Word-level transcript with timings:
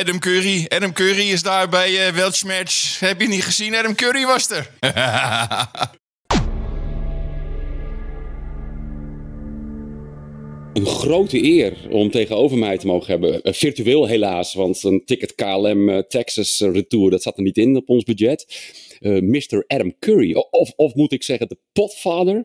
Adam 0.00 0.18
Curry. 0.18 0.66
Adam 0.68 0.92
Curry 0.92 1.30
is 1.30 1.42
daar 1.42 1.68
bij 1.68 2.12
uh. 2.14 3.00
Heb 3.00 3.20
je 3.20 3.28
niet 3.28 3.44
gezien? 3.44 3.74
Adam 3.74 3.94
Curry 3.94 4.24
was 4.24 4.50
er. 4.50 4.70
een 10.72 10.86
grote 10.86 11.44
eer 11.44 11.76
om 11.90 12.10
tegenover 12.10 12.58
mij 12.58 12.78
te 12.78 12.86
mogen 12.86 13.10
hebben. 13.10 13.40
Uh, 13.42 13.52
virtueel 13.52 14.06
helaas, 14.06 14.54
want 14.54 14.82
een 14.82 15.02
ticket 15.04 15.34
KLM 15.34 15.88
uh, 15.88 15.98
Texas 15.98 16.60
retour, 16.60 17.10
dat 17.10 17.22
zat 17.22 17.36
er 17.36 17.42
niet 17.42 17.58
in 17.58 17.76
op 17.76 17.88
ons 17.88 18.04
budget. 18.04 18.46
Uh, 19.00 19.20
Mr. 19.20 19.64
Adam 19.66 19.98
Curry, 19.98 20.34
of, 20.50 20.72
of 20.76 20.94
moet 20.94 21.12
ik 21.12 21.22
zeggen 21.22 21.48
de 21.48 21.58
potvader, 21.72 22.44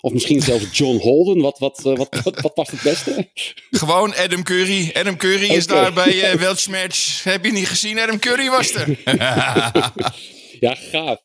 of 0.00 0.12
misschien 0.12 0.40
zelfs 0.40 0.78
John 0.78 0.96
Holden. 0.96 1.40
Wat, 1.42 1.58
wat, 1.58 1.80
wat, 1.82 2.08
wat, 2.24 2.40
wat 2.40 2.54
past 2.54 2.70
het 2.70 2.82
beste? 2.82 3.28
Gewoon 3.70 4.14
Adam 4.14 4.42
Curry. 4.42 4.90
Adam 4.92 5.16
Curry 5.16 5.44
okay. 5.44 5.56
is 5.56 5.66
daar 5.66 5.92
bij 5.92 6.36
Match. 6.70 7.24
Heb 7.24 7.44
je 7.44 7.52
niet 7.52 7.68
gezien? 7.68 7.98
Adam 7.98 8.18
Curry 8.18 8.48
was 8.48 8.74
er. 8.74 8.98
Ja, 10.60 10.74
gaaf. 10.74 11.22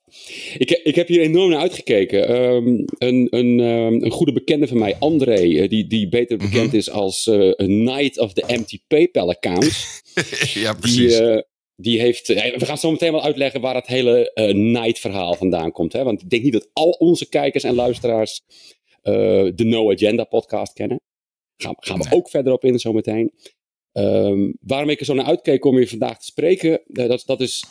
Ik, 0.57 0.69
ik 0.83 0.95
heb 0.95 1.07
hier 1.07 1.21
enorm 1.21 1.49
naar 1.49 1.59
uitgekeken. 1.59 2.41
Um, 2.41 2.85
een, 2.97 3.27
een, 3.29 3.59
um, 3.59 4.03
een 4.03 4.11
goede 4.11 4.33
bekende 4.33 4.67
van 4.67 4.77
mij, 4.77 4.95
André, 4.99 5.67
die, 5.67 5.87
die 5.87 6.09
beter 6.09 6.37
bekend 6.37 6.63
mm 6.63 6.69
-hmm. 6.69 6.77
is 6.77 6.89
als 6.89 7.25
uh, 7.25 7.53
Knight 7.53 8.19
of 8.19 8.33
the 8.33 8.43
Empty 8.45 8.79
PayPal 8.87 9.29
Accounts. 9.29 10.01
ja, 10.53 10.73
precies. 10.73 11.17
Die, 11.17 11.21
uh, 11.21 11.41
die 11.75 11.99
heeft, 11.99 12.27
we 12.27 12.65
gaan 12.65 12.77
zo 12.77 12.91
meteen 12.91 13.11
wel 13.11 13.23
uitleggen 13.23 13.61
waar 13.61 13.75
het 13.75 13.87
hele 13.87 14.31
uh, 14.35 14.53
Night-verhaal 14.53 15.33
vandaan 15.33 15.71
komt. 15.71 15.93
Hè? 15.93 16.03
Want 16.03 16.21
ik 16.21 16.29
denk 16.29 16.43
niet 16.43 16.53
dat 16.53 16.69
al 16.73 16.89
onze 16.89 17.29
kijkers 17.29 17.63
en 17.63 17.75
luisteraars 17.75 18.41
de 19.01 19.63
No 19.63 19.91
Agenda 19.91 20.23
podcast 20.23 20.73
kennen. 20.73 21.01
Gaan, 21.57 21.75
gaan 21.79 21.99
we 21.99 22.15
ook 22.15 22.29
verder 22.29 22.53
op 22.53 22.63
in 22.63 22.79
zometeen. 22.79 23.33
Um, 23.91 24.57
waarom 24.61 24.89
ik 24.89 24.99
er 24.99 25.05
zo 25.05 25.13
naar 25.13 25.25
uitkeek 25.25 25.65
om 25.65 25.77
hier 25.77 25.87
vandaag 25.87 26.19
te 26.19 26.25
spreken, 26.25 26.81
dat, 26.85 27.23
dat 27.25 27.41
is 27.41 27.63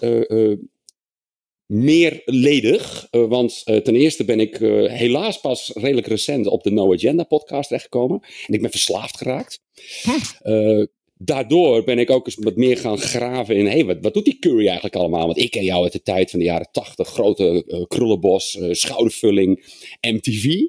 meerledig. 1.67 3.09
Want 3.11 3.63
ten 3.65 3.95
eerste 3.95 4.25
ben 4.25 4.41
ik 4.41 4.57
helaas 4.91 5.41
pas 5.41 5.71
redelijk 5.75 6.07
recent 6.07 6.47
op 6.47 6.63
de 6.63 6.71
No 6.71 6.93
Agenda 6.93 7.25
podcast 7.25 7.69
terechtgekomen. 7.69 8.21
En 8.47 8.55
ik 8.55 8.61
ben 8.61 8.71
verslaafd 8.71 9.17
geraakt. 9.17 9.61
Hm. 10.03 10.87
Daardoor 11.19 11.85
ben 11.85 11.99
ik 11.99 12.11
ook 12.11 12.27
eens 12.27 12.37
wat 12.41 12.57
meer 12.57 12.77
gaan 12.77 12.99
graven 12.99 13.57
in... 13.57 13.67
Hey, 13.67 13.85
wat, 13.85 13.97
wat 14.01 14.15
doet 14.15 14.25
die 14.25 14.39
Curry 14.39 14.65
eigenlijk 14.65 14.97
allemaal? 14.97 15.27
Want 15.27 15.39
ik 15.39 15.51
ken 15.51 15.65
jou 15.65 15.83
uit 15.83 15.93
de 15.93 16.03
tijd 16.03 16.31
van 16.31 16.39
de 16.39 16.45
jaren 16.45 16.69
tachtig. 16.73 17.09
Grote 17.09 17.85
krullenbos, 17.89 18.59
schoudervulling, 18.71 19.65
MTV. 20.01 20.61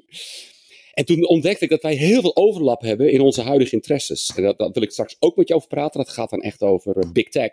En 0.92 1.04
toen 1.04 1.28
ontdekte 1.28 1.64
ik 1.64 1.70
dat 1.70 1.82
wij 1.82 1.94
heel 1.94 2.20
veel 2.20 2.36
overlap 2.36 2.82
hebben 2.82 3.10
in 3.12 3.20
onze 3.20 3.42
huidige 3.42 3.74
interesses. 3.74 4.32
En 4.36 4.42
dat, 4.42 4.58
dat 4.58 4.74
wil 4.74 4.82
ik 4.82 4.90
straks 4.90 5.16
ook 5.18 5.36
met 5.36 5.48
je 5.48 5.54
over 5.54 5.68
praten. 5.68 6.00
Dat 6.00 6.12
gaat 6.12 6.30
dan 6.30 6.40
echt 6.40 6.62
over 6.62 7.12
big 7.12 7.28
tech. 7.28 7.50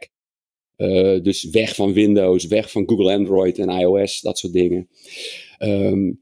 Dus 1.21 1.43
weg 1.43 1.75
van 1.75 1.93
Windows, 1.93 2.45
weg 2.45 2.71
van 2.71 2.89
Google 2.89 3.13
Android 3.13 3.59
en 3.59 3.69
iOS, 3.69 4.21
dat 4.21 4.37
soort 4.37 4.53
dingen. 4.53 4.89
Um, 5.59 6.21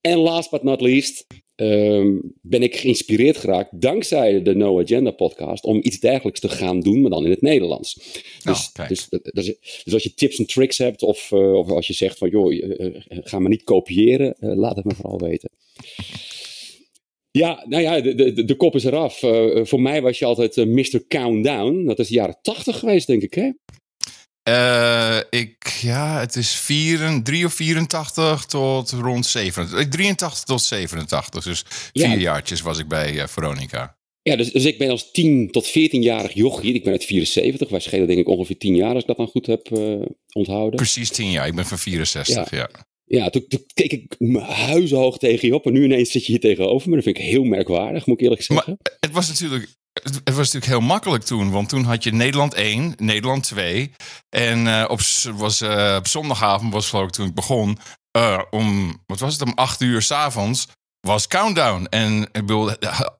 en 0.00 0.18
last 0.18 0.50
but 0.50 0.62
not 0.62 0.80
least 0.80 1.26
um, 1.56 2.34
ben 2.42 2.62
ik 2.62 2.76
geïnspireerd 2.76 3.36
geraakt 3.36 3.80
dankzij 3.80 4.42
de 4.42 4.54
No 4.54 4.80
Agenda 4.80 5.10
podcast 5.10 5.64
om 5.64 5.80
iets 5.82 6.00
dergelijks 6.00 6.40
te 6.40 6.48
gaan 6.48 6.80
doen, 6.80 7.00
maar 7.00 7.10
dan 7.10 7.24
in 7.24 7.30
het 7.30 7.42
Nederlands. 7.42 7.94
Dus, 8.42 8.70
oh, 8.78 8.88
dus, 8.88 9.08
dus, 9.08 9.56
dus, 9.84 9.92
als 9.92 10.02
je 10.02 10.14
tips 10.14 10.38
en 10.38 10.46
tricks 10.46 10.78
hebt 10.78 11.02
of, 11.02 11.30
uh, 11.30 11.52
of 11.52 11.70
als 11.70 11.86
je 11.86 11.92
zegt 11.92 12.18
van 12.18 12.28
joh, 12.28 12.52
uh, 12.52 12.96
ga 13.08 13.38
maar 13.38 13.50
niet 13.50 13.64
kopiëren, 13.64 14.34
laat 14.38 14.76
het 14.76 14.84
me 14.84 14.94
vooral 14.94 15.18
weten. 15.18 15.50
Ja, 17.30 17.64
nou 17.68 17.82
ja, 17.82 18.00
de, 18.00 18.14
de, 18.14 18.44
de 18.44 18.56
kop 18.56 18.74
is 18.74 18.84
eraf. 18.84 19.18
voor 19.68 19.80
mij 19.80 20.02
was 20.02 20.18
je 20.18 20.24
altijd 20.24 20.56
Mr. 20.56 21.06
Countdown. 21.08 21.84
Dat 21.86 21.98
is 21.98 22.08
de 22.08 22.14
jaren 22.14 22.38
tachtig 22.42 22.78
geweest, 22.78 23.06
denk 23.06 23.22
ik, 23.22 23.34
hè? 23.34 23.50
Uh, 24.48 25.18
ik, 25.30 25.78
ja, 25.80 26.20
het 26.20 26.36
is 26.36 26.50
4, 26.54 27.20
3 27.22 27.44
of 27.44 27.54
84 27.54 28.44
tot 28.44 28.90
rond 28.90 29.26
87. 29.26 29.88
83 29.88 30.42
tot 30.42 30.62
87, 30.62 31.44
dus 31.44 31.64
vier 31.92 32.08
ja. 32.08 32.14
jaartjes 32.14 32.60
was 32.60 32.78
ik 32.78 32.88
bij 32.88 33.12
uh, 33.14 33.26
Veronica. 33.26 33.96
Ja, 34.22 34.36
dus, 34.36 34.52
dus 34.52 34.64
ik 34.64 34.78
ben 34.78 34.90
als 34.90 35.10
10 35.10 35.50
tot 35.50 35.68
14-jarig 35.68 36.32
jochie. 36.32 36.74
Ik 36.74 36.82
ben 36.82 36.92
uit 36.92 37.04
74. 37.04 37.68
Wij 37.68 37.80
schelen 37.80 38.06
denk 38.06 38.18
ik 38.18 38.28
ongeveer 38.28 38.58
10 38.58 38.74
jaar 38.74 38.92
als 38.94 39.00
ik 39.00 39.06
dat 39.06 39.16
dan 39.16 39.26
goed 39.26 39.46
heb 39.46 39.68
uh, 39.70 40.02
onthouden. 40.32 40.76
Precies 40.76 41.10
10 41.10 41.30
jaar. 41.30 41.46
Ik 41.46 41.54
ben 41.54 41.66
van 41.66 41.78
64, 41.78 42.50
ja. 42.50 42.58
ja. 42.58 42.70
Ja, 43.06 43.30
toen, 43.30 43.46
toen 43.48 43.64
keek 43.74 43.92
ik 43.92 44.16
huizenhoog 44.40 45.18
tegen 45.18 45.48
je 45.48 45.54
op. 45.54 45.66
En 45.66 45.72
nu 45.72 45.84
ineens 45.84 46.10
zit 46.10 46.26
je 46.26 46.32
hier 46.32 46.40
tegenover 46.40 46.88
me. 46.88 46.94
Dat 46.94 47.04
vind 47.04 47.16
ik 47.18 47.22
heel 47.22 47.44
merkwaardig, 47.44 48.06
moet 48.06 48.16
ik 48.16 48.22
eerlijk 48.22 48.42
zeggen. 48.42 48.78
Maar 48.82 48.96
het 49.00 49.10
was 49.10 49.28
natuurlijk 49.28 49.68
het 50.02 50.34
was 50.34 50.36
natuurlijk 50.36 50.66
heel 50.66 50.80
makkelijk 50.80 51.24
toen, 51.24 51.50
want 51.50 51.68
toen 51.68 51.84
had 51.84 52.04
je 52.04 52.12
Nederland 52.12 52.54
1, 52.54 52.94
Nederland 52.96 53.42
2. 53.42 53.92
En 54.28 54.66
uh, 54.66 54.84
op, 54.88 55.00
was, 55.34 55.62
uh, 55.62 55.94
op 55.98 56.06
zondagavond 56.06 56.72
was 56.72 56.88
geloof 56.88 57.06
ik 57.06 57.12
toen 57.12 57.26
ik 57.26 57.34
begon, 57.34 57.78
uh, 58.16 58.40
om, 58.50 58.98
wat 59.06 59.18
was 59.18 59.32
het, 59.32 59.42
om 59.42 59.52
8 59.54 59.80
uur 59.80 60.02
s'avonds 60.02 60.68
was 61.00 61.26
Countdown. 61.26 61.86
En 61.90 62.22
ik 62.22 62.32
bedoel, 62.32 62.70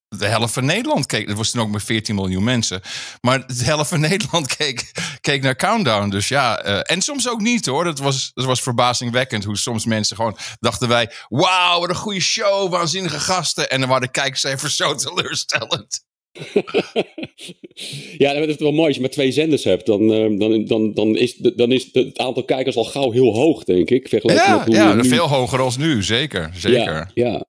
de 0.08 0.26
helft 0.26 0.54
van 0.54 0.64
Nederland 0.64 1.06
keek. 1.06 1.28
Het 1.28 1.36
was 1.36 1.50
toen 1.50 1.60
ook 1.60 1.68
met 1.68 1.82
14 1.82 2.14
miljoen 2.14 2.44
mensen. 2.44 2.80
Maar 3.20 3.46
de 3.46 3.64
helft 3.64 3.88
van 3.88 4.00
Nederland 4.10 4.56
keek, 4.56 4.92
keek 5.20 5.42
naar 5.42 5.56
Countdown. 5.56 6.08
Dus 6.08 6.28
ja, 6.28 6.58
en 6.82 7.02
soms 7.02 7.28
ook 7.28 7.40
niet 7.40 7.66
hoor. 7.66 7.84
Dat 7.84 7.98
was, 7.98 8.30
dat 8.34 8.44
was 8.44 8.62
verbazingwekkend 8.62 9.44
hoe 9.44 9.56
soms 9.56 9.84
mensen 9.84 10.16
gewoon 10.16 10.36
dachten 10.60 10.88
wij... 10.88 11.12
Wauw, 11.28 11.80
wat 11.80 11.88
een 11.88 11.94
goede 11.94 12.20
show, 12.20 12.70
waanzinnige 12.70 13.20
gasten. 13.20 13.70
En 13.70 13.80
dan 13.80 13.88
waren 13.88 14.06
de 14.06 14.12
kijkcijfers 14.12 14.76
zo 14.76 14.94
teleurstellend. 14.94 16.04
ja, 18.22 18.32
dat 18.34 18.48
is 18.48 18.56
wel 18.56 18.72
mooi. 18.72 18.86
Als 18.86 18.94
je 18.94 19.00
maar 19.00 19.10
twee 19.10 19.32
zenders 19.32 19.64
hebt, 19.64 19.86
dan, 19.86 20.02
uh, 20.02 20.38
dan, 20.38 20.64
dan, 20.64 20.94
dan 20.94 21.16
is, 21.16 21.34
dan 21.36 21.72
is 21.72 21.88
het 21.92 22.18
aantal 22.18 22.44
kijkers 22.44 22.76
al 22.76 22.84
gauw 22.84 23.10
heel 23.10 23.34
hoog, 23.34 23.64
denk 23.64 23.90
ik. 23.90 24.08
Ja, 24.08 24.18
met 24.22 24.64
hoe 24.64 24.74
ja 24.74 24.94
nu... 24.94 25.08
veel 25.08 25.28
hoger 25.28 25.60
als 25.60 25.76
nu, 25.76 26.02
zeker. 26.02 26.50
zeker. 26.54 26.78
Ja, 26.78 27.10
ja. 27.14 27.46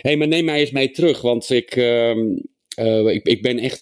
hey, 0.00 0.16
maar 0.16 0.28
neem 0.28 0.44
mij 0.44 0.60
eens 0.60 0.70
mee 0.70 0.90
terug, 0.90 1.20
want 1.20 1.50
ik, 1.50 1.76
uh, 1.76 2.16
uh, 2.80 3.14
ik, 3.14 3.26
ik 3.26 3.42
ben 3.42 3.58
echt 3.58 3.80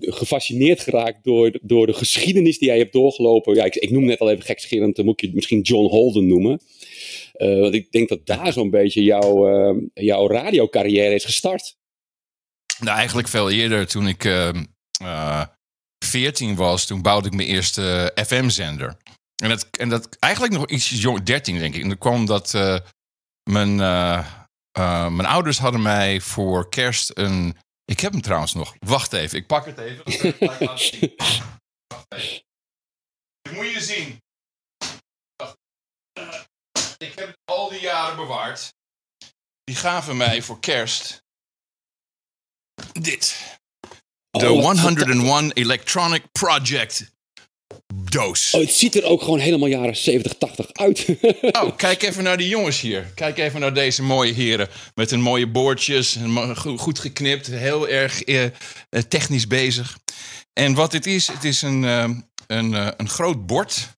gefascineerd 0.00 0.80
geraakt 0.80 1.24
door, 1.24 1.58
door 1.62 1.86
de 1.86 1.92
geschiedenis 1.92 2.58
die 2.58 2.68
jij 2.68 2.78
hebt 2.78 2.92
doorgelopen. 2.92 3.54
Ja, 3.54 3.64
ik, 3.64 3.74
ik 3.74 3.90
noem 3.90 4.04
net 4.04 4.18
al 4.18 4.30
even 4.30 4.44
gekscherend, 4.44 4.96
dan 4.96 5.04
moet 5.04 5.20
je 5.20 5.30
misschien 5.34 5.60
John 5.60 5.86
Holden 5.86 6.26
noemen. 6.26 6.60
want 7.38 7.74
ik 7.74 7.92
denk 7.92 8.08
dat 8.08 8.26
daar 8.26 8.52
zo'n 8.52 8.70
beetje 8.70 9.02
jouw, 9.02 9.80
jouw 9.94 10.28
radiocarrière 10.28 11.14
is 11.14 11.24
gestart. 11.24 11.77
Nou, 12.78 12.96
eigenlijk 12.96 13.28
veel 13.28 13.50
eerder. 13.50 13.86
Toen 13.86 14.08
ik 14.08 14.24
uh, 14.24 14.50
uh, 15.02 15.44
14 16.04 16.54
was, 16.54 16.86
toen 16.86 17.02
bouwde 17.02 17.28
ik 17.28 17.34
mijn 17.34 17.48
eerste 17.48 18.12
FM-zender. 18.26 18.96
En 19.42 19.48
dat, 19.48 19.68
en 19.70 19.88
dat 19.88 20.16
eigenlijk 20.18 20.52
nog 20.54 20.66
iets 20.68 20.88
jong, 20.88 21.22
13 21.22 21.58
denk 21.58 21.74
ik. 21.74 21.82
En 21.82 21.88
dat 21.88 21.98
kwam 21.98 22.26
dat 22.26 22.54
uh, 22.54 22.78
mijn, 23.50 23.76
mijn 25.16 25.26
ouders 25.26 25.58
hadden 25.58 25.82
mij 25.82 26.20
voor 26.20 26.68
kerst 26.68 27.10
een... 27.14 27.56
Ik 27.84 28.00
heb 28.00 28.12
hem 28.12 28.20
trouwens 28.20 28.54
nog. 28.54 28.74
Wacht 28.78 29.12
even, 29.12 29.38
ik 29.38 29.46
pak 29.46 29.66
het 29.66 29.78
even. 29.78 30.04
Wacht 30.58 30.92
even. 32.10 32.42
Dat 33.42 33.52
moet 33.52 33.72
je 33.72 33.80
zien. 33.80 34.20
Ik 36.98 37.14
heb 37.14 37.26
het 37.26 37.36
al 37.44 37.68
die 37.68 37.80
jaren 37.80 38.16
bewaard. 38.16 38.74
Die 39.64 39.76
gaven 39.76 40.16
mij 40.16 40.42
voor 40.42 40.60
kerst 40.60 41.22
dit. 43.02 43.36
De 44.30 44.52
oh, 44.52 44.64
101 44.64 45.52
Electronic 45.52 46.22
Project 46.32 47.16
doos. 48.04 48.54
Oh, 48.54 48.60
het 48.60 48.72
ziet 48.72 48.94
er 48.94 49.04
ook 49.04 49.22
gewoon 49.22 49.38
helemaal 49.38 49.68
jaren 49.68 49.96
70, 49.96 50.34
80 50.38 50.72
uit. 50.72 51.06
oh, 51.62 51.76
kijk 51.76 52.02
even 52.02 52.22
naar 52.22 52.36
die 52.36 52.48
jongens 52.48 52.80
hier. 52.80 53.10
Kijk 53.14 53.38
even 53.38 53.60
naar 53.60 53.74
deze 53.74 54.02
mooie 54.02 54.32
heren. 54.32 54.68
Met 54.94 55.10
hun 55.10 55.20
mooie 55.20 55.48
boordjes. 55.48 56.18
Goed 56.54 56.98
geknipt. 56.98 57.46
Heel 57.46 57.88
erg 57.88 58.22
eh, 58.22 58.44
eh, 58.44 58.50
technisch 59.08 59.46
bezig. 59.46 59.98
En 60.52 60.74
wat 60.74 60.90
dit 60.90 61.06
is, 61.06 61.26
het 61.26 61.44
is 61.44 61.62
een, 61.62 61.82
uh, 61.82 62.08
een, 62.46 62.72
uh, 62.72 62.88
een 62.96 63.08
groot 63.08 63.46
bord. 63.46 63.96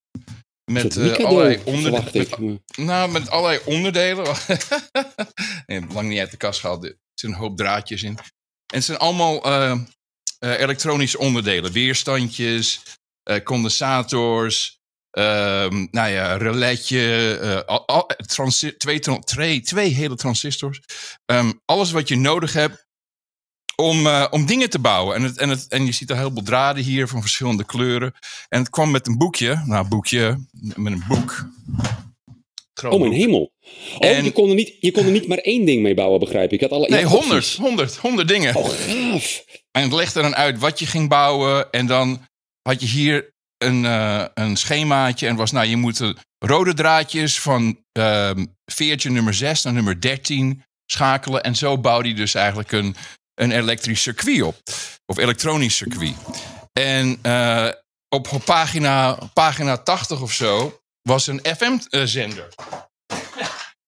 Met 0.72 0.96
uh, 0.96 1.16
allerlei 1.16 1.60
onderdelen. 1.64 2.62
Nou, 2.76 3.10
met 3.10 3.30
allerlei 3.30 3.60
onderdelen. 3.64 4.26
lang 5.94 6.08
niet 6.08 6.18
uit 6.18 6.30
de 6.30 6.36
kast 6.36 6.60
gehaald. 6.60 6.84
Er 6.84 6.96
zit 7.14 7.30
een 7.30 7.36
hoop 7.36 7.56
draadjes 7.56 8.02
in. 8.02 8.18
En 8.70 8.76
het 8.76 8.84
zijn 8.84 8.98
allemaal 8.98 9.46
uh, 9.46 9.80
uh, 10.40 10.60
elektronische 10.60 11.18
onderdelen. 11.18 11.72
Weerstandjes, 11.72 12.82
uh, 13.30 13.36
condensators, 13.44 14.78
ehm, 15.10 15.86
nou 15.90 16.10
ja, 16.10 16.36
reletje, 16.36 17.64
twee, 19.24 19.60
twee, 19.62 19.94
hele 19.94 20.16
transistors. 20.16 20.80
Um, 21.26 21.60
alles 21.64 21.90
wat 21.90 22.08
je 22.08 22.16
nodig 22.16 22.52
hebt 22.52 22.86
om, 23.76 24.06
om 24.06 24.46
dingen 24.46 24.70
te 24.70 24.78
bouwen. 24.78 25.16
En, 25.16 25.22
het, 25.22 25.38
en, 25.38 25.48
het, 25.48 25.68
en 25.68 25.86
je 25.86 25.92
ziet 25.92 26.10
er 26.10 26.16
heel 26.16 26.32
veel 26.32 26.42
draden 26.42 26.82
hier 26.82 27.08
van 27.08 27.20
verschillende 27.20 27.64
kleuren. 27.64 28.12
En 28.48 28.58
het 28.58 28.70
kwam 28.70 28.90
met 28.90 29.06
een 29.06 29.18
boekje, 29.18 29.62
nou 29.66 29.88
boekje, 29.88 30.46
met 30.76 30.92
een 30.92 31.04
boek. 31.08 31.48
Oh, 32.88 33.00
mijn 33.00 33.12
hemel. 33.12 33.52
Oh, 33.98 34.08
en, 34.08 34.24
je, 34.24 34.32
kon 34.32 34.48
er 34.48 34.54
niet, 34.54 34.74
je 34.80 34.90
kon 34.90 35.04
er 35.04 35.10
niet 35.10 35.28
maar 35.28 35.38
één 35.38 35.64
ding 35.64 35.82
mee 35.82 35.94
bouwen, 35.94 36.20
begrijp 36.20 36.52
ik. 36.52 36.60
had 36.60 36.70
alle, 36.70 36.88
nee, 36.88 37.04
honderd, 37.04 37.54
honderd, 37.54 37.96
honderd 37.96 38.28
dingen. 38.28 38.54
Oh, 38.54 38.68
gaaf. 38.68 39.44
En 39.70 39.82
het 39.82 39.92
legde 39.92 40.22
dan 40.22 40.36
uit 40.36 40.58
wat 40.58 40.78
je 40.78 40.86
ging 40.86 41.08
bouwen. 41.08 41.70
En 41.70 41.86
dan 41.86 42.26
had 42.62 42.80
je 42.80 42.86
hier 42.86 43.32
een, 43.58 43.84
uh, 43.84 44.24
een 44.34 44.56
schemaatje. 44.56 45.26
En 45.26 45.36
was, 45.36 45.50
nou, 45.50 45.66
je 45.66 45.76
moet 45.76 46.14
rode 46.38 46.74
draadjes 46.74 47.40
van 47.40 47.78
uh, 47.98 48.30
veertje 48.64 49.10
nummer 49.10 49.34
6 49.34 49.62
naar 49.62 49.72
nummer 49.72 50.00
13 50.00 50.62
schakelen. 50.86 51.42
En 51.42 51.56
zo 51.56 51.78
bouwde 51.78 52.08
hij 52.08 52.16
dus 52.16 52.34
eigenlijk 52.34 52.72
een, 52.72 52.96
een 53.34 53.50
elektrisch 53.50 54.02
circuit 54.02 54.42
op. 54.42 54.56
Of 55.06 55.18
elektronisch 55.18 55.76
circuit. 55.76 56.14
En 56.72 57.18
uh, 57.22 57.68
op 58.08 58.40
pagina, 58.44 59.18
pagina 59.34 59.76
80 59.76 60.22
of 60.22 60.32
zo 60.32 60.79
was 61.02 61.26
een 61.26 61.40
FM-zender. 61.56 62.48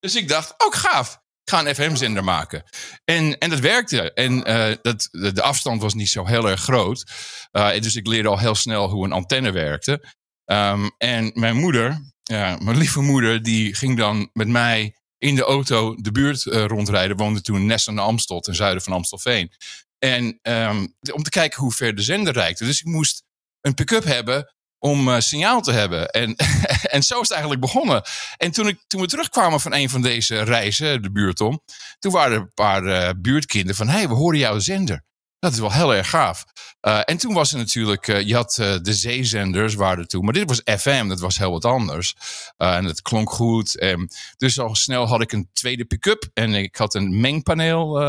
Dus 0.00 0.16
ik 0.16 0.28
dacht, 0.28 0.54
ook 0.56 0.74
gaaf. 0.74 1.20
Ik 1.44 1.52
ga 1.52 1.66
een 1.66 1.74
FM-zender 1.74 2.24
maken. 2.24 2.64
En, 3.04 3.38
en 3.38 3.50
dat 3.50 3.58
werkte. 3.58 4.12
En 4.12 4.50
uh, 4.50 4.74
dat, 4.82 5.08
de, 5.10 5.42
afstand 5.42 5.82
was 5.82 5.94
niet 5.94 6.08
zo 6.08 6.26
heel 6.26 6.48
erg 6.48 6.60
groot. 6.60 7.04
Uh, 7.52 7.80
dus 7.80 7.96
ik 7.96 8.06
leerde 8.06 8.28
al 8.28 8.38
heel 8.38 8.54
snel 8.54 8.88
hoe 8.88 9.04
een 9.04 9.12
antenne 9.12 9.50
werkte. 9.50 10.04
Um, 10.44 10.90
en 10.98 11.30
mijn 11.34 11.56
moeder, 11.56 12.12
mijn 12.30 12.76
lieve 12.76 13.00
moeder, 13.00 13.42
die 13.42 13.74
ging 13.74 13.96
dan 13.96 14.30
met 14.32 14.48
mij 14.48 14.96
in 15.18 15.34
de 15.34 15.44
auto 15.44 15.94
de 15.94 16.12
buurt 16.12 16.44
uh, 16.44 16.64
rondrijden. 16.64 17.16
Woonde 17.16 17.40
toen 17.40 17.56
in 17.56 17.66
Nest 17.66 17.88
aan 17.88 17.94
de 17.94 18.00
Amstel, 18.00 18.40
ten 18.40 18.54
zuiden 18.54 18.82
van 18.82 18.92
Amstelveen. 18.92 19.52
En 19.98 20.38
um, 20.42 20.94
om 21.12 21.22
te 21.22 21.30
kijken 21.30 21.60
hoe 21.60 21.72
ver 21.72 21.94
de 21.94 22.02
zender 22.02 22.32
reikte. 22.32 22.64
Dus 22.64 22.80
ik 22.80 22.86
moest 22.86 23.22
een 23.60 23.74
pick-up 23.74 24.04
hebben 24.04 24.54
om 24.82 25.08
uh, 25.08 25.18
signaal 25.18 25.60
te 25.60 25.72
hebben. 25.72 26.08
En, 26.08 26.36
en 26.94 27.02
zo 27.02 27.14
is 27.14 27.20
het 27.20 27.30
eigenlijk 27.30 27.60
begonnen. 27.60 28.02
En 28.36 28.50
toen, 28.50 28.68
ik, 28.68 28.84
toen 28.86 29.00
we 29.00 29.06
terugkwamen 29.06 29.60
van 29.60 29.74
een 29.74 29.90
van 29.90 30.02
deze 30.02 30.42
reizen, 30.42 31.02
de 31.02 31.12
buurt 31.12 31.40
om, 31.40 31.60
toen 31.98 32.12
waren 32.12 32.36
er 32.36 32.40
een 32.40 32.54
paar 32.54 32.84
uh, 32.84 33.08
buurtkinderen 33.18 33.76
van, 33.76 33.88
hé, 33.88 33.98
hey, 33.98 34.08
we 34.08 34.14
horen 34.14 34.38
jouw 34.38 34.58
zender. 34.58 35.04
Dat 35.42 35.52
is 35.52 35.58
wel 35.58 35.72
heel 35.72 35.94
erg 35.94 36.10
gaaf. 36.10 36.44
Uh, 36.82 37.00
en 37.04 37.16
toen 37.16 37.34
was 37.34 37.52
er 37.52 37.58
natuurlijk, 37.58 38.06
uh, 38.08 38.20
je 38.20 38.34
had 38.34 38.58
uh, 38.60 38.76
de 38.82 38.94
zeezenders 38.94 39.74
waren 39.74 40.08
toen, 40.08 40.24
maar 40.24 40.32
dit 40.32 40.48
was 40.48 40.80
FM, 40.80 41.08
dat 41.08 41.20
was 41.20 41.38
heel 41.38 41.50
wat 41.50 41.64
anders. 41.64 42.14
en 42.56 42.84
het 42.84 43.02
klonk 43.02 43.30
goed. 43.30 43.78
En 43.78 44.08
dus 44.36 44.58
al 44.58 44.74
snel 44.74 45.06
had 45.06 45.20
ik 45.20 45.32
een 45.32 45.48
tweede 45.52 45.84
pick-up 45.84 46.28
en 46.34 46.54
ik 46.54 46.76
had 46.76 46.94
een 46.94 47.20
mengpaneel 47.20 48.00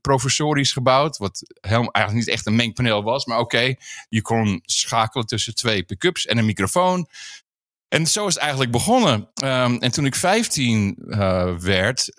professorisch 0.00 0.72
gebouwd, 0.72 1.16
wat 1.16 1.42
helemaal, 1.60 1.90
eigenlijk 1.90 2.26
niet 2.26 2.34
echt 2.34 2.46
een 2.46 2.56
mengpaneel 2.56 3.02
was, 3.02 3.24
maar 3.24 3.38
oké, 3.38 3.74
je 4.08 4.22
kon 4.22 4.60
schakelen 4.64 5.26
tussen 5.26 5.54
twee 5.54 5.82
pick-ups 5.82 6.26
en 6.26 6.38
een 6.38 6.46
microfoon. 6.46 7.08
En 7.88 8.06
zo 8.06 8.26
is 8.26 8.34
het 8.34 8.42
eigenlijk 8.42 8.72
begonnen. 8.72 9.28
Um, 9.44 9.78
en 9.78 9.92
toen 9.92 10.06
ik 10.06 10.14
15 10.14 10.96
werd, 11.60 12.12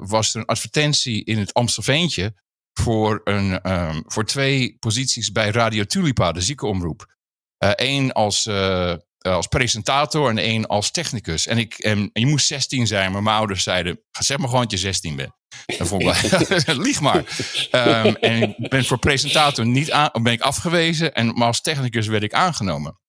was 0.00 0.34
er 0.34 0.40
een 0.40 0.46
advertentie 0.46 1.24
in 1.24 1.38
het 1.38 1.54
Amstelveentje 1.54 2.34
voor, 2.80 3.20
een, 3.24 3.72
um, 3.72 4.02
voor 4.06 4.24
twee 4.24 4.76
posities 4.78 5.32
bij 5.32 5.50
Radio 5.50 5.84
Tulipa, 5.84 6.32
de 6.32 6.40
ziekenomroep. 6.40 7.14
Eén 7.58 8.04
uh, 8.04 8.10
als, 8.10 8.46
uh, 8.46 8.94
als 9.18 9.46
presentator 9.46 10.30
en 10.30 10.38
één 10.38 10.66
als 10.66 10.90
technicus. 10.90 11.46
En, 11.46 11.58
ik, 11.58 11.74
en 11.74 12.10
je 12.12 12.26
moest 12.26 12.46
16 12.46 12.86
zijn, 12.86 13.12
maar 13.12 13.22
mijn 13.22 13.36
ouders 13.36 13.62
zeiden: 13.62 14.00
zeg 14.10 14.38
maar 14.38 14.48
gewoon 14.48 14.62
dat 14.62 14.70
je 14.70 14.78
16 14.78 15.16
bent. 15.16 15.32
En 15.66 15.86
vond 15.86 16.02
ik, 16.02 16.66
lieg 16.86 17.00
maar. 17.00 17.24
Um, 17.72 18.16
en 18.16 18.42
ik 18.42 18.68
ben 18.68 18.84
voor 18.84 18.98
presentator 18.98 19.66
niet 19.66 19.92
aan, 19.92 20.10
ben 20.22 20.32
ik 20.32 20.40
afgewezen, 20.40 21.14
en, 21.14 21.26
maar 21.26 21.46
als 21.46 21.60
technicus 21.60 22.06
werd 22.06 22.22
ik 22.22 22.32
aangenomen. 22.32 23.00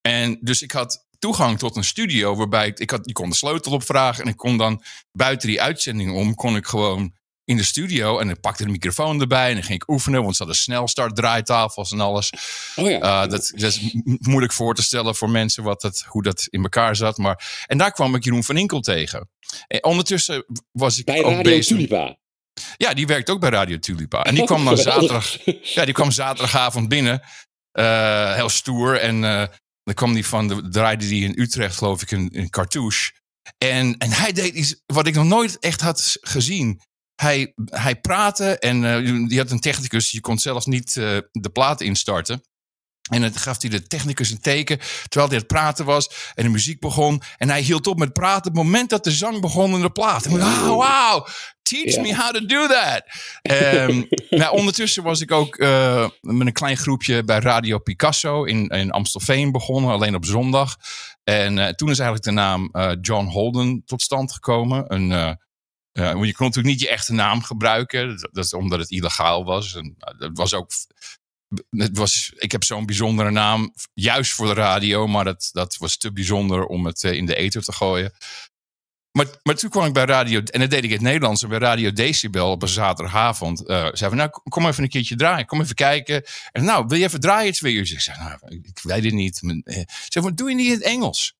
En 0.00 0.38
dus 0.40 0.62
ik 0.62 0.72
had 0.72 1.06
toegang 1.18 1.58
tot 1.58 1.76
een 1.76 1.84
studio 1.84 2.36
waarbij 2.36 2.66
ik, 2.66 2.78
ik 2.78 2.90
had, 2.90 3.00
je 3.02 3.12
kon 3.12 3.28
de 3.28 3.36
sleutel 3.36 3.72
opvragen 3.72 4.24
en 4.24 4.30
ik 4.30 4.36
kon 4.36 4.56
dan 4.56 4.82
buiten 5.12 5.48
die 5.48 5.62
uitzending 5.62 6.12
om, 6.12 6.34
kon 6.34 6.56
ik 6.56 6.66
gewoon 6.66 7.16
in 7.48 7.56
de 7.56 7.64
studio. 7.64 8.18
En 8.18 8.28
ik 8.28 8.40
pakte 8.40 8.64
de 8.64 8.70
microfoon 8.70 9.20
erbij 9.20 9.48
en 9.48 9.54
dan 9.54 9.62
ging 9.62 9.82
ik 9.82 9.88
oefenen. 9.88 10.22
Want 10.22 10.36
ze 10.36 10.42
hadden 10.42 10.60
snelstart 10.60 11.16
draaitafels 11.16 11.92
en 11.92 12.00
alles. 12.00 12.32
Oh 12.76 12.90
ja. 12.90 13.24
Uh, 13.24 13.30
dat, 13.30 13.52
dat, 13.54 13.72
is 13.72 13.94
moeilijk 14.18 14.52
voor 14.52 14.74
te 14.74 14.82
stellen 14.82 15.14
voor 15.14 15.30
mensen 15.30 15.62
wat 15.62 15.82
het, 15.82 16.04
hoe 16.06 16.22
dat 16.22 16.46
in 16.50 16.62
elkaar 16.62 16.96
zat. 16.96 17.16
Maar, 17.16 17.64
en 17.66 17.78
daar 17.78 17.92
kwam 17.92 18.14
ik 18.14 18.24
Jeroen 18.24 18.44
van 18.44 18.56
Inkel 18.56 18.80
tegen. 18.80 19.30
En 19.66 19.84
ondertussen 19.84 20.44
was 20.72 20.98
ik 20.98 21.04
bij 21.04 21.18
ook 21.18 21.24
Radio 21.24 21.42
bezig. 21.42 21.76
Tulipa. 21.76 22.16
Ja, 22.76 22.94
die 22.94 23.06
werkt 23.06 23.30
ook 23.30 23.40
bij 23.40 23.50
Radio 23.50 23.78
Tulipa. 23.78 24.22
En 24.22 24.34
die 24.34 24.44
kwam 24.44 24.64
dan 24.64 24.76
zaterdag, 24.88 25.36
ja, 25.62 25.84
die 25.84 25.94
kwam 25.94 26.10
zaterdagavond 26.10 26.88
binnen. 26.88 27.22
Uh, 27.72 28.34
heel 28.34 28.48
stoer. 28.48 29.00
En 29.00 29.22
uh, 29.22 29.44
dan 29.82 29.94
kwam 29.94 30.14
die 30.14 30.26
van, 30.26 30.48
de, 30.48 30.68
draaide 30.68 31.08
die 31.08 31.24
in 31.24 31.40
Utrecht 31.40 31.76
geloof 31.76 32.02
ik 32.02 32.10
een, 32.10 32.30
een 32.32 32.50
cartouche. 32.50 33.12
En, 33.58 33.98
en 33.98 34.10
hij 34.10 34.32
deed 34.32 34.54
iets 34.54 34.82
wat 34.86 35.06
ik 35.06 35.14
nog 35.14 35.24
nooit 35.24 35.58
echt 35.58 35.80
had 35.80 36.16
gezien 36.20 36.80
hij, 37.20 37.52
hij 37.64 38.00
praatte 38.00 38.58
en 38.58 38.82
uh, 38.82 39.28
die 39.28 39.38
had 39.38 39.50
een 39.50 39.60
technicus, 39.60 40.10
je 40.10 40.20
kon 40.20 40.38
zelfs 40.38 40.66
niet 40.66 40.96
uh, 40.96 41.18
de 41.32 41.50
plaat 41.52 41.80
instarten. 41.80 42.42
En 43.10 43.20
dan 43.20 43.34
gaf 43.34 43.60
hij 43.60 43.70
de 43.70 43.86
technicus 43.86 44.30
een 44.30 44.40
teken 44.40 44.78
terwijl 45.08 45.30
hij 45.30 45.38
het 45.38 45.46
praten 45.46 45.84
was 45.84 46.32
en 46.34 46.44
de 46.44 46.50
muziek 46.50 46.80
begon. 46.80 47.22
En 47.36 47.48
hij 47.48 47.60
hield 47.60 47.86
op 47.86 47.98
met 47.98 48.12
praten 48.12 48.50
op 48.50 48.56
het 48.56 48.64
moment 48.64 48.90
dat 48.90 49.04
de 49.04 49.10
zang 49.10 49.40
begon 49.40 49.74
in 49.74 49.80
de 49.80 49.90
plaat. 49.90 50.24
En 50.24 50.32
oh, 50.32 50.66
wow, 50.66 51.26
teach 51.62 51.94
yeah. 51.94 52.02
me 52.02 52.14
how 52.14 52.30
to 52.30 52.46
do 52.46 52.66
that. 52.66 53.02
um, 53.88 54.08
nou, 54.40 54.56
ondertussen 54.56 55.02
was 55.02 55.20
ik 55.20 55.30
ook 55.32 55.58
uh, 55.58 56.08
met 56.20 56.46
een 56.46 56.52
klein 56.52 56.76
groepje 56.76 57.24
bij 57.24 57.38
Radio 57.38 57.78
Picasso 57.78 58.44
in, 58.44 58.66
in 58.66 58.90
Amstelveen 58.90 59.52
begonnen, 59.52 59.92
alleen 59.92 60.14
op 60.14 60.24
zondag. 60.24 60.76
En 61.24 61.76
toen 61.76 61.90
is 61.90 61.98
eigenlijk 61.98 62.22
de 62.22 62.30
naam 62.30 62.70
John 63.00 63.26
Holden 63.26 63.82
tot 63.86 64.02
stand 64.02 64.32
gekomen. 64.32 64.84
Een 64.94 65.38
uh, 65.98 66.24
je 66.24 66.34
kon 66.34 66.46
natuurlijk 66.46 66.74
niet 66.74 66.80
je 66.80 66.88
echte 66.88 67.12
naam 67.12 67.42
gebruiken. 67.42 68.20
Dat, 68.20 68.28
dat 68.32 68.52
omdat 68.52 68.78
het 68.78 68.90
illegaal 68.90 69.44
was. 69.44 69.74
En, 69.74 69.94
dat 70.18 70.30
was 70.32 70.54
ook. 70.54 70.70
Het 71.70 71.96
was, 71.96 72.32
ik 72.36 72.52
heb 72.52 72.64
zo'n 72.64 72.86
bijzondere 72.86 73.30
naam, 73.30 73.74
juist 73.94 74.32
voor 74.32 74.46
de 74.46 74.52
radio, 74.54 75.06
maar 75.06 75.24
dat, 75.24 75.48
dat 75.52 75.76
was 75.76 75.96
te 75.96 76.12
bijzonder 76.12 76.64
om 76.64 76.86
het 76.86 77.02
uh, 77.02 77.12
in 77.12 77.26
de 77.26 77.34
ether 77.34 77.62
te 77.62 77.72
gooien. 77.72 78.12
Maar, 79.12 79.26
maar 79.42 79.54
toen 79.54 79.70
kwam 79.70 79.84
ik 79.86 79.92
bij 79.92 80.04
Radio, 80.04 80.40
en 80.40 80.60
dat 80.60 80.70
deed 80.70 80.84
ik 80.84 80.90
in 80.90 80.96
het 80.96 81.00
Nederlands, 81.00 81.46
bij 81.46 81.58
Radio 81.58 81.92
Decibel 81.92 82.50
op 82.50 82.62
een 82.62 82.68
zaterdagavond. 82.68 83.60
Uh, 83.60 83.88
zei 83.92 84.10
van, 84.10 84.16
nou, 84.16 84.30
kom 84.30 84.66
even 84.66 84.82
een 84.82 84.88
keertje 84.88 85.16
draaien, 85.16 85.46
kom 85.46 85.60
even 85.60 85.74
kijken. 85.74 86.24
En 86.52 86.64
nou, 86.64 86.86
wil 86.86 86.98
je 86.98 87.04
even 87.04 87.20
draaien 87.20 87.52
twee 87.52 87.74
uur? 87.74 87.92
Ik 87.92 88.00
zei, 88.00 88.18
nou, 88.18 88.38
ik 88.62 88.78
weet 88.82 89.04
het 89.04 89.12
niet. 89.12 89.42
Zeg, 90.08 90.22
van, 90.22 90.34
doe 90.34 90.48
je 90.48 90.54
niet 90.54 90.66
in 90.66 90.72
het 90.72 90.82
Engels? 90.82 91.36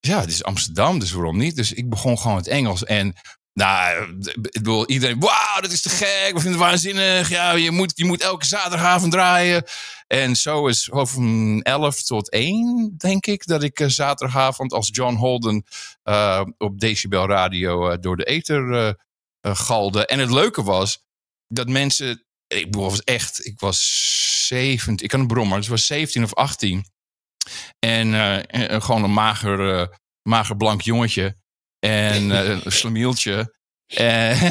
Ja, 0.00 0.20
het 0.20 0.30
is 0.30 0.44
Amsterdam, 0.44 0.98
dus 0.98 1.12
waarom 1.12 1.36
niet? 1.36 1.56
Dus 1.56 1.72
ik 1.72 1.88
begon 1.88 2.18
gewoon 2.18 2.36
het 2.36 2.46
Engels. 2.46 2.84
En 2.84 3.14
nou, 3.54 4.18
ik 4.18 4.52
bedoel, 4.52 4.88
iedereen, 4.88 5.20
wauw, 5.20 5.60
dat 5.60 5.72
is 5.72 5.80
te 5.80 5.88
gek, 5.88 6.32
we 6.34 6.40
vinden 6.40 6.60
het 6.60 6.60
waanzinnig. 6.60 7.28
Ja, 7.28 7.52
je 7.52 7.70
moet, 7.70 7.92
je 7.94 8.04
moet 8.04 8.20
elke 8.20 8.44
zaterdagavond 8.44 9.12
draaien. 9.12 9.64
En 10.06 10.36
zo 10.36 10.66
is 10.66 10.88
van 10.92 11.62
11 11.62 12.02
tot 12.02 12.30
1, 12.30 12.94
denk 12.96 13.26
ik, 13.26 13.46
dat 13.46 13.62
ik 13.62 13.82
zaterdagavond 13.86 14.72
als 14.72 14.88
John 14.92 15.14
Holden 15.14 15.64
uh, 16.04 16.44
op 16.58 16.80
Decibel 16.80 17.26
Radio 17.26 17.98
door 17.98 18.16
de 18.16 18.24
ether 18.24 18.96
galde. 19.42 20.06
En 20.06 20.18
het 20.18 20.30
leuke 20.30 20.62
was 20.62 21.02
dat 21.48 21.68
mensen, 21.68 22.24
ik 22.46 22.64
bedoel, 22.64 22.90
was 22.90 23.02
echt, 23.02 23.46
ik 23.46 23.60
was 23.60 24.46
17, 24.46 24.96
ik 24.98 25.08
kan 25.08 25.20
een 25.20 25.26
brommer, 25.26 25.56
dus 25.56 25.66
ik 25.66 25.72
was 25.72 25.86
17 25.86 26.22
of 26.22 26.34
18. 26.34 26.84
En, 27.78 28.14
en 28.48 28.82
gewoon 28.82 29.04
een 29.04 29.12
mager, 29.12 29.88
mager 30.22 30.56
blank 30.56 30.80
jongetje. 30.80 31.36
En 31.84 32.30
uh, 32.30 32.48
een 32.64 32.72
slamieltje. 32.72 33.52
Uh, 34.00 34.42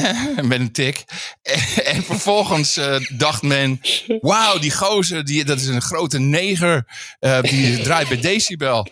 met 0.50 0.60
een 0.60 0.72
tik. 0.72 1.04
en 1.94 2.04
vervolgens 2.04 2.78
uh, 2.78 2.96
dacht 3.18 3.42
men: 3.42 3.82
Wauw, 4.22 4.60
die 4.60 4.72
gozer, 4.72 5.26
die, 5.26 5.46
dat 5.46 5.60
is 5.60 5.68
een 5.68 5.82
grote 5.82 6.20
neger. 6.20 6.86
Uh, 7.20 7.42
die 7.42 7.82
draait 7.82 8.08
bij 8.08 8.20
Decibel. 8.22 8.88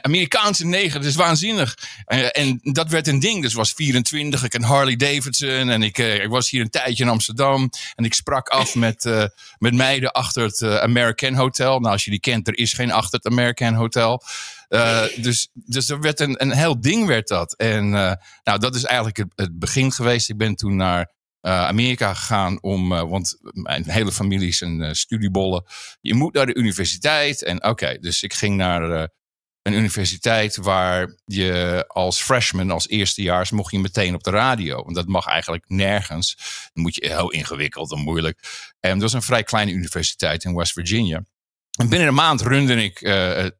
Amerikaanse 0.00 0.66
neger, 0.66 1.00
dat 1.00 1.08
is 1.08 1.14
waanzinnig. 1.14 1.78
en 2.30 2.58
dat 2.62 2.88
werd 2.88 3.06
een 3.06 3.20
ding. 3.20 3.42
Dus 3.42 3.54
was 3.54 3.72
24, 3.72 4.44
ik 4.44 4.54
een 4.54 4.62
Harley 4.62 4.96
Davidson. 4.96 5.68
En 5.68 5.82
ik, 5.82 5.98
ik 5.98 6.28
was 6.28 6.50
hier 6.50 6.60
een 6.60 6.70
tijdje 6.70 7.04
in 7.04 7.10
Amsterdam. 7.10 7.70
En 7.94 8.04
ik 8.04 8.14
sprak 8.14 8.48
af 8.48 8.74
met, 8.74 9.04
met 9.58 9.74
meiden 9.74 10.12
achter 10.12 10.42
het 10.42 10.62
American 10.62 11.34
Hotel. 11.34 11.80
Nou, 11.80 11.92
als 11.92 12.04
je 12.04 12.10
die 12.10 12.20
kent, 12.20 12.48
er 12.48 12.58
is 12.58 12.72
geen 12.72 12.92
achter 12.92 13.18
het 13.22 13.32
American 13.32 13.74
Hotel. 13.74 14.22
Uh, 14.68 15.02
dus, 15.16 15.48
dus 15.54 15.88
er 15.88 16.00
werd 16.00 16.20
een, 16.20 16.42
een 16.42 16.52
heel 16.52 16.80
ding 16.80 17.06
werd 17.06 17.28
dat. 17.28 17.54
En 17.56 17.84
uh, 17.84 18.12
nou, 18.44 18.58
dat 18.58 18.74
is 18.74 18.84
eigenlijk 18.84 19.16
het, 19.16 19.32
het, 19.34 19.58
begin 19.58 19.92
geweest. 19.92 20.28
Ik 20.28 20.36
ben 20.36 20.54
toen 20.54 20.76
naar 20.76 21.14
uh, 21.42 21.66
Amerika 21.66 22.14
gegaan 22.14 22.62
om, 22.62 22.88
want 22.88 23.38
mijn 23.40 23.90
hele 23.90 24.12
familie 24.12 24.48
is 24.48 24.60
een 24.60 24.96
studiebollen. 24.96 25.64
Je 26.00 26.14
moet 26.14 26.34
naar 26.34 26.46
de 26.46 26.54
universiteit. 26.54 27.42
En 27.42 27.64
oké, 27.64 27.98
dus 28.00 28.22
ik 28.22 28.34
ging 28.34 28.56
naar 28.56 29.10
een 29.66 29.72
universiteit 29.72 30.56
waar 30.56 31.14
je 31.24 31.84
als 31.88 32.22
freshman, 32.22 32.70
als 32.70 32.88
eerstejaars, 32.88 33.50
mocht 33.50 33.72
je 33.72 33.78
meteen 33.78 34.14
op 34.14 34.22
de 34.22 34.30
radio. 34.30 34.82
Want 34.82 34.96
dat 34.96 35.06
mag 35.06 35.26
eigenlijk 35.26 35.64
nergens. 35.68 36.36
Dan 36.72 36.82
moet 36.82 36.94
je 36.94 37.06
heel 37.06 37.30
ingewikkeld 37.30 37.92
en 37.92 37.98
moeilijk. 37.98 38.38
En 38.80 38.90
dat 38.90 39.00
was 39.00 39.12
een 39.12 39.22
vrij 39.22 39.42
kleine 39.42 39.72
universiteit 39.72 40.44
in 40.44 40.54
West 40.54 40.72
Virginia. 40.72 41.24
En 41.78 41.88
binnen 41.88 42.08
een 42.08 42.14
maand 42.14 42.40
runde 42.40 42.84
ik 42.84 43.00
uh, 43.00 43.10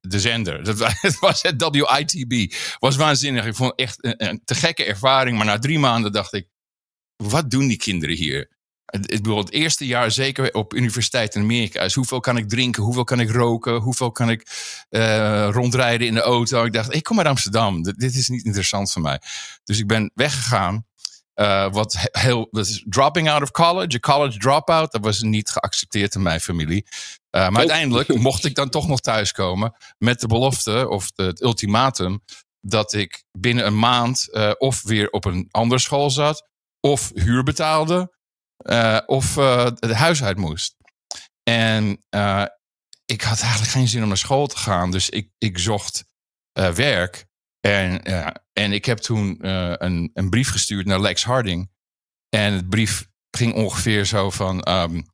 de 0.00 0.20
zender. 0.20 0.64
Dat 0.64 0.78
was, 0.78 1.18
was 1.20 1.42
het 1.42 1.68
WITB. 1.70 2.54
Was 2.78 2.96
waanzinnig. 2.96 3.46
Ik 3.46 3.54
vond 3.54 3.70
het 3.70 3.80
echt 3.80 4.04
een, 4.04 4.28
een, 4.28 4.42
te 4.44 4.54
gekke 4.54 4.84
ervaring. 4.84 5.36
Maar 5.36 5.46
na 5.46 5.58
drie 5.58 5.78
maanden 5.78 6.12
dacht 6.12 6.32
ik, 6.32 6.48
wat 7.16 7.50
doen 7.50 7.68
die 7.68 7.76
kinderen 7.76 8.16
hier? 8.16 8.55
Ik 8.87 9.23
bedoel, 9.23 9.38
het 9.38 9.52
eerste 9.52 9.87
jaar 9.87 10.11
zeker 10.11 10.55
op 10.55 10.75
universiteit 10.75 11.35
in 11.35 11.43
Amerika 11.43 11.81
is 11.81 11.95
hoeveel 11.95 12.21
kan 12.21 12.37
ik 12.37 12.49
drinken, 12.49 12.83
hoeveel 12.83 13.05
kan 13.05 13.21
ik 13.21 13.31
roken, 13.31 13.75
hoeveel 13.75 14.12
kan 14.12 14.31
ik 14.31 14.47
uh, 14.90 15.49
rondrijden 15.50 16.07
in 16.07 16.14
de 16.14 16.21
auto. 16.21 16.64
Ik 16.64 16.73
dacht, 16.73 16.95
ik 16.95 17.02
kom 17.02 17.19
uit 17.19 17.26
Amsterdam, 17.26 17.83
dit, 17.83 18.14
is 18.14 18.28
niet 18.28 18.45
interessant 18.45 18.93
voor 18.93 19.02
mij. 19.02 19.21
Dus 19.64 19.78
ik 19.78 19.87
ben 19.87 20.11
weggegaan. 20.14 20.87
Uh, 21.35 21.73
wat 21.73 22.09
heel, 22.11 22.49
was 22.50 22.85
dropping 22.88 23.31
out 23.31 23.43
of 23.43 23.50
college, 23.50 23.97
a 23.97 23.99
college 23.99 24.38
dropout, 24.38 24.93
dat 24.93 25.05
was 25.05 25.23
niet 25.23 25.50
geaccepteerd 25.50 26.14
in 26.14 26.23
mijn 26.23 26.40
familie. 26.40 26.87
Uh, 26.87 26.90
maar 27.31 27.50
oh. 27.50 27.57
uiteindelijk 27.57 28.14
mocht 28.14 28.45
ik 28.45 28.55
dan 28.55 28.69
toch 28.69 28.88
nog 28.88 29.00
thuiskomen 29.00 29.76
met 29.99 30.21
de 30.21 30.26
belofte 30.26 30.88
of 30.88 31.11
de, 31.11 31.23
het 31.23 31.43
ultimatum 31.43 32.23
dat 32.61 32.93
ik 32.93 33.25
binnen 33.38 33.66
een 33.66 33.78
maand 33.78 34.28
of 34.59 34.83
weer 34.83 35.11
op 35.11 35.25
een 35.25 35.49
andere 35.50 35.81
school 35.81 36.11
zat, 36.11 36.49
of 36.81 37.11
huur 37.14 37.43
betaalde, 37.43 38.15
uh, 38.66 38.99
of 39.06 39.37
uh, 39.37 39.64
het 39.64 39.92
huis 39.92 40.23
uit 40.23 40.37
moest. 40.37 40.76
En 41.42 42.04
uh, 42.11 42.44
ik 43.04 43.23
had 43.23 43.40
eigenlijk 43.40 43.70
geen 43.70 43.88
zin 43.88 44.02
om 44.02 44.08
naar 44.08 44.16
school 44.16 44.46
te 44.46 44.56
gaan. 44.56 44.90
Dus 44.90 45.11
ik, 45.11 45.30
ik 45.38 45.58
zocht 45.58 46.04
werk. 46.75 47.26
En, 47.61 48.02
en 48.52 48.73
ik 48.73 48.85
heb 48.85 48.99
toen 48.99 49.38
een, 49.85 50.11
een 50.14 50.30
brief 50.30 50.50
gestuurd 50.50 50.87
naar 50.87 51.00
Lex 51.00 51.25
Harding. 51.25 51.70
En 52.28 52.52
het 52.52 52.68
brief 52.68 53.06
ging 53.30 53.54
ongeveer 53.54 54.04
zo 54.04 54.30
van... 54.30 54.68
Um, 54.68 55.06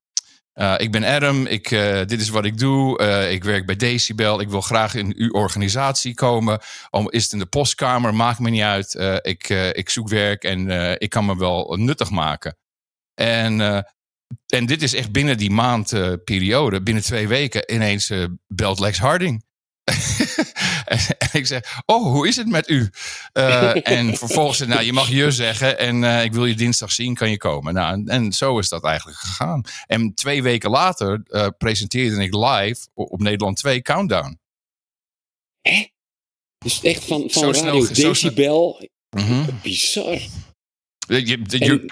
ik 0.76 0.92
ben 0.92 1.04
Adam, 1.04 1.46
ik, 1.46 1.68
dit 2.08 2.20
is 2.20 2.28
wat 2.28 2.44
ik 2.44 2.58
doe. 2.58 2.98
ik 3.30 3.44
werk 3.44 3.66
bij 3.66 3.76
Decibel. 3.76 4.40
Ik 4.40 4.48
wil 4.48 4.60
graag 4.60 4.94
in 4.94 5.14
uw 5.16 5.30
organisatie 5.30 6.14
komen. 6.14 6.60
Al 6.90 7.08
is 7.08 7.22
het 7.22 7.32
in 7.32 7.38
de 7.38 7.46
postkamer, 7.46 8.14
maakt 8.14 8.38
me 8.38 8.50
niet 8.50 8.62
uit. 8.62 8.94
ik, 9.22 9.48
ik 9.72 9.90
zoek 9.90 10.08
werk 10.08 10.44
en 10.44 10.70
ik 11.00 11.10
kan 11.10 11.26
me 11.26 11.36
wel 11.36 11.76
nuttig 11.76 12.10
maken. 12.10 12.56
En, 13.14 13.60
uh, 13.60 13.78
en 14.46 14.66
dit 14.66 14.82
is 14.82 14.94
echt 14.94 15.12
binnen 15.12 15.36
die 15.36 15.50
maand 15.50 15.92
uh, 15.92 16.12
periode, 16.24 16.82
binnen 16.82 17.02
twee 17.02 17.28
weken, 17.28 17.74
ineens 17.74 18.10
uh, 18.10 18.24
belt 18.46 18.80
Lex 18.80 18.98
Harding. 18.98 19.44
en, 20.84 20.98
ik 21.32 21.46
zeg, 21.46 21.82
oh, 21.86 22.02
hoe 22.02 22.28
is 22.28 22.36
het 22.36 22.48
met 22.48 22.68
u? 22.68 22.90
en 23.82 24.16
vervolgens, 24.22 24.58
nou, 24.58 24.82
je 24.82 24.92
mag 24.92 25.08
je 25.08 25.30
zeggen 25.30 25.78
en 25.78 26.24
ik 26.24 26.32
wil 26.32 26.46
je 26.46 26.54
dinsdag 26.54 26.92
zien, 26.92 27.14
kan 27.14 27.30
je 27.30 27.36
komen? 27.36 27.74
Nou, 27.74 27.92
en, 27.92 28.08
en, 28.08 28.32
zo 28.32 28.58
is 28.58 28.68
dat 28.68 28.84
eigenlijk 28.84 29.18
gegaan. 29.18 29.62
En 29.86 30.14
twee 30.14 30.42
weken 30.42 30.70
later 30.70 31.22
presenteerde 31.58 32.22
ik 32.22 32.34
live 32.34 32.86
op, 32.94 33.20
Nederland 33.20 33.56
2 33.56 33.82
Countdown. 33.82 34.38
Hè? 35.60 35.86
Dus 36.58 36.82
echt 36.82 37.04
van, 37.04 37.20
van 37.30 37.54
zo 37.54 37.60
Radio 37.60 37.84
snel, 37.84 38.12
Decibel. 38.12 38.88
Mm 39.10 39.24
-hmm. 39.24 39.46
Bizar. 39.62 40.20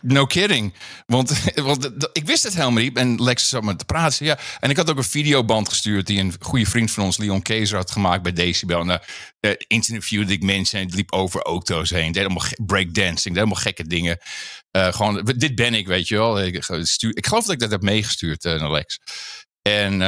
No 0.02 0.26
kidding. 0.26 0.74
Want, 1.06 1.42
want 1.54 2.08
ik 2.12 2.26
wist 2.26 2.42
het 2.42 2.54
helemaal 2.54 2.82
niet. 2.82 2.96
En 2.96 3.22
Lex 3.22 3.48
zat 3.48 3.62
me 3.62 3.76
te 3.76 3.84
praten. 3.84 4.26
Ja. 4.26 4.38
En 4.60 4.70
ik 4.70 4.76
had 4.76 4.90
ook 4.90 4.96
een 4.96 5.04
videoband 5.04 5.68
gestuurd 5.68 6.06
die 6.06 6.20
een 6.20 6.34
goede 6.40 6.66
vriend 6.66 6.90
van 6.90 7.04
ons, 7.04 7.16
Leon 7.16 7.42
Kezer, 7.42 7.76
had 7.76 7.90
gemaakt 7.90 8.22
bij 8.22 8.32
Decibel. 8.32 8.80
En 8.80 9.00
uh, 9.40 9.52
interviewde 9.66 10.32
ik 10.32 10.42
mensen 10.42 10.78
en 10.78 10.86
het 10.86 10.94
liep 10.94 11.12
over 11.12 11.42
auto's 11.42 11.90
heen. 11.90 12.12
Deed 12.12 12.24
allemaal 12.24 12.46
breakdancing, 12.66 13.34
deed 13.34 13.42
allemaal 13.42 13.62
gekke 13.62 13.86
dingen. 13.86 14.18
Uh, 14.76 14.92
gewoon, 14.92 15.24
dit 15.36 15.54
ben 15.54 15.74
ik, 15.74 15.86
weet 15.86 16.08
je 16.08 16.16
wel. 16.16 16.42
Ik, 16.42 16.64
stuur, 16.82 17.16
ik 17.16 17.26
geloof 17.26 17.44
dat 17.44 17.54
ik 17.54 17.60
dat 17.60 17.70
heb 17.70 17.82
meegestuurd 17.82 18.44
uh, 18.44 18.60
naar 18.60 18.70
Lex. 18.70 18.98
En, 19.62 20.02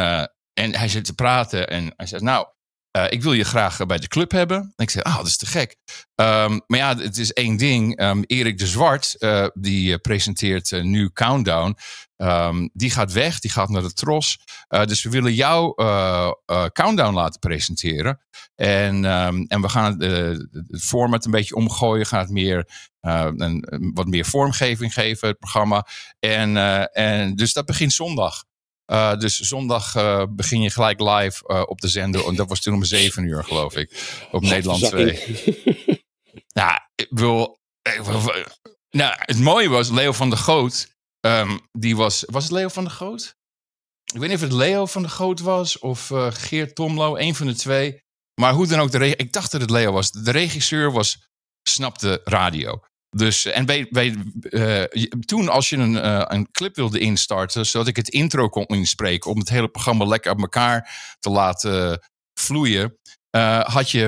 en 0.55 0.77
hij 0.77 0.89
zit 0.89 1.05
te 1.05 1.15
praten 1.15 1.69
en 1.69 1.93
hij 1.97 2.07
zegt, 2.07 2.23
nou, 2.23 2.47
uh, 2.97 3.05
ik 3.09 3.23
wil 3.23 3.33
je 3.33 3.45
graag 3.45 3.87
bij 3.87 3.99
de 3.99 4.09
club 4.09 4.31
hebben. 4.31 4.59
En 4.59 4.85
ik 4.85 4.91
zei, 4.91 5.05
ah, 5.05 5.13
oh, 5.13 5.19
dat 5.19 5.27
is 5.27 5.37
te 5.37 5.47
gek. 5.47 5.77
Um, 6.15 6.61
maar 6.67 6.79
ja, 6.79 6.97
het 6.97 7.19
is 7.19 7.33
één 7.33 7.57
ding. 7.57 8.01
Um, 8.01 8.25
Erik 8.27 8.59
de 8.59 8.67
Zwart, 8.67 9.17
uh, 9.19 9.47
die 9.55 9.99
presenteert 9.99 10.83
nu 10.83 11.11
Countdown. 11.13 11.77
Um, 12.17 12.71
die 12.73 12.91
gaat 12.91 13.13
weg, 13.13 13.39
die 13.39 13.51
gaat 13.51 13.69
naar 13.69 13.83
de 13.83 13.93
Tros. 13.93 14.39
dus 14.69 15.03
we 15.03 15.11
willen 15.11 15.35
jou 15.35 15.75
Countdown 16.73 17.15
laten 17.15 17.41
presenteren. 17.41 18.21
En, 18.55 19.05
en 19.49 19.61
we 19.61 19.69
gaan 19.69 20.01
het 20.01 20.83
format 20.83 21.25
een 21.25 21.31
beetje 21.31 21.55
omgooien. 21.55 22.07
Gaan 22.07 22.21
het 22.21 22.31
meer, 22.31 22.69
een, 23.01 23.91
wat 23.95 24.07
meer 24.07 24.25
vormgeving 24.25 24.93
geven, 24.93 25.29
het 25.29 25.39
programma. 25.39 25.87
En, 26.19 26.57
en, 26.93 27.35
dus 27.35 27.53
dat 27.53 27.67
begint 27.67 27.93
zondag. 27.93 28.45
Uh, 28.93 29.19
dus 29.19 29.41
zondag 29.41 29.97
uh, 29.97 30.25
begin 30.29 30.63
je 30.63 30.71
gelijk 30.71 31.01
live 31.01 31.45
uh, 31.47 31.63
op 31.67 31.81
de 31.81 31.89
zender. 31.89 32.25
En 32.29 32.35
dat 32.35 32.49
was 32.49 32.61
toen 32.61 32.75
om 32.75 32.85
7 32.85 33.25
uur, 33.25 33.45
geloof 33.45 33.77
ik. 33.77 34.19
Op 34.31 34.43
Nederland 34.43 34.85
2. 34.85 35.21
nou, 36.61 36.79
ik 36.95 37.09
wil, 37.11 37.59
nou, 38.91 39.15
het 39.17 39.39
mooie 39.39 39.69
was, 39.69 39.91
Leo 39.91 40.13
van 40.13 40.31
der 40.31 40.39
Goot. 40.39 40.91
Um, 41.21 41.61
die 41.73 41.97
was, 41.97 42.25
was 42.27 42.43
het 42.43 42.53
Leo 42.53 42.69
van 42.69 42.85
der 42.85 42.93
Goot? 42.93 43.35
Ik 44.13 44.21
weet 44.21 44.29
niet 44.29 44.37
of 44.37 44.45
het 44.45 44.53
Leo 44.53 44.87
van 44.87 45.03
der 45.03 45.11
Goot 45.11 45.41
was 45.41 45.79
of 45.79 46.11
Geert 46.29 46.75
Tomlo, 46.75 47.17
een 47.17 47.35
van 47.35 47.47
de 47.47 47.55
twee. 47.55 48.01
Maar 48.41 48.53
hoe 48.53 48.67
dan 48.67 48.81
ook, 48.81 48.91
de 48.91 49.17
ik 49.17 49.33
dacht 49.33 49.53
dat 49.53 49.61
het 49.61 49.71
Leo 49.71 49.93
was. 49.93 50.11
De 50.11 50.31
regisseur 50.31 50.93
was, 50.93 51.29
snapte 51.63 52.21
radio. 52.25 52.81
Dus, 53.17 53.45
en 53.45 53.67
bij, 53.67 54.17
uh, 54.41 54.83
toen, 55.25 55.49
als 55.49 55.69
je 55.69 55.77
een, 55.77 55.95
uh, 55.95 56.25
een 56.27 56.49
clip 56.53 56.77
wilde 56.77 56.99
instarten, 56.99 57.67
zodat 57.67 57.89
ik 57.89 57.97
het 57.97 58.09
intro 58.09 58.49
kon 58.49 58.67
inspreken, 58.67 59.31
om 59.31 59.39
het 59.39 59.49
hele 59.49 59.69
programma 59.69 60.05
lekker 60.05 60.33
op 60.33 60.41
elkaar 60.41 60.91
te 61.21 61.31
laten 61.31 62.01
vloeien, 62.35 62.99
uh, 63.37 63.61
had 63.61 63.91
je, 63.91 64.05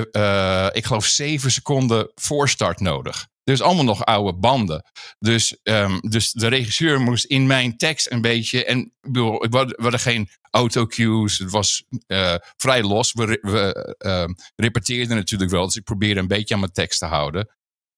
ik 0.73 0.85
geloof, 0.85 1.05
zeven 1.05 1.51
seconden 1.51 2.11
voorstart 2.15 2.79
nodig. 2.79 3.27
Dus 3.43 3.61
allemaal 3.61 3.83
nog 3.83 4.05
oude 4.05 4.37
banden. 4.37 4.85
Dus, 5.19 5.57
um, 5.63 5.99
dus 5.99 6.31
de 6.31 6.47
regisseur 6.47 7.01
moest 7.01 7.25
in 7.25 7.47
mijn 7.47 7.77
tekst 7.77 8.11
een 8.11 8.21
beetje. 8.21 8.65
En 8.65 8.93
we 9.01 9.73
hadden 9.77 9.99
geen 9.99 10.29
autocues. 10.49 11.37
Het 11.37 11.51
was 11.51 11.83
vrij 12.57 12.83
los. 12.83 13.13
We, 13.13 13.25
we 13.41 14.35
repeteerden 14.55 15.15
natuurlijk 15.15 15.51
wel. 15.51 15.65
Dus 15.65 15.75
ik 15.75 15.83
probeerde 15.83 16.19
een 16.19 16.27
beetje 16.27 16.53
aan 16.53 16.59
mijn 16.59 16.71
tekst 16.71 16.99
te 16.99 17.05
houden. 17.05 17.49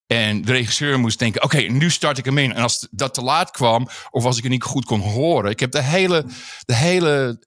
En 0.07 0.41
de 0.41 0.51
regisseur 0.51 0.99
moest 0.99 1.19
denken: 1.19 1.43
oké, 1.43 1.57
nu 1.57 1.89
start 1.89 2.17
ik 2.17 2.25
hem 2.25 2.37
in. 2.37 2.53
En 2.53 2.63
als 2.63 2.87
dat 2.91 3.13
te 3.13 3.21
laat 3.21 3.51
kwam, 3.51 3.87
of 4.09 4.25
als 4.25 4.37
ik 4.37 4.43
het 4.43 4.51
niet 4.51 4.63
goed 4.63 4.85
kon 4.85 4.99
horen. 4.99 5.51
Ik 5.51 5.59
heb 5.59 5.71
de 5.71 5.81
hele, 5.81 6.25
de 6.65 6.75
hele 6.75 7.45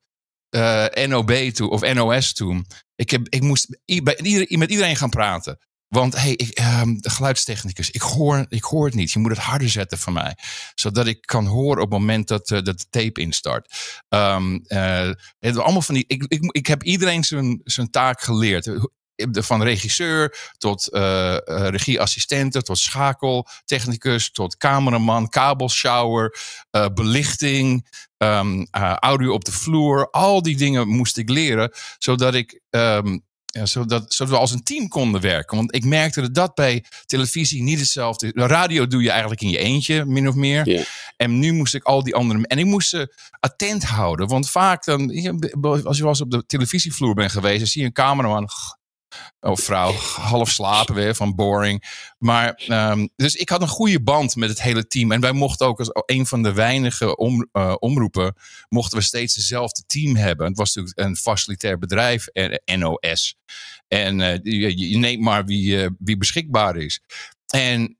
uh, 0.51 1.07
NOB 1.07 1.33
toen, 1.33 1.71
of 1.71 1.95
NOS 1.95 2.33
toen. 2.33 2.67
Ik, 2.95 3.11
heb, 3.11 3.29
ik 3.29 3.43
moest 3.43 3.79
bij 3.85 4.47
met 4.49 4.71
iedereen 4.71 4.97
gaan 4.97 5.11
praten. 5.11 5.59
Want 5.89 6.17
hey, 6.17 6.33
ik, 6.33 6.59
um, 6.59 7.01
de 7.01 7.11
geluidstechnicus, 7.11 7.91
ik 7.91 8.01
hoor, 8.01 8.47
ik 8.49 8.63
hoor 8.63 8.85
het 8.85 8.95
niet. 8.95 9.13
Je 9.13 9.19
moet 9.19 9.31
het 9.31 9.41
harder 9.41 9.69
zetten 9.69 9.99
van 9.99 10.13
mij. 10.13 10.37
Zodat 10.75 11.07
ik 11.07 11.21
kan 11.21 11.47
horen 11.47 11.83
op 11.83 11.91
het 11.91 12.01
moment 12.01 12.29
dat, 12.29 12.51
uh, 12.51 12.63
dat 12.63 12.79
de 12.79 12.87
tape 12.91 13.21
instart. 13.21 13.75
Um, 14.09 14.63
allemaal 15.39 15.83
van 15.83 15.95
die, 15.95 16.05
ik, 16.07 16.25
ik, 16.29 16.41
ik 16.53 16.67
heb 16.67 16.83
iedereen 16.83 17.25
zijn 17.65 17.91
taak 17.91 18.21
geleerd 18.21 18.71
van 19.31 19.63
regisseur 19.63 20.53
tot 20.59 20.89
uh, 20.93 21.37
regieassistenten, 21.47 22.65
tot 22.65 22.79
schakeltechnicus, 22.79 24.31
tot 24.31 24.57
cameraman, 24.57 25.29
kabelshower, 25.29 26.39
uh, 26.71 26.87
belichting, 26.95 27.89
um, 28.17 28.67
audio 28.99 29.33
op 29.33 29.45
de 29.45 29.53
vloer. 29.53 30.11
Al 30.11 30.43
die 30.43 30.57
dingen 30.57 30.89
moest 30.89 31.17
ik 31.17 31.29
leren, 31.29 31.73
zodat 31.99 32.35
ik. 32.35 32.61
Um, 32.71 33.29
ja, 33.53 33.67
zodat, 33.67 34.13
zodat 34.15 34.33
we 34.33 34.41
als 34.41 34.53
een 34.53 34.63
team 34.63 34.89
konden 34.89 35.21
werken. 35.21 35.57
Want 35.57 35.75
ik 35.75 35.85
merkte 35.85 36.21
dat 36.21 36.35
dat 36.35 36.55
bij 36.55 36.85
televisie 37.07 37.63
niet 37.63 37.79
hetzelfde 37.79 38.27
is. 38.27 38.33
Radio 38.35 38.87
doe 38.87 39.03
je 39.03 39.11
eigenlijk 39.11 39.41
in 39.41 39.51
je 39.51 39.59
eentje, 39.59 40.05
min 40.05 40.29
of 40.29 40.35
meer. 40.35 40.87
En 41.17 41.39
nu 41.39 41.53
moest 41.53 41.75
ik 41.75 41.85
al 41.85 42.03
die 42.03 42.15
andere... 42.15 42.47
En 42.47 42.59
ik 42.59 42.65
moest 42.65 42.89
ze 42.89 43.15
attent 43.41 43.85
houden. 43.85 44.29
Want 44.29 44.51
vaak 44.51 44.85
dan... 44.85 45.01
Als 45.85 45.97
je 45.97 46.03
wel 46.03 46.09
eens 46.09 46.21
op 46.21 46.31
de 46.31 46.47
televisievloer 46.47 47.15
bent 47.15 47.31
geweest... 47.31 47.59
dan 47.59 47.67
zie 47.67 47.81
je 47.81 47.87
een 47.87 47.93
cameraman 47.93 48.49
of 49.41 49.61
vrouw, 49.61 49.93
half 50.15 50.51
slapen 50.51 50.95
weer 50.95 51.15
van 51.15 51.35
boring. 51.35 51.85
Maar, 52.19 52.63
um, 52.69 53.09
dus 53.17 53.35
ik 53.35 53.49
had 53.49 53.63
een 53.63 53.69
goede 53.69 54.03
band 54.03 54.37
met 54.37 54.49
het 54.49 54.63
hele 54.63 54.87
team. 54.87 55.13
En 55.13 55.21
wij 55.21 55.33
mochten 55.33 55.67
ook 55.67 55.79
als 55.79 55.91
een 56.07 56.27
van 56.27 56.43
de 56.43 56.53
weinige 56.53 57.17
om, 57.17 57.49
uh, 57.53 57.75
omroepen, 57.79 58.35
mochten 58.69 58.99
we 58.99 59.05
steeds 59.05 59.35
dezelfde 59.35 59.83
team 59.87 60.17
hebben. 60.17 60.47
Het 60.47 60.57
was 60.57 60.75
natuurlijk 60.75 61.09
een 61.09 61.17
facilitair 61.17 61.79
bedrijf, 61.79 62.27
NOS. 62.65 63.37
En 63.89 64.19
uh, 64.19 64.35
je, 64.43 64.89
je, 64.89 64.99
neemt 64.99 65.23
maar 65.23 65.45
wie, 65.45 65.83
uh, 65.83 65.89
wie 65.99 66.17
beschikbaar 66.17 66.77
is. 66.77 67.01
En 67.47 67.97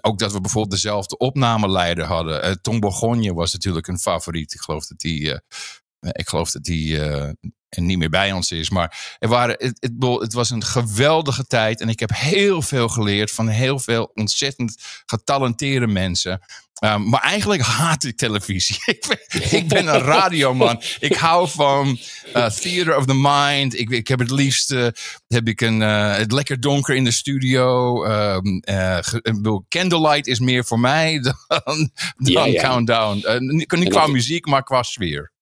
ook 0.00 0.18
dat 0.18 0.32
we 0.32 0.40
bijvoorbeeld 0.40 0.74
dezelfde 0.74 1.16
opnameleider 1.16 2.04
hadden. 2.04 2.62
Tom 2.62 2.80
Bourgogne 2.80 3.34
was 3.34 3.52
natuurlijk 3.52 3.86
een 3.86 3.98
favoriet. 3.98 4.54
Ik 4.54 4.60
geloof 4.60 4.86
dat 4.86 4.98
die, 4.98 5.40
ik 6.00 6.28
geloof 6.28 6.50
dat 6.50 6.62
die 6.62 6.98
en 7.76 7.86
niet 7.86 7.98
meer 7.98 8.10
bij 8.10 8.32
ons 8.32 8.52
is. 8.52 8.70
Maar 8.70 9.16
er 9.18 9.28
waren, 9.28 9.56
het, 9.58 9.76
het, 9.80 10.20
het, 10.20 10.32
was 10.32 10.50
een 10.50 10.64
geweldige 10.64 11.46
tijd. 11.46 11.80
En 11.80 11.88
ik 11.88 12.00
heb 12.00 12.10
heel 12.14 12.62
veel 12.62 12.88
geleerd 12.88 13.30
van 13.30 13.48
heel 13.48 13.78
veel 13.78 14.10
ontzettend 14.14 14.76
getalenteerde 15.06 15.86
mensen. 15.86 16.40
Um, 16.84 17.08
maar 17.08 17.20
eigenlijk 17.20 17.62
haat 17.62 18.04
ik 18.04 18.16
televisie. 18.16 18.76
ik, 18.84 19.06
ben, 19.08 19.58
ik 19.58 19.68
ben 19.68 19.86
een 19.86 20.00
radioman. 20.00 20.82
ik 20.98 21.14
hou 21.14 21.48
van 21.48 21.98
uh, 22.36 22.46
theater 22.46 22.96
of 22.96 23.06
the 23.06 23.14
mind. 23.14 23.78
Ik, 23.78 23.90
ik 23.90 24.08
heb 24.08 24.18
het 24.18 24.30
liefst 24.30 24.72
uh, 24.72 24.86
heb 25.28 25.48
ik 25.48 25.60
een, 25.60 25.80
uh, 25.80 26.16
het 26.16 26.32
lekker 26.32 26.60
donker 26.60 26.94
in 26.94 27.04
de 27.04 27.10
studio. 27.10 28.04
Um, 28.04 28.60
candlelight 29.68 30.26
is 30.26 30.38
meer 30.38 30.64
voor 30.64 30.80
mij 30.80 31.20
dan, 31.48 31.90
dan 32.16 32.50
ja. 32.50 32.62
Countdown. 32.62 33.46
niet 33.68 33.88
qua 33.88 34.06
muziek, 34.06 34.46
maar 34.46 34.62
qua 34.62 34.82
sfeer. 34.82 35.34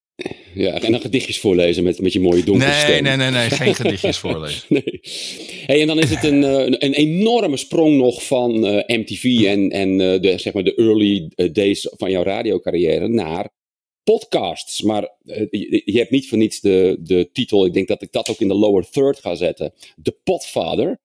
Ja, 0.55 0.81
en 0.81 0.93
dan 0.93 1.01
gedichtjes 1.01 1.41
voorlezen 1.41 1.85
met, 1.85 2.01
met 2.01 2.13
je 2.13 2.21
mooie 2.21 2.45
donkere 2.45 2.71
nee, 2.71 2.81
stem. 2.81 3.03
Nee, 3.03 3.17
nee, 3.17 3.31
nee, 3.31 3.51
geen 3.51 3.75
gedichtjes 3.85 4.19
voorlezen. 4.19 4.63
nee. 4.69 5.01
Hey, 5.67 5.81
en 5.81 5.87
dan 5.87 5.99
is 5.99 6.11
het 6.11 6.25
een, 6.25 6.43
een, 6.43 6.85
een 6.85 6.95
enorme 6.95 7.57
sprong 7.57 7.97
nog 7.97 8.27
van 8.27 8.65
uh, 8.65 8.83
MTV 8.87 9.45
en, 9.47 9.71
en 9.71 9.91
uh, 9.91 10.21
de, 10.21 10.39
zeg 10.39 10.53
maar 10.53 10.65
de 10.65 10.75
early 10.75 11.31
days 11.53 11.89
van 11.91 12.11
jouw 12.11 12.23
radiocarrière 12.23 13.09
naar 13.09 13.51
podcasts. 14.03 14.83
Maar 14.83 15.17
uh, 15.25 15.37
je, 15.51 15.83
je, 15.85 15.99
hebt 15.99 16.11
niet 16.11 16.29
voor 16.29 16.39
niets 16.39 16.61
de, 16.61 16.97
de 17.01 17.31
titel, 17.33 17.67
ik 17.67 17.73
denk 17.73 17.89
dat 17.89 18.03
ik 18.03 18.13
dat 18.13 18.29
ook 18.29 18.41
in 18.41 18.49
de 18.49 18.55
lower 18.55 18.91
third 18.91 19.19
ga 19.19 19.35
zetten, 19.35 19.75
The 20.03 20.17
Podfather. 20.25 21.01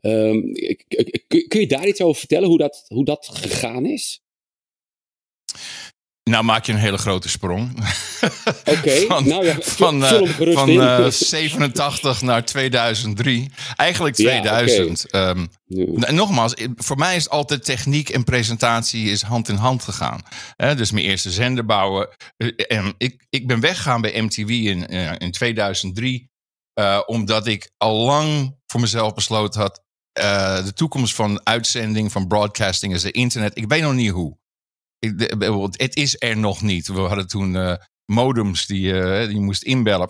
Um, 0.00 0.52
kun 1.48 1.60
je 1.60 1.66
daar 1.66 1.88
iets 1.88 2.00
over 2.00 2.18
vertellen, 2.18 2.48
hoe 2.48 2.58
dat, 2.58 2.84
hoe 2.88 3.04
dat 3.04 3.28
gegaan 3.32 3.86
is? 3.86 4.22
Nou 6.30 6.44
maak 6.44 6.64
je 6.64 6.72
een 6.72 6.78
hele 6.78 6.98
grote 6.98 7.28
sprong. 7.28 7.70
Oké, 8.64 9.06
nou 9.06 9.44
ja, 9.44 9.56
van, 9.60 10.02
uh, 10.02 10.54
van 10.54 10.70
uh, 10.70 11.06
87 11.06 12.22
naar 12.22 12.44
2003. 12.44 13.50
Eigenlijk 13.76 14.14
2000. 14.14 15.06
Ja, 15.10 15.20
okay. 15.20 15.30
um, 15.30 15.48
ja. 15.64 16.12
Nogmaals, 16.12 16.54
voor 16.76 16.96
mij 16.96 17.16
is 17.16 17.28
altijd 17.28 17.64
techniek 17.64 18.08
en 18.08 18.24
presentatie 18.24 19.10
is 19.10 19.22
hand 19.22 19.48
in 19.48 19.54
hand 19.54 19.82
gegaan. 19.82 20.20
Dus 20.56 20.90
mijn 20.90 21.06
eerste 21.06 21.30
zender 21.30 21.66
bouwen. 21.66 22.08
En 22.68 22.94
ik, 22.98 23.26
ik 23.30 23.46
ben 23.46 23.60
weggegaan 23.60 24.00
bij 24.00 24.22
MTV 24.22 24.48
in, 24.48 24.86
in 25.18 25.30
2003. 25.30 26.30
omdat 27.06 27.46
ik 27.46 27.70
al 27.76 27.96
lang 27.96 28.56
voor 28.66 28.80
mezelf 28.80 29.14
besloten 29.14 29.60
had. 29.60 29.82
de 30.64 30.72
toekomst 30.74 31.14
van 31.14 31.46
uitzending, 31.46 32.12
van 32.12 32.26
broadcasting 32.26 32.94
is 32.94 33.02
de 33.02 33.10
internet. 33.10 33.56
Ik 33.56 33.68
weet 33.68 33.82
nog 33.82 33.94
niet 33.94 34.10
hoe 34.10 34.38
het 35.70 35.96
is 35.96 36.16
er 36.18 36.36
nog 36.36 36.62
niet. 36.62 36.88
We 36.88 37.00
hadden 37.00 37.28
toen 37.28 37.54
uh, 37.54 37.74
modems 38.04 38.66
die 38.66 38.92
uh, 38.92 39.26
die 39.26 39.34
je 39.34 39.40
moest 39.40 39.62
inbellen. 39.62 40.08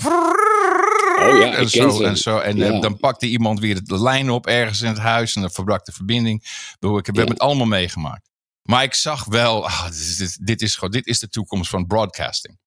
Oh 1.20 1.38
ja, 1.38 1.54
en 1.54 1.68
zo, 1.68 2.02
en 2.02 2.16
zo. 2.16 2.38
En 2.38 2.56
ja. 2.56 2.80
dan 2.80 2.98
pakte 2.98 3.26
iemand 3.26 3.60
weer 3.60 3.84
de 3.84 4.02
lijn 4.02 4.30
op 4.30 4.46
ergens 4.46 4.80
in 4.80 4.88
het 4.88 4.98
huis 4.98 5.34
en 5.34 5.40
dan 5.40 5.50
verbrak 5.50 5.84
de 5.84 5.92
verbinding. 5.92 6.42
Ik 6.78 7.06
heb 7.06 7.16
ja. 7.16 7.24
het 7.24 7.38
allemaal 7.38 7.66
meegemaakt. 7.66 8.28
Maar 8.62 8.82
ik 8.82 8.94
zag 8.94 9.24
wel, 9.24 9.66
ah, 9.66 9.84
dit, 9.84 9.92
is, 9.94 10.16
dit, 10.16 10.38
dit, 10.46 10.62
is 10.62 10.74
gewoon, 10.74 10.90
dit 10.90 11.06
is 11.06 11.18
de 11.18 11.28
toekomst 11.28 11.70
van 11.70 11.86
broadcasting. 11.86 12.58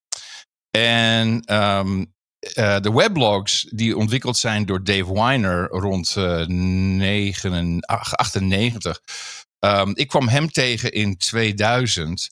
En 0.71 1.53
um, 1.55 2.13
uh, 2.57 2.79
de 2.79 2.91
weblogs 2.91 3.67
die 3.69 3.97
ontwikkeld 3.97 4.37
zijn 4.37 4.65
door 4.65 4.83
Dave 4.83 5.13
Weiner 5.13 5.67
rond 5.67 6.15
uh, 6.17 7.77
98. 7.79 9.01
Um, 9.65 9.91
ik 9.95 10.07
kwam 10.07 10.27
hem 10.27 10.51
tegen 10.51 10.91
in 10.91 11.17
2000. 11.17 12.29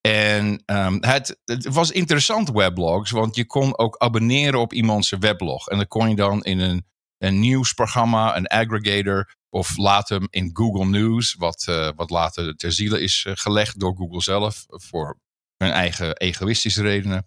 En 0.00 0.62
um, 0.66 0.98
het, 1.00 1.36
was 1.70 1.90
interessant 1.90 2.50
weblogs, 2.50 3.10
want 3.10 3.36
je 3.36 3.46
kon 3.46 3.78
ook 3.78 3.96
abonneren 3.96 4.60
op 4.60 4.72
iemands 4.72 5.10
weblog. 5.10 5.68
En 5.68 5.76
dan 5.76 5.88
kon 5.88 6.08
je 6.08 6.16
dan 6.16 6.42
in 6.42 6.58
een, 6.58 6.86
een 7.18 7.40
nieuwsprogramma, 7.40 8.36
een 8.36 8.46
aggregator, 8.46 9.34
of 9.50 9.76
later 9.76 10.26
in 10.30 10.50
Google 10.52 10.84
News, 10.84 11.34
wat, 11.34 11.66
uh, 11.68 11.88
wat 11.96 12.10
later 12.10 12.56
ter 12.56 12.72
ziele 12.72 13.00
is 13.00 13.24
uh, 13.28 13.32
gelegd 13.36 13.80
door 13.80 13.96
Google 13.96 14.22
zelf, 14.22 14.64
voor 14.68 15.18
hun 15.56 15.70
eigen 15.70 16.16
egoïstische 16.16 16.82
redenen. 16.82 17.26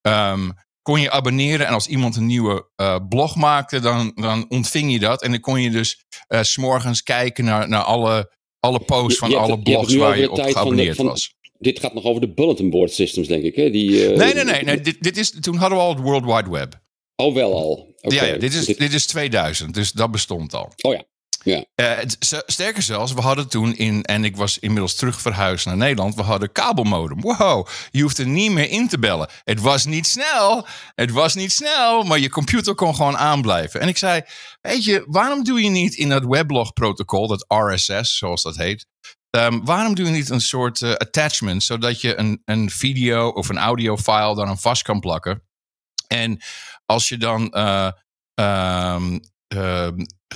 Um, 0.00 0.52
kon 0.82 1.00
je 1.00 1.10
abonneren 1.10 1.66
en 1.66 1.72
als 1.72 1.86
iemand 1.86 2.16
een 2.16 2.26
nieuwe 2.26 2.68
uh, 2.76 2.96
blog 3.08 3.36
maakte, 3.36 3.80
dan, 3.80 4.12
dan 4.14 4.50
ontving 4.50 4.92
je 4.92 4.98
dat. 4.98 5.22
En 5.22 5.30
dan 5.30 5.40
kon 5.40 5.60
je 5.60 5.70
dus 5.70 6.04
s'morgens 6.28 7.02
kijken 7.02 7.44
naar, 7.44 7.68
naar 7.68 7.82
alle 7.82 8.36
alle 8.68 8.80
posts 8.80 9.18
van 9.18 9.34
alle 9.34 9.58
blogs 9.58 9.94
waar 9.94 10.18
je 10.18 10.30
op 10.30 10.40
geabonneerd 10.40 10.96
van, 10.96 11.06
was. 11.06 11.34
Dit 11.58 11.78
gaat 11.80 11.94
nog 11.94 12.04
over 12.04 12.20
de 12.20 12.28
bulletin 12.28 12.70
board 12.70 12.92
systems, 12.92 13.28
denk 13.28 13.42
ik. 13.42 13.56
Hè? 13.56 13.70
Die, 13.70 13.90
uh, 13.90 14.16
nee, 14.16 14.34
nee, 14.34 14.44
nee. 14.44 14.62
nee 14.62 14.80
dit, 14.80 15.02
dit 15.02 15.16
is, 15.16 15.30
toen 15.40 15.56
hadden 15.56 15.78
we 15.78 15.84
al 15.84 15.94
het 15.94 16.02
World 16.02 16.24
Wide 16.24 16.50
Web. 16.50 16.80
Oh, 17.16 17.34
wel 17.34 17.54
al. 17.54 17.94
Okay. 18.00 18.18
Ja, 18.18 18.24
ja 18.24 18.38
dit, 18.38 18.54
is, 18.54 18.66
dit 18.66 18.92
is 18.92 19.06
2000, 19.06 19.74
dus 19.74 19.92
dat 19.92 20.10
bestond 20.10 20.54
al. 20.54 20.72
Oh 20.80 20.92
ja. 20.92 21.04
Uh, 21.48 21.98
sterker 22.46 22.82
zelfs, 22.82 23.12
we 23.12 23.20
hadden 23.20 23.48
toen 23.48 23.76
in, 23.76 24.02
en 24.02 24.24
ik 24.24 24.36
was 24.36 24.58
inmiddels 24.58 24.94
terug 24.94 25.20
verhuisd 25.20 25.66
naar 25.66 25.76
Nederland, 25.76 26.14
we 26.14 26.22
hadden 26.22 26.52
kabelmodem. 26.52 27.20
Wow, 27.20 27.66
je 27.90 28.02
hoeft 28.02 28.18
er 28.18 28.26
niet 28.26 28.50
meer 28.50 28.70
in 28.70 28.88
te 28.88 28.98
bellen. 28.98 29.30
Het 29.44 29.60
was 29.60 29.84
niet 29.84 30.06
snel, 30.06 30.66
het 30.94 31.10
was 31.10 31.34
niet 31.34 31.52
snel, 31.52 32.02
maar 32.02 32.18
je 32.18 32.28
computer 32.28 32.74
kon 32.74 32.94
gewoon 32.94 33.16
aanblijven. 33.16 33.80
En 33.80 33.88
ik 33.88 33.96
zei, 33.96 34.22
weet 34.60 34.84
je, 34.84 35.04
waarom 35.06 35.44
doe 35.44 35.62
je 35.62 35.70
niet 35.70 35.94
in 35.94 36.08
dat 36.08 36.24
weblog-protocol, 36.24 37.26
dat 37.26 37.44
RSS, 37.48 38.18
zoals 38.18 38.42
dat 38.42 38.56
heet, 38.56 38.86
um, 39.30 39.64
waarom 39.64 39.94
doe 39.94 40.06
je 40.06 40.12
niet 40.12 40.30
een 40.30 40.40
soort 40.40 40.80
uh, 40.80 40.92
attachment, 40.92 41.62
zodat 41.62 42.00
je 42.00 42.18
een, 42.18 42.42
een 42.44 42.70
video 42.70 43.28
of 43.28 43.48
een 43.48 43.58
audio-file 43.58 44.34
dan 44.34 44.48
aan 44.48 44.58
vast 44.58 44.82
kan 44.82 45.00
plakken? 45.00 45.42
En 46.06 46.40
als 46.86 47.08
je 47.08 47.16
dan 47.16 47.54
uh, 47.56 47.90
um, 48.34 49.20
uh, 49.54 49.88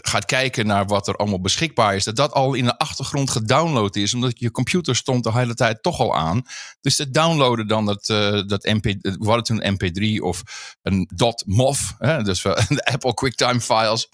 gaat 0.03 0.25
kijken 0.25 0.67
naar 0.67 0.87
wat 0.87 1.09
er 1.09 1.17
allemaal 1.17 1.41
beschikbaar 1.41 1.95
is, 1.95 2.05
dat 2.05 2.17
dat 2.17 2.33
al 2.33 2.55
in 2.55 2.65
de 2.65 2.79
achtergrond 2.79 3.31
gedownload 3.31 3.97
is, 3.97 4.15
omdat 4.15 4.39
je 4.39 4.51
computer 4.51 4.97
stond 4.97 5.25
de 5.25 5.33
hele 5.33 5.55
tijd 5.55 5.83
toch 5.83 6.01
al 6.01 6.17
aan. 6.17 6.43
Dus 6.81 6.97
te 6.97 7.11
downloaden 7.11 7.67
dan 7.67 7.87
dat, 7.87 8.09
uh, 8.09 8.43
dat 8.47 8.65
MP, 8.65 8.85
we 9.03 9.27
hadden 9.27 9.45
toen 9.45 9.67
een 9.67 9.75
MP3 9.75 10.23
of 10.23 10.43
een 10.83 11.09
.mov, 11.47 11.81
hè, 11.99 12.23
dus 12.23 12.43
de 12.69 12.85
Apple 12.85 13.15
QuickTime 13.15 13.61
files. 13.61 14.09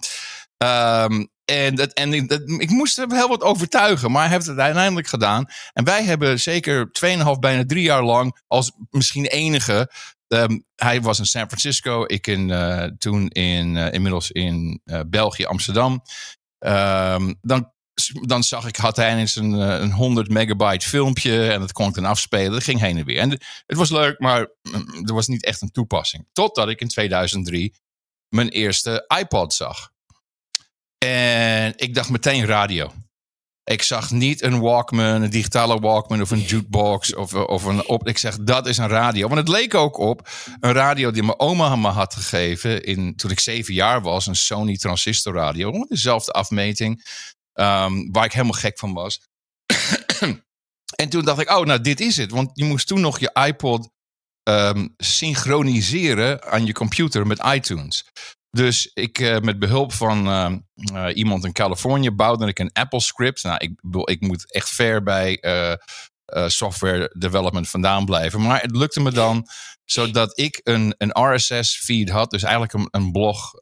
Um, 0.64 1.30
en, 1.44 1.74
dat, 1.74 1.92
en 1.92 2.12
ik 2.58 2.70
moest 2.70 2.96
hem 2.96 3.12
heel 3.12 3.28
wat 3.28 3.42
overtuigen, 3.42 4.10
maar 4.10 4.28
heeft 4.28 4.46
het 4.46 4.58
uiteindelijk 4.58 5.06
gedaan. 5.06 5.46
En 5.72 5.84
wij 5.84 6.04
hebben 6.04 6.40
zeker 6.40 6.90
2,5, 7.06 7.38
bijna 7.40 7.64
drie 7.66 7.82
jaar 7.82 8.02
lang 8.02 8.40
als 8.46 8.72
misschien 8.90 9.26
enige 9.26 9.90
Um, 10.28 10.64
hij 10.74 11.02
was 11.02 11.18
in 11.18 11.26
San 11.26 11.46
Francisco, 11.46 12.04
ik 12.06 12.26
in, 12.26 12.48
uh, 12.48 12.84
toen 12.84 13.28
in, 13.28 13.74
uh, 13.74 13.92
inmiddels 13.92 14.30
in 14.30 14.80
uh, 14.84 15.00
België, 15.06 15.44
Amsterdam. 15.44 16.02
Um, 16.58 17.38
dan, 17.40 17.72
dan 18.20 18.42
zag 18.42 18.66
ik, 18.66 18.76
had 18.76 18.96
hij 18.96 19.16
eens 19.16 19.36
een, 19.36 19.52
een 19.52 19.92
100 19.92 20.28
megabyte 20.28 20.88
filmpje 20.88 21.52
en 21.52 21.60
dat 21.60 21.72
kon 21.72 21.88
ik 21.88 21.94
dan 21.94 22.04
afspelen. 22.04 22.52
Dat 22.52 22.64
ging 22.64 22.80
heen 22.80 22.98
en 22.98 23.04
weer. 23.04 23.18
En 23.18 23.30
het 23.66 23.76
was 23.76 23.90
leuk, 23.90 24.18
maar 24.18 24.48
mm, 24.62 25.06
er 25.06 25.14
was 25.14 25.26
niet 25.26 25.44
echt 25.44 25.62
een 25.62 25.70
toepassing. 25.70 26.26
Totdat 26.32 26.68
ik 26.68 26.80
in 26.80 26.88
2003 26.88 27.74
mijn 28.28 28.48
eerste 28.48 29.04
iPod 29.18 29.54
zag. 29.54 29.92
En 30.98 31.72
ik 31.76 31.94
dacht 31.94 32.10
meteen 32.10 32.46
radio. 32.46 32.92
Ik 33.68 33.82
zag 33.82 34.10
niet 34.10 34.42
een 34.42 34.60
Walkman, 34.60 35.22
een 35.22 35.30
digitale 35.30 35.78
Walkman 35.78 36.20
of 36.20 36.30
een 36.30 36.40
jukebox 36.40 37.14
of, 37.14 37.34
of 37.34 37.64
een 37.64 37.86
op. 37.86 38.08
Ik 38.08 38.18
zeg 38.18 38.36
dat 38.36 38.66
is 38.66 38.78
een 38.78 38.88
radio. 38.88 39.28
Want 39.28 39.40
het 39.40 39.48
leek 39.48 39.74
ook 39.74 39.98
op 39.98 40.28
een 40.60 40.72
radio 40.72 41.10
die 41.10 41.22
mijn 41.22 41.40
oma 41.40 41.76
me 41.76 41.88
had 41.88 42.14
gegeven 42.14 42.82
in, 42.82 43.16
toen 43.16 43.30
ik 43.30 43.40
zeven 43.40 43.74
jaar 43.74 44.02
was. 44.02 44.26
Een 44.26 44.36
Sony 44.36 44.76
transistor 44.76 45.34
radio. 45.34 45.72
Dezelfde 45.88 46.32
afmeting. 46.32 47.06
Um, 47.54 48.12
waar 48.12 48.24
ik 48.24 48.32
helemaal 48.32 48.60
gek 48.60 48.78
van 48.78 48.92
was. 48.92 49.20
en 51.02 51.08
toen 51.08 51.24
dacht 51.24 51.40
ik, 51.40 51.50
oh, 51.50 51.66
nou, 51.66 51.80
dit 51.80 52.00
is 52.00 52.16
het. 52.16 52.30
Want 52.30 52.50
je 52.52 52.64
moest 52.64 52.86
toen 52.86 53.00
nog 53.00 53.18
je 53.18 53.36
iPod 53.46 53.90
um, 54.42 54.94
synchroniseren 54.96 56.42
aan 56.42 56.66
je 56.66 56.72
computer 56.72 57.26
met 57.26 57.44
iTunes. 57.44 58.04
Dus 58.58 58.90
ik, 58.94 59.18
uh, 59.18 59.38
met 59.38 59.58
behulp 59.58 59.92
van 59.92 60.28
uh, 60.28 60.52
uh, 60.92 61.16
iemand 61.16 61.44
in 61.44 61.52
Californië 61.52 62.10
bouwde 62.10 62.46
ik 62.46 62.58
een 62.58 62.72
Apple 62.72 63.00
script. 63.00 63.42
Nou, 63.42 63.56
ik, 63.56 63.72
ik 64.04 64.20
moet 64.20 64.52
echt 64.52 64.68
ver 64.68 65.02
bij 65.02 65.40
software 66.46 67.14
development 67.18 67.68
vandaan 67.68 68.04
blijven. 68.04 68.40
Maar 68.40 68.60
het 68.60 68.76
lukte 68.76 69.00
me 69.00 69.10
dan 69.10 69.46
zodat 69.84 70.38
ik 70.38 70.60
een, 70.62 70.94
een 70.98 71.34
RSS 71.34 71.78
feed 71.78 72.10
had. 72.10 72.30
Dus 72.30 72.42
eigenlijk 72.42 72.72
een, 72.72 72.88
een 72.90 73.12
blog 73.12 73.52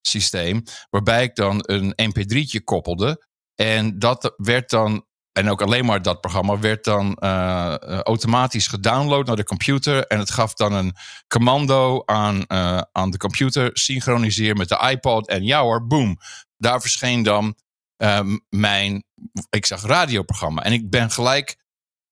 systeem. 0.00 0.62
Waarbij 0.90 1.22
ik 1.22 1.34
dan 1.34 1.62
een 1.66 1.94
mp3'tje 1.94 2.64
koppelde. 2.64 3.26
En 3.54 3.98
dat 3.98 4.34
werd 4.36 4.70
dan 4.70 5.06
en 5.32 5.50
ook 5.50 5.62
alleen 5.62 5.84
maar 5.84 6.02
dat 6.02 6.20
programma 6.20 6.58
werd 6.58 6.84
dan 6.84 7.16
uh, 7.20 7.74
automatisch 7.84 8.66
gedownload 8.66 9.26
naar 9.26 9.36
de 9.36 9.44
computer. 9.44 10.06
En 10.06 10.18
het 10.18 10.30
gaf 10.30 10.54
dan 10.54 10.72
een 10.72 10.94
commando 11.28 12.02
aan, 12.04 12.44
uh, 12.48 12.80
aan 12.92 13.10
de 13.10 13.18
computer. 13.18 13.70
Synchroniseer 13.72 14.56
met 14.56 14.68
de 14.68 14.88
iPod. 14.90 15.28
En 15.28 15.44
ja 15.44 15.62
hoor, 15.62 15.86
boom. 15.86 16.18
Daar 16.56 16.80
verscheen 16.80 17.22
dan 17.22 17.54
um, 17.96 18.40
mijn, 18.48 19.04
ik 19.50 19.66
zag 19.66 19.82
radioprogramma. 19.82 20.62
En 20.62 20.72
ik 20.72 20.90
ben 20.90 21.10
gelijk 21.10 21.56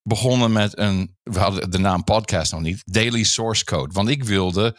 begonnen 0.02 0.52
met 0.52 0.78
een, 0.78 1.16
we 1.22 1.38
hadden 1.38 1.70
de 1.70 1.78
naam 1.78 2.04
podcast 2.04 2.52
nog 2.52 2.60
niet, 2.60 2.82
Daily 2.84 3.22
Source 3.22 3.64
Code. 3.64 3.92
Want 3.92 4.08
ik 4.08 4.24
wilde 4.24 4.76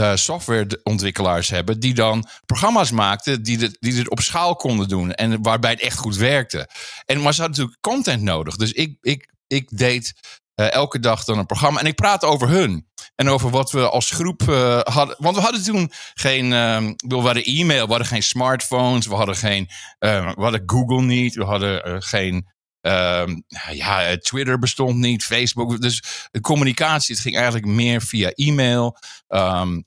uh, 0.00 0.14
softwareontwikkelaars 0.14 1.48
hebben 1.48 1.80
die 1.80 1.94
dan 1.94 2.28
programma's 2.46 2.90
maakten 2.90 3.42
die, 3.42 3.58
dit, 3.58 3.76
die 3.80 3.94
dit 3.94 4.10
op 4.10 4.20
schaal 4.20 4.56
konden 4.56 4.88
doen 4.88 5.12
en 5.12 5.42
waarbij 5.42 5.70
het 5.70 5.80
echt 5.80 5.98
goed 5.98 6.16
werkte. 6.16 6.68
En 7.04 7.22
maar 7.22 7.34
ze 7.34 7.40
hadden 7.40 7.58
natuurlijk 7.58 7.80
content 7.80 8.22
nodig. 8.22 8.56
Dus 8.56 8.72
ik, 8.72 8.96
ik, 9.00 9.32
ik 9.46 9.78
deed 9.78 10.14
uh, 10.60 10.72
elke 10.72 11.00
dag 11.00 11.24
dan 11.24 11.38
een 11.38 11.46
programma 11.46 11.80
en 11.80 11.86
ik 11.86 11.94
praatte 11.94 12.26
over 12.26 12.48
hun. 12.48 12.86
En 13.14 13.28
over 13.28 13.50
wat 13.50 13.70
we 13.70 13.88
als 13.88 14.10
groep 14.10 14.42
uh, 14.42 14.80
hadden. 14.80 15.16
Want 15.18 15.36
we 15.36 15.42
hadden 15.42 15.62
toen 15.62 15.92
geen. 16.14 16.44
Uh, 16.44 16.90
we 16.96 17.16
hadden 17.16 17.44
e-mail, 17.44 17.84
we 17.84 17.90
hadden 17.90 18.06
geen 18.06 18.22
smartphones, 18.22 19.06
we 19.06 19.14
hadden 19.14 19.36
geen. 19.36 19.68
we 19.98 20.34
hadden 20.36 20.62
Google 20.66 21.02
niet, 21.02 21.34
we 21.34 21.44
hadden 21.44 22.02
geen. 22.02 22.46
Ehm, 22.86 23.40
ja, 23.72 24.16
Twitter 24.16 24.58
bestond 24.58 24.96
niet, 24.96 25.24
Facebook. 25.24 25.80
Dus 25.80 26.02
de 26.30 26.40
communicatie, 26.40 27.14
het 27.14 27.22
ging 27.22 27.36
eigenlijk 27.36 27.66
meer 27.66 28.02
via 28.02 28.30
e-mail. 28.30 28.98
Um, 29.28 29.86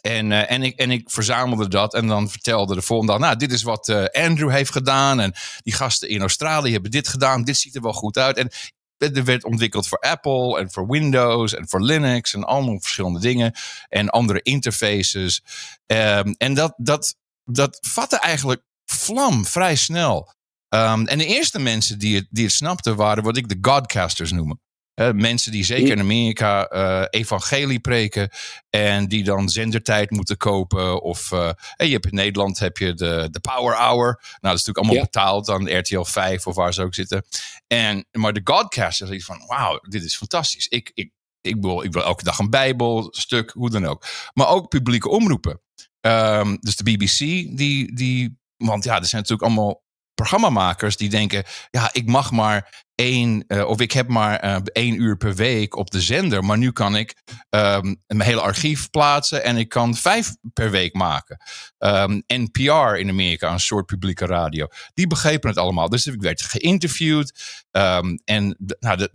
en, 0.00 0.30
uh, 0.30 0.50
en, 0.50 0.62
ik, 0.62 0.78
en 0.78 0.90
ik 0.90 1.10
verzamelde 1.10 1.68
dat 1.68 1.94
en 1.94 2.06
dan 2.06 2.30
vertelde 2.30 2.74
de 2.74 2.82
volgende 2.82 3.12
dag, 3.12 3.20
nou, 3.20 3.36
dit 3.36 3.52
is 3.52 3.62
wat 3.62 3.88
uh, 3.88 4.04
Andrew 4.04 4.50
heeft 4.50 4.72
gedaan. 4.72 5.20
En 5.20 5.34
die 5.62 5.74
gasten 5.74 6.08
in 6.08 6.20
Australië 6.20 6.72
hebben 6.72 6.90
dit 6.90 7.08
gedaan. 7.08 7.44
Dit 7.44 7.56
ziet 7.56 7.74
er 7.74 7.82
wel 7.82 7.92
goed 7.92 8.18
uit. 8.18 8.36
En 8.36 8.50
er 8.98 9.24
werd 9.24 9.44
ontwikkeld 9.44 9.88
voor 9.88 9.98
Apple 9.98 10.58
en 10.58 10.70
voor 10.70 10.88
Windows 10.88 11.54
en 11.54 11.68
voor 11.68 11.82
Linux 11.82 12.34
en 12.34 12.44
allemaal 12.44 12.80
verschillende 12.80 13.20
dingen. 13.20 13.52
En 13.88 14.10
andere 14.10 14.42
interfaces. 14.42 15.42
Um, 15.86 16.34
en 16.38 16.54
dat, 16.54 16.74
dat, 16.76 17.16
dat 17.44 17.78
vatte 17.80 18.18
eigenlijk 18.18 18.62
vlam 18.84 19.46
vrij 19.46 19.76
snel. 19.76 20.32
Um, 20.74 21.06
en 21.06 21.18
de 21.18 21.26
eerste 21.26 21.58
mensen 21.58 21.98
die 21.98 22.14
het, 22.14 22.26
die 22.30 22.44
het 22.44 22.52
snapten 22.52 22.96
waren 22.96 23.24
wat 23.24 23.36
ik 23.36 23.48
de 23.48 23.58
Godcasters 23.60 24.32
noem. 24.32 24.60
Uh, 25.00 25.10
mensen 25.10 25.52
die 25.52 25.64
zeker 25.64 25.90
in 25.90 26.00
Amerika 26.00 26.72
uh, 26.72 27.04
evangelie 27.10 27.80
preken 27.80 28.30
en 28.70 29.08
die 29.08 29.24
dan 29.24 29.48
zendertijd 29.48 30.10
moeten 30.10 30.36
kopen. 30.36 31.02
Of 31.02 31.30
uh, 31.30 31.50
je 31.76 31.92
hebt 31.92 32.06
in 32.06 32.14
Nederland 32.14 32.58
heb 32.58 32.78
je 32.78 32.94
de, 32.94 33.28
de 33.30 33.40
Power 33.40 33.76
Hour. 33.76 34.04
Nou, 34.04 34.38
dat 34.40 34.58
is 34.58 34.64
natuurlijk 34.64 34.78
allemaal 34.78 34.94
ja. 34.94 35.02
betaald 35.02 35.48
aan 35.48 35.78
RTL 35.78 36.02
5 36.02 36.46
of 36.46 36.54
waar 36.54 36.74
ze 36.74 36.82
ook 36.82 36.94
zitten. 36.94 37.24
En, 37.66 38.06
maar 38.12 38.32
de 38.32 38.40
Godcasters 38.44 39.10
is 39.10 39.24
van, 39.24 39.44
wauw, 39.46 39.78
dit 39.88 40.04
is 40.04 40.16
fantastisch. 40.16 40.66
Ik, 40.66 40.90
ik, 40.94 41.10
ik, 41.40 41.56
wil, 41.60 41.82
ik 41.82 41.92
wil 41.92 42.02
elke 42.02 42.24
dag 42.24 42.38
een 42.38 42.50
bijbelstuk, 42.50 43.50
hoe 43.50 43.70
dan 43.70 43.86
ook. 43.86 44.06
Maar 44.32 44.48
ook 44.48 44.68
publieke 44.68 45.08
omroepen. 45.08 45.60
Um, 46.00 46.58
dus 46.60 46.76
de 46.76 46.84
BBC, 46.84 47.18
die, 47.56 47.94
die, 47.94 48.38
want 48.56 48.84
ja, 48.84 48.98
er 48.98 49.06
zijn 49.06 49.22
natuurlijk 49.22 49.48
allemaal 49.48 49.83
programmamakers 50.14 50.96
die 50.96 51.08
denken: 51.08 51.44
ja, 51.70 51.88
ik 51.92 52.06
mag 52.06 52.30
maar 52.30 52.84
één, 52.94 53.44
uh, 53.48 53.68
of 53.68 53.80
ik 53.80 53.92
heb 53.92 54.08
maar 54.08 54.44
uh, 54.44 54.56
één 54.72 55.00
uur 55.00 55.16
per 55.16 55.34
week 55.34 55.76
op 55.76 55.90
de 55.90 56.00
zender, 56.00 56.44
maar 56.44 56.58
nu 56.58 56.72
kan 56.72 56.96
ik 56.96 57.14
um, 57.50 58.02
mijn 58.06 58.28
hele 58.28 58.40
archief 58.40 58.90
plaatsen 58.90 59.44
en 59.44 59.56
ik 59.56 59.68
kan 59.68 59.94
vijf 59.94 60.34
per 60.52 60.70
week 60.70 60.94
maken. 60.94 61.36
Um, 61.78 62.22
NPR 62.26 62.94
in 62.94 63.08
Amerika, 63.08 63.52
een 63.52 63.60
soort 63.60 63.86
publieke 63.86 64.26
radio, 64.26 64.66
die 64.94 65.06
begrepen 65.06 65.48
het 65.48 65.58
allemaal. 65.58 65.88
Dus 65.88 66.06
ik 66.06 66.20
werd 66.20 66.42
geïnterviewd 66.42 67.32
um, 67.70 68.20
en, 68.24 68.56
nou, 68.80 68.96
de, 68.96 69.10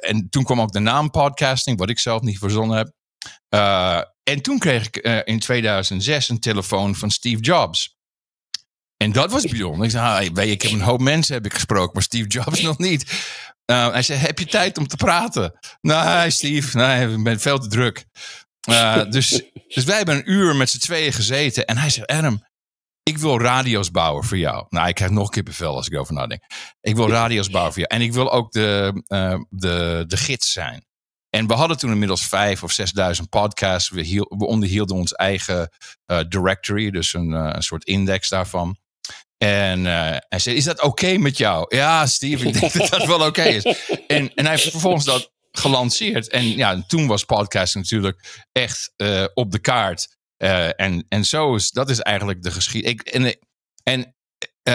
en 0.00 0.28
toen 0.28 0.44
kwam 0.44 0.60
ook 0.60 0.72
de 0.72 0.78
naam 0.78 1.10
podcasting, 1.10 1.78
wat 1.78 1.90
ik 1.90 1.98
zelf 1.98 2.22
niet 2.22 2.38
verzonnen 2.38 2.76
heb. 2.76 2.94
En 4.22 4.42
toen 4.42 4.58
kreeg 4.58 4.86
ik 4.86 4.96
in 5.24 5.38
2006 5.38 6.28
een 6.28 6.40
telefoon 6.40 6.94
van 6.94 7.10
Steve 7.10 7.40
Jobs. 7.40 7.95
En 8.96 9.12
dat 9.12 9.32
was 9.32 9.44
bijzonder. 9.44 9.84
Ik 9.84 9.90
zei, 9.90 10.30
ah, 10.34 10.48
ik 10.48 10.62
heb 10.62 10.72
een 10.72 10.80
hoop 10.80 11.00
mensen 11.00 11.34
heb 11.34 11.44
ik 11.44 11.54
gesproken, 11.54 11.90
maar 11.92 12.02
Steve 12.02 12.28
Jobs 12.28 12.60
nog 12.70 12.78
niet. 12.78 13.02
Uh, 13.70 13.90
hij 13.90 14.02
zei, 14.02 14.18
heb 14.18 14.38
je 14.38 14.46
tijd 14.46 14.78
om 14.78 14.86
te 14.86 14.96
praten? 14.96 15.58
Nee, 15.80 16.30
Steve, 16.30 16.76
nee, 16.76 17.12
ik 17.12 17.22
ben 17.22 17.40
veel 17.40 17.58
te 17.58 17.68
druk. 17.68 18.04
Uh, 18.70 19.10
dus, 19.10 19.42
dus 19.68 19.84
wij 19.84 19.96
hebben 19.96 20.16
een 20.16 20.30
uur 20.30 20.56
met 20.56 20.70
z'n 20.70 20.78
tweeën 20.78 21.12
gezeten. 21.12 21.66
En 21.66 21.76
hij 21.76 21.90
zei, 21.90 22.06
Adam, 22.06 22.44
ik 23.02 23.18
wil 23.18 23.40
radio's 23.40 23.90
bouwen 23.90 24.24
voor 24.24 24.38
jou. 24.38 24.66
Nou, 24.68 24.88
ik 24.88 24.94
krijg 24.94 25.10
nog 25.10 25.30
kippenvel 25.30 25.76
als 25.76 25.88
ik 25.88 25.98
over 25.98 26.14
nadenk. 26.14 26.42
Ik 26.80 26.96
wil 26.96 27.08
radio's 27.08 27.50
bouwen 27.50 27.72
voor 27.72 27.82
jou. 27.82 28.00
En 28.00 28.06
ik 28.06 28.12
wil 28.12 28.32
ook 28.32 28.52
de, 28.52 29.02
uh, 29.08 29.38
de, 29.48 30.04
de 30.06 30.16
gids 30.16 30.52
zijn. 30.52 30.84
En 31.30 31.46
we 31.46 31.54
hadden 31.54 31.78
toen 31.78 31.90
inmiddels 31.90 32.26
vijf 32.26 32.62
of 32.62 32.72
zesduizend 32.72 33.28
podcasts. 33.28 33.90
We, 33.90 34.26
we 34.28 34.46
onderhielden 34.46 34.96
ons 34.96 35.12
eigen 35.12 35.70
uh, 36.06 36.20
directory, 36.28 36.90
dus 36.90 37.14
een 37.14 37.62
soort 37.62 37.84
index 37.84 38.28
daarvan. 38.28 38.76
En 39.38 39.78
uh, 39.84 40.16
hij 40.28 40.38
zei, 40.38 40.56
is 40.56 40.64
dat 40.64 40.76
oké 40.76 40.86
okay 40.86 41.16
met 41.16 41.38
jou? 41.38 41.76
Ja, 41.76 42.06
Steve, 42.06 42.46
ik 42.46 42.60
denk 42.60 42.72
dat 42.72 42.88
dat 42.88 43.06
wel 43.06 43.16
oké 43.16 43.26
okay 43.26 43.54
is. 43.54 43.64
En, 44.06 44.34
en 44.34 44.44
hij 44.44 44.54
heeft 44.54 44.70
vervolgens 44.70 45.04
dat 45.04 45.32
gelanceerd. 45.52 46.28
En 46.28 46.56
ja, 46.56 46.84
toen 46.86 47.06
was 47.06 47.24
podcasting 47.24 47.84
natuurlijk 47.84 48.46
echt 48.52 48.92
uh, 48.96 49.24
op 49.34 49.50
de 49.50 49.58
kaart. 49.58 50.16
Uh, 50.38 50.80
en, 50.80 51.06
en 51.08 51.24
zo 51.24 51.54
is, 51.54 51.70
dat 51.70 51.90
is 51.90 52.00
eigenlijk 52.00 52.42
de 52.42 52.50
geschiedenis. 52.50 53.02
En, 53.02 53.36
en 53.82 54.14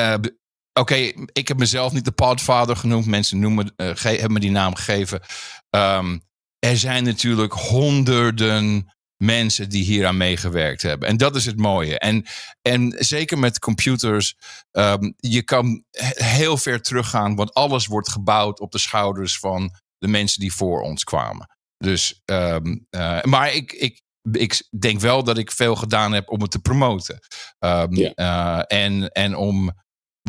oké, 0.06 0.30
okay, 0.74 1.28
ik 1.32 1.48
heb 1.48 1.58
mezelf 1.58 1.92
niet 1.92 2.06
de 2.06 2.12
podfather 2.12 2.76
genoemd. 2.76 3.06
Mensen 3.06 3.40
noemen, 3.40 3.74
hebben 3.76 4.34
me 4.34 4.40
die 4.40 4.52
naam 4.52 4.76
gegeven. 4.76 5.22
Um, 5.70 6.22
er 6.60 6.78
zijn 6.78 7.04
natuurlijk 7.04 7.54
honderden 7.54 8.94
mensen 9.22 9.70
die 9.70 9.84
hier 9.84 10.08
aan 10.08 10.18
meegewerkt 10.18 10.82
hebben. 10.82 11.08
En 11.08 11.18
dat 11.18 11.36
is 11.36 11.46
het 11.46 11.58
mooie. 11.58 12.00
En, 12.00 12.26
en 12.62 12.96
zeker 12.98 13.40
met 13.40 13.60
computers, 13.60 14.36
um, 14.72 15.14
je 15.18 15.44
kan 15.44 15.84
heel 16.16 16.58
ver 16.58 16.82
teruggaan, 16.82 17.36
want 17.36 17.54
alles 17.54 17.86
wordt 17.86 18.10
gebouwd 18.10 18.60
op 18.60 18.72
de 18.72 18.78
schouders 18.78 19.40
van 19.40 19.76
de 19.98 20.08
mensen 20.08 20.40
die 20.40 20.54
voor 20.54 20.82
ons 20.82 21.04
kwamen. 21.04 21.50
Dus, 21.78 22.22
um, 22.26 22.88
uh, 22.90 23.22
maar 23.22 23.54
ik, 23.54 23.72
ik, 23.72 24.02
ik 24.32 24.64
denk 24.80 25.00
wel 25.00 25.24
dat 25.24 25.38
ik 25.38 25.52
veel 25.52 25.76
gedaan 25.76 26.14
heb 26.14 26.30
om 26.30 26.42
het 26.42 26.52
te 26.52 26.60
promoten. 26.60 27.20
Um, 27.60 27.96
yeah. 27.96 28.12
uh, 28.16 28.84
en, 28.84 29.12
en 29.12 29.36
om 29.36 29.72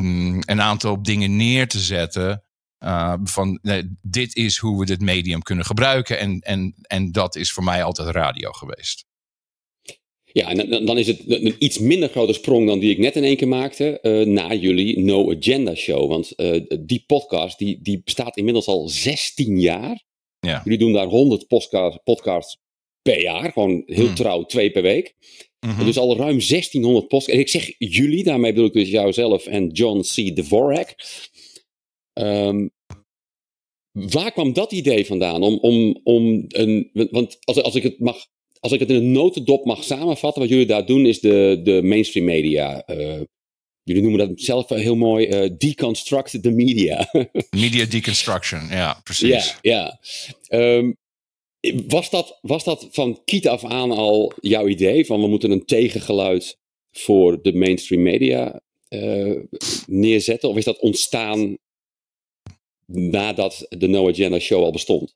mm, 0.00 0.42
een 0.44 0.60
aantal 0.60 1.02
dingen 1.02 1.36
neer 1.36 1.68
te 1.68 1.80
zetten 1.80 2.44
uh, 2.84 3.14
van 3.24 3.58
nee, 3.62 3.96
dit 4.02 4.36
is 4.36 4.56
hoe 4.56 4.78
we 4.78 4.86
dit 4.86 5.00
medium 5.00 5.42
kunnen 5.42 5.64
gebruiken. 5.64 6.18
En, 6.18 6.40
en, 6.40 6.74
en 6.82 7.12
dat 7.12 7.36
is 7.36 7.52
voor 7.52 7.64
mij 7.64 7.82
altijd 7.82 8.08
radio 8.08 8.50
geweest. 8.50 9.04
Ja, 10.32 10.48
en 10.48 10.86
dan 10.86 10.98
is 10.98 11.06
het 11.06 11.20
een 11.26 11.54
iets 11.58 11.78
minder 11.78 12.08
grote 12.08 12.32
sprong 12.32 12.66
dan 12.66 12.78
die 12.78 12.90
ik 12.90 12.98
net 12.98 13.16
in 13.16 13.24
één 13.24 13.36
keer 13.36 13.48
maakte. 13.48 13.98
Uh, 14.02 14.26
na 14.26 14.54
jullie 14.54 15.00
No 15.00 15.32
Agenda 15.32 15.74
Show. 15.74 16.08
Want 16.08 16.32
uh, 16.36 16.60
die 16.80 17.04
podcast 17.06 17.58
die, 17.58 17.78
die 17.82 18.02
bestaat 18.04 18.36
inmiddels 18.36 18.66
al 18.66 18.88
16 18.88 19.60
jaar. 19.60 20.04
Ja. 20.40 20.60
Jullie 20.64 20.78
doen 20.78 20.92
daar 20.92 21.06
100 21.06 21.46
podcasts, 21.46 22.00
podcasts 22.04 22.58
per 23.02 23.20
jaar. 23.20 23.52
Gewoon 23.52 23.82
heel 23.86 24.08
mm. 24.08 24.14
trouw, 24.14 24.44
twee 24.44 24.70
per 24.70 24.82
week. 24.82 25.14
Mm 25.60 25.70
-hmm. 25.70 25.84
Dus 25.84 25.98
al 25.98 26.16
ruim 26.16 26.38
1600 26.38 27.08
podcasts. 27.08 27.32
En 27.32 27.38
ik 27.38 27.48
zeg 27.48 27.74
jullie, 27.78 28.24
daarmee 28.24 28.52
bedoel 28.52 28.66
ik 28.66 28.72
dus 28.72 28.88
jouzelf 28.88 29.46
en 29.46 29.68
John 29.68 30.00
C. 30.00 30.36
Dvorak. 30.36 30.94
Um, 32.14 32.70
waar 33.92 34.32
kwam 34.32 34.52
dat 34.52 34.72
idee 34.72 35.06
vandaan? 35.06 35.42
Om, 35.42 35.58
om, 35.58 36.00
om 36.02 36.44
een, 36.48 36.90
want 37.10 37.38
als, 37.44 37.62
als, 37.62 37.74
ik 37.74 37.82
het 37.82 37.98
mag, 37.98 38.26
als 38.60 38.72
ik 38.72 38.80
het 38.80 38.90
in 38.90 38.96
een 38.96 39.12
notendop 39.12 39.64
mag 39.64 39.84
samenvatten, 39.84 40.42
wat 40.42 40.50
jullie 40.50 40.66
daar 40.66 40.86
doen, 40.86 41.06
is 41.06 41.20
de, 41.20 41.60
de 41.62 41.82
mainstream 41.82 42.26
media. 42.26 42.82
Uh, 42.90 43.20
jullie 43.82 44.02
noemen 44.02 44.28
dat 44.28 44.40
zelf 44.40 44.68
heel 44.68 44.96
mooi 44.96 45.26
uh, 45.26 45.50
deconstruct 45.58 46.42
the 46.42 46.50
media. 46.50 47.10
media 47.50 47.84
deconstruction, 47.84 48.66
ja, 48.68 49.00
precies. 49.04 49.56
Ja, 49.60 49.98
ja. 50.50 50.76
Um, 50.76 50.96
was, 51.86 52.10
dat, 52.10 52.38
was 52.40 52.64
dat 52.64 52.88
van 52.90 53.22
kiet 53.24 53.48
af 53.48 53.64
aan 53.64 53.90
al 53.90 54.32
jouw 54.40 54.68
idee? 54.68 55.06
Van 55.06 55.20
we 55.20 55.26
moeten 55.26 55.50
een 55.50 55.64
tegengeluid 55.64 56.58
voor 56.90 57.42
de 57.42 57.52
mainstream 57.52 58.02
media 58.02 58.60
uh, 58.88 59.40
neerzetten? 59.86 60.48
Of 60.48 60.56
is 60.56 60.64
dat 60.64 60.78
ontstaan 60.78 61.58
nadat 62.86 63.66
de 63.68 63.88
No 63.88 64.08
Agenda 64.08 64.38
Show 64.38 64.64
al 64.64 64.72
bestond. 64.72 65.14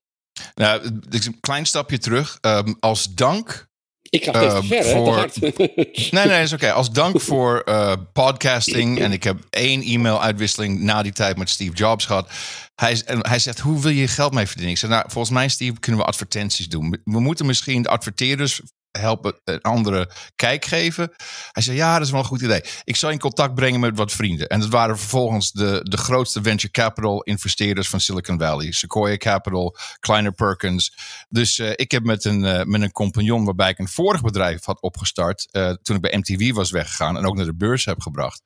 Nou, 0.54 0.84
een 1.10 1.40
klein 1.40 1.66
stapje 1.66 1.98
terug. 1.98 2.38
Um, 2.40 2.76
als 2.80 3.14
dank. 3.14 3.68
Ik 4.10 4.24
ga 4.24 4.56
um, 4.56 4.64
ver, 4.64 4.84
voor... 4.84 5.30
nee, 6.10 6.26
nee, 6.26 6.42
is 6.42 6.52
oké. 6.52 6.64
Okay. 6.64 6.76
Als 6.76 6.90
dank 6.90 7.20
voor 7.20 7.62
uh, 7.68 7.92
podcasting. 8.12 9.00
En 9.00 9.12
ik 9.12 9.22
heb 9.22 9.38
één 9.50 9.82
e-mail-uitwisseling 9.82 10.80
na 10.80 11.02
die 11.02 11.12
tijd 11.12 11.36
met 11.36 11.50
Steve 11.50 11.74
Jobs 11.74 12.06
gehad. 12.06 12.30
Hij, 12.74 13.00
hij 13.04 13.38
zegt, 13.38 13.58
hoe 13.58 13.80
wil 13.80 13.90
je 13.90 14.08
geld 14.08 14.34
mee 14.34 14.46
verdienen? 14.46 14.72
Ik 14.72 14.78
zeg, 14.78 14.90
nou, 14.90 15.04
volgens 15.06 15.34
mij, 15.34 15.48
Steve, 15.48 15.80
kunnen 15.80 16.00
we 16.00 16.06
advertenties 16.06 16.68
doen. 16.68 17.00
We 17.04 17.20
moeten 17.20 17.46
misschien 17.46 17.82
de 17.82 17.88
adverteerders 17.88 18.60
helpen 18.98 19.40
een 19.44 19.60
andere 19.60 20.10
kijk 20.36 20.64
geven. 20.64 21.10
Hij 21.52 21.62
zei, 21.62 21.76
ja, 21.76 21.92
dat 21.92 22.06
is 22.06 22.10
wel 22.10 22.20
een 22.20 22.26
goed 22.26 22.40
idee. 22.40 22.60
Ik 22.84 22.96
zal 22.96 23.10
in 23.10 23.18
contact 23.18 23.54
brengen 23.54 23.80
met 23.80 23.96
wat 23.96 24.12
vrienden. 24.12 24.48
En 24.48 24.60
dat 24.60 24.68
waren 24.68 24.98
vervolgens 24.98 25.52
de, 25.52 25.80
de 25.82 25.96
grootste 25.96 26.42
venture 26.42 26.72
capital 26.72 27.22
investeerders 27.22 27.88
van 27.88 28.00
Silicon 28.00 28.38
Valley. 28.38 28.72
Sequoia 28.72 29.16
Capital, 29.16 29.76
Kleiner 30.00 30.32
Perkins. 30.32 30.96
Dus 31.28 31.58
uh, 31.58 31.70
ik 31.74 31.90
heb 31.90 32.04
met 32.04 32.24
een, 32.24 32.44
uh, 32.44 32.62
met 32.62 32.82
een 32.82 32.92
compagnon 32.92 33.44
waarbij 33.44 33.70
ik 33.70 33.78
een 33.78 33.88
vorig 33.88 34.22
bedrijf 34.22 34.64
had 34.64 34.82
opgestart. 34.82 35.48
Toen 35.82 35.96
ik 35.96 36.00
bij 36.00 36.16
MTV 36.16 36.52
was 36.52 36.70
weggegaan 36.70 37.16
en 37.16 37.26
ook 37.26 37.36
naar 37.36 37.44
de 37.44 37.56
beurs 37.56 37.84
heb 37.84 38.00
gebracht. 38.00 38.42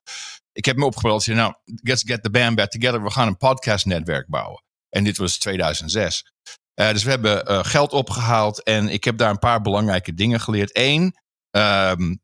Ik 0.52 0.64
heb 0.64 0.76
me 0.76 0.84
opgebeld 0.84 1.22
zei, 1.22 1.36
nou, 1.36 1.54
let's 1.64 2.02
get 2.06 2.22
the 2.22 2.30
band 2.30 2.56
back 2.56 2.70
together. 2.70 3.02
We 3.02 3.10
gaan 3.10 3.26
een 3.26 3.36
podcastnetwerk 3.36 4.28
bouwen. 4.28 4.62
En 4.88 5.04
dit 5.04 5.16
was 5.16 5.38
2006. 5.38 6.32
Dus 6.88 7.02
we 7.02 7.10
hebben 7.10 7.64
geld 7.64 7.92
opgehaald 7.92 8.62
en 8.62 8.88
ik 8.88 9.04
heb 9.04 9.16
daar 9.18 9.30
een 9.30 9.38
paar 9.38 9.60
belangrijke 9.60 10.14
dingen 10.14 10.40
geleerd. 10.40 10.70
Eén, 10.72 11.14
ehm, 11.50 12.14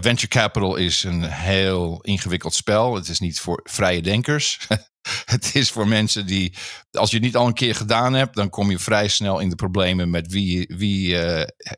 venture 0.00 0.28
capital 0.28 0.76
is 0.76 1.02
een 1.02 1.22
heel 1.22 2.00
ingewikkeld 2.02 2.54
spel. 2.54 2.94
Het 2.94 3.08
is 3.08 3.18
niet 3.18 3.40
voor 3.40 3.60
vrije 3.64 4.02
denkers. 4.02 4.58
het 5.34 5.54
is 5.54 5.70
voor 5.70 5.88
mensen 5.88 6.26
die, 6.26 6.54
als 6.90 7.10
je 7.10 7.16
het 7.16 7.24
niet 7.24 7.36
al 7.36 7.46
een 7.46 7.54
keer 7.54 7.74
gedaan 7.74 8.12
hebt, 8.12 8.36
dan 8.36 8.50
kom 8.50 8.70
je 8.70 8.78
vrij 8.78 9.08
snel 9.08 9.38
in 9.38 9.48
de 9.48 9.54
problemen 9.54 10.10
met 10.10 10.32
wie, 10.32 10.66
wie, 10.76 11.16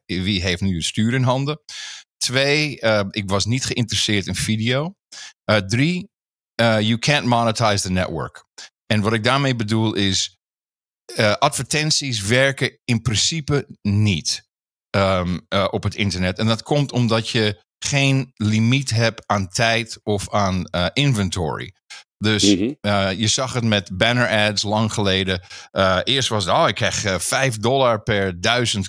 wie 0.06 0.42
heeft 0.42 0.60
nu 0.60 0.74
het 0.74 0.84
stuur 0.84 1.14
in 1.14 1.22
handen. 1.22 1.60
Twee, 2.16 2.80
ik 3.10 3.28
was 3.28 3.44
niet 3.44 3.64
geïnteresseerd 3.64 4.26
in 4.26 4.34
video. 4.34 4.94
drie, 5.66 6.08
you 6.54 6.98
can't 6.98 7.26
monetize 7.26 7.82
the 7.82 7.90
network. 7.90 8.44
En 8.86 9.00
wat 9.00 9.12
ik 9.12 9.24
daarmee 9.24 9.56
bedoel 9.56 9.94
is, 9.94 10.36
uh, 11.16 11.32
advertenties 11.32 12.22
werken 12.22 12.78
in 12.84 13.02
principe 13.02 13.66
niet 13.82 14.48
um, 14.90 15.46
uh, 15.48 15.68
op 15.70 15.82
het 15.82 15.94
internet. 15.94 16.38
En 16.38 16.46
dat 16.46 16.62
komt 16.62 16.92
omdat 16.92 17.28
je 17.28 17.64
geen 17.78 18.32
limiet 18.34 18.90
hebt 18.90 19.22
aan 19.26 19.48
tijd 19.48 20.00
of 20.02 20.30
aan 20.30 20.68
uh, 20.70 20.86
inventory. 20.92 21.74
Dus 22.18 22.42
-hmm. 22.42 22.76
je 23.16 23.26
zag 23.26 23.52
het 23.52 23.64
met 23.64 23.96
banner 23.98 24.28
ads 24.28 24.62
lang 24.62 24.92
geleden. 24.92 25.40
eerst 26.04 26.28
was 26.28 26.44
het, 26.44 26.54
oh, 26.54 26.68
ik 26.68 26.74
krijg 26.74 27.22
5 27.22 27.58
dollar 27.58 28.02
per 28.02 28.40
duizend 28.40 28.86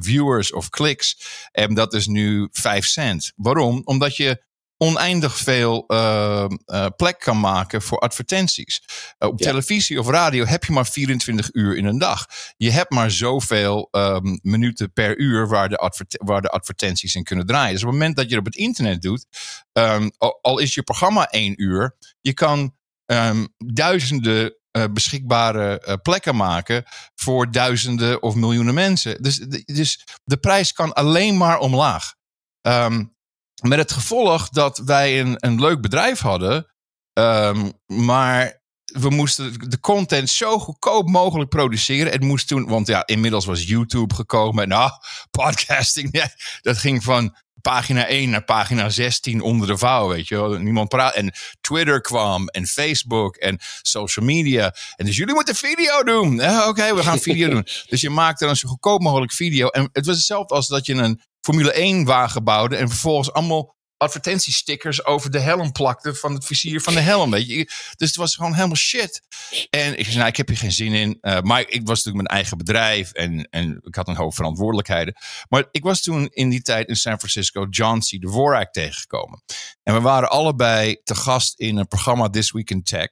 viewers 0.00 0.52
of 0.52 0.68
kliks. 0.68 1.16
En 1.52 1.74
dat 1.74 1.94
is 1.94 2.06
nu 2.06 2.48
5 2.52 2.86
cent. 2.86 3.32
Waarom? 3.36 3.82
Omdat 3.84 4.16
je 4.16 4.42
oneindig 4.82 5.36
veel 5.36 5.84
uh, 5.88 6.44
uh, 6.66 6.86
plek 6.96 7.18
kan 7.18 7.40
maken 7.40 7.82
voor 7.82 7.98
advertenties. 7.98 8.82
Uh, 9.18 9.28
op 9.28 9.38
ja. 9.38 9.46
televisie 9.46 9.98
of 9.98 10.08
radio 10.08 10.44
heb 10.44 10.64
je 10.64 10.72
maar 10.72 10.86
24 10.86 11.48
uur 11.52 11.76
in 11.76 11.84
een 11.84 11.98
dag. 11.98 12.26
Je 12.56 12.70
hebt 12.70 12.90
maar 12.90 13.10
zoveel 13.10 13.88
um, 13.90 14.38
minuten 14.42 14.92
per 14.92 15.18
uur 15.18 15.48
waar 15.48 15.68
de, 15.68 15.92
waar 16.24 16.40
de 16.40 16.48
advertenties 16.48 17.14
in 17.14 17.24
kunnen 17.24 17.46
draaien. 17.46 17.72
Dus 17.72 17.82
op 17.82 17.88
het 17.88 17.98
moment 17.98 18.16
dat 18.16 18.24
je 18.24 18.30
het 18.30 18.46
op 18.46 18.52
het 18.52 18.62
internet 18.62 19.02
doet, 19.02 19.26
um, 19.72 20.10
al, 20.18 20.38
al, 20.42 20.58
is 20.58 20.74
je 20.74 20.82
programma 20.82 21.26
één 21.26 21.62
uur, 21.62 21.96
je 22.20 22.34
kan 22.34 22.76
um, 23.06 23.54
duizenden 23.58 24.54
uh, 24.76 24.84
beschikbare 24.92 25.82
uh, 25.86 25.94
plekken 26.02 26.36
maken 26.36 26.84
voor 27.14 27.50
duizenden 27.50 28.22
of 28.22 28.34
miljoenen 28.34 28.74
mensen. 28.74 29.22
Dus, 29.22 29.38
dus 29.64 30.04
de 30.24 30.36
prijs 30.36 30.72
kan 30.72 30.92
alleen 30.92 31.36
maar 31.36 31.58
omlaag. 31.58 32.14
Um, 32.62 33.18
met 33.60 33.78
het 33.78 33.92
gevolg 33.92 34.48
dat 34.48 34.78
wij 34.78 35.20
een, 35.20 35.36
een 35.38 35.60
leuk 35.60 35.80
bedrijf 35.80 36.20
hadden, 36.20 36.66
um, 37.12 37.72
maar 37.86 38.60
we 38.84 39.10
moesten 39.10 39.70
de 39.70 39.80
content 39.80 40.30
zo 40.30 40.58
goedkoop 40.58 41.08
mogelijk 41.08 41.50
produceren. 41.50 42.12
Het 42.12 42.22
moest 42.22 42.48
toen, 42.48 42.68
want 42.68 42.86
ja, 42.86 43.06
inmiddels 43.06 43.44
was 43.44 43.64
YouTube 43.64 44.14
gekomen. 44.14 44.68
Nou, 44.68 44.90
podcasting, 45.40 46.30
dat 46.60 46.78
ging 46.78 47.02
van 47.02 47.36
pagina 47.60 48.06
1 48.06 48.30
naar 48.30 48.44
pagina 48.44 48.88
16 48.88 49.40
onder 49.40 49.66
de 49.66 49.78
vouw, 49.78 50.08
weet 50.08 50.28
je 50.28 50.34
wel. 50.34 50.58
Niemand 50.58 50.88
praat. 50.88 51.14
En 51.14 51.32
Twitter 51.60 52.00
kwam 52.00 52.48
en 52.48 52.66
Facebook 52.66 53.36
en 53.36 53.58
social 53.82 54.24
media. 54.24 54.74
En 54.96 55.06
dus 55.06 55.16
jullie 55.16 55.34
moeten 55.34 55.54
video 55.54 56.02
doen. 56.02 56.36
Ja, 56.36 56.68
Oké, 56.68 56.94
we 56.94 57.02
gaan 57.02 57.18
video 57.18 57.48
doen. 57.48 57.66
Dus 57.88 58.00
je 58.00 58.10
maakte 58.10 58.44
dan 58.46 58.56
zo 58.56 58.68
goedkoop 58.68 59.00
mogelijk 59.00 59.32
video. 59.32 59.68
En 59.68 59.88
het 59.92 60.06
was 60.06 60.16
hetzelfde 60.16 60.54
als 60.54 60.68
dat 60.68 60.86
je 60.86 60.94
een 60.94 61.20
Formule 61.40 61.72
1 61.72 62.04
wagen 62.04 62.44
bouwde 62.44 62.76
en 62.76 62.88
vervolgens 62.88 63.32
allemaal 63.32 63.74
advertentiestickers 64.00 65.04
over 65.04 65.30
de 65.30 65.38
helm 65.38 65.72
plakte 65.72 66.14
van 66.14 66.34
het 66.34 66.46
vizier 66.46 66.80
van 66.80 66.94
de 66.94 67.00
helm. 67.00 67.30
Weet 67.30 67.46
je? 67.46 67.64
Dus 67.96 68.08
het 68.08 68.16
was 68.16 68.34
gewoon 68.34 68.54
helemaal 68.54 68.76
shit. 68.76 69.22
En 69.70 69.98
ik 69.98 70.04
zei, 70.04 70.16
nou, 70.16 70.28
ik 70.28 70.36
heb 70.36 70.48
hier 70.48 70.56
geen 70.56 70.72
zin 70.72 70.92
in. 70.92 71.18
Uh, 71.20 71.40
maar 71.40 71.60
ik 71.60 71.86
was 71.86 72.04
natuurlijk 72.04 72.16
mijn 72.16 72.26
eigen 72.26 72.58
bedrijf 72.58 73.12
en, 73.12 73.48
en 73.50 73.80
ik 73.82 73.94
had 73.94 74.08
een 74.08 74.16
hoop 74.16 74.34
verantwoordelijkheden. 74.34 75.14
Maar 75.48 75.64
ik 75.70 75.82
was 75.82 76.00
toen 76.00 76.28
in 76.32 76.48
die 76.48 76.62
tijd 76.62 76.88
in 76.88 76.96
San 76.96 77.18
Francisco 77.18 77.66
John 77.70 77.98
C. 77.98 78.20
Dvorak 78.20 78.72
tegengekomen. 78.72 79.42
En 79.82 79.94
we 79.94 80.00
waren 80.00 80.30
allebei 80.30 81.00
te 81.04 81.14
gast 81.14 81.58
in 81.58 81.76
een 81.76 81.88
programma 81.88 82.28
This 82.28 82.52
Week 82.52 82.70
in 82.70 82.82
Tech. 82.82 83.10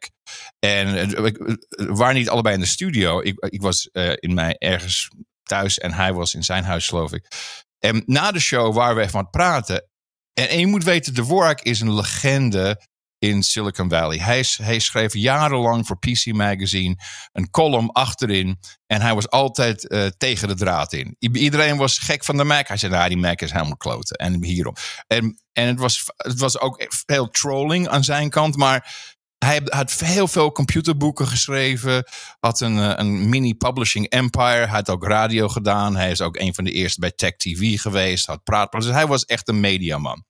En 0.58 0.86
uh, 0.96 1.18
we 1.68 1.94
waren 1.94 2.14
niet 2.14 2.28
allebei 2.28 2.54
in 2.54 2.60
de 2.60 2.66
studio. 2.66 3.20
Ik, 3.20 3.46
ik 3.48 3.62
was 3.62 3.88
in 4.14 4.34
mij 4.34 4.56
ergens 4.58 5.08
thuis 5.42 5.78
en 5.78 5.92
hij 5.92 6.12
was 6.12 6.34
in 6.34 6.44
zijn 6.44 6.64
huis, 6.64 6.88
geloof 6.88 7.12
ik. 7.12 7.26
En 7.78 8.02
na 8.06 8.32
de 8.32 8.40
show 8.40 8.74
waren 8.74 8.96
we 8.96 9.02
even 9.02 9.14
aan 9.14 9.22
het 9.22 9.30
praten. 9.30 9.88
En, 10.46 10.58
je 10.58 10.66
moet 10.66 10.84
weten, 10.84 11.14
de 11.14 11.22
Dvorak 11.22 11.60
is 11.60 11.80
een 11.80 11.94
legende 11.94 12.80
in 13.18 13.42
Silicon 13.42 13.88
Valley. 13.88 14.18
Hij, 14.18 14.44
hij, 14.62 14.78
schreef 14.78 15.14
jarenlang 15.14 15.86
voor 15.86 15.98
PC 15.98 16.26
Magazine 16.26 16.96
een 17.32 17.50
column 17.50 17.92
achterin. 17.92 18.58
En 18.86 19.00
hij 19.00 19.14
was 19.14 19.30
altijd 19.30 19.92
uh, 19.92 20.06
tegen 20.06 20.48
de 20.48 20.54
draad 20.54 20.92
in. 20.92 21.16
Iedereen 21.18 21.76
was 21.76 21.98
gek 21.98 22.24
van 22.24 22.36
de 22.36 22.44
Mac. 22.44 22.68
Hij 22.68 22.76
zei, 22.76 22.92
nou, 22.92 23.08
die 23.08 23.18
Mac 23.18 23.40
is 23.40 23.52
helemaal 23.52 23.76
kloten. 23.76 24.16
En 24.16 24.44
hierom. 24.44 24.74
En, 25.06 25.40
en 25.52 25.66
het, 25.66 25.78
was, 25.78 26.04
het 26.16 26.38
was 26.38 26.60
ook 26.60 26.86
veel 27.06 27.28
trolling 27.28 27.88
aan 27.88 28.04
zijn 28.04 28.30
kant. 28.30 28.56
Maar 28.56 28.94
hij 29.38 29.60
had 29.64 29.92
heel 29.92 30.28
veel 30.28 30.52
computerboeken 30.52 31.26
geschreven. 31.26 32.04
Had 32.40 32.60
een, 32.60 32.78
eh, 32.78 32.92
een 32.96 33.28
mini 33.28 33.54
publishing 33.54 34.08
empire. 34.08 34.66
Had 34.66 34.90
ook 34.90 35.04
radio 35.04 35.48
gedaan. 35.48 35.96
Hij 35.96 36.10
is 36.10 36.20
ook 36.20 36.36
een 36.36 36.54
van 36.54 36.64
de 36.64 36.72
eerste 36.72 37.00
bij 37.00 37.10
Tech 37.10 37.36
TV 37.36 37.80
geweest. 37.80 38.26
Had 38.26 38.44
praat. 38.44 38.72
Dus 38.72 38.86
hij 38.86 39.06
was 39.06 39.24
echt 39.24 39.48
een 39.48 39.60
mediaman. 39.60 40.24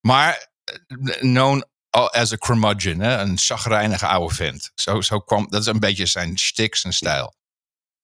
Maar 0.00 0.50
eh, 0.64 1.18
known 1.18 1.64
as 1.90 2.32
a 2.32 2.36
curmudgeon. 2.36 3.00
Een 3.00 3.38
chagrijnige 3.38 4.06
oude 4.06 4.34
vent. 4.34 4.70
Zo, 4.74 5.00
zo 5.00 5.20
kwam, 5.20 5.46
dat 5.48 5.60
is 5.60 5.66
een 5.66 5.80
beetje 5.80 6.06
zijn 6.06 6.38
shtick, 6.38 6.74
zijn 6.74 6.92
stijl. 6.92 7.34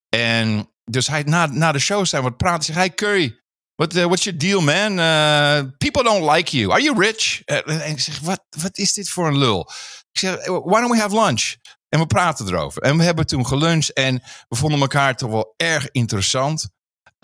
En 0.09 0.73
dus 0.85 1.07
hij, 1.07 1.23
na, 1.23 1.47
na 1.47 1.73
de 1.73 1.79
show 1.79 2.07
zijn 2.07 2.25
we 2.25 2.33
praten. 2.33 2.65
Zegt 2.65 2.79
hij, 2.79 2.95
Curry, 2.95 3.41
What, 3.77 3.95
uh, 3.95 4.05
what's 4.05 4.25
your 4.25 4.39
deal, 4.39 4.61
man? 4.61 4.99
Uh, 4.99 5.71
people 5.79 6.03
don't 6.03 6.25
like 6.25 6.57
you. 6.57 6.71
Are 6.71 6.83
you 6.83 6.99
rich? 6.99 7.43
En 7.45 7.91
ik 7.91 8.01
zeg, 8.01 8.21
wat, 8.21 8.45
wat 8.51 8.79
is 8.79 8.93
dit 8.93 9.09
voor 9.09 9.27
een 9.27 9.39
lul? 9.39 9.61
Ik 10.13 10.21
zeg, 10.21 10.47
why 10.47 10.81
don't 10.81 10.91
we 10.91 10.99
have 10.99 11.15
lunch? 11.15 11.55
En 11.89 11.99
we 11.99 12.07
praten 12.07 12.47
erover. 12.47 12.83
En 12.83 12.97
we 12.97 13.05
hebben 13.05 13.27
toen 13.27 13.47
geluncht 13.47 13.93
en 13.93 14.23
we 14.49 14.57
vonden 14.57 14.81
elkaar 14.81 15.17
toch 15.17 15.31
wel 15.31 15.55
erg 15.57 15.91
interessant. 15.91 16.69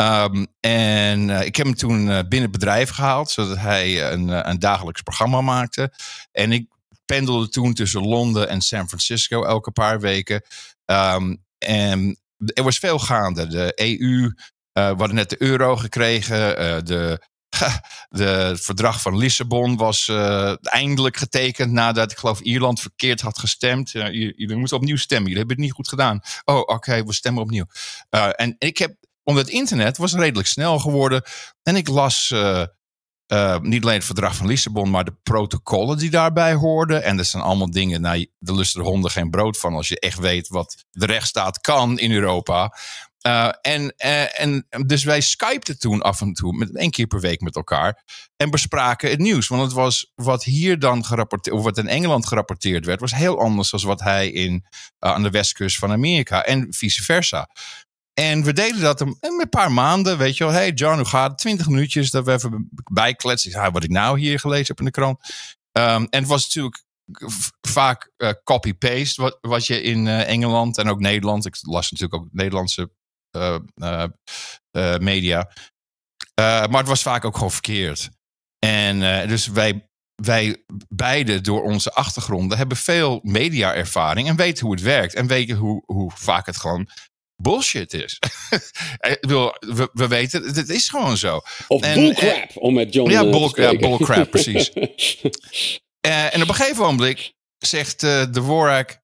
Um, 0.03 0.47
en 0.61 1.29
uh, 1.29 1.45
ik 1.45 1.57
heb 1.57 1.67
hem 1.67 1.75
toen 1.75 1.99
uh, 1.99 2.07
binnen 2.07 2.43
het 2.43 2.51
bedrijf 2.51 2.91
gehaald, 2.91 3.31
zodat 3.31 3.57
hij 3.57 4.13
een, 4.13 4.29
uh, 4.29 4.41
een 4.43 4.59
dagelijks 4.59 5.03
programma 5.03 5.41
maakte. 5.41 5.93
En 6.33 6.53
ik 6.53 6.67
pendelde 7.05 7.49
toen 7.49 7.75
tussen 7.75 8.07
Londen 8.07 8.49
en 8.49 8.61
San 8.61 8.89
Francisco 8.89 9.45
elke 9.45 9.71
paar 9.71 10.01
weken. 10.01 10.43
Um, 10.85 11.45
en 11.59 12.21
er 12.37 12.63
was 12.63 12.79
veel 12.79 12.99
gaande. 12.99 13.47
De 13.47 13.73
EU, 13.75 14.33
we 14.73 14.81
hadden 14.81 15.15
net 15.15 15.31
de 15.31 15.43
euro 15.43 15.77
gekregen. 15.77 16.85
de 16.85 17.21
het 18.09 18.61
verdrag 18.61 19.03
van 19.03 19.19
Lissabon 19.19 19.77
was 19.77 20.11
eindelijk 20.63 21.17
getekend 21.17 21.73
nadat, 21.73 22.13
ik 22.13 22.19
geloof, 22.19 22.41
Ierland 22.41 22.81
verkeerd 22.81 23.21
had 23.21 23.39
gestemd. 23.39 23.95
Uh, 23.95 24.13
jullie 24.13 24.57
moeten 24.57 24.77
opnieuw 24.77 24.97
stemmen. 24.97 25.31
Jullie 25.31 25.39
hebben 25.39 25.57
het 25.57 25.65
niet 25.65 25.75
goed 25.75 25.89
gedaan. 25.89 26.21
Oh, 26.45 26.59
oké, 26.59 27.05
we 27.05 27.13
stemmen 27.13 27.43
opnieuw. 27.43 27.67
En 28.11 28.57
ik 28.59 28.79
heb, 28.79 28.95
omdat 29.25 29.49
internet 29.49 29.97
was 29.97 30.15
redelijk 30.15 30.49
snel 30.49 30.79
geworden. 30.79 31.23
En 31.63 31.77
ik 31.77 31.89
las 31.89 32.35
niet 33.61 33.83
alleen 33.83 33.97
het 33.97 34.05
verdrag 34.05 34.37
van 34.37 34.47
Lissabon, 34.47 34.91
maar 34.91 35.05
de 35.05 35.17
protocollen 35.23 35.99
die 35.99 36.11
daarbij 36.11 36.55
hoorden. 36.55 37.03
En 37.03 37.17
dat 37.17 37.27
zijn 37.27 37.43
allemaal 37.43 37.71
dingen, 37.71 38.01
nou, 38.01 38.27
de 38.39 38.67
honden 38.75 39.11
geen 39.11 39.31
brood 39.31 39.59
van 39.59 39.75
als 39.75 39.89
je 39.89 40.01
echt 40.01 40.19
weet 40.19 40.49
wat 40.49 40.85
de 40.91 41.07
rechtsstaat 41.07 41.61
kan 41.61 41.99
in 41.99 42.13
Europa. 42.13 42.77
Uh, 43.27 43.49
en, 43.61 43.95
en 43.97 44.67
dus 44.87 45.05
wij 45.05 45.21
skypten 45.21 45.79
toen 45.79 46.03
af 46.03 46.21
en 46.21 46.33
toe, 46.33 46.57
met 46.57 46.77
één 46.77 46.91
keer 46.91 47.07
per 47.07 47.21
week 47.21 47.41
met 47.41 47.57
elkaar. 47.57 48.05
En 48.37 48.51
bespraken 48.51 49.11
het 49.11 49.19
nieuws. 49.19 49.49
Want 49.49 49.63
het 49.63 49.73
was 49.73 50.13
wat 50.15 50.45
hier 50.45 50.79
dan 50.79 51.05
gerapporteerd, 51.05 51.57
of 51.57 51.63
wat 51.63 51.79
in 51.79 51.89
Engeland 51.89 52.27
gerapporteerd 52.27 52.85
werd, 52.85 53.01
was 53.01 53.15
heel 53.15 53.41
anders 53.41 53.71
dan 53.71 53.81
wat 53.83 54.01
hij 54.01 54.31
in, 54.31 54.67
aan 54.99 55.23
de 55.23 55.31
westkust 55.31 55.79
van 55.79 55.93
Amerika. 55.93 56.45
En 56.45 56.67
vice 56.71 57.03
versa. 57.03 57.49
En 58.15 58.45
we 58.45 58.53
deden 58.53 58.81
dat 58.81 59.01
een, 59.01 59.17
een 59.21 59.49
paar 59.49 59.73
maanden. 59.73 60.19
Weet 60.19 60.37
je 60.37 60.45
wel, 60.45 60.53
hey 60.53 60.71
John, 60.71 60.97
hoe 60.97 61.05
gaat 61.05 61.31
het? 61.31 61.39
Twintig 61.39 61.69
minuutjes 61.69 62.11
dat 62.11 62.25
we 62.25 62.33
even 62.33 62.69
bijkletsen. 62.93 63.51
Ja, 63.51 63.71
wat 63.71 63.85
ik 63.85 63.91
nou 63.91 64.19
hier 64.19 64.39
gelezen 64.39 64.67
heb 64.67 64.79
in 64.79 64.85
de 64.85 64.91
krant. 64.91 65.19
Um, 65.79 66.07
en 66.11 66.21
het 66.21 66.27
was 66.27 66.45
natuurlijk 66.45 66.85
vaak 67.61 68.13
copy-paste 68.45 69.23
wat, 69.23 69.39
wat 69.41 69.67
je 69.67 69.83
in 69.83 70.07
Engeland 70.07 70.79
en 70.79 70.89
ook 70.89 71.01
Nederland. 71.01 71.47
Ik 71.47 71.57
las 71.61 71.91
natuurlijk 71.91 72.23
ook 72.23 72.29
Nederlandse 72.33 72.91
uh, 73.37 74.97
media. 74.99 75.51
maar 76.35 76.79
het 76.79 76.89
was 76.89 77.03
vaak 77.03 77.25
ook 77.25 77.35
gewoon 77.35 77.51
verkeerd. 77.51 78.11
En 78.59 79.29
dus 79.29 79.47
wij, 79.47 79.89
wij 80.15 80.65
beide 80.89 81.41
door 81.41 81.63
onze 81.63 81.93
achtergronden 81.93 82.59
hebben 82.59 82.77
veel 82.77 83.21
media-ervaring 83.23 84.29
en 84.29 84.37
weten 84.37 84.65
hoe 84.65 84.75
het 84.75 84.85
werkt. 84.85 85.15
En 85.15 85.27
weten 85.27 85.57
hoe, 85.57 85.83
hoe 85.87 86.13
vaak 86.15 86.47
het 86.47 86.57
gewoon 86.57 86.89
bullshit 87.37 87.95
is. 87.95 88.19
we, 89.21 89.89
we 89.93 90.09
weten, 90.09 90.43
het 90.43 90.69
is 90.69 90.89
gewoon 90.89 91.17
zo. 91.17 91.41
Of 91.69 91.83
en, 91.83 91.95
bullcrap, 91.95 92.51
om 92.55 92.75
met 92.75 92.93
John 92.93 93.11
ja, 93.11 93.31
bull, 93.31 93.51
ja, 93.55 93.77
bullcrap, 93.77 94.31
precies. 94.31 94.73
en 96.01 96.43
op 96.43 96.49
een 96.49 96.55
gegeven 96.55 96.85
moment 96.85 97.33
zegt 97.59 98.03
uh, 98.03 98.25
de 98.31 98.41
Worak 98.41 99.01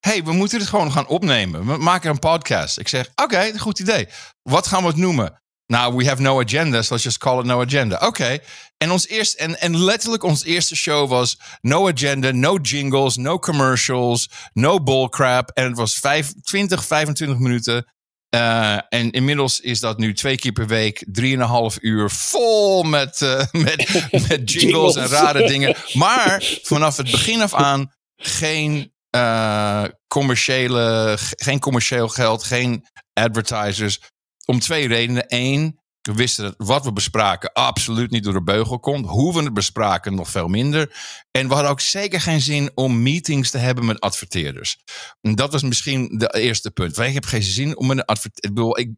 hey, 0.00 0.24
we 0.24 0.32
moeten 0.32 0.58
dit 0.58 0.68
gewoon 0.68 0.92
gaan 0.92 1.08
opnemen. 1.08 1.66
We 1.66 1.76
maken 1.76 2.10
een 2.10 2.18
podcast. 2.18 2.78
Ik 2.78 2.88
zeg, 2.88 3.10
oké, 3.14 3.58
goed 3.58 3.78
idee. 3.78 4.08
Wat 4.42 4.66
gaan 4.66 4.82
we 4.82 4.88
het 4.88 4.96
noemen? 4.96 5.39
Nou, 5.70 5.96
we 5.96 6.04
have 6.04 6.20
no 6.20 6.40
agenda, 6.40 6.82
so 6.82 6.94
let's 6.94 7.04
just 7.04 7.18
call 7.18 7.38
it 7.38 7.46
no 7.46 7.60
agenda. 7.60 7.98
Oké. 8.06 8.38
En, 8.78 8.90
ons 8.90 9.08
eerste, 9.08 9.36
en, 9.36 9.60
en 9.60 9.84
letterlijk 9.84 10.22
ons 10.22 10.44
eerste 10.44 10.76
show 10.76 11.08
was 11.08 11.38
no 11.60 11.88
agenda, 11.88 12.30
no 12.32 12.56
jingles, 12.56 13.16
no 13.16 13.38
commercials, 13.38 14.28
no 14.52 14.82
bullcrap. 14.82 15.50
En 15.50 15.64
het 15.64 15.76
was 15.76 15.94
vijf, 15.94 16.32
20, 16.42 16.84
25 16.84 17.38
minuten. 17.38 17.86
Uh, 18.34 18.78
en 18.88 19.10
inmiddels 19.10 19.60
is 19.60 19.80
dat 19.80 19.98
nu 19.98 20.14
twee 20.14 20.36
keer 20.36 20.52
per 20.52 20.66
week, 20.66 21.04
drieënhalf 21.08 21.78
uur 21.80 22.10
vol 22.10 22.82
met, 22.82 23.20
uh, 23.20 23.44
met, 23.66 24.08
met 24.28 24.50
jingles 24.52 24.96
en 24.96 25.08
rare 25.08 25.46
dingen. 25.46 25.76
Maar 25.92 26.44
vanaf 26.62 26.96
het 26.96 27.10
begin 27.10 27.42
af 27.42 27.54
aan 27.54 27.92
geen 28.16 28.92
uh, 29.16 29.84
commerciële, 30.08 31.16
geen 31.18 31.58
commercieel 31.58 32.08
geld, 32.08 32.42
geen 32.42 32.86
advertisers. 33.12 34.00
Om 34.50 34.58
twee 34.58 34.88
redenen. 34.88 35.24
Eén, 35.28 35.80
we 36.02 36.14
wisten 36.14 36.44
dat 36.44 36.54
wat 36.56 36.84
we 36.84 36.92
bespraken 36.92 37.52
absoluut 37.52 38.10
niet 38.10 38.24
door 38.24 38.32
de 38.32 38.42
beugel 38.42 38.80
komt. 38.80 39.06
Hoe 39.06 39.34
we 39.34 39.42
het 39.42 39.54
bespraken 39.54 40.14
nog 40.14 40.28
veel 40.30 40.48
minder. 40.48 40.96
En 41.30 41.48
we 41.48 41.54
hadden 41.54 41.70
ook 41.70 41.80
zeker 41.80 42.20
geen 42.20 42.40
zin 42.40 42.70
om 42.74 43.02
meetings 43.02 43.50
te 43.50 43.58
hebben 43.58 43.86
met 43.86 44.00
adverteerders. 44.00 44.78
En 45.20 45.34
dat 45.34 45.52
was 45.52 45.62
misschien 45.62 46.18
de 46.18 46.40
eerste 46.40 46.70
punt. 46.70 46.96
Wij 46.96 47.12
hebben 47.12 47.30
geen 47.30 47.42
zin 47.42 47.76
om 47.76 47.90
een 47.90 48.04
adverteerder. 48.04 48.78
Ik, 48.78 48.90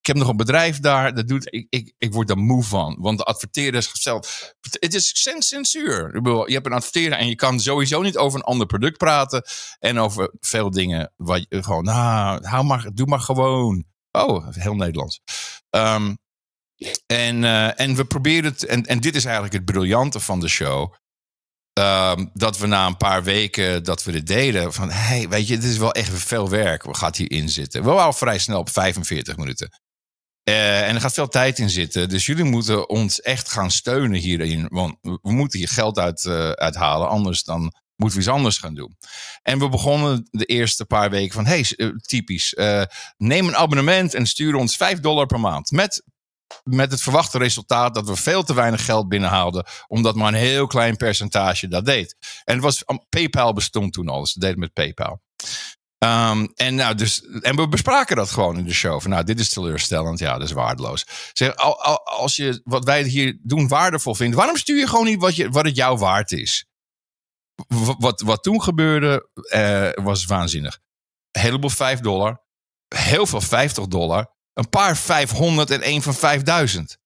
ik 0.00 0.06
heb 0.06 0.16
nog 0.16 0.28
een 0.28 0.36
bedrijf 0.36 0.80
daar. 0.80 1.14
Dat 1.14 1.28
doet, 1.28 1.46
ik, 1.52 1.66
ik, 1.68 1.92
ik 1.98 2.12
word 2.12 2.28
daar 2.28 2.38
moe 2.38 2.62
van. 2.62 2.96
Want 3.00 3.18
de 3.18 3.24
adverteerders 3.24 3.90
zelf. 3.92 4.54
Het 4.60 4.94
is 4.94 5.10
censuur. 5.38 6.14
Ik 6.14 6.26
je 6.48 6.54
hebt 6.54 6.66
een 6.66 6.72
adverteerder 6.72 7.18
en 7.18 7.28
je 7.28 7.34
kan 7.34 7.60
sowieso 7.60 8.02
niet 8.02 8.16
over 8.16 8.38
een 8.38 8.44
ander 8.44 8.66
product 8.66 8.98
praten. 8.98 9.44
En 9.78 9.98
over 9.98 10.32
veel 10.40 10.70
dingen. 10.70 11.12
Wat 11.16 11.46
gewoon, 11.48 11.84
nou, 11.84 12.46
hou 12.46 12.64
maar, 12.64 12.90
doe 12.94 13.06
maar 13.06 13.20
gewoon. 13.20 13.92
Oh, 14.18 14.48
heel 14.50 14.74
Nederlands. 14.74 15.20
Um, 15.70 16.18
en, 17.06 17.42
uh, 17.42 17.80
en 17.80 17.94
we 17.94 18.04
proberen 18.04 18.44
het, 18.44 18.64
en, 18.64 18.84
en 18.84 19.00
dit 19.00 19.14
is 19.14 19.24
eigenlijk 19.24 19.54
het 19.54 19.64
briljante 19.64 20.20
van 20.20 20.40
de 20.40 20.48
show. 20.48 20.94
Um, 21.78 22.30
dat 22.32 22.58
we 22.58 22.66
na 22.66 22.86
een 22.86 22.96
paar 22.96 23.22
weken 23.22 23.84
dat 23.84 24.04
we 24.04 24.12
dit 24.12 24.26
deden, 24.26 24.72
van 24.72 24.90
hey, 24.90 25.28
weet 25.28 25.48
je, 25.48 25.58
dit 25.58 25.70
is 25.70 25.78
wel 25.78 25.92
echt 25.92 26.08
veel 26.08 26.50
werk. 26.50 26.82
We 26.82 26.94
gaan 26.94 27.12
hierin 27.16 27.48
zitten. 27.48 27.82
We 27.82 27.88
waren 27.88 28.04
al 28.04 28.12
vrij 28.12 28.38
snel 28.38 28.58
op 28.58 28.70
45 28.70 29.36
minuten. 29.36 29.68
Uh, 30.48 30.88
en 30.88 30.94
er 30.94 31.00
gaat 31.00 31.14
veel 31.14 31.28
tijd 31.28 31.58
in 31.58 31.70
zitten. 31.70 32.08
Dus 32.08 32.26
jullie 32.26 32.44
moeten 32.44 32.88
ons 32.88 33.20
echt 33.20 33.50
gaan 33.50 33.70
steunen 33.70 34.20
hierin. 34.20 34.66
Want 34.68 34.96
we 35.00 35.32
moeten 35.32 35.58
hier 35.58 35.68
geld 35.68 35.98
uit, 35.98 36.24
uh, 36.24 36.50
uithalen. 36.50 37.08
Anders 37.08 37.42
dan 37.42 37.72
moeten 37.96 38.18
we 38.18 38.24
iets 38.24 38.34
anders 38.34 38.58
gaan 38.58 38.74
doen. 38.74 38.96
En 39.42 39.58
we 39.58 39.68
begonnen 39.68 40.28
de 40.30 40.44
eerste 40.44 40.84
paar 40.84 41.10
weken 41.10 41.34
van: 41.34 41.46
hey, 41.46 41.66
typisch. 42.00 42.54
neem 43.16 43.48
een 43.48 43.56
abonnement 43.56 44.14
en 44.14 44.26
stuur 44.26 44.54
ons 44.54 44.76
5 44.76 45.00
dollar 45.00 45.26
per 45.26 45.40
maand. 45.40 45.70
Met 45.70 46.02
met 46.62 46.90
het 46.90 47.02
verwachte 47.02 47.38
resultaat 47.38 47.94
dat 47.94 48.08
we 48.08 48.16
veel 48.16 48.42
te 48.42 48.54
weinig 48.54 48.84
geld 48.84 49.08
binnenhaalden, 49.08 49.66
omdat 49.86 50.14
maar 50.14 50.28
een 50.28 50.38
heel 50.38 50.66
klein 50.66 50.96
percentage 50.96 51.68
dat 51.68 51.84
deed. 51.84 52.16
En 52.44 52.54
het 52.54 52.62
was, 52.62 52.84
PayPal 53.08 53.52
bestond 53.52 53.92
toen 53.92 54.08
al, 54.08 54.20
dus 54.20 54.32
dat 54.32 54.42
deed 54.42 54.56
met 54.56 54.72
PayPal. 54.72 55.22
Um, 55.98 56.52
en, 56.54 56.74
nou, 56.74 56.94
dus, 56.94 57.22
en 57.40 57.56
we 57.56 57.68
bespraken 57.68 58.16
dat 58.16 58.30
gewoon 58.30 58.58
in 58.58 58.64
de 58.64 58.74
show. 58.74 59.00
Van, 59.00 59.10
nou, 59.10 59.24
dit 59.24 59.40
is 59.40 59.48
teleurstellend. 59.48 60.18
Ja, 60.18 60.38
dat 60.38 60.48
is 60.48 60.52
waardeloos. 60.52 61.06
Zeg, 61.32 61.54
als 62.04 62.36
je 62.36 62.60
wat 62.64 62.84
wij 62.84 63.02
hier 63.02 63.38
doen 63.42 63.68
waardevol 63.68 64.14
vindt, 64.14 64.36
waarom 64.36 64.56
stuur 64.56 64.78
je 64.78 64.88
gewoon 64.88 65.04
niet 65.04 65.20
wat, 65.20 65.36
je, 65.36 65.50
wat 65.50 65.64
het 65.64 65.76
jou 65.76 65.98
waard 65.98 66.32
is? 66.32 66.66
Wat, 67.98 68.20
wat 68.20 68.42
toen 68.42 68.62
gebeurde, 68.62 69.28
uh, 69.54 70.04
was 70.04 70.24
waanzinnig. 70.24 70.78
Een 71.30 71.40
heleboel 71.40 71.70
5 71.70 72.00
dollar. 72.00 72.42
Heel 72.88 73.26
veel 73.26 73.40
50 73.40 73.86
dollar 73.86 74.34
een 74.54 74.68
paar 74.68 74.96
500 74.96 75.70
en 75.70 75.82
één 75.82 76.02
van 76.02 76.14
5000. 76.14 76.98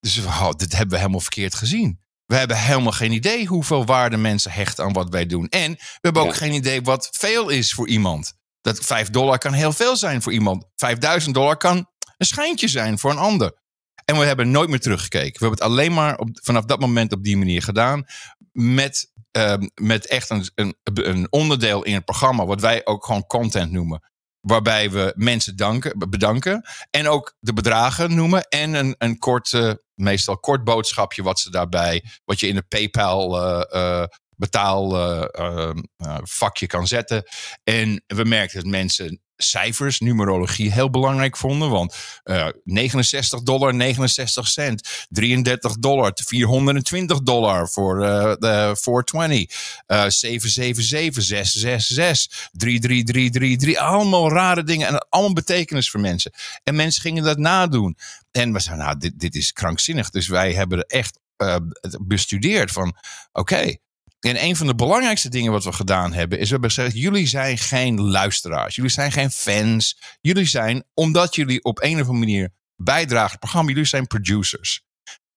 Dus 0.00 0.18
oh, 0.18 0.50
dit 0.50 0.72
hebben 0.72 0.90
we 0.90 0.96
helemaal 0.96 1.20
verkeerd 1.20 1.54
gezien. 1.54 2.02
We 2.26 2.36
hebben 2.36 2.58
helemaal 2.58 2.92
geen 2.92 3.12
idee 3.12 3.46
hoeveel 3.46 3.84
waarde 3.84 4.16
mensen 4.16 4.50
hechten 4.50 4.84
aan 4.84 4.92
wat 4.92 5.08
wij 5.08 5.26
doen. 5.26 5.48
En 5.48 5.72
we 5.72 5.98
hebben 6.00 6.22
ook 6.22 6.34
geen 6.34 6.52
idee 6.52 6.82
wat 6.82 7.08
veel 7.12 7.48
is 7.48 7.72
voor 7.72 7.88
iemand. 7.88 8.34
Dat 8.60 8.78
5 8.78 9.10
dollar 9.10 9.38
kan 9.38 9.52
heel 9.52 9.72
veel 9.72 9.96
zijn 9.96 10.22
voor 10.22 10.32
iemand. 10.32 10.64
5000 10.76 11.34
dollar 11.34 11.56
kan 11.56 11.76
een 12.16 12.26
schijntje 12.26 12.68
zijn 12.68 12.98
voor 12.98 13.10
een 13.10 13.18
ander. 13.18 13.62
En 14.04 14.18
we 14.18 14.24
hebben 14.24 14.50
nooit 14.50 14.68
meer 14.68 14.80
teruggekeken. 14.80 15.32
We 15.32 15.46
hebben 15.46 15.58
het 15.58 15.68
alleen 15.68 15.92
maar 15.92 16.18
op, 16.18 16.28
vanaf 16.32 16.64
dat 16.64 16.80
moment 16.80 17.12
op 17.12 17.24
die 17.24 17.36
manier 17.36 17.62
gedaan. 17.62 18.04
Met, 18.52 19.10
uh, 19.36 19.54
met 19.74 20.06
echt 20.06 20.30
een, 20.30 20.50
een, 20.54 20.76
een 20.82 21.26
onderdeel 21.30 21.82
in 21.82 21.94
het 21.94 22.04
programma, 22.04 22.46
wat 22.46 22.60
wij 22.60 22.86
ook 22.86 23.04
gewoon 23.04 23.26
content 23.26 23.70
noemen 23.70 24.12
waarbij 24.44 24.90
we 24.90 25.12
mensen 25.16 25.56
danken, 25.56 26.10
bedanken. 26.10 26.62
En 26.90 27.08
ook 27.08 27.36
de 27.40 27.52
bedragen 27.52 28.14
noemen. 28.14 28.48
En 28.48 28.74
een, 28.74 28.94
een 28.98 29.18
kort, 29.18 29.76
meestal 29.94 30.38
kort 30.38 30.64
boodschapje 30.64 31.22
wat 31.22 31.40
ze 31.40 31.50
daarbij, 31.50 32.04
wat 32.24 32.40
je 32.40 32.46
in 32.46 32.54
de 32.54 32.62
PayPal 32.62 33.42
uh, 33.42 33.62
uh, 33.72 34.04
betaalvakje 34.36 36.66
kan 36.66 36.86
zetten. 36.86 37.24
En 37.64 38.02
we 38.06 38.24
merken 38.24 38.62
dat 38.62 38.70
mensen 38.70 39.22
cijfers, 39.36 40.00
numerologie 40.00 40.72
heel 40.72 40.90
belangrijk 40.90 41.36
vonden. 41.36 41.70
Want 41.70 41.94
uh, 42.24 42.48
69 42.64 43.42
dollar, 43.42 43.74
69 43.74 44.48
cent. 44.48 45.06
33 45.08 45.78
dollar, 45.78 46.12
420 46.24 47.22
dollar 47.22 47.68
voor 47.68 48.02
uh, 48.02 48.34
de 48.38 48.76
420. 48.80 49.82
Uh, 49.86 50.08
777, 50.08 51.22
666, 51.22 52.48
33333. 52.52 53.76
Allemaal 53.76 54.30
rare 54.30 54.62
dingen 54.62 54.88
en 54.88 55.08
allemaal 55.08 55.32
betekenis 55.32 55.90
voor 55.90 56.00
mensen. 56.00 56.32
En 56.62 56.74
mensen 56.74 57.02
gingen 57.02 57.22
dat 57.22 57.38
nadoen. 57.38 57.96
En 58.30 58.52
we 58.52 58.60
zeiden, 58.60 58.84
nou, 58.84 58.98
dit, 58.98 59.18
dit 59.18 59.34
is 59.34 59.52
krankzinnig. 59.52 60.10
Dus 60.10 60.28
wij 60.28 60.52
hebben 60.52 60.78
er 60.78 60.84
echt 60.84 61.22
bestudeerd 62.00 62.70
van, 62.70 62.96
oké, 63.32 63.76
en 64.24 64.44
een 64.44 64.56
van 64.56 64.66
de 64.66 64.74
belangrijkste 64.74 65.28
dingen 65.28 65.52
wat 65.52 65.64
we 65.64 65.72
gedaan 65.72 66.12
hebben, 66.12 66.38
is 66.38 66.44
we 66.44 66.52
hebben 66.52 66.70
gezegd: 66.70 66.96
jullie 66.96 67.26
zijn 67.26 67.58
geen 67.58 68.00
luisteraars, 68.00 68.74
jullie 68.74 68.90
zijn 68.90 69.12
geen 69.12 69.30
fans. 69.30 69.98
Jullie 70.20 70.46
zijn, 70.46 70.84
omdat 70.94 71.34
jullie 71.34 71.64
op 71.64 71.82
een 71.82 71.92
of 71.92 72.08
andere 72.08 72.18
manier 72.18 72.50
bijdragen 72.76 73.30
het 73.30 73.40
programma, 73.40 73.68
jullie 73.70 73.84
zijn 73.84 74.06
producers. 74.06 74.82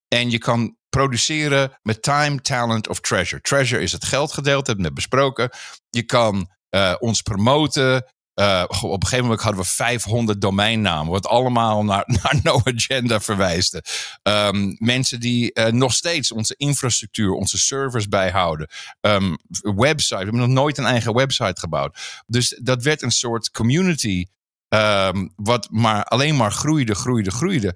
En 0.07 0.29
je 0.29 0.37
kan 0.37 0.77
produceren 0.89 1.79
met 1.81 2.01
time, 2.01 2.41
talent 2.41 2.87
of 2.87 2.99
treasure. 2.99 3.41
Treasure 3.41 3.81
is 3.81 3.91
het 3.91 4.05
geldgedeelte, 4.05 4.65
hebben 4.65 4.75
we 4.75 4.81
net 4.81 4.93
besproken. 4.93 5.49
Je 5.89 6.03
kan 6.03 6.51
uh, 6.69 6.95
ons 6.99 7.21
promoten. 7.21 8.05
Uh, 8.39 8.63
op 8.67 9.01
een 9.01 9.07
gegeven 9.07 9.23
moment 9.23 9.41
hadden 9.41 9.61
we 9.61 9.67
500 9.67 10.41
domeinnamen, 10.41 11.11
wat 11.11 11.27
allemaal 11.27 11.83
naar, 11.83 12.03
naar 12.21 12.39
No 12.43 12.61
Agenda 12.63 13.19
verwijsde. 13.19 13.83
Um, 14.23 14.75
mensen 14.79 15.19
die 15.19 15.51
uh, 15.53 15.65
nog 15.65 15.93
steeds 15.93 16.31
onze 16.31 16.53
infrastructuur, 16.57 17.31
onze 17.31 17.57
servers 17.57 18.07
bijhouden. 18.07 18.67
Um, 19.01 19.37
website, 19.61 20.17
we 20.17 20.23
hebben 20.23 20.41
nog 20.41 20.49
nooit 20.49 20.77
een 20.77 20.85
eigen 20.85 21.13
website 21.13 21.59
gebouwd. 21.59 21.97
Dus 22.27 22.59
dat 22.63 22.83
werd 22.83 23.01
een 23.01 23.11
soort 23.11 23.51
community. 23.51 24.25
Um, 24.69 25.33
wat 25.35 25.67
maar 25.71 26.03
alleen 26.03 26.35
maar 26.35 26.51
groeide, 26.51 26.95
groeide, 26.95 27.31
groeide. 27.31 27.75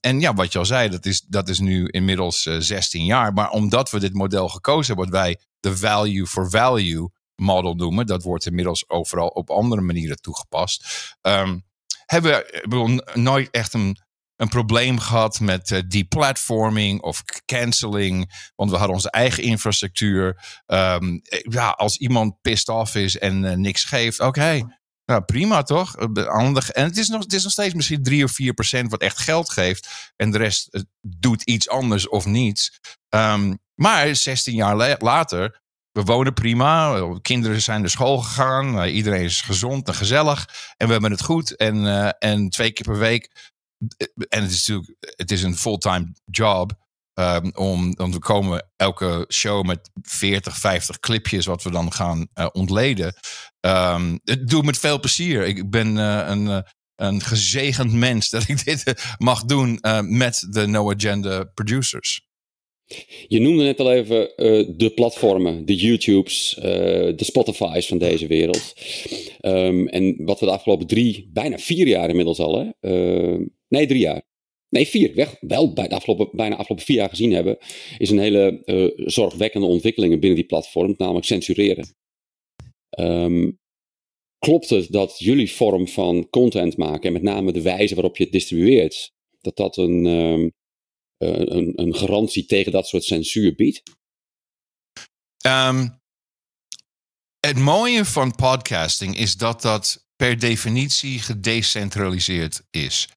En 0.00 0.20
ja, 0.20 0.34
wat 0.34 0.52
je 0.52 0.58
al 0.58 0.64
zei, 0.64 0.88
dat 0.88 1.06
is, 1.06 1.20
dat 1.20 1.48
is 1.48 1.58
nu 1.58 1.88
inmiddels 1.88 2.46
uh, 2.46 2.56
16 2.58 3.04
jaar. 3.04 3.32
Maar 3.32 3.50
omdat 3.50 3.90
we 3.90 4.00
dit 4.00 4.14
model 4.14 4.48
gekozen 4.48 4.86
hebben, 4.86 5.12
wat 5.12 5.22
wij 5.22 5.38
de 5.60 5.76
value 5.76 6.26
for 6.26 6.50
value 6.50 7.10
model 7.42 7.74
noemen. 7.74 8.06
Dat 8.06 8.22
wordt 8.22 8.46
inmiddels 8.46 8.88
overal 8.88 9.28
op 9.28 9.50
andere 9.50 9.80
manieren 9.80 10.20
toegepast. 10.20 10.86
Um, 11.20 11.64
hebben 12.06 12.44
we 12.62 13.02
nooit 13.14 13.50
echt 13.50 13.74
een, 13.74 13.98
een 14.36 14.48
probleem 14.48 14.98
gehad 14.98 15.40
met 15.40 15.70
uh, 15.70 15.80
deplatforming 15.88 17.00
of 17.00 17.22
canceling. 17.44 18.50
Want 18.54 18.70
we 18.70 18.76
hadden 18.76 18.94
onze 18.94 19.10
eigen 19.10 19.42
infrastructuur. 19.42 20.44
Um, 20.66 21.20
ja, 21.42 21.70
als 21.70 21.96
iemand 21.96 22.40
pissed 22.40 22.68
off 22.68 22.94
is 22.94 23.18
en 23.18 23.44
uh, 23.44 23.52
niks 23.52 23.84
geeft, 23.84 24.20
oké. 24.20 24.28
Okay, 24.28 24.64
nou, 25.04 25.24
prima 25.24 25.62
toch? 25.62 25.96
En 25.96 26.84
het 26.84 26.96
is, 26.96 27.08
nog, 27.08 27.22
het 27.22 27.32
is 27.32 27.42
nog 27.42 27.52
steeds 27.52 27.74
misschien 27.74 28.02
3 28.02 28.24
of 28.24 28.32
4 28.32 28.54
procent 28.54 28.90
wat 28.90 29.00
echt 29.00 29.18
geld 29.18 29.50
geeft. 29.50 30.12
En 30.16 30.30
de 30.30 30.38
rest 30.38 30.68
uh, 30.70 30.82
doet 31.00 31.42
iets 31.42 31.68
anders 31.68 32.08
of 32.08 32.26
niets. 32.26 32.80
Um, 33.08 33.58
maar 33.74 34.16
16 34.16 34.54
jaar 34.54 34.96
later 34.98 35.61
we 35.92 36.02
wonen 36.02 36.32
prima. 36.32 37.00
Kinderen 37.22 37.62
zijn 37.62 37.80
naar 37.80 37.90
school 37.90 38.18
gegaan. 38.18 38.84
Uh, 38.84 38.94
iedereen 38.94 39.22
is 39.22 39.40
gezond 39.40 39.88
en 39.88 39.94
gezellig. 39.94 40.48
En 40.76 40.86
we 40.86 40.92
hebben 40.92 41.10
het 41.10 41.22
goed. 41.22 41.56
En, 41.56 41.76
uh, 41.76 42.10
en 42.18 42.48
twee 42.48 42.72
keer 42.72 42.86
per 42.86 42.98
week. 42.98 43.52
Eh, 43.96 44.06
en 44.28 44.42
het 44.42 44.50
is 44.50 44.66
natuurlijk 44.66 44.96
het 45.00 45.30
is 45.30 45.42
een 45.42 45.56
fulltime 45.56 46.14
job. 46.24 46.80
Um, 47.14 47.50
om, 47.54 47.94
om 47.96 48.12
we 48.12 48.18
komen 48.18 48.70
elke 48.76 49.24
show 49.32 49.64
met 49.64 49.90
40, 50.02 50.56
50 50.56 50.98
clipjes 50.98 51.46
wat 51.46 51.62
we 51.62 51.70
dan 51.70 51.92
gaan 51.92 52.28
uh, 52.34 52.46
ontleden. 52.52 53.14
Um, 53.60 54.20
het 54.24 54.48
doet 54.48 54.64
met 54.64 54.78
veel 54.78 55.00
plezier. 55.00 55.46
Ik 55.46 55.70
ben 55.70 55.96
een, 55.96 56.64
een 56.96 57.22
gezegend 57.22 57.92
mens 57.92 58.30
dat 58.30 58.48
ik 58.48 58.64
dit 58.64 59.14
mag 59.18 59.44
doen 59.44 59.78
met 60.00 60.46
de 60.50 60.66
No 60.66 60.92
Agenda 60.92 61.44
producers. 61.44 62.31
Je 63.28 63.40
noemde 63.40 63.62
net 63.62 63.80
al 63.80 63.92
even 63.92 64.20
uh, 64.20 64.68
de 64.76 64.90
platformen, 64.94 65.66
de 65.66 65.76
YouTubes, 65.76 66.56
uh, 66.58 66.62
de 66.64 67.24
Spotify's 67.24 67.86
van 67.86 67.98
deze 67.98 68.26
wereld. 68.26 68.74
Um, 69.40 69.88
en 69.88 70.24
wat 70.24 70.40
we 70.40 70.46
de 70.46 70.52
afgelopen 70.52 70.86
drie, 70.86 71.30
bijna 71.32 71.58
vier 71.58 71.86
jaar 71.86 72.08
inmiddels 72.08 72.38
al, 72.38 72.58
hè? 72.58 72.90
Uh, 72.90 73.46
nee, 73.68 73.86
drie 73.86 74.00
jaar. 74.00 74.22
Nee, 74.68 74.86
vier. 74.86 75.14
Weg, 75.14 75.36
wel 75.40 75.72
bij 75.72 75.88
de 75.88 75.94
afgelopen, 75.94 76.28
bijna 76.32 76.56
afgelopen 76.56 76.84
vier 76.84 76.96
jaar 76.96 77.08
gezien 77.08 77.32
hebben, 77.32 77.58
is 77.98 78.10
een 78.10 78.18
hele 78.18 78.62
zorgwekkende 78.96 79.66
ontwikkeling 79.66 80.12
binnen 80.12 80.38
die 80.38 80.46
platform, 80.46 80.94
namelijk 80.96 81.26
censureren. 81.26 81.94
Um, 82.98 83.60
klopt 84.38 84.70
het 84.70 84.92
dat 84.92 85.18
jullie 85.18 85.52
vorm 85.52 85.88
van 85.88 86.28
content 86.30 86.76
maken, 86.76 87.06
en 87.06 87.12
met 87.12 87.22
name 87.22 87.52
de 87.52 87.62
wijze 87.62 87.94
waarop 87.94 88.16
je 88.16 88.22
het 88.22 88.32
distribueert, 88.32 89.12
dat 89.40 89.56
dat 89.56 89.76
een, 89.76 90.06
um, 90.06 90.52
een, 91.22 91.72
een, 91.76 91.94
garantie 91.94 92.46
tegen 92.46 92.72
dat 92.72 92.88
soort 92.88 93.04
censuur 93.04 93.54
biedt? 93.54 93.82
Um, 95.46 96.00
het 97.46 97.58
mooie 97.58 98.04
van 98.04 98.34
podcasting 98.34 99.16
is 99.16 99.36
dat 99.36 99.62
dat 99.62 100.06
per 100.16 100.38
definitie 100.38 101.18
gedecentraliseerd 101.18 102.62
is. 102.70 103.08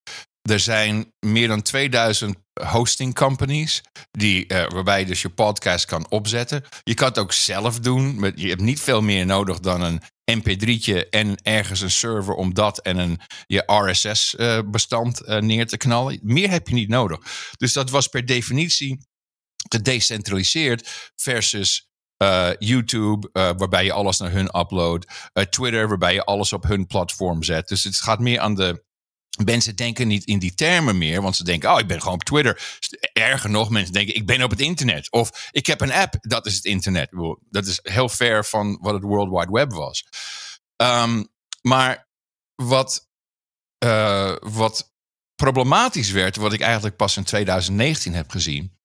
Er 0.50 0.60
zijn 0.60 1.14
meer 1.20 1.48
dan 1.48 1.62
2000 1.62 2.38
hosting 2.64 3.16
companies, 3.16 3.82
die, 4.12 4.54
uh, 4.54 4.70
waarbij 4.70 5.00
je 5.00 5.06
dus 5.06 5.22
je 5.22 5.30
podcast 5.30 5.86
kan 5.86 6.10
opzetten. 6.10 6.64
Je 6.84 6.94
kan 6.94 7.08
het 7.08 7.18
ook 7.18 7.34
zelf 7.34 7.80
doen. 7.80 8.20
Met, 8.20 8.40
je 8.40 8.48
hebt 8.48 8.62
niet 8.62 8.80
veel 8.80 9.02
meer 9.02 9.26
nodig 9.26 9.60
dan 9.60 9.82
een 9.82 10.02
mp3'tje 10.32 11.10
en 11.10 11.36
ergens 11.44 11.82
een 11.82 11.92
server 11.92 12.34
om 12.34 12.54
dat 12.54 12.80
en 12.80 12.98
een 12.98 13.20
je 13.46 13.64
RSS-bestand 13.66 15.22
uh, 15.22 15.36
uh, 15.36 15.42
neer 15.42 15.68
te 15.68 15.78
knallen. 15.78 16.20
Meer 16.22 16.50
heb 16.50 16.68
je 16.68 16.74
niet 16.74 16.90
nodig. 16.90 17.20
Dus 17.58 17.74
dat 17.74 17.90
was 17.90 18.08
per 18.08 18.26
definitie 18.26 19.06
gedecentraliseerd 19.70 21.12
versus 21.16 21.90
YouTube, 22.60 23.30
waarbij 23.32 23.84
je 23.84 23.92
alles 23.92 24.18
naar 24.18 24.32
hun 24.32 24.60
uploadt. 24.60 25.06
Uh, 25.34 25.44
Twitter, 25.44 25.88
waarbij 25.88 26.14
je 26.14 26.24
alles 26.24 26.54
op 26.54 26.64
hun 26.64 26.86
platform 26.86 27.44
zet. 27.44 27.68
Dus 27.68 27.84
het 27.84 28.02
gaat 28.02 28.20
meer 28.20 28.40
aan 28.40 28.56
de 28.56 28.84
Mensen 29.44 29.76
denken 29.76 30.08
niet 30.08 30.24
in 30.24 30.40
die 30.40 30.54
termen 30.54 30.98
meer, 30.98 31.22
want 31.22 31.36
ze 31.36 31.44
denken: 31.44 31.72
Oh, 31.72 31.80
ik 31.80 31.88
ben 31.88 32.00
gewoon 32.00 32.14
op 32.14 32.24
Twitter. 32.24 32.80
Erger 33.14 33.50
nog, 33.50 33.70
mensen 33.70 33.94
denken: 33.94 34.16
Ik 34.16 34.26
ben 34.26 34.44
op 34.44 34.50
het 34.50 34.60
internet. 34.60 35.12
Of 35.12 35.50
ik 35.52 35.66
heb 35.66 35.82
een 35.82 35.92
app, 35.92 36.16
dat 36.22 36.46
is 36.46 36.56
het 36.56 36.66
internet. 36.66 37.10
Dat 37.50 37.66
is 37.66 37.80
heel 37.84 38.10
ver 38.10 38.46
van 38.46 38.78
wat 38.82 38.94
het 38.94 39.04
World 39.04 39.30
Wide 39.30 39.52
Web 39.52 39.72
was. 39.72 40.06
Um, 40.76 41.28
maar 41.62 42.08
wat, 42.56 43.08
uh, 43.86 44.36
wat 44.40 44.94
problematisch 45.36 46.12
werd, 46.12 46.36
wat 46.36 46.54
ik 46.54 46.62
eigenlijk 46.62 46.96
pas 46.96 47.18
in 47.18 47.24
2019 47.24 48.14
heb 48.14 48.30
gezien, 48.30 48.78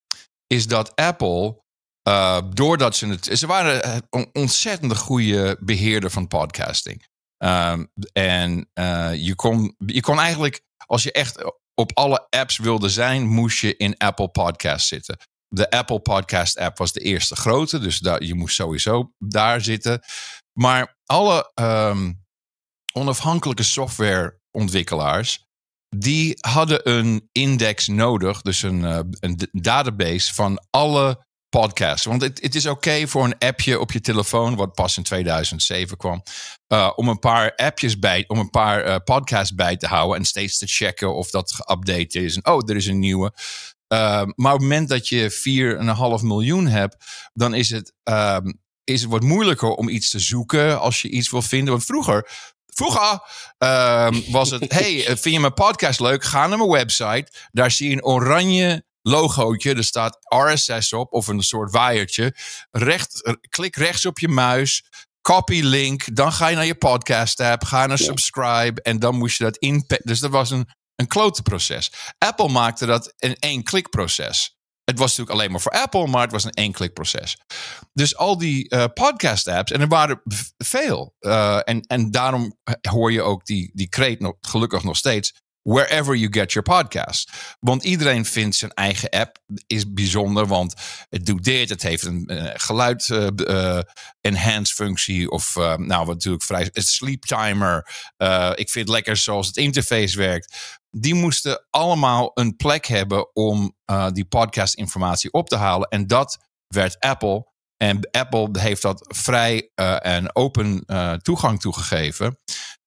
is 0.47 0.67
dat 0.67 0.97
Apple. 0.97 1.63
Uh, 2.09 2.41
doordat 2.55 2.97
ze 2.97 3.07
het. 3.07 3.29
Ze 3.33 3.47
waren 3.47 4.05
een 4.11 4.29
ontzettend 4.33 4.97
goede 4.97 5.57
beheerder 5.61 6.11
van 6.11 6.29
podcasting. 6.29 7.07
Um, 7.45 7.93
en 8.13 8.71
uh, 8.75 9.15
je, 9.15 9.35
kon, 9.35 9.75
je 9.87 10.01
kon 10.01 10.19
eigenlijk, 10.19 10.63
als 10.87 11.03
je 11.03 11.13
echt 11.13 11.53
op 11.75 11.97
alle 11.97 12.27
apps 12.31 12.59
wilde 12.59 12.89
zijn, 12.89 13.27
moest 13.27 13.59
je 13.59 13.77
in 13.77 13.97
Apple 13.97 14.29
Podcast 14.29 14.87
zitten. 14.87 15.17
De 15.49 15.71
Apple 15.71 16.01
Podcast 16.01 16.59
app 16.59 16.79
was 16.79 16.93
de 16.93 17.01
eerste 17.01 17.37
grote, 17.37 17.79
dus 17.79 17.99
daar, 17.99 18.23
je 18.23 18.35
moest 18.35 18.55
sowieso 18.55 19.13
daar 19.19 19.61
zitten. 19.61 20.01
Maar 20.53 20.97
alle 21.05 21.53
um, 21.55 22.25
onafhankelijke 22.93 23.63
softwareontwikkelaars, 23.63 25.47
die 25.97 26.37
hadden 26.41 26.89
een 26.91 27.29
index 27.33 27.87
nodig, 27.87 28.41
dus 28.41 28.63
een, 28.63 28.81
uh, 28.81 28.99
een 29.21 29.49
database 29.53 30.35
van 30.35 30.67
alle 30.71 31.27
podcasts. 31.51 32.07
Want 32.07 32.23
het, 32.23 32.55
is 32.55 32.67
oké 32.67 33.07
voor 33.09 33.25
een 33.25 33.39
appje 33.39 33.81
op 33.81 33.93
je 33.93 34.01
telefoon, 34.01 34.57
wat 34.57 34.75
pas 34.75 34.97
in 34.97 35.03
2007 35.03 35.97
kwam, 35.97 36.23
uh, 36.69 36.91
om 36.97 37.09
een 37.09 37.19
paar 37.19 37.55
appjes 37.55 37.99
bij, 37.99 38.25
om 38.27 38.39
een 38.39 38.51
paar 38.51 38.87
uh, 38.87 38.97
podcasts 39.05 39.55
bij 39.55 39.77
te 39.77 39.87
houden 39.87 40.17
en 40.17 40.25
steeds 40.25 40.59
te 40.59 40.67
checken 40.67 41.15
of 41.15 41.31
dat 41.31 41.55
geüpdate 41.55 42.23
is. 42.23 42.37
En 42.37 42.53
oh, 42.53 42.71
er 42.71 42.77
is 42.77 42.87
een 42.87 42.99
nieuwe. 42.99 43.33
Uh, 43.93 43.99
maar 44.35 44.53
op 44.53 44.61
het 44.61 44.69
moment 44.69 44.89
dat 44.89 45.09
je 45.09 46.19
4,5 46.21 46.27
miljoen 46.27 46.67
hebt, 46.67 46.97
dan 47.33 47.55
is 47.55 47.71
het, 47.71 47.93
um, 48.03 48.61
is 48.85 49.03
het 49.03 49.23
moeilijker 49.23 49.69
om 49.69 49.89
iets 49.89 50.11
te 50.11 50.19
zoeken 50.19 50.81
als 50.81 51.03
je 51.03 51.09
iets 51.09 51.31
wil 51.31 51.43
vinden. 51.43 51.73
Want 51.73 51.85
vroeger 51.85 52.29
Vroeger 52.75 53.21
uh, 53.59 54.09
was 54.31 54.51
het: 54.51 54.73
hey, 54.73 55.03
vind 55.05 55.35
je 55.35 55.41
mijn 55.41 55.55
podcast 55.55 56.01
leuk? 56.01 56.25
Ga 56.25 56.47
naar 56.47 56.59
mijn 56.59 56.71
website. 56.71 57.27
Daar 57.53 57.71
zie 57.71 57.89
je 57.89 57.95
een 57.95 58.05
oranje 58.05 58.85
logootje. 59.03 59.75
Er 59.75 59.85
staat 59.85 60.19
RSS 60.23 60.93
op 60.93 61.13
of 61.13 61.27
een 61.27 61.43
soort 61.43 61.73
waaiertje. 61.73 62.35
Recht, 62.71 63.39
klik 63.49 63.77
rechts 63.77 64.07
op 64.07 64.19
je 64.19 64.29
muis. 64.29 64.85
Copy 65.23 65.61
link. 65.61 66.17
Dan 66.17 66.33
ga 66.33 66.49
je 66.49 66.57
naar 66.57 66.67
je 66.67 66.75
podcast 66.75 67.41
app. 67.41 67.65
Ga 67.65 67.87
naar 67.87 67.99
subscribe. 67.99 68.83
En 68.83 68.99
dan 68.99 69.17
moest 69.17 69.39
je 69.39 69.45
dat 69.45 69.57
in. 69.57 69.85
Dus 70.03 70.21
dat 70.21 70.31
was 70.31 70.51
een, 70.51 70.69
een 70.95 71.07
klote 71.07 71.43
proces. 71.43 71.93
Apple 72.19 72.49
maakte 72.49 72.87
dat 72.87 73.15
een 73.19 73.35
één 73.35 73.63
klik 73.63 73.91
proces. 73.91 74.59
Het 74.91 74.99
was 74.99 75.09
natuurlijk 75.09 75.39
alleen 75.39 75.51
maar 75.51 75.61
voor 75.61 75.73
Apple, 75.73 76.07
maar 76.07 76.23
het 76.23 76.33
was 76.33 76.45
een 76.45 76.51
één-klik 76.51 76.93
proces. 76.93 77.39
Dus 77.93 78.17
al 78.17 78.39
die 78.39 78.75
uh, 78.75 78.85
podcast 78.95 79.49
apps, 79.49 79.73
en 79.73 79.81
er 79.81 79.89
waren 79.89 80.23
veel. 80.59 81.15
Uh, 81.21 81.61
en, 81.65 81.81
en 81.81 82.11
daarom 82.11 82.59
hoor 82.89 83.13
je 83.13 83.23
ook 83.23 83.45
die, 83.45 83.71
die 83.75 83.89
kreet 83.89 84.21
nog, 84.21 84.35
gelukkig 84.41 84.83
nog 84.83 84.97
steeds 84.97 85.35
wherever 85.71 86.15
you 86.15 86.33
get 86.33 86.53
your 86.53 86.69
podcast. 86.69 87.31
Want 87.61 87.85
iedereen 87.85 88.25
vindt 88.25 88.57
zijn 88.57 88.73
eigen 88.73 89.09
app 89.09 89.39
is 89.67 89.93
bijzonder, 89.93 90.47
want 90.47 90.75
het 91.09 91.27
doet 91.27 91.45
dit, 91.45 91.69
het 91.69 91.83
heeft 91.83 92.05
een 92.05 92.25
uh, 92.27 92.51
geluid 92.55 93.09
uh, 93.09 93.27
uh, 93.37 93.81
enhance 94.21 94.75
functie 94.75 95.31
of 95.31 95.55
nou 95.77 95.87
wat 95.87 96.07
natuurlijk 96.07 96.45
vrij 96.45 96.71
een 96.73 96.83
sleep 96.83 97.25
timer. 97.25 97.89
ik 98.55 98.71
vind 98.71 98.87
het 98.87 98.89
lekker 98.89 99.17
zoals 99.17 99.47
het 99.47 99.57
interface 99.57 100.17
werkt. 100.17 100.79
Die 100.91 101.15
moesten 101.15 101.67
allemaal 101.71 102.31
een 102.35 102.57
plek 102.57 102.87
hebben 102.87 103.35
om 103.35 103.77
die 104.13 104.25
podcast 104.25 104.75
informatie 104.75 105.33
op 105.33 105.49
te 105.49 105.57
halen 105.57 105.89
en 105.89 106.07
dat 106.07 106.39
werd 106.67 106.99
Apple 106.99 107.49
en 107.77 108.09
Apple 108.11 108.49
heeft 108.61 108.83
dat 108.83 109.05
vrij 109.09 109.71
en 110.03 110.37
open 110.37 110.85
toegang 111.23 111.61
toegegeven. 111.61 112.39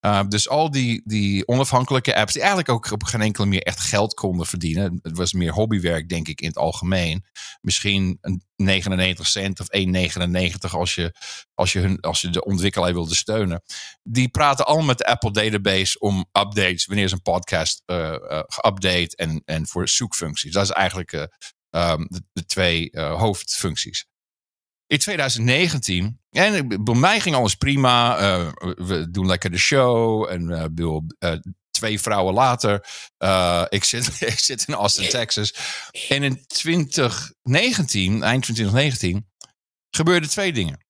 Uh, 0.05 0.21
dus 0.27 0.49
al 0.49 0.71
die, 0.71 1.01
die 1.05 1.47
onafhankelijke 1.47 2.15
apps, 2.15 2.33
die 2.33 2.41
eigenlijk 2.41 2.71
ook 2.71 2.91
op 2.91 3.03
geen 3.03 3.21
enkele 3.21 3.45
meer 3.45 3.61
echt 3.61 3.79
geld 3.79 4.13
konden 4.13 4.45
verdienen. 4.45 4.99
Het 5.01 5.17
was 5.17 5.33
meer 5.33 5.53
hobbywerk, 5.53 6.09
denk 6.09 6.27
ik, 6.27 6.41
in 6.41 6.47
het 6.47 6.57
algemeen. 6.57 7.25
Misschien 7.61 8.17
een 8.21 8.43
99 8.55 9.27
cent 9.27 9.59
of 9.59 9.67
1,99 9.77 10.71
als 10.71 10.95
je, 10.95 11.15
als, 11.53 11.73
je 11.73 11.79
hun, 11.79 11.99
als 11.99 12.21
je 12.21 12.29
de 12.29 12.43
ontwikkelaar 12.43 12.93
wilde 12.93 13.15
steunen. 13.15 13.63
Die 14.03 14.29
praten 14.29 14.65
al 14.65 14.81
met 14.81 14.97
de 14.97 15.05
Apple 15.05 15.31
database 15.31 15.99
om 15.99 16.25
updates, 16.31 16.85
wanneer 16.85 17.07
ze 17.07 17.13
een 17.13 17.21
podcast 17.21 17.81
uh, 17.85 17.97
uh, 17.97 18.39
geüpdate 18.47 19.15
en, 19.15 19.41
en 19.45 19.67
voor 19.67 19.89
zoekfuncties. 19.89 20.51
Dat 20.51 20.63
is 20.63 20.71
eigenlijk 20.71 21.11
um, 21.13 22.07
de, 22.09 22.23
de, 22.33 22.45
twee 22.45 22.89
hoofdfuncties 22.99 24.05
in 24.87 24.99
2019. 24.99 26.19
En 26.29 26.83
bij 26.83 26.95
mij 26.95 27.19
ging 27.19 27.35
alles 27.35 27.55
prima. 27.55 28.21
Uh, 28.21 28.51
we 28.75 29.07
doen 29.11 29.25
lekker 29.25 29.51
de 29.51 29.57
show. 29.57 30.29
En 30.29 30.71
uh, 31.19 31.33
twee 31.71 32.01
vrouwen 32.01 32.33
later. 32.33 32.73
ik, 33.69 33.83
zit, 33.83 34.21
ik 34.33 34.39
zit 34.39 34.67
in 34.67 34.73
Austin, 34.73 35.09
Texas. 35.09 35.53
En 36.09 36.23
in 36.23 36.45
2019, 36.47 38.23
eind 38.23 38.43
2019, 38.43 39.29
gebeurden 39.89 40.29
twee 40.29 40.53
dingen. 40.53 40.85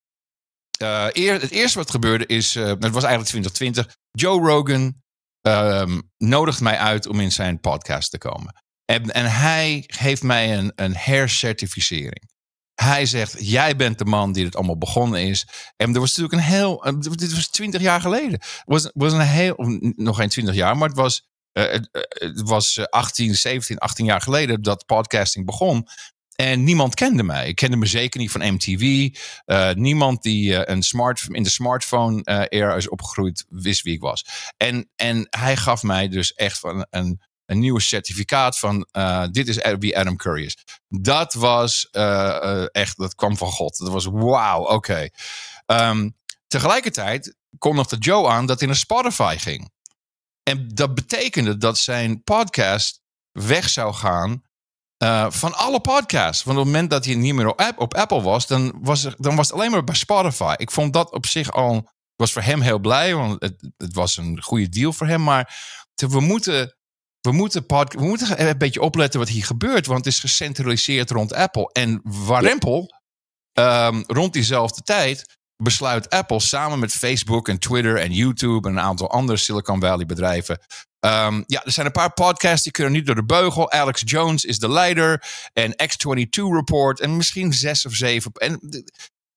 Eer, 1.12 1.40
het 1.40 1.50
eerste 1.50 1.78
wat 1.78 1.90
gebeurde 1.90 2.26
is, 2.26 2.54
het 2.54 2.90
was 2.90 3.04
eigenlijk 3.04 3.28
2020. 3.28 3.96
Joe 4.10 4.48
Rogan 4.48 5.02
um, 5.46 6.10
nodigt 6.16 6.60
mij 6.60 6.78
uit 6.78 7.06
om 7.06 7.20
in 7.20 7.32
zijn 7.32 7.60
podcast 7.60 8.10
te 8.10 8.18
komen. 8.18 8.62
En, 8.84 9.10
en 9.10 9.32
hij 9.32 9.84
heeft 9.86 10.22
mij 10.22 10.58
een, 10.58 10.72
een 10.74 10.96
hercertificering. 10.96 12.32
Hij 12.74 13.06
zegt, 13.06 13.36
jij 13.38 13.76
bent 13.76 13.98
de 13.98 14.04
man 14.04 14.32
die 14.32 14.44
het 14.44 14.56
allemaal 14.56 14.78
begonnen 14.78 15.20
is. 15.20 15.46
En 15.76 15.94
er 15.94 16.00
was 16.00 16.16
natuurlijk 16.16 16.32
een 16.34 16.54
heel, 16.54 16.96
dit 17.00 17.34
was 17.34 17.48
twintig 17.48 17.80
jaar 17.80 18.00
geleden. 18.00 18.40
Was, 18.64 18.90
was 18.94 19.12
een 19.12 19.20
heel, 19.20 19.54
nog 19.96 20.16
geen 20.16 20.28
twintig 20.28 20.54
jaar, 20.54 20.76
maar 20.76 20.88
het 20.88 20.96
was, 20.96 21.28
uh, 21.52 21.64
het, 21.64 21.88
het, 22.08 22.40
was 22.40 22.90
18, 22.90 23.34
17, 23.34 23.78
18 23.78 24.04
jaar 24.04 24.20
geleden 24.20 24.62
dat 24.62 24.86
podcasting 24.86 25.46
begon. 25.46 25.88
En 26.34 26.64
niemand 26.64 26.94
kende 26.94 27.22
mij. 27.22 27.48
Ik 27.48 27.56
kende 27.56 27.76
me 27.76 27.86
zeker 27.86 28.20
niet 28.20 28.30
van 28.30 28.52
MTV. 28.52 29.08
Eh, 29.44 29.72
niemand 29.72 30.22
die 30.22 30.70
een 30.70 30.82
smart, 30.82 31.26
in 31.28 31.42
de 31.42 31.50
smartphone-era 31.50 32.74
is 32.74 32.88
opgegroeid 32.88 33.44
wist 33.48 33.82
wie 33.82 33.94
ik 33.94 34.00
was. 34.00 34.24
En, 34.56 34.90
en 34.96 35.26
hij 35.30 35.56
gaf 35.56 35.82
mij 35.82 36.08
dus 36.08 36.32
echt 36.32 36.58
van 36.58 36.86
een, 36.90 37.20
een 37.46 37.58
nieuw 37.58 37.78
certificaat 37.78 38.58
van 38.58 38.86
uh, 38.92 39.26
dit 39.30 39.48
is 39.48 39.58
wie 39.78 39.98
Adam 39.98 40.16
Curry 40.16 40.44
is. 40.44 40.56
Dat 40.88 41.34
was 41.34 41.88
uh, 41.92 42.02
uh, 42.02 42.66
echt, 42.72 42.96
dat 42.98 43.14
kwam 43.14 43.36
van 43.36 43.50
God. 43.50 43.78
Dat 43.78 43.88
was 43.88 44.04
wauw, 44.04 44.60
oké. 44.60 44.72
Okay. 44.74 45.12
Um, 45.90 46.16
tegelijkertijd 46.46 47.36
kondigde 47.58 47.96
Joe 47.96 48.28
aan 48.28 48.46
dat 48.46 48.58
hij 48.58 48.68
naar 48.68 48.76
Spotify 48.76 49.36
ging. 49.38 49.72
En 50.42 50.68
dat 50.68 50.94
betekende 50.94 51.56
dat 51.56 51.78
zijn 51.78 52.22
podcast 52.22 53.00
weg 53.32 53.68
zou 53.68 53.94
gaan 53.94 54.42
van 55.28 55.54
alle 55.54 55.80
podcasts. 55.80 56.42
Van 56.42 56.56
het 56.56 56.64
moment 56.64 56.90
dat 56.90 57.04
hij 57.04 57.14
niet 57.14 57.34
meer 57.34 57.48
op, 57.48 57.72
op 57.76 57.94
Apple 57.94 58.22
was, 58.22 58.46
dan 58.46 58.78
was, 58.80 59.04
er, 59.04 59.14
dan 59.18 59.36
was 59.36 59.46
het 59.46 59.56
alleen 59.56 59.70
maar 59.70 59.84
bij 59.84 59.94
Spotify. 59.94 60.54
Ik 60.56 60.70
vond 60.70 60.92
dat 60.92 61.12
op 61.12 61.26
zich 61.26 61.52
al. 61.52 61.88
was 62.16 62.32
voor 62.32 62.42
hem 62.42 62.60
heel 62.60 62.78
blij, 62.78 63.14
want 63.14 63.42
het, 63.42 63.70
het 63.76 63.94
was 63.94 64.16
een 64.16 64.42
goede 64.42 64.68
deal 64.68 64.92
voor 64.92 65.06
hem. 65.06 65.22
Maar 65.22 65.56
we 65.94 66.20
moeten 66.20 66.76
we 67.24 67.32
moeten, 67.32 67.64
we 67.66 68.04
moeten 68.04 68.48
een 68.48 68.58
beetje 68.58 68.80
opletten 68.80 69.20
wat 69.20 69.28
hier 69.28 69.44
gebeurt, 69.44 69.86
want 69.86 70.04
het 70.04 70.14
is 70.14 70.20
gecentraliseerd 70.20 71.10
rond 71.10 71.32
Apple. 71.32 71.70
En 71.72 72.00
warempel, 72.02 72.94
ja. 73.52 73.86
um, 73.86 74.04
rond 74.06 74.32
diezelfde 74.32 74.82
tijd, 74.82 75.38
besluit 75.56 76.10
Apple 76.10 76.40
samen 76.40 76.78
met 76.78 76.92
Facebook 76.92 77.48
en 77.48 77.58
Twitter 77.58 77.96
en 77.96 78.12
YouTube 78.12 78.68
en 78.68 78.76
een 78.76 78.82
aantal 78.82 79.10
andere 79.10 79.38
Silicon 79.38 79.80
Valley 79.80 80.06
bedrijven. 80.06 80.58
Um, 81.00 81.44
ja, 81.46 81.64
er 81.64 81.72
zijn 81.72 81.86
een 81.86 81.92
paar 81.92 82.12
podcasts 82.12 82.62
die 82.62 82.72
kunnen 82.72 82.92
niet 82.92 83.06
door 83.06 83.14
de 83.14 83.24
beugel. 83.24 83.70
Alex 83.70 84.02
Jones 84.04 84.44
is 84.44 84.58
de 84.58 84.70
leider 84.70 85.24
en 85.52 85.72
X22 85.72 86.54
Report 86.54 87.00
en 87.00 87.16
misschien 87.16 87.52
zes 87.52 87.86
of 87.86 87.94
zeven. 87.94 88.32
En 88.32 88.58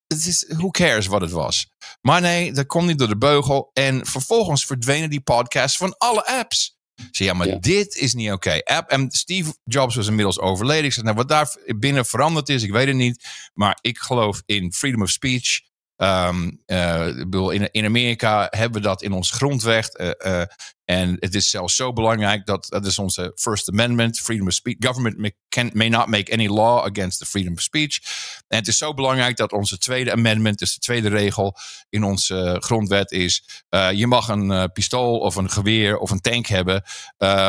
het 0.07 0.25
is, 0.25 0.45
who 0.47 0.69
cares 0.69 1.07
wat 1.07 1.21
het 1.21 1.31
was. 1.31 1.67
Maar 2.01 2.21
nee, 2.21 2.51
dat 2.51 2.65
komt 2.65 2.88
niet 2.88 2.99
door 2.99 3.07
de 3.07 3.17
beugel. 3.17 3.69
En 3.73 4.05
vervolgens 4.05 4.65
verdwenen 4.65 5.09
die 5.09 5.21
podcasts 5.21 5.77
van 5.77 5.97
alle 5.97 6.25
apps. 6.25 6.76
Zeg 7.11 7.27
ja, 7.27 7.33
maar 7.33 7.59
dit 7.59 7.95
is 7.95 8.13
niet 8.13 8.31
oké. 8.31 8.61
Okay. 8.61 8.83
En 8.87 9.11
Steve 9.11 9.55
Jobs 9.63 9.95
was 9.95 10.07
inmiddels 10.07 10.39
overleden. 10.39 10.85
Ik 10.85 10.93
zeg, 10.93 11.03
nou, 11.03 11.15
wat 11.15 11.29
daar 11.29 11.55
binnen 11.65 12.05
veranderd 12.05 12.49
is, 12.49 12.63
ik 12.63 12.71
weet 12.71 12.87
het 12.87 12.95
niet. 12.95 13.25
Maar 13.53 13.77
ik 13.81 13.97
geloof 13.97 14.41
in 14.45 14.73
freedom 14.73 15.01
of 15.01 15.09
speech. 15.09 15.61
Um, 15.97 16.61
uh, 16.67 17.07
in, 17.53 17.71
in 17.71 17.85
Amerika 17.85 18.47
hebben 18.49 18.81
we 18.81 18.87
dat 18.87 19.01
in 19.01 19.11
ons 19.11 19.31
grondwet. 19.31 19.99
Uh, 19.99 20.11
uh, 20.33 20.41
en 20.85 21.17
het 21.19 21.35
is 21.35 21.49
zelfs 21.49 21.75
zo 21.75 21.93
belangrijk 21.93 22.45
dat 22.45 22.65
dat 22.69 22.85
is 22.85 22.99
onze 22.99 23.31
First 23.35 23.69
Amendment, 23.69 24.19
freedom 24.19 24.47
of 24.47 24.53
speech. 24.53 24.75
Government 24.79 25.17
may, 25.17 25.35
can, 25.49 25.69
may 25.73 25.89
not 25.89 26.07
make 26.07 26.33
any 26.33 26.47
law 26.47 26.85
against 26.85 27.19
the 27.19 27.25
freedom 27.25 27.53
of 27.53 27.61
speech. 27.61 27.99
En 28.47 28.57
het 28.57 28.67
is 28.67 28.77
zo 28.77 28.93
belangrijk 28.93 29.37
dat 29.37 29.51
onze 29.51 29.77
tweede 29.77 30.11
amendment, 30.11 30.59
dus 30.59 30.73
de 30.73 30.79
tweede 30.79 31.09
regel 31.09 31.55
in 31.89 32.03
onze 32.03 32.57
grondwet 32.59 33.11
is: 33.11 33.63
je 33.93 34.07
mag 34.07 34.27
een 34.27 34.71
pistool 34.71 35.19
of 35.19 35.35
een 35.35 35.49
geweer 35.49 35.97
of 35.97 36.11
een 36.11 36.21
tank 36.21 36.45
hebben 36.45 36.83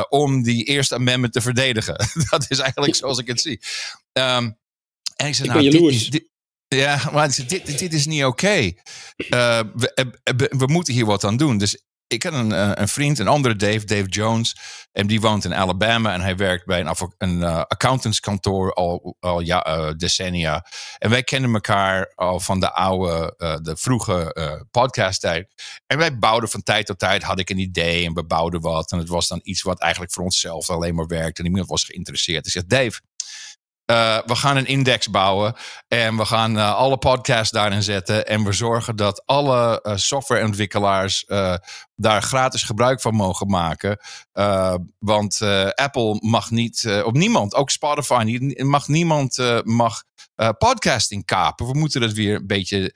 om 0.09 0.43
die 0.43 0.65
eerste 0.65 0.95
amendment 0.95 1.33
te 1.33 1.41
verdedigen. 1.41 1.97
dat 2.31 2.47
is 2.49 2.59
eigenlijk 2.59 2.95
zoals 2.95 3.19
ik 3.19 3.27
het 3.27 3.41
zie. 3.41 3.61
Um, 4.13 4.57
en 5.19 5.27
ik 5.27 5.35
zei, 5.35 5.49
nou, 5.49 5.71
dit, 5.71 6.13
dit, 6.13 6.28
ja, 6.69 7.11
maar 7.13 7.37
dit, 7.47 7.79
dit 7.79 7.93
is 7.93 8.07
niet 8.07 8.25
oké. 8.25 8.47
Okay. 8.47 8.79
Uh, 9.17 9.61
we, 9.75 10.55
we, 10.57 10.67
moeten 10.67 10.95
hier 10.95 11.07
wat 11.07 11.25
aan 11.25 11.37
doen. 11.37 11.59
Dus 11.59 11.83
ik 12.07 12.23
had 12.23 12.33
een, 12.33 12.53
eh, 12.53 12.71
een 12.75 12.89
vriend, 12.89 13.19
een 13.19 13.29
andere 13.29 13.57
Dave, 13.57 13.85
Dave 13.85 14.09
Jones. 14.09 14.57
En 14.93 15.07
die 15.07 15.21
woont 15.21 15.45
in 15.45 15.55
Alabama 15.55 16.13
en 16.13 16.21
hij 16.21 16.37
werkt 16.37 16.67
bij 16.67 16.81
een, 16.81 16.95
een 17.19 17.45
accountantskantoor 17.45 18.73
al, 18.73 19.17
al 19.21 19.41
ja, 19.41 19.93
decennia. 19.93 20.67
En 20.99 21.11
wij 21.11 21.23
kennen 21.23 21.53
elkaar 21.53 22.13
al 22.15 22.41
van 22.41 22.61
de 22.61 22.73
oude, 22.73 23.35
de 23.63 23.77
vroege 23.77 24.35
podcasttijd. 24.71 25.53
En 25.87 25.99
wij 25.99 26.19
bouwden 26.19 26.49
van 26.49 26.63
tijd 26.63 26.87
tot 26.87 26.99
tijd, 26.99 27.23
had 27.23 27.39
ik 27.39 27.51
een 27.51 27.59
idee 27.59 28.07
en 28.07 28.15
we 28.15 28.25
bouwden 28.25 28.61
wat. 28.61 28.93
En 28.93 28.99
het 28.99 29.09
was 29.09 29.29
dan 29.29 29.41
iets 29.43 29.63
wat 29.63 29.81
eigenlijk 29.81 30.13
voor 30.13 30.25
onszelf 30.25 30.71
alleen 30.71 30.95
maar 30.95 31.07
werkte. 31.07 31.43
En 31.43 31.49
niemand 31.49 31.69
was 31.69 31.85
geïnteresseerd. 31.85 32.47
Ik 32.47 32.53
zeg, 32.53 32.65
Dave, 32.65 33.01
uh, 33.91 34.19
we 34.27 34.37
gaan 34.37 34.57
een 34.57 34.67
index 34.67 35.11
bouwen 35.11 35.55
en 35.89 36.17
we 36.17 36.25
gaan 36.25 36.57
uh, 36.57 36.75
alle 36.75 36.99
podcasts 36.99 37.51
daarin 37.51 37.83
zetten. 37.83 38.27
En 38.27 38.45
we 38.45 38.53
zorgen 38.53 38.97
dat 38.97 39.23
alle 39.27 39.81
uh, 39.83 39.97
softwareontwikkelaars 39.97 41.25
daar 41.95 42.23
gratis 42.23 42.63
gebruik 42.63 43.01
van 43.01 43.15
mogen 43.15 43.47
maken. 43.47 43.99
want 44.99 45.43
Apple 45.75 46.17
mag 46.21 46.51
niet, 46.51 47.03
op 47.05 47.15
niemand, 47.15 47.55
ook 47.55 47.71
Spotify 47.71 48.55
mag 48.57 48.89
niemand 48.89 49.63
mag 49.65 50.03
podcasting 50.59 51.25
kapen. 51.25 51.67
We 51.67 51.79
moeten 51.79 52.01
dat 52.01 52.13
weer 52.13 52.35
een 52.37 52.47
beetje, 52.47 52.95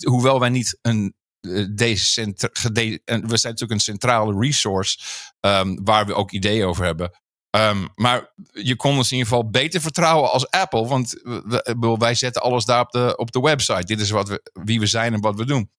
hoewel 0.00 0.40
wij 0.40 0.48
niet 0.48 0.78
een 0.82 1.14
we 1.40 3.36
zijn 3.36 3.52
natuurlijk 3.52 3.70
een 3.70 3.80
centrale 3.80 4.38
resource 4.38 4.98
um, 5.40 5.84
waar 5.84 6.06
we 6.06 6.14
ook 6.14 6.32
ideeën 6.32 6.66
over 6.66 6.84
hebben. 6.84 7.10
Um, 7.56 7.88
maar 7.94 8.32
je 8.52 8.76
kon 8.76 8.96
ons 8.96 9.10
in 9.10 9.16
ieder 9.16 9.32
geval 9.32 9.50
beter 9.50 9.80
vertrouwen 9.80 10.30
als 10.30 10.50
Apple. 10.50 10.86
Want 10.86 11.10
we, 11.22 11.96
wij 11.98 12.14
zetten 12.14 12.42
alles 12.42 12.64
daar 12.64 12.80
op 12.80 12.90
de, 12.90 13.16
op 13.16 13.32
de 13.32 13.40
website. 13.40 13.84
Dit 13.84 14.00
is 14.00 14.10
wat 14.10 14.28
we, 14.28 14.50
wie 14.52 14.80
we 14.80 14.86
zijn 14.86 15.14
en 15.14 15.20
wat 15.20 15.36
we 15.36 15.46
doen. 15.46 15.70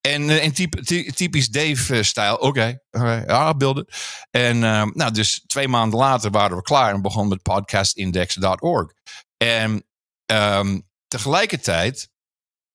En, 0.00 0.40
en 0.40 0.52
typ, 0.52 0.74
typisch 1.14 1.48
Dave-stijl. 1.48 2.34
Oké, 2.34 2.80
okay, 2.90 3.24
ja, 3.26 3.54
beelden. 3.54 3.86
En 4.30 4.62
um, 4.62 4.92
nou, 4.94 5.12
dus 5.12 5.42
twee 5.46 5.68
maanden 5.68 5.98
later 5.98 6.30
waren 6.30 6.56
we 6.56 6.62
klaar 6.62 6.94
en 6.94 7.02
begonnen 7.02 7.28
met 7.28 7.42
podcastindex.org. 7.42 8.92
En 9.36 9.84
um, 10.32 10.88
tegelijkertijd, 11.08 12.08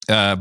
uh, 0.09 0.33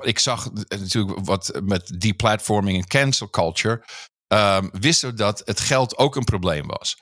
ik 0.00 0.18
zag 0.18 0.50
natuurlijk 0.68 1.18
wat 1.24 1.60
met 1.62 2.00
deplatforming 2.00 2.78
en 2.78 2.86
cancel 2.86 3.30
culture. 3.30 3.84
Um, 4.26 4.70
wisten 4.72 5.10
we 5.10 5.16
dat 5.16 5.42
het 5.44 5.60
geld 5.60 5.96
ook 5.96 6.16
een 6.16 6.24
probleem 6.24 6.66
was. 6.66 6.96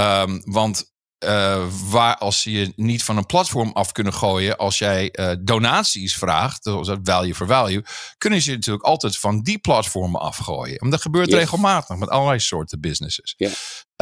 Um, 0.00 0.42
want 0.44 0.92
uh, 1.24 1.66
waar 1.90 2.16
als 2.16 2.42
ze 2.42 2.50
je 2.50 2.72
niet 2.76 3.04
van 3.04 3.16
een 3.16 3.26
platform 3.26 3.70
af 3.72 3.92
kunnen 3.92 4.12
gooien, 4.12 4.56
als 4.56 4.78
jij 4.78 5.08
uh, 5.12 5.32
donaties 5.40 6.16
vraagt, 6.16 6.62
zoals 6.62 6.90
value 7.02 7.34
for 7.34 7.46
value, 7.46 7.84
kunnen 8.18 8.42
ze 8.42 8.50
je 8.50 8.56
natuurlijk 8.56 8.84
altijd 8.84 9.18
van 9.18 9.42
die 9.42 9.58
platformen 9.58 10.20
afgooien. 10.20 10.76
En 10.76 10.90
dat 10.90 11.00
gebeurt 11.00 11.32
regelmatig 11.32 11.96
met 11.96 12.08
allerlei 12.08 12.40
soorten 12.40 12.80
businesses. 12.80 13.34
Yeah. 13.36 13.52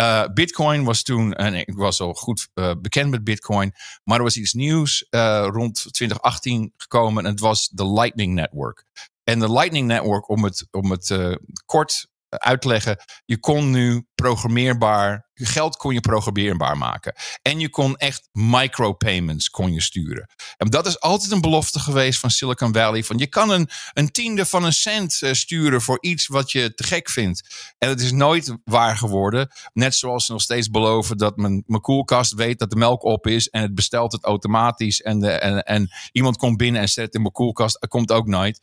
Uh, 0.01 0.33
Bitcoin 0.35 0.85
was 0.85 1.03
toen, 1.03 1.33
en 1.33 1.55
ik 1.55 1.75
was 1.77 2.01
al 2.01 2.15
goed 2.15 2.49
bekend 2.81 3.11
met 3.11 3.25
Bitcoin, 3.25 3.73
maar 4.05 4.17
er 4.17 4.23
was 4.23 4.37
iets 4.37 4.53
nieuws 4.53 5.07
rond 5.11 5.75
2018 5.93 6.73
gekomen 6.77 7.25
en 7.25 7.31
het 7.31 7.41
was 7.41 7.69
de 7.69 7.93
Lightning 7.93 8.35
Network. 8.35 8.85
En 9.25 9.39
de 9.39 9.53
Lightning 9.53 9.87
Network, 9.87 10.29
om 10.29 10.45
het, 10.45 10.67
om 10.71 10.91
het 10.91 11.39
kort 11.67 12.09
uitleggen. 12.39 12.97
Je 13.25 13.39
kon 13.39 13.71
nu 13.71 14.07
programmeerbaar, 14.15 15.29
je 15.35 15.47
geld 15.47 15.77
kon 15.77 15.95
je 15.95 16.01
programmeerbaar 16.01 16.79
maken. 16.79 17.15
En 17.43 17.59
je 17.59 17.69
kon 17.69 17.97
echt 17.97 18.29
micropayments 18.33 19.51
kon 19.51 19.73
je 19.73 19.81
sturen. 19.81 20.31
En 20.57 20.71
dat 20.71 20.87
is 20.87 21.01
altijd 21.01 21.31
een 21.31 21.41
belofte 21.41 21.79
geweest 21.79 22.21
van 22.21 22.31
Silicon 22.31 22.73
Valley. 22.73 23.05
Van 23.05 23.19
je 23.19 23.27
kan 23.27 23.51
een, 23.51 23.69
een 23.93 24.11
tiende 24.11 24.47
van 24.47 24.65
een 24.65 24.73
cent 24.73 25.23
eh, 25.23 25.33
sturen 25.33 25.83
voor 25.83 25.99
iets 26.01 26.27
wat 26.27 26.53
je 26.53 26.75
te 26.75 26.85
gek 26.85 27.11
vindt. 27.11 27.75
En 27.79 27.89
het 27.89 28.01
is 28.01 28.13
nooit 28.13 28.57
waar 28.65 28.97
geworden. 28.97 29.49
Net 29.73 29.95
zoals 29.95 30.27
ze 30.27 30.33
nog 30.33 30.43
steeds 30.43 30.71
beloven 30.71 31.19
dat 31.19 31.37
mijn, 31.37 31.63
mijn 31.67 31.83
koelkast 31.83 32.35
weet 32.35 32.59
dat 32.59 32.71
de 32.71 32.77
melk 32.77 33.05
op 33.05 33.27
is. 33.27 33.49
En 33.49 33.63
het 33.63 33.75
bestelt 33.75 34.13
het 34.13 34.25
automatisch. 34.25 35.03
En, 35.03 35.21
de, 35.21 35.31
en, 35.31 35.63
en 35.63 35.91
iemand 36.13 36.37
komt 36.37 36.57
binnen 36.57 36.81
en 36.81 36.89
zet 36.89 37.05
het 37.05 37.15
in 37.15 37.21
mijn 37.21 37.33
koelkast. 37.33 37.81
Dat 37.81 37.91
komt 37.91 38.13
ook 38.13 38.27
nooit. 38.27 38.61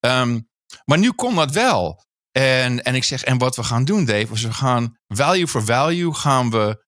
Um, 0.00 0.50
maar 0.84 0.98
nu 0.98 1.12
kon 1.12 1.34
dat 1.34 1.50
wel. 1.50 2.04
En, 2.32 2.82
en 2.82 2.94
ik 2.94 3.04
zeg, 3.04 3.24
en 3.24 3.38
wat 3.38 3.56
we 3.56 3.62
gaan 3.62 3.84
doen, 3.84 4.04
Dave, 4.04 4.32
is 4.32 4.42
we 4.42 4.52
gaan 4.52 4.96
value 5.08 5.48
for 5.48 5.64
value 5.64 6.14
gaan 6.14 6.50
we 6.50 6.84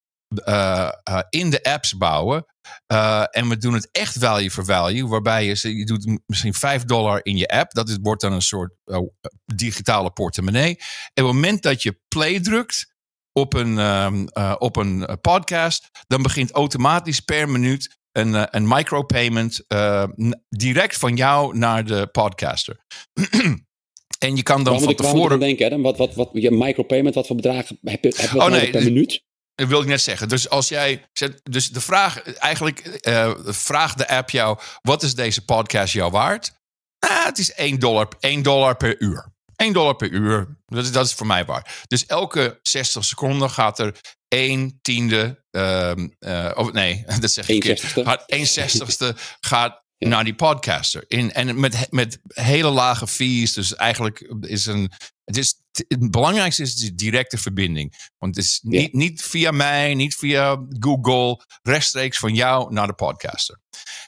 uh, 0.48 0.90
uh, 1.10 1.20
in 1.28 1.50
de 1.50 1.62
apps 1.62 1.96
bouwen. 1.96 2.44
Uh, 2.92 3.24
en 3.30 3.48
we 3.48 3.56
doen 3.56 3.74
het 3.74 3.88
echt 3.92 4.18
value 4.18 4.50
for 4.50 4.64
value, 4.64 5.08
waarbij 5.08 5.44
je, 5.44 5.76
je 5.76 5.84
doet 5.84 6.20
misschien 6.26 6.54
5 6.54 6.84
dollar 6.84 7.20
in 7.22 7.36
je 7.36 7.48
app. 7.48 7.72
Dat 7.72 7.88
is, 7.88 7.98
wordt 8.00 8.20
dan 8.20 8.32
een 8.32 8.42
soort 8.42 8.74
digitale 9.44 10.10
portemonnee. 10.10 10.76
En 11.14 11.24
op 11.24 11.28
het 11.28 11.34
moment 11.34 11.62
dat 11.62 11.82
je 11.82 12.00
play 12.08 12.40
drukt 12.40 12.92
op 13.32 13.54
een, 13.54 13.78
um, 13.78 14.28
op 14.58 14.76
een 14.76 15.18
podcast, 15.20 15.88
dan 16.06 16.22
begint 16.22 16.50
automatisch 16.50 17.20
per 17.20 17.48
minuut 17.48 17.98
een, 18.12 18.56
een 18.56 18.68
micropayment 18.68 19.64
direct 20.48 20.96
van 20.96 21.16
jou 21.16 21.58
naar 21.58 21.84
de 21.84 22.06
podcaster. 22.06 22.84
En 24.18 24.36
je 24.36 24.42
kan 24.42 24.64
dan 24.64 24.80
van 24.80 24.94
tevoren... 24.94 25.40
denken, 25.40 25.72
hè? 25.72 25.80
Wat, 25.80 25.96
wat, 25.96 26.14
wat, 26.14 26.28
je 26.32 26.50
micropayment, 26.50 27.14
wat 27.14 27.26
voor 27.26 27.36
bedragen 27.36 27.78
heb 27.82 28.04
je, 28.04 28.14
heb 28.16 28.30
je 28.30 28.40
oh, 28.40 28.46
nee, 28.46 28.70
per 28.70 28.84
minuut? 28.84 29.22
Dat 29.54 29.68
wil 29.68 29.80
ik 29.80 29.86
net 29.86 30.00
zeggen. 30.00 30.28
Dus 30.28 30.48
als 30.48 30.68
jij. 30.68 31.04
Dus 31.42 31.70
de 31.70 31.80
vraag, 31.80 32.22
eigenlijk 32.22 32.98
uh, 33.08 33.34
vraagt 33.44 33.98
de 33.98 34.08
app 34.08 34.30
jou: 34.30 34.58
wat 34.82 35.02
is 35.02 35.14
deze 35.14 35.44
podcast 35.44 35.92
jou 35.92 36.10
waard? 36.10 36.52
Ah, 36.98 37.24
het 37.24 37.38
is 37.38 37.52
1 37.52 37.78
dollar, 37.78 38.08
1 38.20 38.42
dollar 38.42 38.76
per 38.76 39.00
uur. 39.00 39.32
1 39.56 39.72
dollar 39.72 39.96
per 39.96 40.10
uur. 40.10 40.58
Dat 40.66 40.84
is, 40.84 40.92
dat 40.92 41.06
is 41.06 41.12
voor 41.12 41.26
mij 41.26 41.44
waar. 41.44 41.84
Dus 41.86 42.06
elke 42.06 42.58
60 42.62 43.04
seconden 43.04 43.50
gaat 43.50 43.78
er 43.78 43.96
1 44.28 44.78
tiende. 44.82 45.44
Uh, 45.50 46.50
of 46.54 46.72
nee, 46.72 47.04
dat 47.20 47.30
zeg 47.30 47.48
ik. 47.48 47.64
1 48.26 48.46
zestigste 48.46 49.14
gaat 49.40 49.83
naar 50.08 50.24
die 50.24 50.34
podcaster. 50.34 51.04
In, 51.08 51.32
en 51.32 51.60
met, 51.60 51.86
met 51.90 52.18
hele 52.26 52.70
lage 52.70 53.06
fees. 53.06 53.52
Dus 53.52 53.74
eigenlijk 53.74 54.34
is 54.40 54.66
een. 54.66 54.90
Het, 55.24 55.36
is, 55.36 55.54
het 55.88 56.10
belangrijkste 56.10 56.62
is 56.62 56.76
de 56.76 56.94
directe 56.94 57.38
verbinding. 57.38 57.94
Want 58.18 58.36
het 58.36 58.44
is 58.44 58.60
niet, 58.62 58.92
niet 58.92 59.22
via 59.22 59.50
mij, 59.50 59.94
niet 59.94 60.14
via 60.14 60.64
Google, 60.78 61.40
rechtstreeks 61.62 62.18
van 62.18 62.34
jou 62.34 62.72
naar 62.72 62.86
de 62.86 62.94
podcaster. 62.94 63.60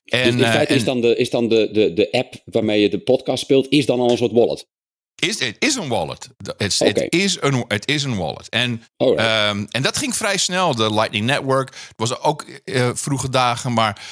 En, 0.04 0.36
dus 0.36 0.46
in 0.46 0.52
feite 0.52 0.72
uh, 0.72 0.78
is 0.78 0.84
dan, 0.84 1.00
de, 1.00 1.16
is 1.16 1.30
dan 1.30 1.48
de, 1.48 1.68
de, 1.72 1.92
de 1.92 2.12
app 2.12 2.34
waarmee 2.44 2.80
je 2.80 2.90
de 2.90 3.00
podcast 3.00 3.42
speelt, 3.42 3.68
is 3.68 3.86
dan 3.86 4.00
al 4.00 4.10
een 4.10 4.16
soort 4.16 4.32
wallet? 4.32 4.66
Is, 5.16 5.38
het 5.38 5.56
is 5.58 5.74
een 5.74 5.88
wallet. 5.88 6.28
Het 6.56 6.60
is, 7.08 7.40
een, 7.40 7.64
het 7.68 7.88
is 7.88 8.02
een 8.02 8.16
wallet. 8.16 8.48
En, 8.48 8.82
ehm, 8.96 9.64
en 9.70 9.82
dat 9.82 9.96
ging 9.96 10.16
vrij 10.16 10.36
snel. 10.36 10.74
De 10.74 10.94
Lightning 10.94 11.24
Network 11.24 11.68
het 11.68 11.94
was 11.96 12.20
ook 12.20 12.42
eh, 12.42 12.90
vroege 12.94 13.28
dagen, 13.28 13.72
maar 13.72 14.02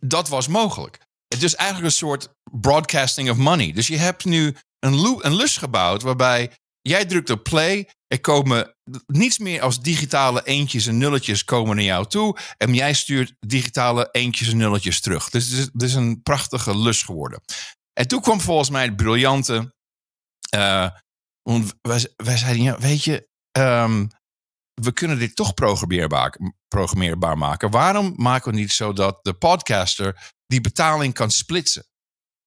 dat 0.00 0.28
was 0.28 0.48
mogelijk. 0.48 0.98
Het 1.34 1.42
is 1.42 1.54
eigenlijk 1.54 1.90
een 1.90 1.98
soort 1.98 2.28
broadcasting 2.50 3.30
of 3.30 3.36
money. 3.36 3.72
Dus 3.72 3.86
je 3.86 3.96
hebt 3.96 4.24
nu 4.24 4.56
een, 4.78 5.18
een 5.24 5.36
lus 5.36 5.56
gebouwd 5.56 6.02
waarbij 6.02 6.50
jij 6.80 7.06
drukt 7.06 7.30
op 7.30 7.42
play. 7.42 7.88
Er 8.06 8.20
komen 8.20 8.74
niets 9.06 9.38
meer 9.38 9.62
als 9.62 9.80
digitale 9.80 10.44
eentjes 10.44 10.86
en 10.86 10.98
nulletjes 10.98 11.44
komen 11.44 11.76
naar 11.76 11.84
jou 11.84 12.06
toe. 12.06 12.36
En 12.56 12.74
jij 12.74 12.92
stuurt 12.94 13.34
digitale 13.40 14.08
eentjes 14.10 14.48
en 14.48 14.56
nulletjes 14.56 15.00
terug. 15.00 15.30
Dus 15.30 15.44
het 15.48 15.58
is, 15.58 15.64
het 15.72 15.82
is 15.82 15.94
een 15.94 16.22
prachtige 16.22 16.78
lus 16.78 17.02
geworden. 17.02 17.42
En 17.92 18.08
toen 18.08 18.20
kwam 18.20 18.40
volgens 18.40 18.70
mij 18.70 18.84
het 18.84 18.96
briljante. 18.96 19.74
eh, 20.50 20.90
want 21.42 21.74
wij, 21.82 22.12
wij 22.16 22.36
zeiden, 22.36 22.62
ja, 22.62 22.78
weet 22.78 23.04
je, 23.04 23.28
ehm, 23.50 24.06
we 24.80 24.92
kunnen 24.92 25.18
dit 25.18 25.36
toch 25.36 25.54
programmeerbaar, 25.54 26.38
programmeerbaar 26.68 27.38
maken. 27.38 27.70
Waarom 27.70 28.12
maken 28.16 28.50
we 28.50 28.58
niet 28.58 28.72
zo 28.72 28.92
dat 28.92 29.18
de 29.22 29.34
podcaster 29.34 30.32
die 30.46 30.60
betaling 30.60 31.14
kan 31.14 31.30
splitsen? 31.30 31.88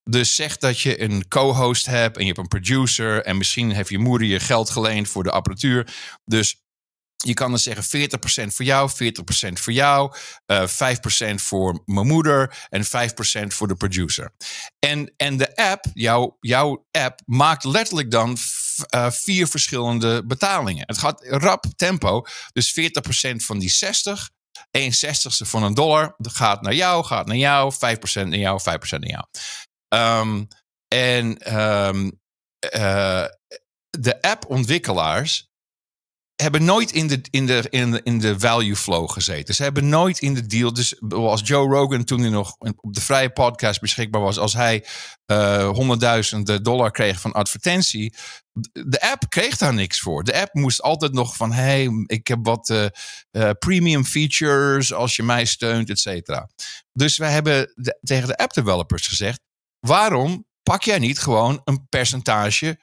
Dus 0.09 0.35
zeg 0.35 0.57
dat 0.57 0.79
je 0.79 1.01
een 1.01 1.27
co-host 1.27 1.85
hebt 1.85 2.15
en 2.15 2.21
je 2.21 2.27
hebt 2.27 2.39
een 2.39 2.59
producer 2.59 3.23
en 3.23 3.37
misschien 3.37 3.71
heeft 3.71 3.89
je 3.89 3.99
moeder 3.99 4.27
je 4.27 4.39
geld 4.39 4.69
geleend 4.69 5.07
voor 5.07 5.23
de 5.23 5.31
apparatuur. 5.31 5.93
Dus 6.25 6.62
je 7.25 7.33
kan 7.33 7.49
dan 7.49 7.59
zeggen 7.59 8.09
40% 8.49 8.53
voor 8.53 8.65
jou, 8.65 8.91
40% 8.91 8.93
voor 9.53 9.73
jou, 9.73 10.15
eh 10.45 10.67
5% 10.67 11.35
voor 11.35 11.81
mijn 11.85 12.07
moeder 12.07 12.67
en 12.69 12.85
5% 12.85 12.87
voor 13.47 13.67
de 13.67 13.75
producer. 13.75 14.33
En, 14.79 15.13
en 15.17 15.37
de 15.37 15.55
app, 15.55 15.85
jouw, 15.93 16.37
jouw 16.39 16.85
app, 16.91 17.21
maakt 17.25 17.63
letterlijk 17.63 18.11
dan 18.11 18.37
eh, 18.87 19.11
vier 19.11 19.47
verschillende 19.47 20.25
betalingen. 20.25 20.83
Het 20.85 20.97
gaat 20.97 21.25
rap 21.27 21.65
tempo, 21.75 22.25
dus 22.53 22.79
40% 22.79 23.35
van 23.35 23.59
die 23.59 23.69
60, 23.69 24.29
1 24.71 24.93
zestigste 24.93 25.45
van 25.45 25.63
een 25.63 25.73
dollar, 25.73 26.15
gaat 26.17 26.61
naar 26.61 26.73
jou, 26.73 27.03
gaat 27.03 27.27
naar 27.27 27.35
jou, 27.35 27.73
5% 27.73 27.77
naar 28.13 28.39
jou, 28.39 28.59
5% 28.61 28.99
naar 28.99 29.09
jou. 29.09 29.25
Ehm, 29.87 30.43
en 30.87 31.37
ehm, 31.37 32.09
eh, 32.59 33.25
de 33.89 34.21
appontwikkelaars 34.21 35.51
hebben 36.35 36.63
nooit 36.63 36.91
in 36.91 37.07
de, 37.07 37.21
in, 37.29 37.45
de, 37.45 37.67
in, 37.69 37.91
de, 37.91 38.01
in 38.03 38.19
de 38.19 38.39
value 38.39 38.75
flow 38.75 39.09
gezeten. 39.09 39.55
Ze 39.55 39.63
hebben 39.63 39.89
nooit 39.89 40.19
in 40.19 40.33
de 40.33 40.45
deal. 40.45 40.73
Dus 40.73 41.01
als 41.09 41.41
Joe 41.43 41.67
Rogan 41.67 42.03
toen 42.03 42.19
hij 42.19 42.29
nog 42.29 42.55
op 42.57 42.93
de 42.93 43.01
vrije 43.01 43.29
podcast 43.29 43.81
beschikbaar 43.81 44.21
was, 44.21 44.37
als 44.37 44.53
hij 44.53 44.85
eh, 45.25 45.69
honderdduizenden 45.69 46.63
dollar 46.63 46.91
kreeg 46.91 47.19
van 47.19 47.31
advertentie, 47.31 48.15
de 48.71 49.01
app 49.01 49.29
kreeg 49.29 49.57
daar 49.57 49.73
niks 49.73 49.99
voor. 49.99 50.23
De 50.23 50.41
app 50.41 50.53
moest 50.53 50.81
altijd 50.81 51.13
nog 51.13 51.35
van: 51.35 51.51
hey, 51.51 51.89
ik 52.05 52.27
heb 52.27 52.39
wat 52.41 52.69
eh, 52.69 52.85
eh, 53.31 53.49
premium 53.59 54.05
features 54.05 54.93
als 54.93 55.15
je 55.15 55.23
mij 55.23 55.45
steunt, 55.45 55.89
et 55.89 55.99
cetera. 55.99 56.49
Dus 56.93 57.17
wij 57.17 57.31
hebben 57.31 57.73
tegen 58.01 58.27
de 58.27 58.37
app 58.37 58.53
developers 58.53 59.07
gezegd: 59.07 59.39
waarom 59.79 60.45
pak 60.63 60.83
jij 60.83 60.99
niet 60.99 61.19
gewoon 61.19 61.61
een 61.63 61.87
percentage 61.89 62.79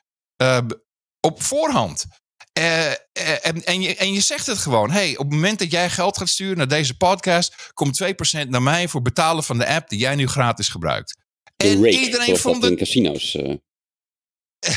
op 1.20 1.42
voorhand? 1.42 2.06
Eh, 2.60 2.90
eh, 2.90 2.96
en, 3.42 3.64
en, 3.64 3.80
je, 3.82 3.96
en 3.96 4.12
je 4.12 4.20
zegt 4.20 4.46
het 4.46 4.58
gewoon. 4.58 4.90
Hey, 4.90 5.10
op 5.16 5.24
het 5.24 5.34
moment 5.34 5.58
dat 5.58 5.70
jij 5.70 5.90
geld 5.90 6.18
gaat 6.18 6.28
sturen 6.28 6.56
naar 6.56 6.68
deze 6.68 6.96
podcast, 6.96 7.70
komt 7.74 8.02
2% 8.44 8.48
naar 8.48 8.62
mij 8.62 8.88
voor 8.88 9.02
betalen 9.02 9.44
van 9.44 9.58
de 9.58 9.66
app 9.66 9.88
die 9.88 9.98
jij 9.98 10.14
nu 10.14 10.26
gratis 10.28 10.68
gebruikt. 10.68 11.16
En 11.56 11.74
rake, 11.84 12.00
iedereen 12.00 12.36
vond 12.36 12.62
het. 12.62 12.70
in 12.70 12.78
casino's. 12.78 13.34
eh. 13.34 13.54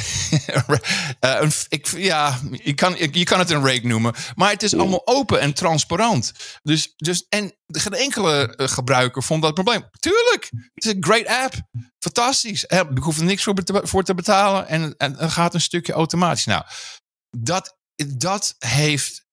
Een, 1.19 1.51
ik, 1.69 1.87
ja, 1.87 2.39
je 2.51 2.73
kan, 2.73 2.95
je 3.11 3.23
kan 3.23 3.39
het 3.39 3.49
een 3.49 3.65
rake 3.65 3.87
noemen. 3.87 4.13
Maar 4.35 4.49
het 4.51 4.63
is 4.63 4.71
Ja. 4.71 4.77
allemaal 4.77 5.07
open 5.07 5.39
en 5.39 5.53
transparant. 5.53 6.31
Dus, 6.61 6.93
dus, 6.95 7.25
en 7.29 7.53
geen 7.67 7.93
enkele 7.93 8.53
gebruiker 8.57 9.23
vond 9.23 9.41
dat 9.41 9.53
probleem. 9.53 9.89
Tuurlijk, 9.99 10.49
het 10.73 10.85
is 10.85 10.91
een 10.91 11.03
great 11.03 11.27
app. 11.27 11.53
Fantastisch. 11.99 12.63
Ik 12.63 12.97
hoef 12.99 13.17
er 13.17 13.23
niks 13.23 13.43
voor, 13.43 14.03
te 14.03 14.13
betalen. 14.15 14.67
En, 14.67 14.93
en 14.97 15.15
het 15.17 15.31
gaat 15.31 15.53
een 15.53 15.61
stukje 15.61 15.93
automatisch. 15.93 16.45
Nou, 16.45 16.63
dat, 17.37 17.77
dat 18.17 18.55
heeft 18.59 19.23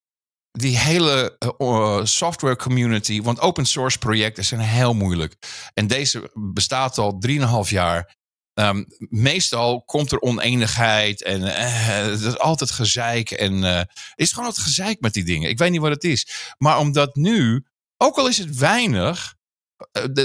die 0.53 0.79
hele 0.79 1.39
eh, 1.39 2.05
software 2.05 2.57
community. 2.57 3.23
Want 3.23 3.41
open 3.41 3.67
source 3.67 3.99
projecten 3.99 4.45
zijn 4.45 4.61
heel 4.61 4.95
moeilijk. 4.95 5.37
En 5.75 5.87
deze 5.87 6.31
bestaat 6.35 6.99
al 6.99 7.19
3,5 7.65 7.71
jaar. 7.71 8.19
Ehm, 8.55 8.85
meestal 8.99 9.83
komt 9.83 10.13
er 10.13 10.21
oneenigheid 10.21 11.23
en 11.23 11.43
eh, 11.43 12.07
er 12.07 12.27
is 12.27 12.39
altijd 12.39 12.71
gezeik. 12.71 13.31
En 13.31 13.65
eh, 13.65 13.83
is 14.15 14.31
gewoon 14.31 14.49
altijd 14.49 14.67
gezeik 14.67 15.01
met 15.01 15.13
die 15.13 15.25
dingen. 15.25 15.51
Ik 15.51 15.59
weet 15.59 15.71
niet 15.71 15.81
wat 15.81 15.91
het 15.91 16.05
is. 16.05 16.55
Maar 16.59 16.79
omdat 16.79 17.15
nu, 17.17 17.67
ook 17.97 18.17
al 18.17 18.29
is 18.29 18.39
het 18.39 18.57
weinig, 18.57 19.35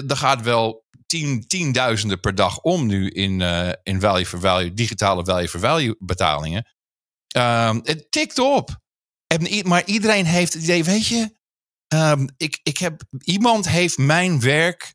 er 0.07 0.17
gaat 0.17 0.41
wel 0.41 0.85
tien, 1.05 1.47
tienduizenden 1.47 2.19
per 2.19 2.35
dag 2.35 2.59
om 2.59 2.85
nu 2.85 3.09
in, 3.09 3.41
in 3.83 3.99
value 3.99 4.25
for 4.25 4.39
value, 4.39 4.73
digitale 4.73 5.25
value 5.25 5.49
for 5.49 5.59
value 5.59 5.95
betalingen. 5.99 6.74
Ehm, 7.35 7.79
het 7.83 8.11
tikt 8.11 8.39
op. 8.39 8.83
Maar 9.63 9.85
iedereen 9.85 10.25
heeft 10.25 10.53
het 10.53 10.63
idee, 10.63 10.83
weet 10.83 11.07
je, 11.07 11.37
ehm, 11.87 12.27
ik, 12.37 12.59
ik 12.63 12.77
heb, 12.77 13.01
iemand 13.23 13.69
heeft 13.69 13.97
mijn 13.97 14.39
werk 14.39 14.93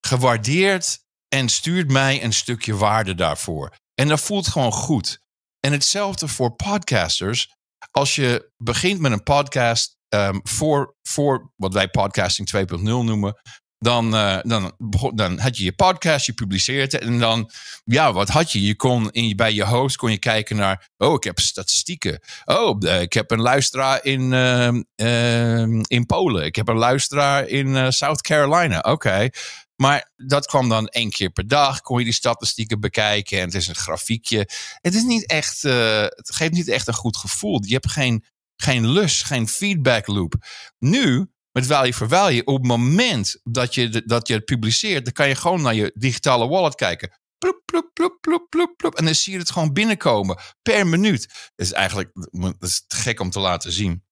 gewaardeerd 0.00 0.98
en 1.28 1.48
stuurt 1.48 1.90
mij 1.90 2.24
een 2.24 2.32
stukje 2.32 2.76
waarde 2.76 3.14
daarvoor. 3.14 3.76
En 3.94 4.08
dat 4.08 4.20
voelt 4.20 4.46
gewoon 4.46 4.72
goed. 4.72 5.20
En 5.60 5.72
hetzelfde 5.72 6.28
voor 6.28 6.54
podcasters. 6.54 7.54
Als 7.90 8.14
je 8.14 8.52
begint 8.56 9.00
met 9.00 9.12
een 9.12 9.22
podcast 9.22 9.96
ehm, 10.08 10.38
voor, 10.42 10.96
voor 11.02 11.52
wat 11.56 11.72
wij 11.72 11.88
podcasting 11.88 12.48
2.0 12.48 12.78
noemen, 12.78 13.40
dan, 13.78 14.14
eh, 14.14 14.38
dan, 14.42 14.72
dan 15.14 15.38
had 15.38 15.56
je 15.56 15.64
je 15.64 15.72
podcast, 15.72 16.26
je 16.26 16.32
publiceert 16.32 16.92
het 16.92 17.00
en 17.00 17.18
dan, 17.18 17.50
ja, 17.84 18.12
wat 18.12 18.28
had 18.28 18.52
je? 18.52 18.62
Je 18.62 18.76
kon 18.76 19.10
in, 19.10 19.36
bij 19.36 19.52
je 19.52 19.64
host 19.64 19.96
kon 19.96 20.10
je 20.10 20.18
kijken 20.18 20.56
naar, 20.56 20.88
oh, 20.96 21.14
ik 21.14 21.24
heb 21.24 21.38
statistieken. 21.38 22.20
Oh, 22.44 22.88
eh, 22.88 23.00
ik 23.00 23.12
heb 23.12 23.30
een 23.30 23.40
luisteraar 23.40 24.04
in, 24.04 24.32
ehm, 24.32 24.82
ehm, 24.94 25.80
in 25.86 26.06
Polen. 26.06 26.44
Ik 26.44 26.56
heb 26.56 26.68
een 26.68 26.76
luisteraar 26.76 27.46
in 27.48 27.76
eh, 27.76 27.90
South 27.90 28.20
Carolina. 28.20 28.78
Oké. 28.78 29.28
Maar 29.76 30.10
dat 30.16 30.46
kwam 30.46 30.68
dan 30.68 30.86
één 30.86 31.10
keer 31.10 31.30
per 31.30 31.48
dag. 31.48 31.80
Kon 31.80 31.98
je 31.98 32.04
die 32.04 32.14
statistieken 32.14 32.80
bekijken. 32.80 33.38
En 33.38 33.44
het 33.44 33.54
is 33.54 33.68
een 33.68 33.74
grafiekje. 33.74 34.48
Het, 34.80 34.94
is 34.94 35.02
niet 35.02 35.26
echt, 35.26 35.64
eh, 35.64 36.02
het 36.02 36.34
geeft 36.34 36.52
niet 36.52 36.68
echt 36.68 36.88
een 36.88 36.94
goed 36.94 37.16
gevoel. 37.16 37.64
Je 37.64 37.72
hebt 37.72 37.90
geen, 37.90 38.24
geen 38.56 38.88
lust, 38.88 39.24
geen 39.24 39.48
feedback 39.48 40.06
loop. 40.06 40.34
Nu, 40.78 41.30
met 41.56 41.66
Value 41.66 41.92
for 41.94 42.08
Value, 42.08 42.44
op 42.44 42.56
het 42.56 42.66
moment 42.66 43.40
dat 43.42 43.74
je, 43.74 43.88
de- 43.88 44.06
dat 44.06 44.28
je 44.28 44.34
het 44.34 44.44
publiceert, 44.44 45.04
dan 45.04 45.12
kan 45.12 45.28
je 45.28 45.34
gewoon 45.34 45.62
naar 45.62 45.74
je 45.74 45.92
digitale 45.94 46.48
wallet 46.48 46.74
kijken. 46.74 47.10
Ploep, 47.38 47.62
ploep, 47.64 47.90
ploep, 47.92 48.16
ploep, 48.20 48.46
ploep, 48.48 48.76
ploep. 48.76 48.94
En 48.94 49.04
dan 49.04 49.14
zie 49.14 49.32
je 49.32 49.38
het 49.38 49.50
gewoon 49.50 49.72
binnenkomen 49.72 50.38
per 50.62 50.86
minuut. 50.86 51.28
Dat 51.54 51.66
is 51.66 51.72
eigenlijk 51.72 52.10
dat 52.30 52.54
is 52.60 52.84
te 52.86 52.96
gek 52.96 53.20
om 53.20 53.30
te 53.30 53.40
laten 53.40 53.72
zien. 53.72 54.04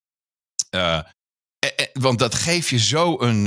Eh, 0.71 0.99
eh, 0.99 1.05
eh, 1.77 1.87
want 1.93 2.19
dat 2.19 2.35
geeft 2.35 2.69
je 2.69 2.79
zo 2.79 3.21
een, 3.21 3.47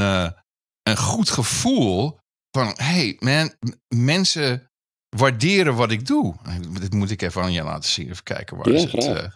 een 0.84 0.98
goed 0.98 1.30
gevoel 1.30 2.20
van, 2.58 2.74
hey 2.76 3.16
man, 3.20 3.56
mensen 3.96 4.72
waarderen 5.16 5.76
wat 5.76 5.92
ik 5.92 6.06
doe. 6.06 6.36
Dit 6.80 6.94
moet 6.94 7.12
ik 7.12 7.22
even 7.22 7.42
aan 7.42 7.52
je 7.52 7.64
laten 7.64 7.90
zien. 7.90 8.10
Even 8.10 8.24
kijken 8.24 8.58
waar 8.58 8.70
Ja, 8.70 8.76
is 8.76 8.92
het. 8.92 9.04
eh. 9.06 9.30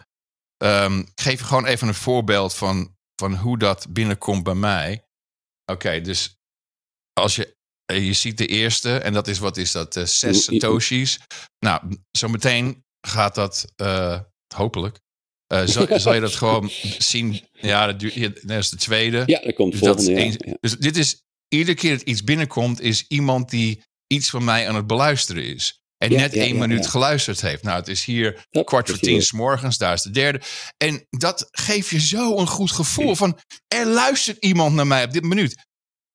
Ehm, 0.56 0.98
ik 0.98 1.20
geef 1.20 1.38
je 1.38 1.44
gewoon 1.46 1.66
even 1.66 1.88
een 1.88 1.94
voorbeeld 1.94 2.54
van, 2.54 2.96
van 3.22 3.34
hoe 3.36 3.58
dat 3.58 3.86
binnenkomt 3.90 4.42
bij 4.42 4.54
mij. 4.54 5.04
Oké, 5.72 6.00
dus 6.00 6.36
als 7.12 7.36
je, 7.36 7.56
eh, 7.84 8.06
je 8.06 8.12
ziet 8.12 8.38
de 8.38 8.46
eerste, 8.46 8.98
en 8.98 9.12
dat 9.12 9.28
is, 9.28 9.38
wat 9.38 9.56
is 9.56 9.72
dat, 9.72 9.96
eh, 9.96 10.04
zes 10.04 10.36
Oeh, 10.36 10.48
oeh. 10.48 10.60
satoshis. 10.60 11.20
Nou, 11.58 11.96
zometeen 12.10 12.84
gaat 13.06 13.34
dat, 13.34 13.72
eh, 13.76 14.20
hopelijk, 14.54 15.00
eh, 15.46 15.66
zal, 15.66 15.86
zal 16.00 16.14
je 16.14 16.20
dat 16.20 16.34
gewoon 16.42 16.70
zien. 16.98 17.48
Ja, 17.52 17.86
dat, 17.86 18.00
duurt, 18.00 18.48
dat 18.48 18.58
is 18.58 18.70
de 18.70 18.76
tweede. 18.76 19.22
Ja, 19.26 19.40
dat 19.40 19.54
komt 19.54 19.72
Dus, 19.72 19.80
volgende 19.80 20.56
dus 20.60 20.78
dit 20.78 20.96
is, 20.96 21.22
iedere 21.48 21.76
keer 21.76 21.98
dat 21.98 22.08
iets 22.08 22.24
binnenkomt, 22.24 22.80
is 22.80 23.04
iemand 23.08 23.50
die 23.50 23.82
iets 24.06 24.30
van 24.30 24.44
mij 24.44 24.68
aan 24.68 24.74
het 24.74 24.86
beluisteren 24.86 25.44
is. 25.44 25.81
En 26.02 26.10
Ja, 26.10 26.18
net 26.18 26.34
ja, 26.34 26.40
één 26.40 26.54
ja, 26.54 26.60
minuut 26.60 26.86
geluisterd 26.86 27.40
heeft. 27.40 27.62
Nou, 27.62 27.78
het 27.78 27.88
is 27.88 28.04
hier 28.04 28.46
kwart 28.50 28.88
voor 28.88 28.98
precies. 28.98 29.00
tien 29.00 29.22
's 29.22 29.32
morgens, 29.32 29.78
daar 29.78 29.92
is 29.92 30.02
de 30.02 30.10
derde. 30.10 30.40
En 30.76 31.06
dat 31.10 31.48
geeft 31.50 31.88
je 31.88 32.00
zo 32.00 32.38
een 32.38 32.46
goed 32.46 32.70
gevoel 32.70 33.14
van, 33.16 33.38
er 33.68 33.86
luistert 33.86 34.44
iemand 34.44 34.74
naar 34.74 34.86
mij 34.86 35.04
op 35.04 35.12
dit 35.12 35.22
minuut. 35.22 35.66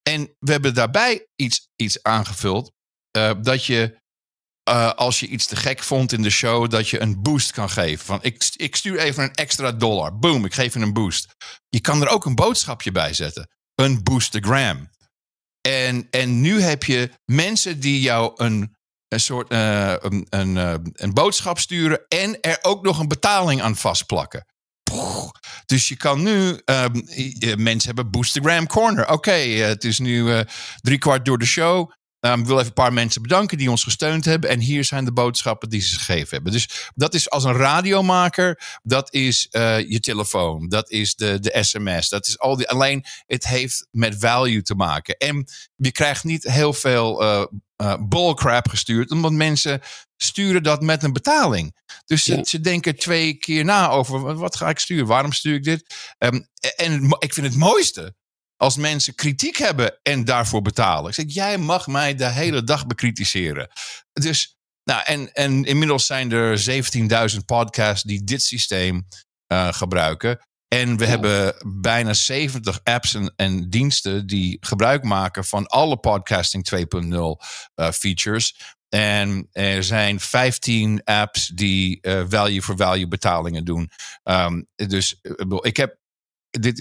En 0.02 0.34
we 0.38 0.52
hebben 0.52 0.74
daarbij 0.74 1.26
iets, 1.36 1.68
iets 1.76 2.02
aangevuld, 2.02 2.72
eh, 3.10 3.32
dat 3.42 3.64
je, 3.64 3.98
eh, 4.62 4.92
als 4.92 5.20
je 5.20 5.26
iets 5.26 5.46
te 5.46 5.56
gek 5.56 5.82
vond 5.82 6.12
in 6.12 6.22
de 6.22 6.30
show, 6.30 6.70
dat 6.70 6.88
je 6.88 7.00
een 7.00 7.22
boost 7.22 7.52
kan 7.52 7.70
geven. 7.70 8.06
Van, 8.06 8.18
ik, 8.22 8.48
ik 8.56 8.76
stuur 8.76 8.98
even 8.98 9.22
een 9.22 9.34
extra 9.34 9.72
dollar. 9.72 10.18
Boom, 10.18 10.44
ik 10.44 10.54
geef 10.54 10.74
je 10.74 10.80
een 10.80 10.92
boost. 10.92 11.34
Je 11.68 11.80
kan 11.80 12.02
er 12.02 12.08
ook 12.08 12.24
een 12.24 12.34
boodschapje 12.34 12.92
bij 12.92 13.12
zetten. 13.12 13.48
Een 13.74 14.02
boostagram. 14.02 14.90
En, 15.60 16.06
en 16.10 16.40
nu 16.40 16.60
heb 16.60 16.84
je 16.84 17.10
mensen 17.24 17.80
die 17.80 18.00
jou 18.00 18.32
een 18.36 18.76
een 19.08 19.20
soort 19.20 19.52
uh, 19.52 19.94
een, 19.98 20.26
een, 20.30 20.56
een, 20.92 21.14
boodschap 21.14 21.58
sturen 21.58 22.00
en 22.08 22.40
er 22.40 22.58
ook 22.62 22.84
nog 22.84 22.98
een 22.98 23.08
betaling 23.08 23.62
aan 23.62 23.76
vastplakken. 23.76 24.46
Dus 25.66 25.88
je 25.88 25.96
kan 25.96 26.22
nu, 26.22 26.60
um, 26.64 27.04
mensen 27.62 27.86
hebben 27.86 28.10
Boostergram 28.10 28.66
Corner. 28.66 29.08
Oké, 29.08 29.30
het 29.30 29.84
is 29.84 29.98
nu 29.98 30.22
uh, 30.22 30.40
drie 30.80 30.98
kwart 30.98 31.24
door 31.24 31.38
de 31.38 31.46
show. 31.46 31.90
Um, 32.20 32.40
ik 32.40 32.46
wil 32.46 32.56
even 32.56 32.66
een 32.66 32.72
paar 32.72 32.92
mensen 32.92 33.22
bedanken 33.22 33.58
die 33.58 33.70
ons 33.70 33.82
gesteund 33.82 34.24
hebben. 34.24 34.50
En 34.50 34.60
hier 34.60 34.84
zijn 34.84 35.04
de 35.04 35.12
boodschappen 35.12 35.68
die 35.68 35.80
ze 35.80 35.96
gegeven 35.96 36.28
hebben. 36.34 36.52
Dus 36.52 36.90
dat 36.94 37.14
is 37.14 37.30
als 37.30 37.44
een 37.44 37.56
radiomaker, 37.56 38.78
dat 38.82 39.14
is 39.14 39.46
je 39.86 39.98
telefoon, 40.00 40.68
dat 40.68 40.90
is 40.90 41.14
de, 41.14 41.40
de 41.40 41.58
sms, 41.62 42.08
dat 42.08 42.26
is 42.26 42.38
al 42.38 42.56
die. 42.56 42.68
Alleen 42.68 43.04
het 43.26 43.46
heeft 43.46 43.86
met 43.90 44.16
value 44.18 44.62
te 44.62 44.74
maken. 44.74 45.16
En 45.16 45.48
je 45.76 45.92
krijgt 45.92 46.24
niet 46.24 46.44
heel 46.44 46.72
veel 46.72 47.22
uh, 47.82 47.94
bullcrap 48.00 48.68
gestuurd, 48.68 49.10
omdat 49.10 49.32
mensen 49.32 49.80
sturen 50.16 50.62
dat 50.62 50.82
met 50.82 51.02
een 51.02 51.12
betaling. 51.12 51.76
Dus 52.04 52.24
ja. 52.24 52.34
ze, 52.34 52.42
ze, 52.44 52.60
denken 52.60 52.96
twee 52.96 53.34
keer 53.34 53.64
na 53.64 53.88
over 53.88 54.34
wat 54.34 54.56
ga 54.56 54.68
ik 54.68 54.78
sturen, 54.78 55.06
waarom 55.06 55.32
stuur 55.32 55.54
ik 55.54 55.64
dit? 55.64 55.94
Um, 56.18 56.48
en 56.76 57.16
ik 57.18 57.34
vind 57.34 57.46
het 57.46 57.56
mooiste 57.56 58.14
als 58.56 58.76
mensen 58.76 59.14
kritiek 59.14 59.56
hebben 59.56 59.98
en 60.02 60.24
daarvoor 60.24 60.62
betalen. 60.62 61.08
Ik 61.08 61.14
zeg, 61.14 61.24
jij 61.28 61.58
mag 61.58 61.86
mij 61.86 62.14
de 62.14 62.28
hele 62.28 62.64
dag 62.64 62.86
bekritiseren. 62.86 63.70
Dus, 64.12 64.56
nou, 64.84 65.02
en, 65.04 65.32
en 65.32 65.64
inmiddels 65.64 66.06
zijn 66.06 66.32
er 66.32 66.82
17.000 67.30 67.36
podcasts 67.44 68.02
die 68.02 68.24
dit 68.24 68.42
systeem 68.42 69.08
uh, 69.52 69.72
gebruiken. 69.72 70.46
En 70.68 70.96
we 70.96 71.04
ja. 71.04 71.10
hebben 71.10 71.54
bijna 71.80 72.14
70 72.14 72.80
apps 72.84 73.14
en, 73.14 73.32
en, 73.36 73.70
diensten 73.70 74.26
die 74.26 74.56
gebruik 74.60 75.04
maken 75.04 75.44
van 75.44 75.66
alle 75.66 75.96
podcasting 75.96 76.68
2.0 76.74 77.08
uh, 77.10 77.90
features. 77.90 78.76
En 78.88 79.48
er 79.52 79.84
zijn 79.84 80.20
15 80.20 81.04
apps 81.04 81.46
die 81.46 81.98
uh, 82.02 82.24
value 82.28 82.62
for 82.62 82.76
value 82.76 83.08
betalingen 83.08 83.64
doen. 83.64 83.90
Um, 84.24 84.66
dus 84.74 85.20
ik 85.60 85.76
heb 85.76 85.96
dit, 86.50 86.76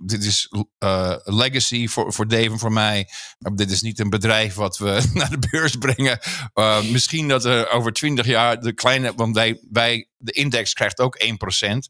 dit 0.00 0.24
is 0.24 0.52
uh, 0.78 1.16
legacy 1.24 1.88
voor, 1.88 2.12
voor 2.12 2.28
Dave 2.28 2.50
en 2.50 2.58
voor 2.58 2.72
mij. 2.72 3.08
Dit 3.38 3.70
is 3.70 3.82
niet 3.82 3.98
een 3.98 4.10
bedrijf 4.10 4.54
wat 4.54 4.78
we 4.78 5.02
naar 5.12 5.30
de 5.30 5.48
beurs 5.50 5.76
brengen. 5.76 6.18
Uh, 6.54 6.82
misschien 6.82 7.28
dat 7.28 7.44
er 7.44 7.70
over 7.70 7.92
20 7.92 8.26
jaar 8.26 8.60
de 8.60 8.72
kleine, 8.72 9.14
want 9.14 9.34
wij, 9.34 9.60
wij 9.70 10.08
de 10.16 10.32
index 10.32 10.72
krijgt 10.72 11.00
ook 11.00 11.18
1%. 11.24 11.26
Um, 11.70 11.80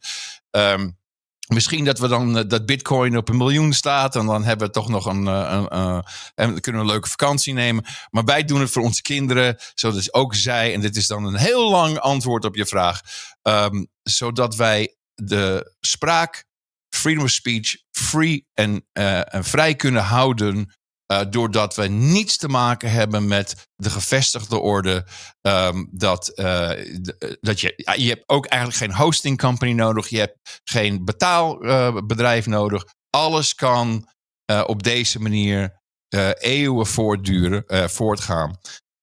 ehm, 0.51 0.91
Misschien 1.49 1.85
dat 1.85 1.99
we 1.99 2.09
dan 2.09 2.49
dat 2.49 2.67
Bitcoin 2.67 3.17
op 3.17 3.29
een 3.29 3.37
miljoen 3.37 3.73
staat. 3.73 4.17
En 4.17 4.27
dan 4.27 4.45
hebben 4.45 4.67
we 4.67 4.73
toch 4.73 4.89
nog 4.89 5.07
een. 5.07 5.27
een, 5.27 5.77
een 5.79 6.03
en 6.35 6.51
dan 6.51 6.61
kunnen 6.61 6.81
we 6.81 6.87
een 6.87 6.93
leuke 6.93 7.09
vakantie 7.09 7.53
nemen. 7.53 7.85
Maar 8.11 8.25
wij 8.25 8.45
doen 8.45 8.61
het 8.61 8.71
voor 8.71 8.83
onze 8.83 9.03
kinderen. 9.03 9.57
Zodat 9.75 10.15
ook 10.15 10.35
zij. 10.35 10.75
En 10.75 10.81
dit 10.81 10.97
is 10.97 11.07
dan 11.07 11.25
een 11.25 11.37
heel 11.37 11.71
lang 11.71 11.99
antwoord 11.99 12.45
op 12.45 12.55
je 12.55 12.67
vraag. 12.67 13.01
Um, 13.43 13.89
zodat 14.03 14.57
wij 14.57 14.97
de 15.15 15.75
spraak 15.81 16.47
freedom 16.89 17.25
of 17.25 17.31
speech 17.31 17.77
free 17.91 18.47
en, 18.55 18.87
en 18.93 19.45
vrij 19.45 19.75
kunnen 19.75 20.03
houden. 20.03 20.78
Uh, 21.13 21.21
doordat 21.31 21.77
we 21.77 21.87
niets 21.87 22.37
te 22.37 22.49
maken 22.49 22.91
hebben 22.91 23.29
met 23.29 23.69
de 23.77 23.91
gevestigde 23.91 24.59
orde. 24.59 25.07
Um, 25.41 25.89
dat, 25.93 26.33
uh, 26.35 26.71
dat 27.41 27.61
je, 27.61 27.95
je 27.97 28.09
hebt 28.09 28.25
ook 28.27 28.47
eigenlijk 28.47 28.83
geen 28.83 29.05
hosting 29.05 29.39
company 29.39 29.73
nodig. 29.73 30.09
Je 30.09 30.19
hebt 30.19 30.61
geen 30.65 31.05
betaalbedrijf 31.05 32.47
nodig. 32.47 32.85
Alles 33.11 33.55
kan 33.55 34.09
op 34.67 34.83
deze 34.83 35.21
manier 35.21 35.81
eeuwen 36.39 36.87
voortduren, 36.87 37.91
voortgaan. 37.91 38.59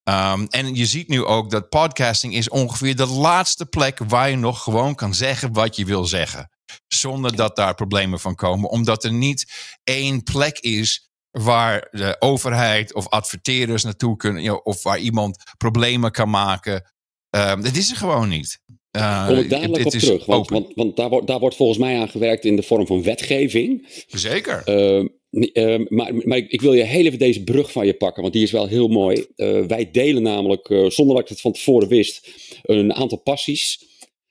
Um, 0.10 0.48
en 0.48 0.76
je 0.76 0.86
ziet 0.86 1.08
nu 1.08 1.24
ook 1.24 1.50
dat 1.50 1.70
podcasting 1.70 2.36
is 2.36 2.50
ongeveer 2.50 2.96
de 2.96 3.06
laatste 3.06 3.66
plek 3.66 4.00
waar 4.08 4.30
je 4.30 4.36
nog 4.36 4.64
gewoon 4.64 4.96
kan 4.96 5.14
zeggen 5.14 5.54
wat 5.54 5.76
je 5.76 5.86
wil 5.86 6.06
zeggen. 6.06 6.50
Zonder 6.88 7.36
dat 7.36 7.56
daar 7.56 7.76
problemen 7.76 8.20
van 8.20 8.36
komen. 8.36 8.70
Omdat 8.70 9.04
er 9.04 9.14
niet 9.14 9.54
één 9.84 10.24
plek 10.24 10.60
is 10.60 11.10
waar 11.44 11.88
de 11.92 12.16
overheid 12.20 12.94
of 12.94 13.10
adverteerders 13.10 13.84
naartoe 13.84 14.18
kunnen. 14.18 14.44
You 14.44 14.56
know, 14.56 14.68
of 14.68 14.84
waar 14.84 15.00
iemand 15.00 15.44
problemen 15.58 16.12
kan 16.12 16.30
maken. 16.30 16.94
Um, 17.30 17.62
dat 17.62 17.76
is 17.76 17.92
er 17.92 17.98
gewoon 17.98 18.30
niet. 18.30 18.60
Uh, 18.98 19.28
Kom 19.28 19.38
ik 19.38 19.50
dadelijk 19.50 19.86
op 19.86 19.92
terug. 19.92 20.26
Want, 20.26 20.50
want, 20.50 20.72
want, 20.76 20.96
daar, 20.96 21.10
wordt, 21.10 21.28
daar 21.28 21.40
wordt 21.40 21.56
volgens 21.56 21.80
mij 21.80 22.00
aan 22.00 22.10
gewerkt 22.10 22.46
in 22.46 22.56
de 22.56 22.64
vorm 22.64 22.88
van 22.88 23.04
wetgeving. 23.04 23.88
Zeker. 24.08 24.64
Uh, 24.70 25.06
uh, 25.30 25.88
maar, 25.88 26.16
maar 26.16 26.38
ik 26.38 26.62
wil 26.62 26.74
je 26.74 26.84
heel 26.84 27.06
even 27.06 27.20
deze 27.20 27.44
brug 27.44 27.72
van 27.72 27.86
je 27.86 27.94
pakken, 27.94 28.22
want 28.22 28.34
die 28.34 28.44
is 28.44 28.52
wel 28.52 28.68
heel 28.68 28.88
mooi. 28.88 29.26
Uh, 29.36 29.66
wij 29.66 29.92
delen 29.92 30.24
namelijk, 30.24 30.70
uh, 30.70 30.90
zonder 30.90 31.16
dat 31.16 31.24
ik 31.24 31.30
het 31.30 31.42
van 31.42 31.52
tevoren 31.52 31.88
wist, 31.88 32.30
een 32.62 32.94
aantal 32.94 33.18
passies. 33.18 33.84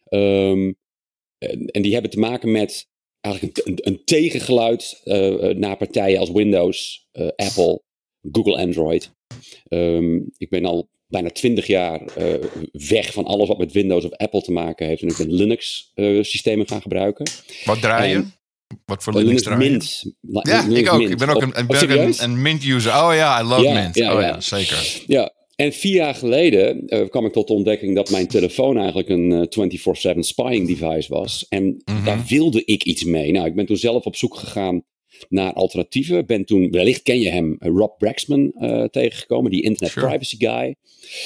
Um, 0.08 0.76
en 1.66 1.82
die 1.82 1.92
hebben 1.92 2.10
te 2.10 2.18
maken 2.18 2.52
met 2.52 2.88
eigenlijk 3.24 3.60
een, 3.64 3.78
een 3.82 4.04
tegengeluid 4.04 5.00
uh, 5.04 5.54
naar 5.54 5.76
partijen 5.76 6.18
als 6.18 6.30
Windows, 6.30 7.06
uh, 7.12 7.26
Apple, 7.36 7.82
Google 8.32 8.56
Android. 8.56 9.10
Um, 9.68 10.30
ik 10.36 10.50
ben 10.50 10.64
al 10.64 10.88
bijna 11.06 11.30
twintig 11.30 11.66
jaar 11.66 12.02
uh, 12.18 12.34
weg 12.72 13.12
van 13.12 13.24
alles 13.24 13.48
wat 13.48 13.58
met 13.58 13.72
Windows 13.72 14.04
of 14.04 14.12
Apple 14.12 14.42
te 14.42 14.52
maken 14.52 14.86
heeft. 14.86 15.02
En 15.02 15.08
ik 15.08 15.16
ben 15.16 15.32
Linux-systemen 15.32 16.68
gaan 16.68 16.82
gebruiken. 16.82 17.26
Wat 17.64 17.80
draaien? 17.80 18.34
Wat 18.84 19.02
voor 19.02 19.12
Linux, 19.12 19.44
Linux 19.44 19.58
Mint. 19.58 20.14
Ja, 20.42 20.62
Linux 20.62 20.80
ik 20.80 20.92
ook. 20.92 20.98
Mint. 20.98 21.10
Ik 21.10 21.18
ben 21.18 21.28
ook 21.28 21.42
een, 21.42 21.66
ben 21.66 21.90
een, 21.90 22.22
een 22.22 22.42
Mint-user. 22.42 22.92
Oh 22.92 23.14
ja, 23.14 23.40
I 23.40 23.44
love 23.44 23.62
ja, 23.62 23.82
Mint. 23.82 23.94
Ja, 23.94 24.14
oh 24.14 24.20
ja, 24.20 24.40
zeker. 24.40 25.02
Ja, 25.06 25.32
en 25.56 25.72
vier 25.72 25.94
jaar 25.94 26.14
geleden 26.14 26.82
uh, 26.86 27.08
kwam 27.08 27.26
ik 27.26 27.32
tot 27.32 27.46
de 27.46 27.54
ontdekking 27.54 27.94
dat 27.94 28.10
mijn 28.10 28.26
telefoon 28.26 28.76
eigenlijk 28.76 29.08
een 29.08 29.30
uh, 29.30 30.14
24/7 30.14 30.18
spying 30.18 30.66
device 30.66 31.12
was. 31.12 31.46
En 31.48 31.64
mm 31.64 31.80
-hmm. 31.84 32.04
daar 32.04 32.24
wilde 32.28 32.64
ik 32.64 32.84
iets 32.84 33.04
mee. 33.04 33.32
Nou, 33.32 33.46
ik 33.46 33.54
ben 33.54 33.66
toen 33.66 33.76
zelf 33.76 34.04
op 34.04 34.16
zoek 34.16 34.36
gegaan 34.36 34.84
naar 35.28 35.52
alternatieven. 35.52 36.26
Ben 36.26 36.44
toen, 36.44 36.70
wellicht 36.70 37.02
ken 37.02 37.20
je 37.20 37.30
hem, 37.30 37.56
Rob 37.58 37.98
Braxman 37.98 38.52
uh, 38.58 38.84
tegengekomen, 38.84 39.50
die 39.50 39.62
internet 39.62 39.92
sure. 39.92 40.06
privacy 40.06 40.36
guy. 40.38 40.74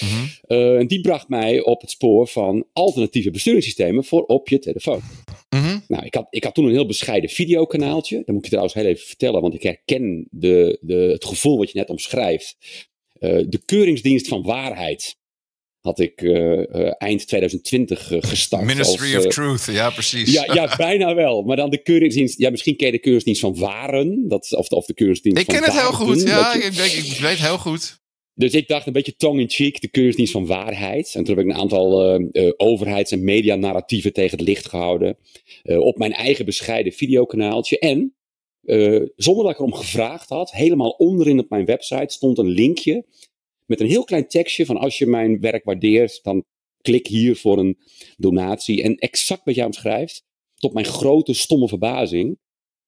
Mm 0.00 0.08
-hmm. 0.08 0.56
uh, 0.56 0.78
en 0.78 0.86
die 0.86 1.00
bracht 1.00 1.28
mij 1.28 1.62
op 1.62 1.80
het 1.80 1.90
spoor 1.90 2.28
van 2.28 2.66
alternatieve 2.72 3.30
besturingssystemen 3.30 4.04
voor 4.04 4.22
op 4.22 4.48
je 4.48 4.58
telefoon. 4.58 5.00
Mm 5.48 5.60
-hmm. 5.60 5.82
Nou, 5.88 6.04
ik 6.04 6.14
had, 6.14 6.26
ik 6.30 6.44
had 6.44 6.54
toen 6.54 6.64
een 6.64 6.70
heel 6.70 6.86
bescheiden 6.86 7.30
videokanaaltje. 7.30 8.16
Dat 8.16 8.26
moet 8.26 8.36
ik 8.36 8.44
je 8.44 8.48
trouwens 8.48 8.74
heel 8.74 8.84
even 8.84 9.06
vertellen, 9.06 9.40
want 9.40 9.54
ik 9.54 9.62
herken 9.62 10.28
de, 10.30 10.78
de, 10.80 10.94
het 10.94 11.24
gevoel 11.24 11.58
wat 11.58 11.70
je 11.70 11.78
net 11.78 11.90
omschrijft. 11.90 12.56
Uh, 13.20 13.44
de 13.48 13.60
Keuringsdienst 13.64 14.28
van 14.28 14.42
Waarheid 14.42 15.16
had 15.80 16.00
ik 16.00 16.22
uh, 16.22 16.32
uh, 16.32 16.90
eind 16.98 17.26
2020 17.26 18.12
gestart. 18.18 18.64
Ministry 18.64 19.16
als, 19.16 19.26
of 19.26 19.32
Truth, 19.32 19.64
ja 19.64 19.90
precies. 19.90 20.32
Ja, 20.32 20.54
ja, 20.54 20.74
bijna 20.76 21.14
wel. 21.14 21.42
Maar 21.42 21.56
dan 21.56 21.70
de 21.70 21.82
Keuringsdienst, 21.82 22.38
ja 22.38 22.50
misschien 22.50 22.76
ken 22.76 22.86
je 22.86 22.92
de 22.92 22.98
Keuringsdienst 22.98 23.40
van 23.40 23.58
Waren. 23.58 24.28
Dat, 24.28 24.52
of, 24.52 24.68
of 24.68 24.86
de 24.86 24.94
Keuringsdienst 24.94 25.40
ik 25.40 25.44
van 25.44 25.54
ken 25.54 25.64
het 25.64 25.80
heel 25.80 25.92
goed, 25.92 26.22
ja, 26.22 26.54
je... 26.54 26.60
ik, 26.60 26.74
ik, 26.92 27.18
weet 27.20 27.38
heel 27.38 27.58
goed. 27.58 28.00
Dus 28.34 28.52
ik 28.52 28.68
dacht 28.68 28.86
een 28.86 28.92
beetje 28.92 29.16
tongue-in-cheek, 29.16 29.80
de 29.80 29.88
Keuringsdienst 29.88 30.32
van 30.32 30.46
Waarheid. 30.46 31.14
En 31.14 31.24
toen 31.24 31.36
heb 31.36 31.44
ik 31.44 31.50
een 31.50 31.58
aantal 31.58 32.20
overheids- 32.56 33.10
en 33.10 33.24
medianarratieven 33.24 34.12
tegen 34.12 34.38
het 34.38 34.46
licht 34.46 34.68
gehouden. 34.68 35.16
op 35.62 35.98
mijn 35.98 36.12
eigen 36.12 36.44
bescheiden 36.44 36.92
videokanaaltje. 36.92 37.78
En 37.78 38.17
zonder 39.16 39.44
dat 39.44 39.52
ik 39.52 39.58
erom 39.58 39.74
gevraagd 39.74 40.28
had, 40.28 40.50
helemaal 40.50 40.90
onderin 40.90 41.38
op 41.38 41.50
mijn 41.50 41.64
website 41.64 42.14
stond 42.14 42.38
een 42.38 42.48
linkje 42.48 43.06
met 43.66 43.80
een 43.80 43.86
heel 43.86 44.04
klein 44.04 44.28
tekstje 44.28 44.66
van 44.66 44.76
als 44.76 44.98
je 44.98 45.06
mijn 45.06 45.40
werk 45.40 45.64
waardeert, 45.64 46.20
dan 46.22 46.44
klik 46.80 47.06
hier 47.06 47.36
voor 47.36 47.58
een 47.58 47.78
donatie. 48.16 48.82
En 48.82 48.96
exact 48.96 49.44
wat 49.44 49.54
jij 49.54 49.64
omschrijft, 49.64 50.24
tot 50.54 50.72
mijn 50.72 50.86
grote 50.86 51.32
stomme 51.32 51.68
verbazing, 51.68 52.38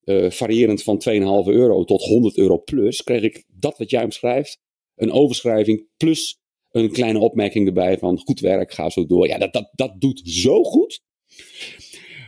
uh, 0.03 0.29
variërend 0.29 0.83
van 0.83 1.01
2,5 1.09 1.13
euro 1.45 1.83
tot 1.83 2.03
100 2.03 2.37
euro 2.37 2.61
plus, 2.63 3.03
kreeg 3.03 3.21
ik 3.21 3.43
dat 3.47 3.77
wat 3.77 3.89
jij 3.89 4.03
omschrijft, 4.03 4.59
een 4.95 5.11
overschrijving 5.11 5.87
plus 5.97 6.39
een 6.71 6.91
kleine 6.91 7.19
opmerking 7.19 7.67
erbij 7.67 7.97
van 7.97 8.17
goed 8.17 8.39
werk, 8.39 8.73
ga 8.73 8.89
zo 8.89 9.05
door. 9.05 9.27
Ja, 9.27 9.37
dat, 9.37 9.53
dat, 9.53 9.69
dat 9.71 10.01
doet 10.01 10.21
zo 10.25 10.63
goed. 10.63 11.01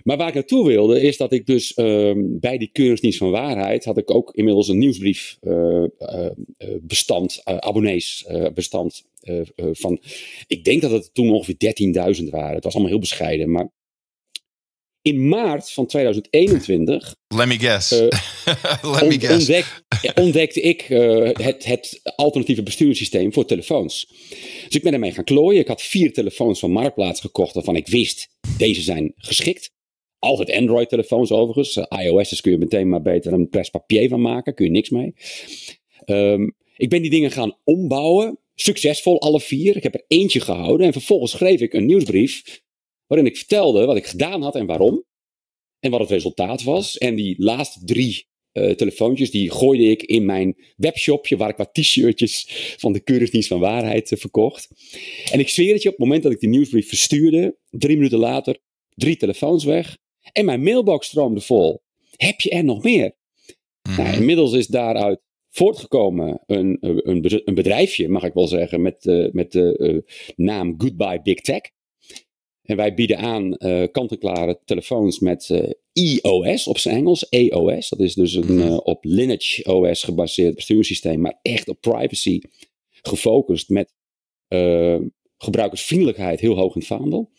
Maar 0.03 0.17
waar 0.17 0.27
ik 0.27 0.33
naartoe 0.33 0.67
wilde, 0.67 1.01
is 1.01 1.17
dat 1.17 1.31
ik 1.31 1.45
dus 1.45 1.77
um, 1.77 2.39
bij 2.39 2.57
die 2.57 2.69
Keuringsdienst 2.71 3.17
van 3.17 3.31
Waarheid 3.31 3.85
had 3.85 3.97
ik 3.97 4.11
ook 4.11 4.33
inmiddels 4.33 4.67
een 4.67 4.77
nieuwsbrief 4.77 5.37
uh, 5.41 5.83
uh, 5.99 6.29
bestand, 6.81 7.41
abonnees 7.43 8.25
bestand 8.53 9.03
van, 9.71 10.01
ik 10.47 10.63
denk 10.63 10.81
dat 10.81 10.91
het 10.91 11.13
toen 11.13 11.31
ongeveer 11.31 12.15
13.000 12.23 12.29
waren. 12.29 12.55
Het 12.55 12.63
was 12.63 12.73
allemaal 12.73 12.91
heel 12.91 12.99
bescheiden, 12.99 13.51
maar 13.51 13.71
in 15.03 15.27
maart 15.27 15.71
van 15.71 15.85
2021. 15.85 17.15
Let 17.27 17.47
me 17.47 17.59
guess. 17.59 17.91
Uh, 17.91 17.99
Let 18.93 19.07
me 19.07 19.19
guess. 19.19 19.31
Ontdek, 19.31 19.83
ontdekte 20.15 20.61
ik 20.61 20.89
uh, 20.89 21.29
het, 21.33 21.65
het, 21.65 22.01
alternatieve 22.15 22.63
besturingssysteem 22.63 23.33
voor 23.33 23.45
telefoons. 23.45 24.07
Dus 24.65 24.75
ik 24.75 24.83
ben 24.83 24.93
ermee 24.93 25.11
gaan 25.11 25.23
klooien. 25.23 25.61
Ik 25.61 25.67
had 25.67 25.81
vier 25.81 26.13
telefoons 26.13 26.59
van 26.59 26.71
Marktplaats 26.71 27.21
gekocht 27.21 27.53
waarvan 27.53 27.75
ik 27.75 27.87
wist, 27.87 28.27
deze 28.57 28.81
zijn 28.81 29.13
geschikt. 29.15 29.71
Altijd 30.23 30.51
Android-telefoons 30.51 31.31
overigens. 31.31 31.77
Uh, 31.77 32.05
iOS 32.05 32.41
kun 32.41 32.51
je 32.51 32.57
meteen 32.57 32.89
maar 32.89 33.01
beter 33.01 33.33
een 33.33 33.49
press 33.49 33.69
papier 33.69 34.09
van 34.09 34.21
maken. 34.21 34.53
Kun 34.53 34.65
je 34.65 34.71
niks 34.71 34.89
mee. 34.89 35.13
Um, 36.05 36.55
ik 36.77 36.89
ben 36.89 37.01
die 37.01 37.11
dingen 37.11 37.31
gaan 37.31 37.57
ombouwen. 37.63 38.39
succesvol, 38.55 39.21
alle 39.21 39.39
vier. 39.39 39.75
Ik 39.75 39.83
heb 39.83 39.93
er 39.93 40.05
eentje 40.07 40.39
gehouden. 40.39 40.85
En 40.85 40.93
vervolgens 40.93 41.31
schreef 41.31 41.61
ik 41.61 41.73
een 41.73 41.85
nieuwsbrief. 41.85 42.61
waarin 43.07 43.27
ik 43.27 43.37
vertelde 43.37 43.85
wat 43.85 43.95
ik 43.95 44.05
gedaan 44.05 44.41
had 44.41 44.55
en 44.55 44.65
waarom. 44.65 45.03
En 45.79 45.91
wat 45.91 45.99
het 45.99 46.09
resultaat 46.09 46.63
was. 46.63 46.97
En 46.97 47.15
die 47.15 47.35
laatste 47.37 47.85
drie 47.85 48.27
uh, 48.53 48.71
telefoontjes, 48.71 49.31
die 49.31 49.51
gooide 49.51 49.83
ik 49.83 50.03
in 50.03 50.25
mijn 50.25 50.57
webshopje, 50.75 51.37
waar 51.37 51.49
ik 51.49 51.57
wat 51.57 51.73
t-shirtjes 51.73 52.47
van 52.77 52.93
de 52.93 52.99
Keuringsdienst 52.99 53.47
van 53.47 53.59
Waarheid 53.59 54.11
uh, 54.11 54.19
verkocht. 54.19 54.67
En 55.31 55.39
ik 55.39 55.49
zweer 55.49 55.73
het 55.73 55.81
je, 55.81 55.89
op 55.89 55.95
het 55.95 56.03
moment 56.05 56.23
dat 56.23 56.31
ik 56.31 56.39
die 56.39 56.49
nieuwsbrief 56.49 56.87
verstuurde, 56.87 57.57
drie 57.69 57.95
minuten 57.95 58.19
later, 58.19 58.57
drie 58.95 59.17
telefoons 59.17 59.63
weg. 59.63 60.01
En 60.31 60.45
mijn 60.45 60.63
mailbox 60.63 61.07
stroomde 61.07 61.41
vol. 61.41 61.81
Heb 62.15 62.41
je 62.41 62.49
er 62.49 62.63
nog 62.63 62.83
meer? 62.83 63.15
Mm. 63.89 63.95
Nou, 63.95 64.15
inmiddels 64.15 64.53
is 64.53 64.67
daaruit 64.67 65.19
voortgekomen 65.49 66.41
een, 66.45 66.77
een, 66.81 67.41
een 67.45 67.55
bedrijfje, 67.55 68.09
mag 68.09 68.23
ik 68.23 68.33
wel 68.33 68.47
zeggen, 68.47 68.81
met, 68.81 69.05
uh, 69.05 69.31
met 69.31 69.51
de 69.51 69.77
uh, 69.77 70.15
naam 70.35 70.75
Goodbye 70.77 71.21
Big 71.21 71.39
Tech. 71.39 71.61
En 72.61 72.75
wij 72.75 72.93
bieden 72.93 73.17
aan 73.17 73.55
uh, 73.57 73.83
kant-en-klare 73.91 74.59
telefoons 74.65 75.19
met 75.19 75.73
iOS 75.93 76.67
op 76.67 76.77
zijn 76.77 76.95
Engels, 76.95 77.29
EOS. 77.29 77.89
Dat 77.89 77.99
is 77.99 78.13
dus 78.13 78.33
een 78.33 78.51
uh, 78.51 78.77
op 78.83 79.03
Linux 79.03 79.63
OS 79.63 80.03
gebaseerd 80.03 80.55
besturingssysteem, 80.55 81.21
maar 81.21 81.39
echt 81.41 81.69
op 81.69 81.81
privacy 81.81 82.41
gefocust 83.01 83.69
met 83.69 83.93
gebruikersvriendelijkheid 85.37 86.39
heel 86.39 86.55
hoog 86.55 86.75
in 86.75 86.79
het 86.79 86.89
vaandel. 86.89 87.31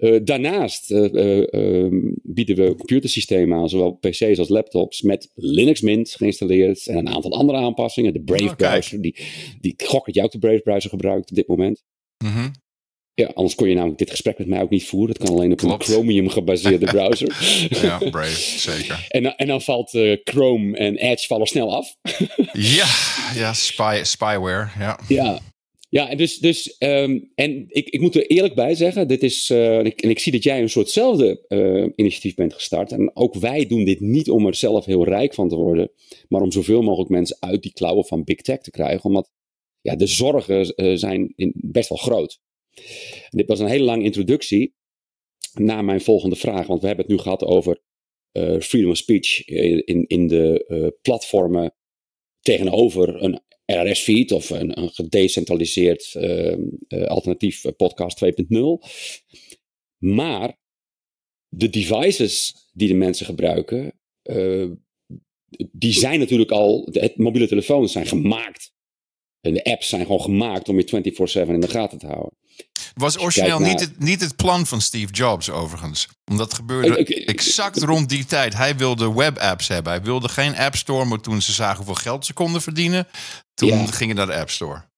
Uh, 0.00 0.20
daarnaast 0.24 0.90
ehm, 0.90 1.98
bieden 2.22 2.56
we 2.56 2.74
computersystemen 2.76 3.58
aan, 3.58 3.68
zowel 3.68 3.92
PC's 3.92 4.38
als 4.38 4.48
laptops, 4.48 5.02
met 5.02 5.30
Linux 5.34 5.80
Mint 5.80 6.10
geïnstalleerd 6.10 6.86
en 6.86 6.96
een 6.96 7.08
aantal 7.08 7.32
andere 7.32 7.58
aanpassingen. 7.58 8.12
De 8.12 8.22
Brave 8.22 8.44
oh, 8.44 8.56
browser, 8.56 9.00
die, 9.00 9.16
die 9.60 9.74
gok 9.76 10.06
dat 10.06 10.14
jij 10.14 10.24
ook 10.24 10.32
de 10.32 10.38
Brave 10.38 10.60
browser 10.60 10.90
gebruikt 10.90 11.30
op 11.30 11.36
dit 11.36 11.46
moment. 11.46 11.82
-hmm. 12.24 12.50
Ja, 13.14 13.30
anders 13.34 13.54
kon 13.54 13.68
je 13.68 13.74
namelijk 13.74 13.98
dit 13.98 14.10
gesprek 14.10 14.38
met 14.38 14.46
mij 14.46 14.62
ook 14.62 14.70
niet 14.70 14.86
voeren. 14.86 15.14
Dat 15.14 15.26
kan 15.26 15.36
alleen 15.36 15.52
op 15.52 15.62
een 15.62 15.80
Chromium 15.80 16.28
gebaseerde 16.28 16.86
browser. 16.96 17.36
ja, 17.82 17.98
Brave, 18.10 18.58
zeker. 18.58 19.06
En, 19.08 19.36
en 19.36 19.46
dan 19.46 19.62
valt 19.62 19.94
uh, 19.94 20.16
Chrome 20.24 20.76
en 20.76 20.96
Edge 20.96 21.26
vallen 21.26 21.46
snel 21.46 21.76
af. 21.76 21.96
ja, 22.52 22.86
ja 23.34 23.52
spy, 23.52 24.00
spyware. 24.02 24.68
Ja, 24.78 25.00
ja. 25.08 25.40
Ja, 25.90 26.14
dus, 26.14 26.38
dus 26.38 26.76
um, 26.78 27.30
en 27.34 27.64
ik, 27.68 27.88
ik 27.88 28.00
moet 28.00 28.14
er 28.14 28.26
eerlijk 28.26 28.54
bij 28.54 28.74
zeggen, 28.74 29.08
dit 29.08 29.22
is, 29.22 29.50
uh, 29.50 29.78
en, 29.78 29.84
ik, 29.86 30.02
ik 30.02 30.18
zie 30.18 30.32
dat 30.32 30.42
jij 30.42 30.60
een 30.60 30.70
soortzelfde 30.70 31.44
uh, 31.48 31.92
initiatief 31.94 32.34
bent 32.34 32.54
gestart. 32.54 32.92
En 32.92 33.16
ook 33.16 33.34
wij 33.34 33.66
doen 33.66 33.84
dit 33.84 34.00
niet 34.00 34.30
om 34.30 34.46
er 34.46 34.54
zelf 34.54 34.84
heel 34.84 35.04
rijk 35.04 35.34
van 35.34 35.48
te 35.48 35.56
worden, 35.56 35.90
maar 36.28 36.42
om 36.42 36.52
zoveel 36.52 36.82
mogelijk 36.82 37.10
mensen 37.10 37.36
uit 37.40 37.62
die 37.62 37.72
klauwen 37.72 38.04
van 38.04 38.24
big 38.24 38.40
tech 38.40 38.60
te 38.60 38.70
krijgen. 38.70 39.04
Omdat 39.04 39.30
ja, 39.80 39.96
de 39.96 40.06
zorgen 40.06 40.72
uh, 40.76 40.96
zijn 40.96 41.32
best 41.54 41.88
wel 41.88 41.98
groot. 41.98 42.40
Dit 43.30 43.48
was 43.48 43.58
een 43.58 43.66
hele 43.66 43.84
lange 43.84 44.04
introductie 44.04 44.74
naar 45.54 45.84
mijn 45.84 46.00
volgende 46.00 46.36
vraag, 46.36 46.66
want 46.66 46.80
we 46.80 46.86
hebben 46.86 47.06
het 47.06 47.14
nu 47.14 47.20
gehad 47.22 47.44
over 47.44 47.80
freedom 48.60 48.90
of 48.90 48.96
speech 48.96 49.44
in, 49.44 50.06
in 50.06 50.26
de 50.26 50.96
platformen 51.02 51.74
tegenover 52.40 53.22
een 53.22 53.40
RSS-feed 53.70 54.32
of 54.32 54.50
een, 54.50 54.90
gedecentraliseerd 54.92 56.14
uh, 56.16 56.56
alternatief 57.06 57.64
podcast 57.76 58.24
2.0. 58.24 58.30
Maar 59.98 60.58
de 61.48 61.68
devices 61.70 62.54
die 62.72 62.88
de 62.88 62.94
mensen 62.94 63.26
gebruiken, 63.26 64.00
die 65.72 65.92
zijn 65.92 66.18
natuurlijk 66.18 66.50
al, 66.50 66.84
de, 66.90 67.12
mobiele 67.16 67.48
telefoons 67.48 67.92
zijn 67.92 68.06
gemaakt. 68.06 68.72
En 69.40 69.54
de 69.54 69.64
apps 69.64 69.88
zijn 69.88 70.02
gewoon 70.02 70.20
gemaakt 70.20 70.68
om 70.68 70.78
je 70.78 71.44
24/7 71.46 71.48
in 71.48 71.60
de 71.60 71.68
gaten 71.68 71.98
te 71.98 72.06
houden. 72.06 72.39
Was 73.00 73.18
origineel 73.18 73.58
niet, 73.58 73.80
het, 73.80 74.00
niet 74.00 74.20
het 74.20 74.36
plan 74.36 74.66
van 74.66 74.80
Steve 74.80 75.12
Jobs, 75.12 75.50
overigens. 75.50 76.08
Omdat 76.30 76.54
gebeurde 76.54 77.04
exact 77.24 77.82
rond 77.82 78.08
die 78.08 78.24
tijd. 78.24 78.56
Hij 78.56 78.76
wilde 78.76 79.14
webapps 79.14 79.68
hebben. 79.68 79.92
Hij 79.92 80.02
wilde 80.02 80.28
geen 80.28 80.56
App 80.56 80.76
Store, 80.76 81.04
maar 81.04 81.20
toen 81.20 81.42
ze 81.42 81.52
zagen 81.52 81.76
hoeveel 81.76 81.94
geld 81.94 82.26
ze 82.26 82.32
konden 82.32 82.62
verdienen, 82.62 83.08
toen 83.54 83.68
ja. 83.68 83.86
gingen 83.86 84.16
naar 84.16 84.26
de 84.26 84.34
App 84.34 84.50
Store. 84.50 84.88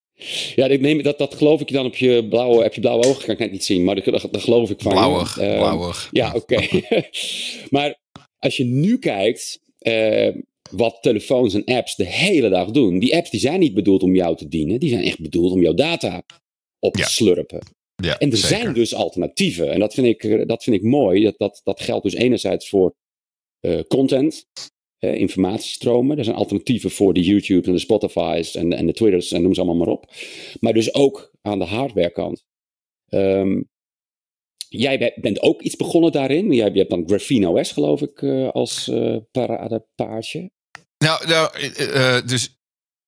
Ja, 0.55 0.67
ik 0.67 0.81
neem, 0.81 1.03
dat, 1.03 1.19
dat 1.19 1.35
geloof 1.35 1.61
ik 1.61 1.73
dan 1.73 1.87
op 1.87 1.97
je 1.97 2.27
blauwe, 2.29 2.63
heb 2.63 2.75
je 2.75 2.81
blauwe 2.81 3.07
ogen, 3.07 3.25
kan 3.25 3.35
ik 3.35 3.41
net 3.41 3.51
niet 3.51 3.65
zien, 3.65 3.85
maar 3.85 3.95
dat, 3.95 4.29
dat 4.31 4.43
geloof 4.43 4.71
ik 4.71 4.81
van. 4.81 4.93
Blauwig, 4.93 5.41
uh, 5.41 5.57
blauwig. 5.57 6.09
Ja, 6.11 6.33
oké. 6.35 6.69
maar 7.77 7.99
als 8.39 8.57
je 8.57 8.65
nu 8.65 8.99
kijkt, 8.99 9.61
uh, 9.81 10.29
wat 10.71 10.99
telefoons 11.01 11.55
en 11.55 11.65
apps 11.65 11.97
de 11.97 12.07
hele 12.07 12.49
dag 12.49 12.71
doen. 12.71 12.99
Die 12.99 13.17
apps 13.17 13.31
die 13.31 13.41
zijn 13.41 13.61
niet 13.61 13.75
bedoeld 13.75 14.03
om 14.03 14.15
jou 14.15 14.37
te 14.37 14.49
dienen, 14.49 14.81
die 14.81 14.89
zijn 14.89 15.05
echt 15.05 15.21
bedoeld 15.21 15.53
om 15.53 15.63
jouw 15.63 15.75
data 15.75 16.23
op 16.79 16.95
te 16.95 17.03
slurpen. 17.03 17.63
Ja, 18.03 18.19
en 18.19 18.31
er 18.31 18.37
zijn 18.37 18.73
dus 18.73 18.95
alternatieven. 18.95 19.71
En 19.71 19.81
dat 19.81 19.95
vind 19.95 20.07
ik, 20.07 20.25
eh, 20.25 20.47
dat 20.47 20.63
vind 20.63 20.77
ik 20.77 20.83
mooi. 20.83 21.23
Dat, 21.23 21.35
dat, 21.39 21.61
dat 21.65 21.81
geldt 21.81 22.05
dus 22.05 22.15
enerzijds 22.15 22.69
voor 22.69 22.95
uh, 23.61 23.81
content, 23.89 24.47
uh, 24.99 25.15
informatiestromen. 25.15 26.19
Er 26.19 26.25
zijn 26.25 26.37
alternatieven 26.37 26.91
voor 26.91 27.15
de 27.15 27.23
YouTube's 27.23 27.67
en 27.67 27.73
de 27.73 27.79
Spotify's 27.79 28.55
en, 28.55 28.73
en 28.73 28.87
de 28.87 28.93
Twitters 28.93 29.33
en 29.33 29.43
noem 29.43 29.55
ze 29.55 29.61
allemaal 29.61 29.79
maar 29.79 29.95
op. 29.95 30.13
Maar 30.61 30.73
dus 30.73 30.95
ook 30.95 31.33
aan 31.43 31.59
de 31.59 31.65
hardwarekant. 31.65 32.45
Um, 33.09 33.71
jij 34.69 35.13
bent 35.21 35.41
ook 35.41 35.63
iets 35.63 35.77
begonnen 35.77 36.13
daarin. 36.13 36.53
Jij, 36.53 36.71
hebt 36.73 36.91
dan 36.91 37.09
Graphene 37.09 37.49
OS, 37.49 37.73
geloof 37.73 38.03
ik, 38.03 38.21
uh, 38.23 38.49
als 38.49 38.91
paradepaardje. 39.31 40.51
Nou, 40.99 41.27
nou 41.27 41.51
dus 42.27 42.62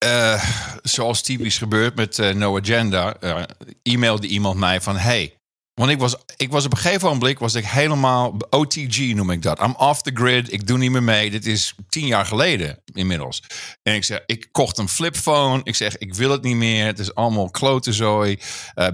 uh, 0.04 0.44
zoals 0.82 1.22
typisch 1.22 1.58
gebeurt 1.58 1.94
met 1.94 2.18
uh, 2.18 2.30
No 2.30 2.58
Agenda, 2.58 3.16
uh, 3.20 3.42
e-mailde 3.82 4.26
iemand 4.26 4.58
mij 4.58 4.80
van 4.80 4.96
hey. 4.96 5.38
Want 5.74 5.90
ik 5.90 5.98
was, 5.98 6.16
ik 6.36 6.50
was 6.50 6.64
op 6.64 6.72
een 6.72 6.78
gegeven 6.78 7.08
moment 7.08 7.38
was 7.38 7.54
ik 7.54 7.64
helemaal 7.64 8.36
OTG 8.50 8.98
noem 8.98 9.30
ik 9.30 9.42
dat. 9.42 9.60
I'm 9.60 9.74
off 9.76 10.02
the 10.02 10.10
grid. 10.14 10.52
Ik 10.52 10.66
doe 10.66 10.78
niet 10.78 10.90
meer 10.90 11.02
mee. 11.02 11.30
Dit 11.30 11.46
is 11.46 11.74
tien 11.88 12.06
jaar 12.06 12.26
geleden 12.26 12.82
inmiddels. 12.92 13.42
En 13.82 13.94
ik 13.94 14.04
zeg, 14.04 14.20
ik 14.26 14.48
kocht 14.52 14.78
een 14.78 14.88
flipphone. 14.88 15.60
Ik 15.62 15.74
zeg, 15.74 15.98
ik 15.98 16.14
wil 16.14 16.30
het 16.30 16.42
niet 16.42 16.56
meer. 16.56 16.86
Het 16.86 16.98
is 16.98 17.14
allemaal 17.14 17.50
klote 17.50 17.92
zooi. 17.92 18.38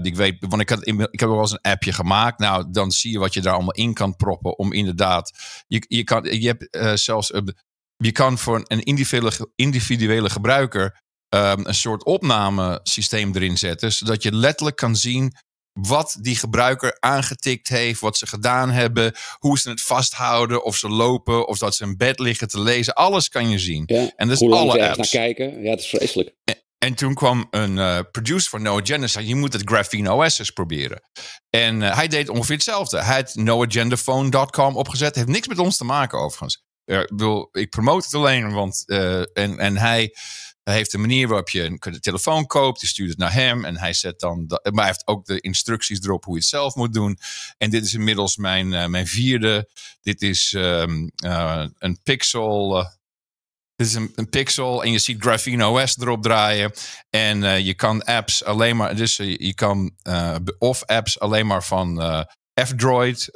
ik 0.01 0.15
weet, 0.15 0.35
want 0.39 0.61
ik, 0.61 0.69
had, 0.69 0.87
ik 0.87 1.19
heb 1.19 1.29
wel 1.29 1.39
eens 1.39 1.51
een 1.51 1.71
appje 1.71 1.93
gemaakt. 1.93 2.39
Nou, 2.39 2.65
dan 2.71 2.91
zie 2.91 3.11
je 3.11 3.19
wat 3.19 3.33
je 3.33 3.41
daar 3.41 3.53
allemaal 3.53 3.73
in 3.73 3.93
kan 3.93 4.15
proppen. 4.15 4.57
Om 4.57 4.73
inderdaad, 4.73 5.31
je, 5.67 5.85
je, 5.87 6.03
kan, 6.03 6.23
je 6.23 6.47
hebt 6.47 6.99
zelfs 6.99 7.31
je 8.01 8.11
kan 8.11 8.37
voor 8.37 8.63
een 8.67 8.83
individuele, 8.83 9.51
individuele 9.55 10.29
gebruiker 10.29 11.01
um, 11.35 11.65
een 11.65 11.73
soort 11.73 12.03
opnamesysteem 12.03 13.35
erin 13.35 13.57
zetten. 13.57 13.93
Zodat 13.93 14.23
je 14.23 14.35
letterlijk 14.35 14.77
kan 14.77 14.95
zien 14.95 15.33
wat 15.73 16.17
die 16.21 16.35
gebruiker 16.35 16.97
aangetikt 16.99 17.67
heeft, 17.67 17.99
wat 17.99 18.17
ze 18.17 18.27
gedaan 18.27 18.69
hebben, 18.71 19.13
hoe 19.37 19.59
ze 19.59 19.69
het 19.69 19.81
vasthouden, 19.81 20.63
of 20.63 20.75
ze 20.75 20.89
lopen, 20.89 21.47
of 21.47 21.57
dat 21.57 21.75
ze 21.75 21.83
in 21.83 21.97
bed 21.97 22.19
liggen 22.19 22.47
te 22.47 22.59
lezen. 22.59 22.93
Alles 22.93 23.29
kan 23.29 23.49
je 23.49 23.59
zien. 23.59 23.83
Ja, 23.85 24.11
en 24.15 24.27
dat 24.27 24.41
is 24.41 24.49
alle 24.49 24.87
apps. 24.87 24.97
naar 24.97 25.23
kijken. 25.23 25.61
Ja, 25.61 25.69
het 25.69 25.79
is 25.79 25.87
vreselijk. 25.87 26.33
En, 26.77 26.93
toen 26.93 27.13
kwam 27.13 27.47
een 27.51 27.77
uh, 27.77 27.99
producer 28.11 28.49
van 28.49 28.61
No 28.61 28.79
Agenda 28.79 29.03
en 29.03 29.09
zei: 29.09 29.27
Je 29.27 29.35
moet 29.35 29.53
het 29.53 29.61
Graphene 29.65 30.13
OS 30.13 30.39
eens 30.39 30.51
proberen. 30.51 31.01
En 31.49 31.81
uh, 31.81 31.95
hij 31.95 32.07
deed 32.07 32.29
ongeveer 32.29 32.55
hetzelfde. 32.55 33.01
Hij 33.01 33.15
had 33.15 33.35
noagendaphone.com 33.35 34.75
opgezet. 34.75 35.15
Heeft 35.15 35.27
niks 35.27 35.47
met 35.47 35.59
ons 35.59 35.77
te 35.77 35.83
maken, 35.83 36.19
overigens. 36.19 36.63
Uh, 36.85 36.99
wil, 37.05 37.49
ik 37.51 37.69
promote 37.69 38.05
het 38.05 38.15
alleen, 38.15 38.51
want. 38.51 38.83
en, 39.33 39.57
en 39.57 39.77
hij 39.77 40.13
hij 40.63 40.73
heeft 40.73 40.93
een 40.93 41.01
manier 41.01 41.27
waarop 41.27 41.49
je 41.49 41.63
een 41.63 41.99
telefoon 41.99 42.45
koopt. 42.45 42.81
Je 42.81 42.87
stuurt 42.87 43.09
het 43.09 43.17
naar 43.17 43.33
hem 43.33 43.65
en 43.65 43.77
hij 43.77 43.93
zet 43.93 44.19
dan. 44.19 44.45
maar 44.47 44.71
hij 44.73 44.85
heeft 44.85 45.07
ook 45.07 45.25
de 45.25 45.39
instructies 45.39 46.01
erop 46.01 46.23
hoe 46.23 46.33
je 46.33 46.39
het 46.39 46.49
zelf 46.49 46.75
moet 46.75 46.93
doen. 46.93 47.17
En 47.57 47.69
dit 47.69 47.85
is 47.85 47.93
inmiddels 47.93 48.37
mijn, 48.37 48.71
uh, 48.71 48.85
mijn 48.85 49.07
vierde. 49.07 49.69
Dit 50.01 50.21
is 50.21 50.53
um, 50.57 51.11
uh, 51.25 51.65
een 51.77 51.99
Pixel. 52.03 52.79
Uh, 52.79 52.85
dit 53.75 53.87
is 53.87 53.93
een, 53.93 54.11
een, 54.15 54.29
Pixel 54.29 54.83
en 54.83 54.91
je 54.91 54.99
ziet 54.99 55.21
Graphene 55.21 55.67
OS 55.67 55.97
erop 55.97 56.23
draaien. 56.23 56.71
En 57.09 57.63
je 57.63 57.73
kan 57.73 58.03
apps 58.03 58.43
alleen 58.43 58.75
maar. 58.75 58.95
Dus 58.95 59.15
je 59.17 59.53
kan 59.53 59.91
of 60.57 60.85
apps 60.85 61.19
alleen 61.19 61.47
maar 61.47 61.63
van 61.63 62.01
F-Droid 62.63 63.29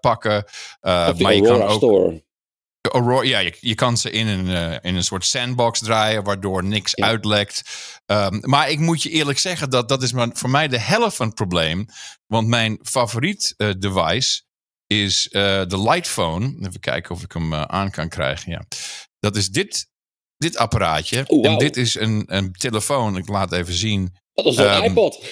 pakken. 0.00 0.44
maar 0.80 1.34
je 1.34 1.42
kan 1.42 1.62
ook. 1.62 1.76
Store. 1.76 2.26
Aurora, 2.80 3.24
ja, 3.24 3.38
je, 3.38 3.56
je, 3.60 3.74
kan 3.74 3.96
ze 3.96 4.10
in 4.10 4.26
een, 4.26 4.46
uh, 4.46 4.72
in 4.82 4.96
een 4.96 5.04
soort 5.04 5.24
sandbox 5.24 5.78
draaien, 5.80 6.24
waardoor 6.24 6.64
niks 6.64 6.96
uitlekt. 6.96 7.62
Um, 8.06 8.40
maar 8.40 8.70
ik 8.70 8.78
moet 8.78 9.02
je 9.02 9.10
eerlijk 9.10 9.38
zeggen, 9.38 9.70
dat, 9.70 9.88
dat 9.88 10.02
is 10.02 10.12
voor 10.32 10.50
mij 10.50 10.68
de 10.68 10.78
helft 10.78 11.16
van 11.16 11.26
het 11.26 11.34
probleem. 11.34 11.86
Want 12.26 12.48
mijn 12.48 12.78
favoriet 12.82 13.54
uh, 13.56 13.70
device 13.78 14.42
is 14.86 15.28
uh, 15.30 15.42
de 15.66 15.82
Lightphone. 15.82 16.56
Even 16.66 16.80
kijken 16.80 17.14
of 17.14 17.22
ik 17.22 17.32
hem 17.32 17.54
aan 17.54 17.90
kan 17.90 18.08
krijgen. 18.08 18.52
Ja. 18.52 18.62
Dat 19.18 19.36
is 19.36 19.48
dit, 19.48 19.88
dit 20.36 20.56
apparaatje. 20.56 21.24
Oh, 21.26 21.42
wow. 21.42 21.46
En 21.46 21.58
dit 21.58 21.76
is 21.76 21.94
een, 21.94 22.24
een 22.26 22.52
telefoon. 22.52 23.16
Ik 23.16 23.28
laat 23.28 23.52
even 23.52 23.74
zien. 23.74 24.16
Dat 24.42 24.52
is 24.52 24.56
een 24.56 24.76
um, 24.76 24.82
iPod. 24.82 25.24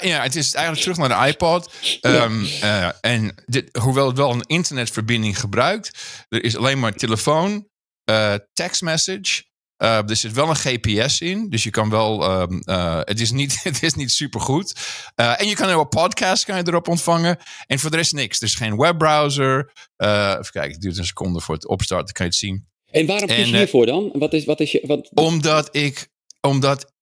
ja, 0.10 0.22
het 0.22 0.36
is 0.36 0.54
eigenlijk 0.54 0.82
terug 0.82 1.08
naar 1.08 1.22
de 1.22 1.28
iPod. 1.28 1.70
Um, 2.00 2.42
uh, 2.42 2.88
en 3.00 3.34
dit, 3.46 3.76
hoewel 3.76 4.06
het 4.06 4.16
wel 4.16 4.30
een 4.30 4.44
internetverbinding 4.46 5.40
gebruikt, 5.40 5.90
er 6.28 6.44
is 6.44 6.56
alleen 6.56 6.78
maar 6.78 6.92
telefoon, 6.92 7.68
uh, 8.10 8.34
text 8.52 8.82
message 8.82 9.42
Uh, 9.82 10.08
er 10.08 10.16
zit 10.16 10.32
wel 10.32 10.48
een 10.48 10.56
GPS 10.56 11.20
in, 11.20 11.48
dus 11.50 11.62
je 11.62 11.70
kan 11.70 11.90
wel. 11.90 12.40
Um, 12.40 12.62
uh, 12.64 13.00
het, 13.02 13.20
is 13.20 13.30
niet, 13.30 13.60
het 13.62 13.82
is 13.82 13.94
niet 13.94 14.10
super 14.10 14.40
goed. 14.40 14.74
Uh, 15.16 15.40
en 15.40 15.48
je 15.48 15.54
kan 15.54 15.68
een 15.68 15.88
podcast 15.88 16.44
kan 16.44 16.56
je 16.56 16.62
erop 16.66 16.88
ontvangen. 16.88 17.38
En 17.66 17.78
voor 17.78 17.90
de 17.90 17.96
rest 17.96 18.12
niks. 18.12 18.38
Er 18.38 18.46
is 18.46 18.54
geen 18.54 18.76
webbrowser. 18.76 19.72
even 19.96 20.50
kijken, 20.50 20.70
het 20.70 20.80
duurt 20.80 20.98
een 20.98 21.04
seconde 21.04 21.40
voor 21.40 21.54
het 21.54 21.66
opstarten, 21.66 22.14
kan 22.14 22.24
je 22.24 22.30
het 22.30 22.40
zien. 22.40 22.66
En 22.90 23.06
waarom 23.06 23.28
kies 23.28 23.48
je 23.48 23.56
hiervoor 23.56 23.86
dan? 23.86 24.10
Wat 24.12 24.32
is, 24.32 24.44
wat 24.44 24.60
is 24.60 24.72
je, 24.72 24.82
wat... 24.86 25.10
Omdat 25.14 25.76
ik. 25.76 26.08
Omdat. 26.40 26.94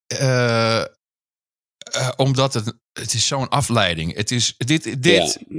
Omdat 2.17 2.55
het. 2.55 2.75
Het 2.93 3.15
is 3.15 3.27
zo'n 3.27 3.49
afleiding. 3.49 4.17
Het 4.17 4.31
is. 4.31 4.55
Dit. 4.57 5.03
dit 5.03 5.39
ja. 5.49 5.59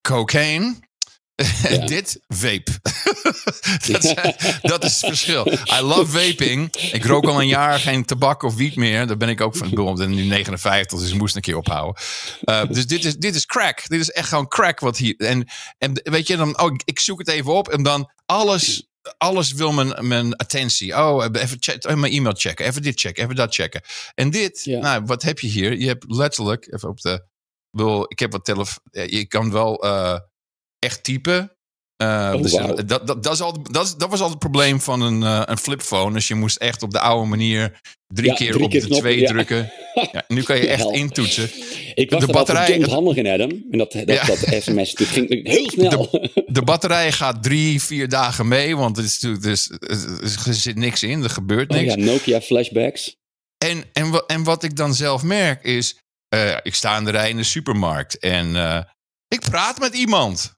Cocaine 0.00 0.76
Ja. 1.68 1.86
Dit, 1.86 2.20
vape. 2.28 2.70
dat, 3.86 4.04
is, 4.04 4.14
dat, 4.62 4.84
is, 4.84 5.00
het 5.00 5.06
verschil. 5.06 5.52
I 5.52 5.80
love 5.80 6.06
vaping. 6.06 6.76
Ik 6.76 7.04
rook 7.04 7.24
al 7.24 7.40
een 7.40 7.46
jaar 7.46 7.78
geen 7.78 8.04
tabak 8.04 8.42
of 8.42 8.54
wiet 8.54 8.76
meer. 8.76 9.06
Daar 9.06 9.16
ben 9.16 9.28
ik 9.28 9.40
ook 9.40 9.56
van. 9.56 9.68
Ik 9.68 9.96
ben 9.96 10.10
nu 10.10 10.22
59, 10.22 10.98
dus 10.98 11.10
ik 11.10 11.18
moest 11.18 11.36
een 11.36 11.42
keer 11.42 11.56
ophouden. 11.56 12.02
Uh, 12.44 12.62
dus 12.68 12.86
dit 12.86 13.04
is, 13.04 13.16
dit 13.16 13.34
is 13.34 13.46
crack. 13.46 13.88
Dit 13.88 14.00
is 14.00 14.10
echt 14.10 14.28
gewoon 14.28 14.48
crack 14.48 14.80
wat 14.80 14.96
hier. 14.96 15.14
En, 15.16 15.48
en 15.78 16.00
weet 16.02 16.26
je, 16.26 16.36
dan, 16.36 16.60
oh, 16.60 16.74
ik 16.84 17.00
zoek 17.00 17.18
het 17.18 17.28
even 17.28 17.52
op 17.52 17.68
en 17.68 17.82
dan 17.82 18.12
alles 18.26 18.88
alles 19.18 19.52
wil 19.52 19.72
mijn, 19.72 20.08
mijn 20.08 20.36
attentie. 20.36 20.96
Oh, 20.96 21.24
even 21.32 21.56
check, 21.60 21.96
mijn 21.96 22.12
e-mail 22.12 22.34
checken. 22.34 22.66
Even 22.66 22.82
dit 22.82 23.00
checken. 23.00 23.22
Even 23.22 23.36
dat 23.36 23.54
checken. 23.54 23.82
En 24.14 24.30
dit, 24.30 24.64
ja. 24.64 24.80
nou, 24.80 25.04
wat 25.04 25.22
heb 25.22 25.38
je 25.38 25.46
hier? 25.46 25.78
Je 25.78 25.86
hebt 25.86 26.04
letterlijk, 26.08 26.72
even 26.72 26.88
op 26.88 27.00
de. 27.00 27.24
ik 28.08 28.18
heb 28.18 28.32
wat 28.32 28.44
telefoon. 28.44 28.82
Je 28.90 29.26
kan 29.26 29.50
wel 29.50 29.84
uh, 29.84 30.18
echt 30.78 31.04
typen. 31.04 31.55
Uh, 32.02 32.32
oh, 32.34 32.42
dus 32.42 32.52
wow. 32.52 32.76
dat, 32.76 33.06
dat, 33.06 33.22
dat, 33.22 33.32
is 33.32 33.40
al, 33.40 33.62
dat, 33.62 33.94
dat 33.98 34.10
was 34.10 34.20
al 34.20 34.28
het 34.28 34.38
probleem 34.38 34.80
van 34.80 35.00
een, 35.00 35.22
uh, 35.22 35.42
een 35.44 35.58
flipphone. 35.58 36.12
Dus 36.12 36.28
je 36.28 36.34
moest 36.34 36.56
echt 36.56 36.82
op 36.82 36.90
de 36.90 37.00
oude 37.00 37.28
manier 37.28 37.80
drie 38.06 38.30
ja, 38.30 38.34
keer 38.34 38.52
drie 38.52 38.64
op 38.64 38.70
keer 38.70 38.80
de 38.80 38.86
knop, 38.86 38.98
twee 38.98 39.20
ja. 39.20 39.26
drukken. 39.28 39.72
Ja, 40.12 40.24
nu 40.28 40.42
kan 40.42 40.56
je 40.56 40.68
echt 40.76 40.90
intoetsen. 40.90 41.50
Ik 41.94 42.10
was 42.10 42.26
de 42.26 42.32
batterij 42.32 42.80
handig 42.80 43.16
in 43.16 43.26
Adam. 43.26 43.50
En 43.70 43.78
dat, 43.78 43.92
dat, 43.92 44.06
dat 44.06 44.62
sms 44.62 44.92
ging 44.96 45.48
heel 45.48 45.70
snel. 45.70 46.08
De, 46.10 46.42
de, 46.46 46.62
batterij 46.62 47.12
gaat 47.12 47.42
drie, 47.42 47.82
vier 47.82 48.08
dagen 48.08 48.48
mee. 48.48 48.76
Want 48.76 48.98
er, 48.98 49.04
is, 49.04 49.18
dus, 49.18 49.70
er 50.46 50.54
zit 50.54 50.76
niks 50.76 51.02
in. 51.02 51.22
Er 51.22 51.30
gebeurt 51.30 51.70
niks. 51.70 51.94
Oh, 51.94 51.98
ja, 51.98 52.04
Nokia 52.04 52.40
flashbacks. 52.40 53.16
En, 53.58 53.84
en, 53.92 54.24
en 54.26 54.44
wat 54.44 54.62
ik 54.62 54.76
dan 54.76 54.94
zelf 54.94 55.22
merk 55.22 55.64
is... 55.64 55.98
Uh, 56.34 56.56
ik 56.62 56.74
sta 56.74 56.96
in 56.96 57.04
de 57.04 57.10
rij 57.10 57.30
in 57.30 57.36
de 57.36 57.42
supermarkt. 57.42 58.18
En 58.18 58.56
ik 59.28 59.40
praat 59.40 59.78
met 59.78 59.94
iemand. 59.94 60.54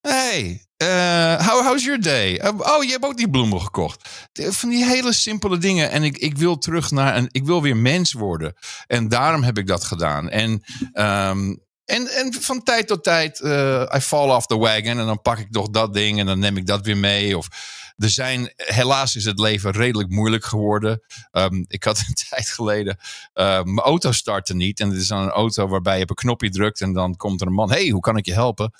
Hey, 0.00 0.63
uh, 0.82 1.46
how, 1.46 1.64
how's 1.64 1.84
your 1.84 2.00
day? 2.00 2.40
Uh, 2.44 2.50
oh, 2.58 2.84
je 2.84 2.90
hebt 2.90 3.04
ook 3.04 3.16
die 3.16 3.30
bloemen 3.30 3.60
gekocht. 3.60 4.08
Van 4.32 4.68
die 4.68 4.84
hele 4.84 5.12
simpele 5.12 5.58
dingen. 5.58 5.90
En 5.90 6.02
ik, 6.02 6.18
ik 6.18 6.36
wil 6.36 6.58
terug 6.58 6.90
naar 6.90 7.16
een. 7.16 7.28
Ik 7.30 7.44
wil 7.44 7.62
weer 7.62 7.76
mens 7.76 8.12
worden. 8.12 8.54
En 8.86 9.08
daarom 9.08 9.42
heb 9.42 9.58
ik 9.58 9.66
dat 9.66 9.84
gedaan. 9.84 10.30
En, 10.30 10.50
um, 10.92 11.62
en, 11.84 12.06
en 12.06 12.34
van 12.40 12.62
tijd 12.62 12.86
tot 12.86 13.04
tijd. 13.04 13.40
Uh, 13.40 13.92
I 13.96 14.00
fall 14.00 14.28
off 14.28 14.46
the 14.46 14.56
wagon. 14.56 14.98
En 14.98 15.06
dan 15.06 15.22
pak 15.22 15.38
ik 15.38 15.52
toch 15.52 15.70
dat 15.70 15.94
ding. 15.94 16.18
En 16.18 16.26
dan 16.26 16.38
neem 16.38 16.56
ik 16.56 16.66
dat 16.66 16.84
weer 16.86 16.96
mee. 16.96 17.36
Of 17.36 17.48
er 17.96 18.10
zijn, 18.10 18.52
helaas 18.56 19.16
is 19.16 19.24
het 19.24 19.38
leven 19.38 19.70
redelijk 19.70 20.10
moeilijk 20.10 20.44
geworden. 20.44 21.02
Um, 21.32 21.64
ik 21.68 21.84
had 21.84 21.98
een 21.98 22.14
tijd 22.28 22.48
geleden, 22.48 22.98
mijn 23.34 23.78
auto 23.78 24.12
startte 24.12 24.54
niet. 24.54 24.80
En 24.80 24.88
het 24.88 24.98
is 24.98 25.08
dan 25.08 25.22
een 25.22 25.30
auto 25.30 25.68
waarbij 25.68 25.96
je 25.96 26.02
op 26.02 26.10
een 26.10 26.16
knopje 26.16 26.50
drukt 26.50 26.80
en 26.80 26.92
dan 26.92 27.16
komt 27.16 27.40
er 27.40 27.46
een 27.46 27.52
man. 27.52 27.70
hey, 27.70 27.88
hoe 27.88 28.00
kan 28.00 28.16
ik 28.16 28.26
je 28.26 28.32
helpen? 28.32 28.72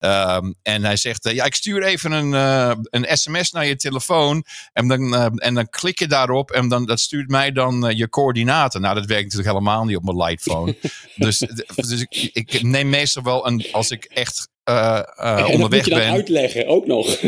Um, 0.00 0.54
en 0.62 0.84
hij 0.84 0.96
zegt, 0.96 1.26
uh, 1.26 1.34
ja, 1.34 1.44
ik 1.44 1.54
stuur 1.54 1.82
even 1.82 2.12
een, 2.12 2.32
uh, 2.32 2.72
een 2.82 3.16
sms 3.16 3.50
naar 3.50 3.66
je 3.66 3.76
telefoon. 3.76 4.44
En 4.72 4.88
dan, 4.88 5.14
uh, 5.14 5.26
en 5.34 5.54
dan 5.54 5.68
klik 5.68 5.98
je 5.98 6.06
daarop 6.06 6.50
en 6.50 6.68
dan, 6.68 6.86
dat 6.86 7.00
stuurt 7.00 7.28
mij 7.28 7.52
dan 7.52 7.96
je 7.96 8.08
coördinaten. 8.08 8.80
Nou, 8.80 8.94
dat 8.94 9.06
werkt 9.06 9.24
natuurlijk 9.24 9.48
helemaal 9.48 9.84
niet 9.84 9.96
op 9.96 10.04
mijn 10.04 10.16
lightphone. 10.16 10.76
dus 11.16 11.38
dus 11.74 12.00
ik, 12.08 12.30
ik 12.32 12.62
neem 12.62 12.88
meestal 12.88 13.22
wel 13.22 13.46
een, 13.46 13.66
als 13.72 13.90
ik 13.90 14.04
echt 14.04 14.48
onderweg 14.64 15.70
moet 15.70 15.84
je 15.84 15.94
ben. 15.94 16.10
uitleggen, 16.10 16.66
ook 16.66 16.86
nog. 16.86 17.06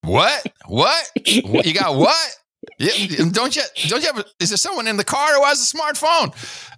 What? 0.00 0.42
What? 0.68 1.10
You 1.22 1.74
got 1.74 1.96
what? 1.96 2.44
Yeah, 2.78 3.30
don't 3.32 3.54
you, 3.54 3.64
don't 3.88 4.02
you 4.02 4.12
have, 4.14 4.24
is 4.38 4.48
there 4.48 4.58
someone 4.58 4.86
in 4.86 4.96
the 4.96 5.04
car 5.04 5.34
who 5.34 5.44
has 5.44 5.60
a 5.60 5.64
smartphone? 5.64 6.32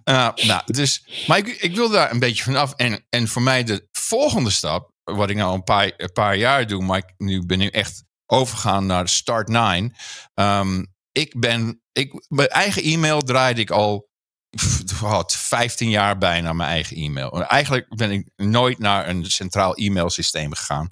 Uh, 0.05 0.29
nou, 0.35 0.61
dus, 0.65 1.03
maar 1.27 1.37
ik, 1.37 1.47
ik 1.47 1.75
wil 1.75 1.89
daar 1.89 2.11
een 2.11 2.19
beetje 2.19 2.43
vanaf. 2.43 2.73
En, 2.75 3.05
en 3.09 3.27
voor 3.27 3.41
mij 3.41 3.63
de 3.63 3.87
volgende 3.91 4.49
stap, 4.49 4.91
wat 5.15 5.29
ik 5.29 5.35
nou 5.35 5.53
een 5.53 5.63
paar, 5.63 6.09
paar 6.13 6.35
jaar 6.35 6.67
doe, 6.67 6.83
maar 6.83 6.97
ik 6.97 7.13
nu 7.17 7.45
ben 7.45 7.57
nu 7.57 7.67
echt 7.67 8.03
overgegaan 8.25 8.85
naar 8.85 9.09
Start 9.09 9.47
9. 9.47 9.93
Um, 10.33 10.93
ik 11.11 11.39
ben, 11.39 11.81
ik, 11.91 12.25
mijn 12.27 12.47
eigen 12.47 12.83
e-mail 12.83 13.21
draaide 13.21 13.61
ik 13.61 13.71
al 13.71 14.09
wat, 14.99 15.35
15 15.35 15.89
jaar 15.89 16.17
bijna 16.17 16.53
mijn 16.53 16.69
eigen 16.69 16.97
e-mail. 16.97 17.43
Eigenlijk 17.43 17.95
ben 17.95 18.11
ik 18.11 18.29
nooit 18.35 18.79
naar 18.79 19.09
een 19.09 19.25
centraal 19.25 19.75
e-mailsysteem 19.75 20.53
gegaan. 20.53 20.89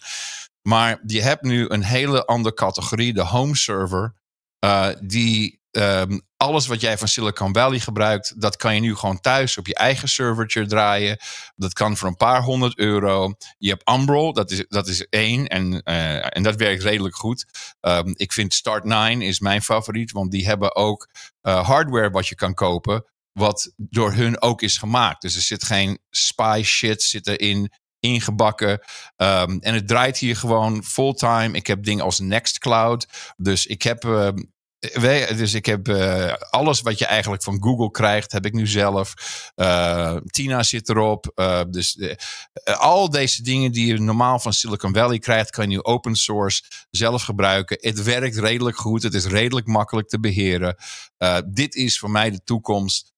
Maar 0.61 1.01
je 1.05 1.21
hebt 1.21 1.43
nu 1.43 1.69
een 1.69 1.83
hele 1.83 2.25
andere 2.25 2.55
categorie, 2.55 3.13
de 3.13 3.23
home 3.23 3.55
server. 3.55 4.15
Uh, 4.65 4.89
die 5.01 5.56
um, 5.71 6.21
alles 6.37 6.67
wat 6.67 6.81
jij 6.81 6.97
van 6.97 7.07
Silicon 7.07 7.53
Valley 7.53 7.79
gebruikt, 7.79 8.41
dat 8.41 8.55
kan 8.55 8.75
je 8.75 8.81
nu 8.81 8.95
gewoon 8.95 9.19
thuis 9.19 9.57
op 9.57 9.67
je 9.67 9.75
eigen 9.75 10.09
servertje 10.09 10.65
draaien. 10.65 11.17
Dat 11.55 11.73
kan 11.73 11.97
voor 11.97 12.07
een 12.07 12.15
paar 12.15 12.43
honderd 12.43 12.77
euro. 12.77 13.33
Je 13.57 13.69
hebt 13.69 13.89
Umbrel, 13.89 14.33
dat 14.33 14.51
is, 14.51 14.65
dat 14.67 14.87
is 14.87 15.07
één. 15.09 15.47
En, 15.47 15.81
uh, 15.83 16.35
en 16.35 16.43
dat 16.43 16.55
werkt 16.55 16.83
redelijk 16.83 17.15
goed. 17.15 17.45
Um, 17.81 18.13
ik 18.17 18.33
vind 18.33 18.61
Start9 18.63 19.17
is 19.17 19.39
mijn 19.39 19.61
favoriet, 19.61 20.11
want 20.11 20.31
die 20.31 20.45
hebben 20.45 20.75
ook 20.75 21.09
uh, 21.41 21.67
hardware 21.67 22.09
wat 22.09 22.27
je 22.27 22.35
kan 22.35 22.53
kopen 22.53 23.05
wat 23.37 23.73
door 23.75 24.13
hun 24.13 24.41
ook 24.41 24.61
is 24.61 24.77
gemaakt. 24.77 25.21
Dus 25.21 25.35
er 25.35 25.41
zit 25.41 25.63
geen 25.63 25.99
spy 26.09 26.61
shit 26.63 27.03
zit 27.03 27.27
erin 27.27 27.71
ingebakken. 27.99 28.71
Um, 29.15 29.59
en 29.59 29.73
het 29.73 29.87
draait 29.87 30.17
hier 30.17 30.35
gewoon 30.35 30.83
fulltime. 30.83 31.51
Ik 31.51 31.67
heb 31.67 31.83
dingen 31.83 32.03
als 32.03 32.19
Nextcloud. 32.19 33.07
Dus 33.37 33.65
ik 33.65 33.81
heb. 33.81 34.03
Dus 34.79 35.53
ik 35.53 35.65
heb 35.65 35.87
uh, 35.87 36.33
alles 36.49 36.81
wat 36.81 36.99
je 36.99 37.05
eigenlijk 37.05 37.43
van 37.43 37.63
Google 37.63 37.91
krijgt, 37.91 38.31
heb 38.31 38.45
ik 38.45 38.53
nu 38.53 38.67
zelf. 38.67 39.13
Uh, 39.55 40.15
Tina 40.25 40.63
zit 40.63 40.89
erop. 40.89 41.31
Uh, 41.35 41.61
dus 41.69 41.99
al 42.63 43.09
deze 43.09 43.43
dingen 43.43 43.71
die 43.71 43.87
je 43.87 43.99
normaal 43.99 44.39
van 44.39 44.53
Silicon 44.53 44.93
Valley 44.93 45.19
krijgt, 45.19 45.49
kan 45.49 45.69
je 45.69 45.75
nu 45.75 45.83
open 45.83 46.15
source 46.15 46.63
zelf 46.89 47.23
gebruiken. 47.23 47.77
Het 47.81 48.03
werkt 48.03 48.37
redelijk 48.37 48.77
goed. 48.77 49.03
Het 49.03 49.13
is 49.13 49.25
redelijk 49.25 49.67
makkelijk 49.67 50.07
te 50.07 50.19
beheren. 50.19 50.75
dit 51.45 51.75
is 51.75 51.99
voor 51.99 52.11
mij 52.11 52.29
de 52.29 52.43
toekomst. 52.43 53.13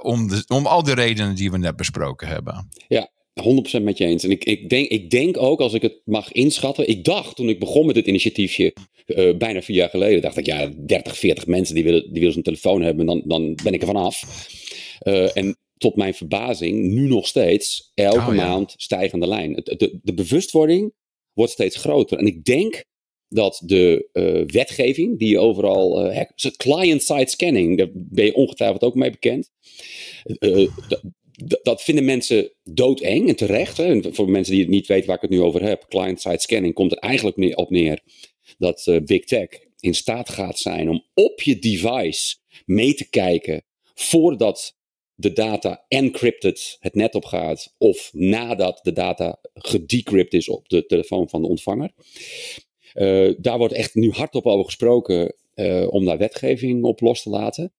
om, 0.00 0.28
de, 0.28 0.44
om 0.46 0.66
al 0.66 0.82
de 0.82 0.94
redenen 0.94 1.34
die 1.34 1.50
we 1.50 1.58
net 1.58 1.76
besproken 1.76 2.28
hebben. 2.28 2.68
Ja, 2.88 3.10
100% 3.42 3.82
met 3.82 3.98
je 3.98 4.04
eens. 4.04 4.24
En 4.24 4.30
ik, 4.30 4.44
ik, 4.44 4.68
denk, 4.68 4.88
ik 4.88 5.10
denk 5.10 5.36
ook, 5.36 5.60
als 5.60 5.72
ik 5.72 5.82
het 5.82 6.00
mag 6.04 6.32
inschatten. 6.32 6.88
Ik 6.88 7.04
dacht 7.04 7.36
toen 7.36 7.48
ik 7.48 7.58
begon 7.58 7.86
met 7.86 7.94
dit 7.94 8.06
initiatiefje, 8.06 8.74
uh, 9.06 9.36
bijna 9.36 9.62
vier 9.62 9.76
jaar 9.76 9.90
geleden, 9.90 10.20
dacht 10.20 10.36
ik, 10.36 10.46
ja, 10.46 10.72
30, 10.76 11.18
40 11.18 11.46
mensen 11.46 11.74
die 11.74 11.84
willen, 11.84 12.02
die 12.02 12.18
willen 12.18 12.32
zo'n 12.32 12.42
telefoon 12.42 12.82
hebben, 12.82 13.06
dan, 13.06 13.22
dan 13.24 13.54
ben 13.62 13.72
ik 13.72 13.80
er 13.80 13.86
vanaf. 13.86 14.48
Uh, 15.02 15.36
en 15.36 15.56
tot 15.76 15.96
mijn 15.96 16.14
verbazing, 16.14 16.92
nu 16.92 17.08
nog 17.08 17.26
steeds, 17.26 17.90
elke 17.94 18.30
oh, 18.30 18.34
ja. 18.34 18.46
maand 18.46 18.74
stijgende 18.76 19.26
lijn. 19.26 19.52
De, 19.52 19.76
de, 19.76 19.98
de, 20.02 20.14
bewustwording 20.14 20.92
wordt 21.32 21.52
steeds 21.52 21.76
groter. 21.76 22.18
En 22.18 22.26
ik 22.26 22.44
denk 22.44 22.84
dat 23.28 23.62
de 23.64 24.08
uh, 24.12 24.42
wetgeving, 24.46 25.18
die 25.18 25.28
je 25.28 25.38
overal. 25.38 26.12
Client-side 26.56 27.28
scanning, 27.28 27.78
daar 27.78 27.88
ben 27.92 28.24
je 28.24 28.34
ongetwijfeld 28.34 28.82
ook 28.82 28.94
mee 28.94 29.10
bekend 29.10 29.50
dat 31.62 31.82
vinden 31.82 32.04
mensen 32.04 32.52
doodeng 32.64 33.28
en 33.28 33.36
terecht. 33.36 33.76
Hè? 33.76 34.12
Voor 34.12 34.30
mensen 34.30 34.52
die 34.52 34.62
het 34.62 34.70
niet 34.70 34.86
weten 34.86 35.06
waar 35.06 35.16
ik 35.16 35.22
het 35.22 35.30
nu 35.30 35.40
over 35.40 35.62
heb, 35.62 35.86
client-side 35.88 36.40
scanning 36.40 36.74
komt 36.74 36.92
er 36.92 36.98
eigenlijk 36.98 37.58
op 37.58 37.70
neer 37.70 38.02
dat 38.58 38.86
uh, 38.86 39.00
Big 39.00 39.24
Tech 39.24 39.48
in 39.80 39.94
staat 39.94 40.28
gaat 40.28 40.58
zijn 40.58 40.88
om 40.88 41.04
op 41.14 41.42
je 41.42 41.58
device 41.58 42.36
mee 42.64 42.94
te 42.94 43.08
kijken 43.08 43.64
voordat 43.94 44.76
de 45.14 45.32
data 45.32 45.84
encrypted 45.88 46.76
het 46.80 46.94
net 46.94 47.14
op 47.14 47.24
gaat 47.24 47.74
of 47.78 48.10
nadat 48.12 48.80
de 48.82 48.92
data 48.92 49.40
gedecrypt 49.54 50.32
is 50.32 50.48
op 50.48 50.68
de 50.68 50.86
telefoon 50.86 51.28
van 51.28 51.42
de 51.42 51.48
ontvanger. 51.48 51.92
Uh, 52.94 53.34
daar 53.38 53.58
wordt 53.58 53.74
echt 53.74 53.94
nu 53.94 54.10
hardop 54.10 54.46
over 54.46 54.64
gesproken 54.64 55.34
uh, 55.54 55.92
om 55.92 56.04
daar 56.04 56.18
wetgeving 56.18 56.84
op 56.84 57.00
los 57.00 57.22
te 57.22 57.30
laten. 57.30 57.72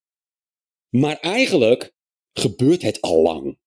Maar 0.88 1.18
eigenlijk 1.20 1.94
gebeurt 2.32 2.82
het 2.82 3.00
al 3.00 3.22
lang. 3.22 3.58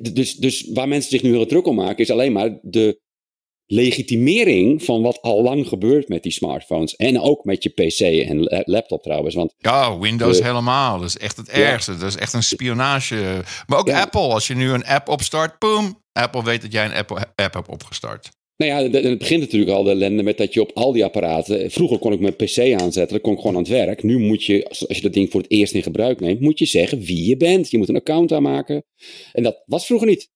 dus, 0.00 0.34
dus 0.34 0.70
waar 0.72 0.88
mensen 0.88 1.10
zich 1.10 1.22
nu 1.22 1.30
heel 1.30 1.46
druk 1.46 1.66
om 1.66 1.74
maken, 1.74 1.98
is 1.98 2.10
alleen 2.10 2.32
maar 2.32 2.58
de 2.62 3.00
legitimering 3.70 4.84
van 4.84 5.02
wat 5.02 5.22
al 5.22 5.42
lang 5.42 5.68
gebeurt 5.68 6.08
met 6.08 6.22
die 6.22 6.32
smartphones. 6.32 6.96
En 6.96 7.20
ook 7.20 7.44
met 7.44 7.62
je 7.62 7.68
PC 7.68 8.28
en 8.28 8.64
laptop 8.64 9.02
trouwens. 9.02 9.34
Want 9.34 9.54
ja, 9.58 9.98
Windows 9.98 10.42
helemaal. 10.42 10.98
Dat 10.98 11.08
is 11.08 11.18
echt 11.18 11.36
het 11.36 11.48
ergste. 11.48 11.96
Dat 11.96 12.08
is 12.08 12.16
echt 12.16 12.32
een 12.32 12.42
spionage. 12.42 13.42
Maar 13.66 13.78
ook 13.78 13.90
Apple. 13.90 14.20
Als 14.20 14.46
je 14.46 14.54
nu 14.54 14.70
een 14.70 14.86
app 14.86 15.08
opstart, 15.08 15.58
boom. 15.58 16.02
Apple 16.12 16.44
weet 16.44 16.62
dat 16.62 16.72
jij 16.72 16.84
een 16.84 16.94
Apple 16.94 17.26
app 17.34 17.54
hebt 17.54 17.68
opgestart. 17.68 18.30
Nou 18.58 18.70
ja, 18.70 18.98
het 19.00 19.18
begint 19.18 19.40
natuurlijk 19.40 19.70
al 19.70 19.82
de 19.82 19.90
ellende 19.90 20.22
met 20.22 20.38
dat 20.38 20.54
je 20.54 20.60
op 20.60 20.70
al 20.74 20.92
die 20.92 21.04
apparaten. 21.04 21.70
Vroeger 21.70 21.98
kon 21.98 22.12
ik 22.12 22.20
mijn 22.20 22.36
PC 22.36 22.58
aanzetten, 22.58 23.08
dan 23.08 23.20
kon 23.20 23.32
ik 23.32 23.38
gewoon 23.38 23.56
aan 23.56 23.62
het 23.62 23.70
werk. 23.70 24.02
Nu 24.02 24.18
moet 24.18 24.44
je, 24.44 24.68
als 24.68 24.96
je 24.96 25.02
dat 25.02 25.12
ding 25.12 25.30
voor 25.30 25.40
het 25.40 25.50
eerst 25.50 25.74
in 25.74 25.82
gebruik 25.82 26.20
neemt, 26.20 26.40
moet 26.40 26.58
je 26.58 26.64
zeggen 26.64 27.00
wie 27.00 27.28
je 27.28 27.36
bent. 27.36 27.70
Je 27.70 27.78
moet 27.78 27.88
een 27.88 27.96
account 27.96 28.32
aanmaken. 28.32 28.84
En 29.32 29.42
dat 29.42 29.62
was 29.66 29.86
vroeger 29.86 30.08
niet. 30.08 30.30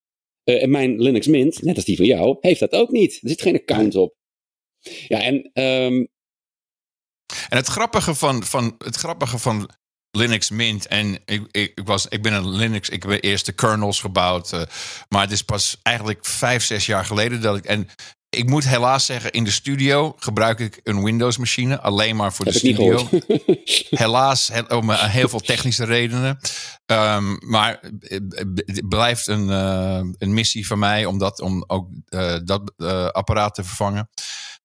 Uh, 0.44 0.62
en 0.62 0.70
mijn 0.70 1.00
Linux 1.02 1.26
Mint, 1.26 1.62
net 1.62 1.76
als 1.76 1.84
die 1.84 1.96
van 1.96 2.06
jou, 2.06 2.36
heeft 2.40 2.60
dat 2.60 2.72
ook 2.72 2.90
niet. 2.90 3.18
Er 3.22 3.28
zit 3.28 3.42
geen 3.42 3.60
account 3.60 3.94
op. 3.94 4.14
Ja, 5.08 5.22
en. 5.22 5.50
Um... 5.54 6.10
En 7.48 7.56
het 7.56 7.66
grappige 7.66 8.14
van, 8.14 8.42
van, 8.44 8.74
het 8.78 8.96
grappige 8.96 9.38
van 9.38 9.70
Linux 10.16 10.50
Mint. 10.50 10.86
En 10.86 11.18
ik, 11.24 11.46
ik, 11.50 11.80
was, 11.84 12.06
ik 12.08 12.22
ben 12.22 12.32
een 12.32 12.48
Linux, 12.48 12.88
ik 12.88 13.02
heb 13.02 13.24
eerst 13.24 13.46
de 13.46 13.52
kernels 13.52 14.00
gebouwd. 14.00 14.52
Uh, 14.52 14.62
maar 15.08 15.22
het 15.22 15.30
is 15.30 15.42
pas 15.42 15.76
eigenlijk 15.82 16.24
vijf, 16.26 16.64
zes 16.64 16.86
jaar 16.86 17.04
geleden 17.04 17.40
dat 17.40 17.56
ik. 17.56 17.64
En 17.64 17.88
ik 18.28 18.48
moet 18.48 18.64
helaas 18.64 19.06
zeggen, 19.06 19.32
in 19.32 19.44
de 19.44 19.50
studio 19.50 20.14
gebruik 20.18 20.58
ik 20.58 20.80
een 20.82 21.02
Windows-machine. 21.04 21.80
Alleen 21.80 22.16
maar 22.16 22.32
voor 22.32 22.44
de 22.44 22.52
studio. 22.52 23.08
helaas, 24.04 24.50
om 24.68 24.90
uh, 24.90 25.02
heel 25.02 25.28
veel 25.28 25.40
technische 25.40 25.84
redenen. 25.84 26.38
Um, 26.86 27.38
maar 27.46 27.80
het 28.00 28.88
blijft 28.88 29.26
een, 29.26 29.48
uh, 29.48 30.10
een 30.18 30.34
missie 30.34 30.66
van 30.66 30.78
mij 30.78 31.04
om, 31.04 31.18
dat, 31.18 31.40
om 31.40 31.64
ook 31.66 31.88
dat 32.44 32.72
apparaat 33.12 33.54
te 33.54 33.64
vervangen. 33.64 34.08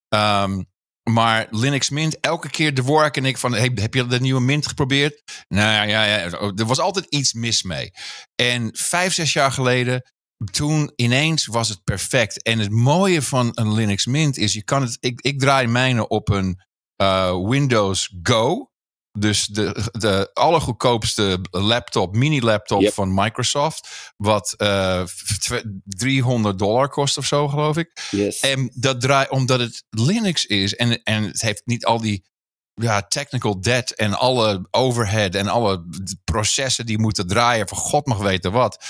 Um, 0.10 0.68
maar 1.08 1.48
Linux 1.50 1.90
Mint, 1.90 2.20
elke 2.20 2.50
keer 2.50 2.74
de 2.74 2.82
work 2.82 3.18
en 3.18 3.26
ik 3.26 3.38
van, 3.38 3.54
heb 3.54 3.94
je 3.94 4.08
de 4.08 4.20
nieuwe 4.20 4.42
Mint 4.42 4.68
geprobeerd? 4.68 5.44
Nou 5.48 5.88
ja, 5.88 6.04
ja, 6.04 6.20
er 6.56 6.66
was 6.66 6.80
altijd 6.80 7.06
iets 7.10 7.34
mis 7.34 7.64
mee. 7.64 7.92
En 8.36 8.70
vijf, 8.74 9.14
zes 9.14 9.34
jaar 9.34 9.52
geleden, 9.52 10.02
toen 10.52 10.92
ineens 10.96 11.46
was 11.46 11.70
het 11.70 11.84
perfect. 11.84 12.44
En 12.44 12.60
het 12.60 12.72
mooie 12.72 13.22
van 13.22 13.52
een 13.54 13.74
Linux 13.74 14.06
Mint 14.06 14.38
is, 14.38 14.54
je 14.54 14.64
kan 14.64 14.82
het, 14.82 14.98
ik, 15.00 15.22
ik 15.22 15.40
draai 15.40 15.68
mijne 15.68 16.08
op 16.08 16.30
een 16.30 16.62
uh, 17.02 17.48
Windows 17.50 18.16
Go. 18.24 18.72
Dus 19.20 19.46
de, 19.46 19.90
de 19.92 20.30
allergoedkoopste 20.34 21.40
laptop, 21.52 22.16
mini-laptop 22.16 22.94
van 22.94 23.14
Microsoft. 23.14 24.14
Wat 24.18 24.54
uh, 24.58 25.00
eh, 25.00 25.08
300 25.84 26.60
dollar 26.60 26.90
kost 26.90 27.18
of 27.18 27.26
zo, 27.26 27.48
geloof 27.48 27.78
ik. 27.78 28.08
Yes. 28.12 28.40
En 28.40 28.72
dat 28.74 29.02
draait 29.02 29.30
omdat 29.30 29.60
het 29.60 29.84
Linux 29.90 30.46
is. 30.46 30.76
En, 30.76 31.04
en 31.04 31.24
het 31.24 31.42
heeft 31.42 31.62
niet 31.66 31.86
al 31.86 32.02
die 32.02 32.26
ja, 32.74 33.02
technical 33.02 33.62
debt 33.62 33.96
en 33.96 34.14
alle 34.14 34.68
overhead 34.72 35.36
en 35.36 35.48
alle 35.48 35.86
processen 36.24 36.86
die 36.86 37.00
moeten 37.00 37.28
draaien. 37.28 37.68
Voor 37.68 37.78
God 37.78 38.06
mag 38.06 38.18
weten 38.18 38.52
wat. 38.52 38.86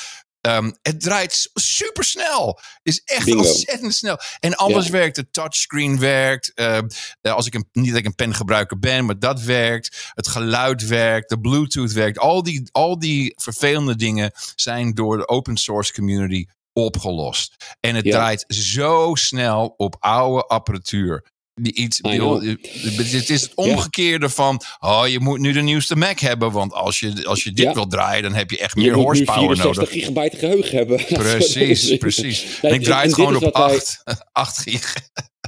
Um, 0.47 0.77
het 0.81 1.01
draait 1.01 1.49
super 1.53 2.03
snel. 2.03 2.59
Is 2.83 3.01
echt 3.03 3.25
Bingo. 3.25 3.39
ontzettend 3.39 3.93
snel. 3.95 4.17
En 4.39 4.55
alles 4.55 4.85
ja. 4.85 4.91
werkt. 4.91 5.15
De 5.15 5.29
touchscreen 5.29 5.99
werkt. 5.99 6.51
Uh, 6.55 6.79
als 7.21 7.45
ik 7.45 7.53
een, 7.53 7.69
niet 7.71 7.89
dat 7.89 7.99
ik 7.99 8.05
een 8.05 8.15
pengebruiker 8.15 8.79
ben, 8.79 9.05
maar 9.05 9.19
dat 9.19 9.41
werkt. 9.41 10.11
Het 10.13 10.27
geluid 10.27 10.87
werkt. 10.87 11.29
De 11.29 11.39
Bluetooth 11.39 11.91
werkt. 11.91 12.19
Al 12.19 12.43
die, 12.43 12.69
al 12.71 12.99
die 12.99 13.33
vervelende 13.35 13.95
dingen 13.95 14.31
zijn 14.55 14.93
door 14.93 15.17
de 15.17 15.27
open 15.27 15.57
source 15.57 15.93
community 15.93 16.45
opgelost. 16.73 17.75
En 17.79 17.95
het 17.95 18.05
ja. 18.05 18.11
draait 18.11 18.45
zo 18.47 19.15
snel 19.15 19.73
op 19.77 19.95
oude 19.99 20.43
apparatuur 20.43 21.25
iets, 21.61 21.99
het 22.01 23.29
is 23.29 23.41
het 23.41 23.51
omgekeerde 23.55 24.29
van, 24.29 24.61
oh, 24.79 25.03
je 25.07 25.19
moet 25.19 25.39
nu 25.39 25.51
de 25.51 25.61
nieuwste 25.61 25.95
Mac 25.95 26.19
hebben, 26.19 26.51
want 26.51 26.73
als 26.73 26.99
je, 26.99 27.25
als 27.25 27.43
je 27.43 27.51
dit 27.51 27.65
ja. 27.65 27.73
wil 27.73 27.87
draaien, 27.87 28.23
dan 28.23 28.33
heb 28.33 28.51
je 28.51 28.57
echt 28.57 28.75
meer 28.75 28.85
je 28.85 28.91
horsepower 28.91 29.57
nodig. 29.57 29.89
gigabyte 29.89 30.37
geheugen 30.37 30.77
hebben. 30.77 31.05
Precies, 31.13 31.97
precies. 31.97 32.59
En 32.61 32.73
ik 32.73 32.83
draai 32.83 33.05
het 33.05 33.15
gewoon 33.15 33.35
op 33.35 33.43
8, 33.43 34.01
wij, 34.03 34.15
8 34.31 34.57
gig. 34.69 34.95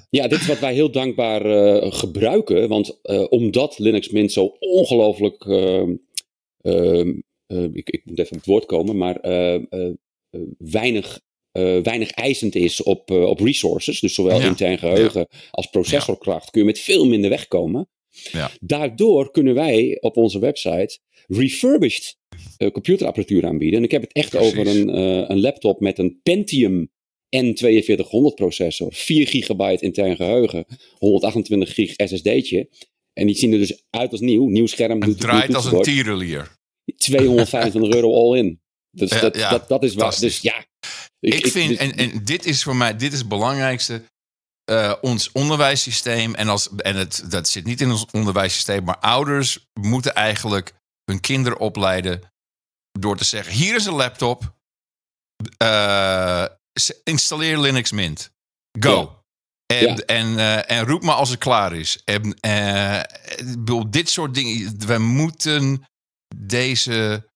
Ja, 0.10 0.28
dit 0.28 0.40
is 0.40 0.48
wat 0.48 0.60
wij 0.60 0.74
heel 0.74 0.92
dankbaar 0.92 1.46
uh, 1.46 1.92
gebruiken, 1.92 2.68
want 2.68 3.00
uh, 3.04 3.26
omdat 3.30 3.80
Linux 3.80 4.10
Mint 4.10 4.32
zo 4.32 4.56
ongelooflijk, 4.60 5.46
uh, 5.46 5.84
ik, 7.72 7.90
ik, 7.90 8.02
moet 8.04 8.20
even 8.20 8.32
op 8.32 8.38
het 8.38 8.46
woord 8.46 8.66
komen, 8.66 8.98
maar 8.98 9.20
weinig 10.58 11.20
uh, 11.54 11.82
weinig 11.84 12.12
eisend 12.12 12.56
is 12.56 12.84
op, 12.84 13.12
uh, 13.12 13.24
op 13.24 13.40
resources, 13.40 14.00
dus 14.00 14.14
zowel 14.14 14.40
ja. 14.40 14.46
intern 14.46 14.78
geheugen 14.78 15.28
ja. 15.30 15.38
als 15.52 15.68
processorkracht, 15.68 16.50
kun 16.50 16.62
je 16.62 16.68
met 16.68 16.80
veel 16.80 17.06
minder 17.06 17.30
wegkomen. 17.30 17.90
Ja. 18.32 18.52
Daardoor 18.60 19.32
kunnen 19.32 19.54
wij 19.54 19.98
op 20.02 20.18
onze 20.18 20.40
website 20.40 21.00
refurbished 21.28 22.18
uh, 22.58 22.72
computerapparatuur 22.72 23.46
aanbieden. 23.46 23.78
En 23.78 23.86
ik 23.86 23.92
heb 23.92 24.02
het 24.02 24.12
echt 24.12 24.30
Precies. 24.30 24.50
over 24.50 24.68
een, 24.68 24.98
een 25.32 25.40
laptop 25.40 25.80
met 25.80 25.98
een 25.98 26.20
Pentium 26.24 26.92
N4200 27.38 28.34
processor, 28.36 28.94
4 28.94 29.28
gigabyte 29.28 29.84
intern 29.84 30.16
geheugen, 30.16 30.66
128 30.98 31.74
gig 31.74 31.94
SSD'tje. 31.96 32.70
En 33.14 33.28
die 33.28 33.36
zien 33.36 33.52
er 33.52 33.60
dus 33.60 33.84
uit 33.90 34.12
als 34.12 34.20
nieuw. 34.20 34.48
Nieuw 34.48 34.66
scherm. 34.66 35.02
Het 35.02 35.20
draait 35.20 35.56
als 35.56 35.72
een 35.72 35.82
tierenlier. 35.82 36.58
225 36.98 37.94
euro 37.94 38.14
all 38.14 38.38
in. 38.38 38.62
Dus 38.92 39.10
dat, 39.10 39.34
dat, 39.34 39.68
dat, 39.68 39.84
is 39.84 39.94
waar. 39.94 40.20
Dus 40.20 40.40
ja, 40.40 40.66
ik, 41.20 41.34
ik 41.34 41.52
vind, 41.52 41.78
en, 41.78 41.96
en 41.96 42.24
dit 42.24 42.46
is 42.46 42.64
voor 42.64 42.76
mij, 42.76 42.96
dit 42.96 43.14
is 43.14 43.20
het 43.20 43.28
belangrijkste. 43.28 44.04
Uh, 44.72 44.94
ons 45.02 45.32
onderwijssysteem, 45.32 46.36
en, 46.36 46.48
als, 46.48 46.76
en 46.76 46.96
het, 46.96 47.24
dat 47.30 47.48
zit 47.48 47.66
niet 47.66 47.82
in 47.82 47.92
ons 47.92 48.06
onderwijssysteem, 48.12 48.84
maar 48.84 48.98
ouders 48.98 49.68
moeten 49.74 50.16
eigenlijk 50.16 50.74
hun 51.06 51.20
kinderen 51.20 51.60
opleiden 51.60 52.22
door 53.00 53.18
te 53.18 53.24
zeggen: 53.24 53.54
hier 53.54 53.76
is 53.76 53.86
een 53.86 53.94
laptop, 53.94 54.56
uh, 55.64 56.46
installeer 57.04 57.60
Linux 57.60 57.92
Mint, 57.92 58.32
go. 58.80 59.02
Ja. 59.02 59.18
En, 59.78 59.88
ja. 59.88 59.96
en, 59.96 60.28
uh, 60.28 60.72
en, 60.72 60.86
roep 60.86 61.04
maar 61.04 61.16
als 61.16 61.30
het 61.30 61.40
klaar 61.40 61.74
is. 61.74 62.02
En, 62.04 62.38
dit 63.90 64.10
soort 64.10 64.34
dingen, 64.34 64.80
we 64.88 64.98
moeten 64.98 65.84
deze 66.36 67.30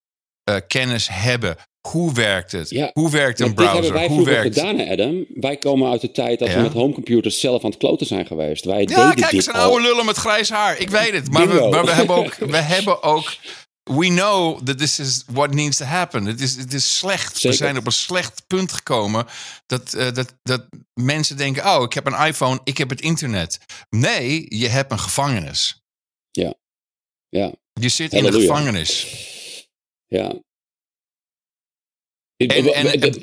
kennis 0.67 1.07
hebben. 1.07 1.57
Hoe 1.87 2.13
werkt 2.13 2.51
het? 2.51 2.69
Ja, 2.69 2.89
Hoe 2.93 3.09
werkt 3.09 3.39
een 3.39 3.53
browser? 3.53 3.81
Dit 3.81 3.83
hebben 3.83 4.01
wij 4.01 4.17
Hoe 4.17 4.25
werkt... 4.25 4.55
gedaan, 4.55 4.87
Adam. 4.87 5.25
Wij 5.33 5.57
komen 5.57 5.91
uit 5.91 6.01
de 6.01 6.11
tijd 6.11 6.39
dat 6.39 6.47
ja. 6.47 6.55
we 6.55 6.61
met 6.61 6.73
homecomputers 6.73 7.39
zelf 7.39 7.63
aan 7.63 7.69
het 7.69 7.79
kloten 7.79 8.05
zijn 8.05 8.25
geweest. 8.25 8.65
Wij 8.65 8.81
ja, 8.81 8.85
deden 8.85 9.15
kijk 9.15 9.31
eens 9.31 9.47
een 9.47 9.53
oude 9.53 9.81
lullen 9.81 10.05
met 10.05 10.15
grijs 10.15 10.49
haar. 10.49 10.77
Ik 10.77 10.89
weet 10.89 11.13
het. 11.13 11.31
Maar, 11.31 11.47
we, 11.47 11.69
maar 11.69 11.85
we, 11.85 11.91
hebben 11.91 12.15
ook, 12.15 12.35
we 12.55 12.57
hebben 12.57 13.03
ook... 13.03 13.35
We 13.83 14.07
know 14.07 14.61
that 14.65 14.77
this 14.77 14.99
is 14.99 15.23
what 15.27 15.53
needs 15.53 15.77
to 15.77 15.85
happen. 15.85 16.25
Het 16.25 16.41
is, 16.41 16.55
het 16.55 16.73
is 16.73 16.97
slecht. 16.97 17.33
Zeker. 17.35 17.49
We 17.49 17.55
zijn 17.55 17.77
op 17.77 17.85
een 17.85 17.91
slecht 17.91 18.43
punt 18.47 18.71
gekomen. 18.71 19.25
Dat, 19.65 19.93
uh, 19.97 20.11
dat, 20.11 20.35
dat 20.43 20.65
mensen 20.93 21.37
denken, 21.37 21.65
oh, 21.65 21.83
ik 21.83 21.93
heb 21.93 22.05
een 22.05 22.25
iPhone, 22.25 22.59
ik 22.63 22.77
heb 22.77 22.89
het 22.89 23.01
internet. 23.01 23.59
Nee, 23.89 24.45
je 24.57 24.67
hebt 24.67 24.91
een 24.91 24.99
gevangenis. 24.99 25.81
Ja. 26.31 26.53
ja. 27.29 27.51
Je 27.73 27.89
zit 27.89 28.11
Halleluja. 28.11 28.35
in 28.35 28.41
een 28.41 28.47
gevangenis. 28.49 29.07
Ja, 30.07 30.33
en, 32.47 32.73
en, 32.73 33.21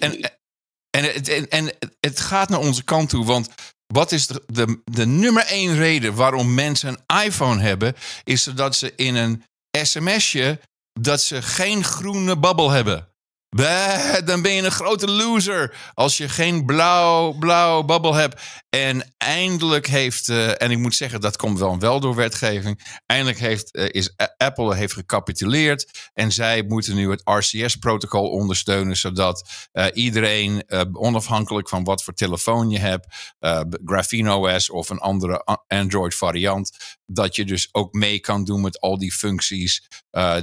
en, 0.91 1.25
en, 1.25 1.51
en, 1.51 1.71
het 2.01 2.21
gaat 2.21 2.49
naar 2.49 2.61
onze 2.61 2.85
kant 2.85 3.09
toe, 3.09 3.25
want 3.25 3.49
wat 3.87 4.13
is 4.13 4.27
de, 4.27 4.43
de, 4.47 4.81
de 4.85 5.07
nummer 5.07 5.45
één 5.45 5.77
reden 5.77 6.15
waarom 6.15 6.55
mensen 6.55 6.89
een 6.89 7.25
iPhone 7.25 7.63
hebben, 7.63 7.95
is 8.25 8.45
dat 8.45 8.77
ze 8.77 8.93
in 8.97 9.15
een 9.15 9.45
sms'je 9.83 10.61
dat 11.01 11.23
ze 11.23 11.43
geen 11.43 11.85
groene 11.85 12.37
babbel 12.37 12.71
hebben. 12.71 13.09
Dan 14.25 14.43
ben 14.43 14.53
je 14.53 14.63
een 14.63 14.71
grote 14.71 15.11
loser 15.11 15.75
als 15.95 16.17
je 16.17 16.29
geen 16.29 16.65
blauw, 16.67 17.33
blauw 17.33 17.83
babbel 17.83 18.15
hebt. 18.15 18.43
En 18.69 19.15
eindelijk 19.19 19.87
heeft, 19.87 20.29
uh, 20.29 20.63
en 20.63 20.71
ik 20.71 20.79
moet 20.79 20.95
zeggen, 20.95 21.21
dat 21.21 21.37
komt 21.37 21.59
wel 21.59 21.79
wel 21.79 22.01
door 22.01 22.15
wetgeving. 22.15 23.01
Eindelijk 23.07 23.39
heeft, 23.39 23.77
uh, 23.77 23.85
is 23.89 24.15
Apple 24.37 24.75
heeft 24.75 24.93
gecapituleerd. 24.93 26.11
En 26.15 26.33
zij 26.33 26.63
moeten 26.63 26.95
nu 26.95 27.11
het 27.11 27.21
RCS-protocol 27.25 28.31
ondersteunen, 28.31 28.97
zodat 28.97 29.49
uh, 29.73 29.87
iedereen, 29.93 30.65
onafhankelijk 30.93 31.69
van 31.69 31.85
wat 31.85 32.03
voor 32.03 32.15
telefoon 32.15 32.71
je 32.71 32.79
hebt, 32.79 33.35
Graphene 33.85 34.35
OS 34.35 34.71
of 34.71 34.89
een 34.89 34.99
andere 34.99 35.61
Android 35.67 36.15
variant, 36.15 36.99
dat 37.13 37.37
je 37.37 37.45
dus 37.45 37.69
ook 37.73 37.93
mee 37.93 38.21
kan 38.21 38.45
doen 38.45 38.61
met 38.61 38.81
al 38.81 38.99
die 38.99 39.13
functies 39.13 39.89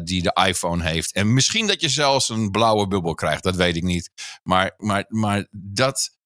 die 0.04 0.22
de 0.22 0.42
iPhone 0.48 0.84
heeft. 0.84 1.14
En 1.14 1.34
misschien 1.34 1.68
dat 1.68 1.82
je 1.82 1.90
zelfs 1.90 2.30
een 2.30 2.52
blauwe 2.52 2.88
bubbel 2.88 3.14
krijgt, 3.14 3.44
dat 3.44 3.56
weet 3.56 3.76
ik 3.76 3.84
niet. 3.84 4.10
Maar, 4.44 4.74
maar, 4.78 5.06
maar 5.08 5.48
dat, 5.52 6.18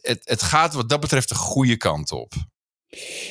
het, 0.00 0.20
het 0.24 0.42
gaat 0.42 0.74
wat 0.74 0.88
dat 0.88 1.00
betreft 1.00 1.28
de 1.28 1.34
goede 1.34 1.76
kant 1.76 2.12
op. 2.12 2.32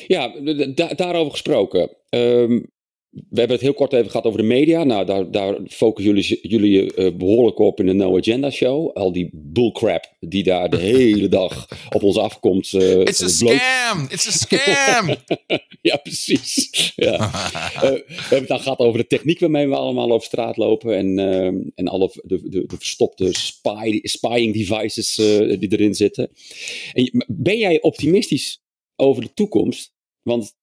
Ja, 0.06 0.28
da 0.74 0.94
daarover 0.94 1.30
gesproken. 1.30 1.96
Um, 2.10 2.72
we 3.14 3.38
hebben 3.38 3.56
het 3.56 3.60
heel 3.60 3.74
kort 3.74 3.92
even 3.92 4.10
gehad 4.10 4.26
over 4.26 4.40
de 4.40 4.46
media. 4.46 4.84
Nou, 4.84 5.06
daar, 5.06 5.30
daar 5.30 5.56
focussen 5.68 6.14
jullie, 6.14 6.38
jullie 6.42 6.96
uh, 6.96 7.16
behoorlijk 7.16 7.58
op 7.58 7.80
in 7.80 7.86
de 7.86 7.92
No 7.92 8.16
Agenda 8.16 8.50
Show. 8.50 8.96
Al 8.96 9.12
die 9.12 9.30
bullcrap 9.32 10.14
die 10.20 10.42
daar 10.42 10.70
de 10.70 10.76
hele 10.96 11.28
dag 11.28 11.68
op 11.90 12.02
ons 12.02 12.16
afkomt. 12.16 12.72
Uh, 12.72 13.00
It's 13.00 13.22
a 13.22 13.28
scam! 13.28 14.06
It's 14.08 14.26
a 14.26 14.30
scam! 14.30 15.16
ja, 15.90 15.96
precies. 15.96 16.92
Ja. 16.96 17.14
uh, 17.14 17.80
we 17.80 18.04
hebben 18.06 18.38
het 18.38 18.48
dan 18.48 18.60
gehad 18.60 18.78
over 18.78 18.98
de 18.98 19.06
techniek 19.06 19.38
waarmee 19.38 19.68
we 19.68 19.76
allemaal 19.76 20.10
op 20.10 20.22
straat 20.22 20.56
lopen. 20.56 20.96
En, 20.96 21.18
en 21.74 21.88
alle 21.88 22.10
de, 22.22 22.48
de, 22.48 22.66
de 22.66 22.76
verstopte 22.76 23.28
spy, 23.32 23.98
spying 24.02 24.54
devices 24.54 25.14
die 25.58 25.72
erin 25.72 25.94
zitten. 25.94 26.30
En, 26.92 27.24
ben 27.26 27.58
jij 27.58 27.82
optimistisch 27.82 28.62
over 28.96 29.22
de 29.22 29.32
toekomst? 29.34 29.92
Want 30.22 30.54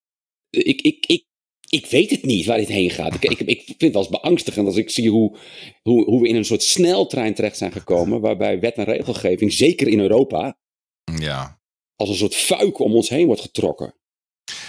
ik, 0.50 0.82
ik, 0.82 1.06
ik 1.06 1.30
ik 1.72 1.86
weet 1.86 2.10
het 2.10 2.24
niet 2.24 2.46
waar 2.46 2.58
dit 2.58 2.68
heen 2.68 2.90
gaat. 2.90 3.14
Ik, 3.14 3.24
ik, 3.24 3.40
ik 3.40 3.64
vind 3.66 3.82
het 3.82 3.94
wel 3.94 4.02
eens 4.02 4.22
beangstigend 4.22 4.68
als 4.68 4.76
ik 4.76 4.90
zie 4.90 5.10
hoe, 5.10 5.38
hoe, 5.82 6.06
hoe 6.06 6.22
we 6.22 6.28
in 6.28 6.36
een 6.36 6.46
soort 6.46 6.64
sneltrein 6.64 7.34
terecht 7.34 7.58
zijn 7.58 7.72
gekomen. 7.72 8.22
Waarbij 8.22 8.60
wet 8.60 8.76
en 8.76 8.84
regelgeving, 8.84 9.54
zeker 9.54 9.88
in 9.88 10.00
Europa, 10.00 10.58
ja. 11.04 11.60
als 11.96 12.10
een 12.10 12.16
soort 12.16 12.36
fuik 12.36 12.80
om 12.80 12.96
ons 12.96 13.10
heen 13.10 13.26
wordt 13.26 13.42
getrokken. 13.42 13.96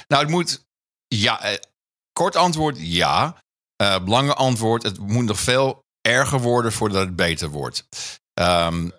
Nou, 0.09 0.23
het 0.23 0.31
moet. 0.31 0.65
Ja, 1.07 1.43
eh, 1.43 1.59
kort 2.12 2.37
antwoord 2.37 2.77
ja. 2.81 3.43
Uh, 3.83 3.97
lange 4.07 4.35
antwoord: 4.35 4.83
het 4.83 4.99
moet 4.99 5.24
nog 5.24 5.41
veel 5.41 5.85
erger 6.01 6.41
worden 6.41 6.73
voordat 6.73 7.07
het 7.07 7.16
beter 7.16 7.49
wordt. 7.49 7.87
Um, 8.41 8.93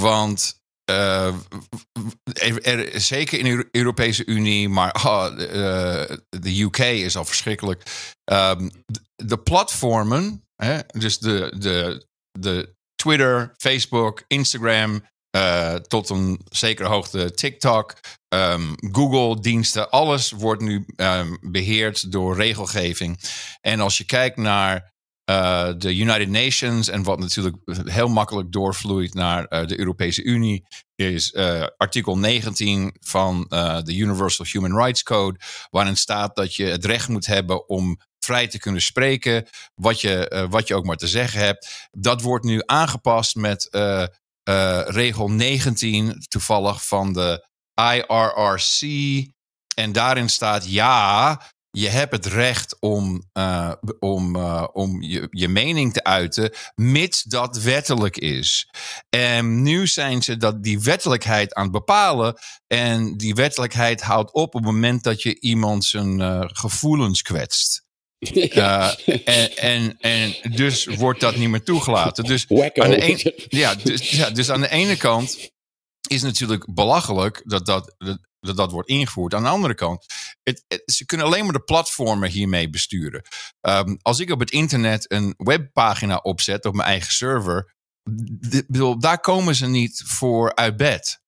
want 0.00 0.61
uh, 0.92 1.34
er, 2.62 3.00
zeker 3.00 3.38
in 3.38 3.44
de 3.44 3.68
Europese 3.70 4.26
Unie, 4.26 4.68
maar 4.68 4.94
oh, 5.04 5.36
de 6.28 6.62
UK 6.62 6.78
is 6.78 7.16
al 7.16 7.24
verschrikkelijk. 7.24 7.82
Um, 8.32 8.70
de, 9.14 9.38
platformen, 9.38 10.44
hè, 10.56 10.78
dus 10.86 11.18
de, 11.18 11.54
de, 11.58 12.06
de 12.38 12.74
Twitter, 12.94 13.54
Facebook, 13.56 14.24
Instagram, 14.26 15.02
uh, 15.36 15.74
tot 15.74 16.08
een 16.08 16.40
zekere 16.48 16.88
hoogte 16.88 17.30
TikTok, 17.34 17.94
um, 18.34 18.74
Google-diensten, 18.92 19.90
alles 19.90 20.30
wordt 20.30 20.62
nu 20.62 20.86
um, 20.96 21.38
beheerd 21.40 22.12
door 22.12 22.36
regelgeving. 22.36 23.20
En 23.60 23.80
als 23.80 23.98
je 23.98 24.04
kijkt 24.04 24.36
naar 24.36 24.91
uh, 25.30 25.68
de 25.76 25.96
United 25.96 26.28
Nations 26.28 26.88
en 26.88 27.02
wat 27.02 27.18
natuurlijk 27.18 27.56
heel 27.84 28.08
makkelijk 28.08 28.52
doorvloeit 28.52 29.14
naar 29.14 29.46
uh, 29.48 29.66
de 29.66 29.78
Europese 29.78 30.22
Unie, 30.22 30.64
is 30.94 31.32
uh, 31.32 31.66
artikel 31.76 32.18
19 32.18 32.96
van 33.00 33.46
de 33.84 33.96
Universal 33.96 34.46
Human 34.48 34.76
Rights 34.76 35.02
Code, 35.02 35.38
waarin 35.70 35.96
staat 35.96 36.36
dat 36.36 36.54
je 36.54 36.64
het 36.64 36.84
recht 36.84 37.08
moet 37.08 37.26
hebben 37.26 37.68
om 37.68 38.00
vrij 38.18 38.48
te 38.48 38.58
kunnen 38.58 38.82
spreken, 38.82 39.46
wat 39.74 40.00
je, 40.00 40.46
wat 40.50 40.68
je 40.68 40.74
ook 40.74 40.84
maar 40.84 40.96
te 40.96 41.06
zeggen 41.06 41.40
hebt. 41.40 41.88
Dat 41.90 42.22
wordt 42.22 42.44
nu 42.44 42.62
aangepast 42.66 43.34
met 43.34 43.68
regel 44.86 45.28
19, 45.28 46.24
toevallig 46.28 46.86
van 46.86 47.12
de 47.12 47.46
IRRC. 47.74 48.80
En 49.74 49.92
daarin 49.92 50.28
staat 50.28 50.70
ja, 50.70 51.40
je 51.74 51.88
hebt 51.88 52.12
het 52.12 52.26
recht 52.26 52.76
om, 52.80 53.22
uh, 53.38 53.72
om, 53.98 54.36
uh, 54.36 54.66
om 54.72 55.02
je, 55.02 55.26
je 55.30 55.48
mening 55.48 55.92
te 55.92 56.04
uiten, 56.04 56.52
mits 56.74 57.22
dat 57.22 57.56
wettelijk 57.56 58.16
is. 58.16 58.68
En 59.08 59.62
nu 59.62 59.86
zijn 59.86 60.22
ze 60.22 60.36
dat 60.36 60.62
die 60.62 60.80
wettelijkheid 60.80 61.54
aan 61.54 61.62
het 61.62 61.72
bepalen. 61.72 62.38
En 62.66 63.16
die 63.16 63.34
wettelijkheid 63.34 64.02
houdt 64.02 64.32
op 64.32 64.42
op 64.42 64.52
het 64.52 64.64
moment 64.72 65.04
dat 65.04 65.22
je 65.22 65.40
iemand 65.40 65.84
zijn 65.84 66.18
uh, 66.20 66.40
gevoelens 66.46 67.22
kwetst. 67.22 67.84
En, 69.24 69.56
en, 69.56 69.96
en 69.98 70.34
dus 70.54 70.84
wordt 70.84 71.20
dat 71.20 71.36
niet 71.36 71.48
meer 71.48 71.62
toegelaten. 71.62 72.24
Dus 72.24 72.46
aan, 72.50 72.90
de 72.90 73.08
een, 73.08 73.34
ja, 73.48 73.74
dus, 73.74 74.10
ja, 74.10 74.30
dus 74.30 74.50
aan 74.50 74.60
de 74.60 74.70
ene 74.70 74.96
kant 74.96 75.50
is 76.08 76.22
natuurlijk 76.22 76.74
belachelijk 76.74 77.42
dat 77.44 77.66
dat, 77.66 77.94
dat 77.98 78.18
dat 78.42 78.72
wordt 78.72 78.88
ingevoerd. 78.88 79.34
Aan 79.34 79.42
de 79.42 79.48
andere 79.48 79.74
kant, 79.74 80.06
het, 80.42 80.82
ze 80.84 81.06
kunnen 81.06 81.26
alleen 81.26 81.44
maar 81.44 81.52
de 81.52 81.62
platformen 81.62 82.30
hiermee 82.30 82.70
besturen. 82.70 83.22
Um, 83.60 83.98
als 84.02 84.20
ik 84.20 84.30
op 84.30 84.40
het 84.40 84.50
internet 84.50 85.12
een 85.12 85.34
webpagina 85.36 86.16
opzet 86.16 86.64
op 86.64 86.74
mijn 86.74 86.88
eigen 86.88 87.12
server, 87.12 87.74
bedoel, 88.66 88.98
daar 88.98 89.20
komen 89.20 89.54
ze 89.54 89.66
niet 89.66 90.02
voor 90.06 90.54
uit 90.54 90.76
bed. 90.76 91.20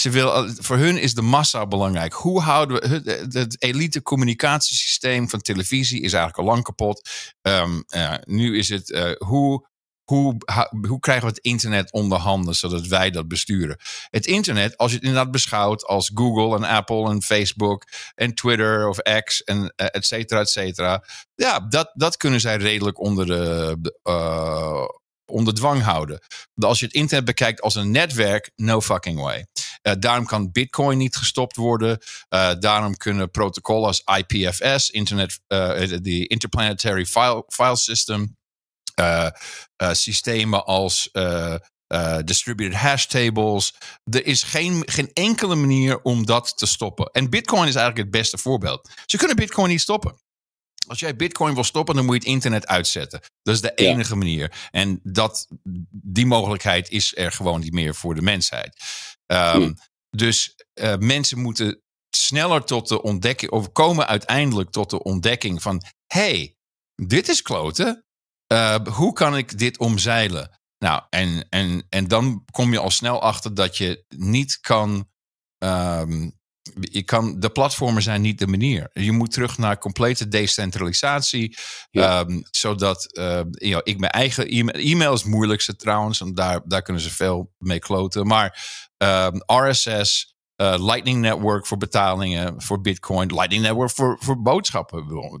Ze 0.00 0.10
wil, 0.10 0.48
voor 0.48 0.76
hun 0.76 0.98
is 0.98 1.14
de 1.14 1.22
massa 1.22 1.66
belangrijk. 1.66 2.12
Hoe 2.12 2.40
houden 2.40 2.80
we 2.80 3.10
het, 3.10 3.34
het 3.34 3.62
elite 3.62 4.02
communicatiesysteem 4.02 5.28
van 5.28 5.40
televisie 5.40 6.00
is 6.00 6.12
eigenlijk 6.12 6.36
al 6.36 6.54
lang 6.54 6.64
kapot. 6.64 7.10
Um, 7.42 7.84
uh, 7.88 8.14
nu 8.24 8.58
is 8.58 8.68
het 8.68 8.90
uh, 8.90 9.12
hoe 9.18 9.68
hoe, 10.04 10.36
hoe 10.88 11.00
krijgen 11.00 11.26
we 11.26 11.32
het 11.34 11.44
internet 11.44 11.92
onder 11.92 12.18
handen 12.18 12.54
zodat 12.54 12.86
wij 12.86 13.10
dat 13.10 13.28
besturen? 13.28 13.76
Het 14.10 14.26
internet, 14.26 14.76
als 14.76 14.90
je 14.90 14.96
het 14.96 15.06
inderdaad 15.06 15.30
beschouwt 15.30 15.84
als 15.86 16.10
Google 16.14 16.56
en 16.56 16.64
Apple 16.64 17.10
en 17.10 17.22
Facebook 17.22 17.84
en 18.14 18.34
Twitter 18.34 18.88
of 18.88 18.98
X 19.24 19.42
en 19.42 19.58
uh, 19.58 19.66
et 19.74 20.06
cetera, 20.06 20.40
et 20.40 20.50
cetera. 20.50 21.04
Ja, 21.34 21.60
dat, 21.60 21.90
dat 21.94 22.16
kunnen 22.16 22.40
zij 22.40 22.56
redelijk 22.56 23.00
onder 23.00 23.26
de, 23.26 23.76
uh, 24.04 24.84
onder 25.24 25.54
dwang 25.54 25.82
houden. 25.82 26.20
Als 26.54 26.78
je 26.78 26.84
het 26.84 26.94
internet 26.94 27.24
bekijkt 27.24 27.60
als 27.60 27.74
een 27.74 27.90
netwerk, 27.90 28.50
no 28.56 28.80
fucking 28.80 29.20
way. 29.20 29.46
Uh, 29.82 29.92
daarom 29.98 30.26
kan 30.26 30.52
Bitcoin 30.52 30.98
niet 30.98 31.16
gestopt 31.16 31.56
worden. 31.56 31.98
Daarom 32.58 32.96
kunnen 32.96 33.30
protocollen 33.30 33.86
als 33.86 34.02
IPFS, 34.16 34.90
Internet, 34.90 35.40
uh, 35.48 35.68
de 36.00 36.26
Interplanetary 36.26 37.06
File, 37.06 37.44
File 37.48 37.76
System, 37.76 38.36
systemen 39.92 40.64
als 40.64 41.08
uh, 41.12 41.56
distributed 42.24 42.76
hash 42.78 43.04
tables. 43.04 43.74
Er 44.04 44.26
is 44.26 44.42
geen, 44.42 44.82
geen 44.86 45.10
enkele 45.12 45.54
manier 45.54 46.02
om 46.02 46.26
dat 46.26 46.58
te 46.58 46.66
stoppen. 46.66 47.06
En 47.06 47.30
Bitcoin 47.30 47.68
is 47.68 47.74
eigenlijk 47.74 47.96
het 47.96 48.20
beste 48.20 48.38
voorbeeld. 48.38 48.90
Ze 49.06 49.16
kunnen 49.16 49.36
Bitcoin 49.36 49.68
niet 49.68 49.80
stoppen. 49.80 50.20
Als 50.86 51.00
jij 51.00 51.16
Bitcoin 51.16 51.54
wil 51.54 51.64
stoppen, 51.64 51.94
dan 51.94 52.04
moet 52.04 52.14
je 52.14 52.20
het 52.20 52.28
internet 52.28 52.66
uitzetten. 52.66 53.20
Dat 53.42 53.54
is 53.54 53.60
de 53.60 53.74
enige 53.74 54.16
manier. 54.16 54.68
En 54.70 55.00
dat, 55.02 55.46
die 55.90 56.26
mogelijkheid 56.26 56.90
is 56.90 57.16
er 57.16 57.32
gewoon 57.32 57.60
niet 57.60 57.72
meer 57.72 57.94
voor 57.94 58.14
de 58.14 58.22
mensheid. 58.22 58.80
Um, 59.26 59.76
Dus 60.16 60.54
mensen 60.98 61.38
moeten 61.38 61.82
sneller 62.10 62.64
tot 62.64 62.88
de 62.88 63.02
ontdekking, 63.02 63.50
of 63.50 63.72
komen 63.72 64.06
uiteindelijk 64.06 64.70
tot 64.70 64.90
de 64.90 65.02
ontdekking 65.02 65.62
van: 65.62 65.82
hey, 66.06 66.56
dit 66.94 67.28
is 67.28 67.42
kloten. 67.42 68.04
Uh, 68.52 68.76
hoe 68.86 69.12
kan 69.12 69.36
ik 69.36 69.58
dit 69.58 69.78
omzeilen? 69.78 70.60
Nou, 70.78 71.02
en, 71.10 71.46
en, 71.48 71.86
en 71.88 72.08
dan 72.08 72.44
kom 72.50 72.72
je 72.72 72.78
al 72.78 72.90
snel 72.90 73.22
achter 73.22 73.54
dat 73.54 73.76
je 73.76 74.04
niet 74.08 74.60
kan. 74.60 75.10
Um, 75.58 76.40
je 76.80 77.02
kan 77.02 77.40
de 77.40 77.50
platformen 77.50 78.02
zijn 78.02 78.20
niet 78.20 78.38
de 78.38 78.46
manier. 78.46 78.90
Je 78.92 79.12
moet 79.12 79.32
terug 79.32 79.58
naar 79.58 79.78
complete 79.78 80.28
decentralisatie. 80.28 81.56
Ja. 81.90 82.20
Um, 82.20 82.42
zodat 82.50 83.18
uh, 83.18 83.24
you 83.50 83.70
know, 83.70 83.80
ik 83.82 83.98
mijn 83.98 84.12
eigen 84.12 84.48
e-mail, 84.48 84.78
e-mail 84.78 85.12
is 85.12 85.22
het 85.22 85.30
moeilijkste 85.30 85.76
trouwens. 85.76 86.20
En 86.20 86.34
daar, 86.34 86.60
daar 86.64 86.82
kunnen 86.82 87.02
ze 87.02 87.10
veel 87.10 87.52
mee 87.58 87.78
kloten. 87.78 88.26
Maar 88.26 88.64
um, 88.96 89.42
RSS, 89.46 90.31
uh, 90.62 90.74
Lightning 90.78 91.20
Network 91.20 91.66
voor 91.66 91.76
betalingen 91.76 92.62
voor 92.62 92.80
Bitcoin. 92.80 93.34
Lightning 93.34 93.62
Network 93.62 93.90
voor, 93.90 94.16
voor 94.20 94.42
boodschappen. 94.42 95.06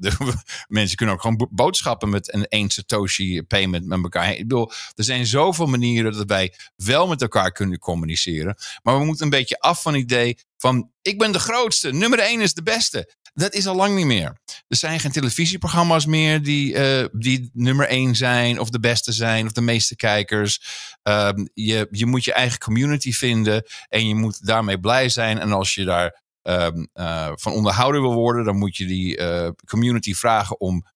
Mensen 0.68 0.96
kunnen 0.96 1.14
ook 1.14 1.20
gewoon 1.20 1.48
boodschappen 1.50 2.08
met 2.08 2.34
een 2.34 2.46
1 2.48 2.70
Satoshi 2.70 3.42
payment 3.42 3.86
met 3.86 4.02
elkaar. 4.02 4.32
Ik 4.32 4.38
bedoel, 4.38 4.70
er 4.94 5.04
zijn 5.04 5.26
zoveel 5.26 5.66
manieren 5.66 6.12
dat 6.12 6.26
wij 6.26 6.54
wel 6.76 7.06
met 7.06 7.22
elkaar 7.22 7.52
kunnen 7.52 7.78
communiceren. 7.78 8.56
Maar 8.82 8.98
we 8.98 9.04
moeten 9.04 9.24
een 9.24 9.30
beetje 9.30 9.60
af 9.60 9.82
van 9.82 9.92
het 9.92 10.02
idee 10.02 10.38
van 10.62 10.90
ik 11.02 11.18
ben 11.18 11.32
de 11.32 11.38
grootste, 11.38 11.92
nummer 11.92 12.18
1 12.18 12.40
is 12.40 12.54
de 12.54 12.62
beste. 12.62 13.14
Dat 13.34 13.54
is 13.54 13.66
al 13.66 13.74
lang 13.74 13.94
niet 13.94 14.06
meer. 14.06 14.40
Er 14.68 14.76
zijn 14.76 15.00
geen 15.00 15.12
televisieprogramma's 15.12 16.06
meer 16.06 16.42
die, 16.42 16.74
uh, 16.74 17.06
die 17.12 17.50
nummer 17.52 17.88
één 17.88 18.14
zijn, 18.14 18.60
of 18.60 18.70
de 18.70 18.80
beste 18.80 19.12
zijn, 19.12 19.46
of 19.46 19.52
de 19.52 19.60
meeste 19.60 19.96
kijkers. 19.96 20.60
Um, 21.02 21.48
je, 21.54 21.88
je 21.90 22.06
moet 22.06 22.24
je 22.24 22.32
eigen 22.32 22.58
community 22.58 23.12
vinden 23.12 23.64
en 23.88 24.08
je 24.08 24.14
moet 24.14 24.46
daarmee 24.46 24.80
blij 24.80 25.08
zijn. 25.08 25.38
En 25.38 25.52
als 25.52 25.74
je 25.74 25.84
daar 25.84 26.22
um, 26.42 26.88
uh, 26.94 27.32
van 27.34 27.52
onderhouden 27.52 28.00
wil 28.00 28.14
worden, 28.14 28.44
dan 28.44 28.56
moet 28.56 28.76
je 28.76 28.86
die 28.86 29.18
uh, 29.18 29.48
community 29.66 30.14
vragen 30.14 30.60
om 30.60 30.90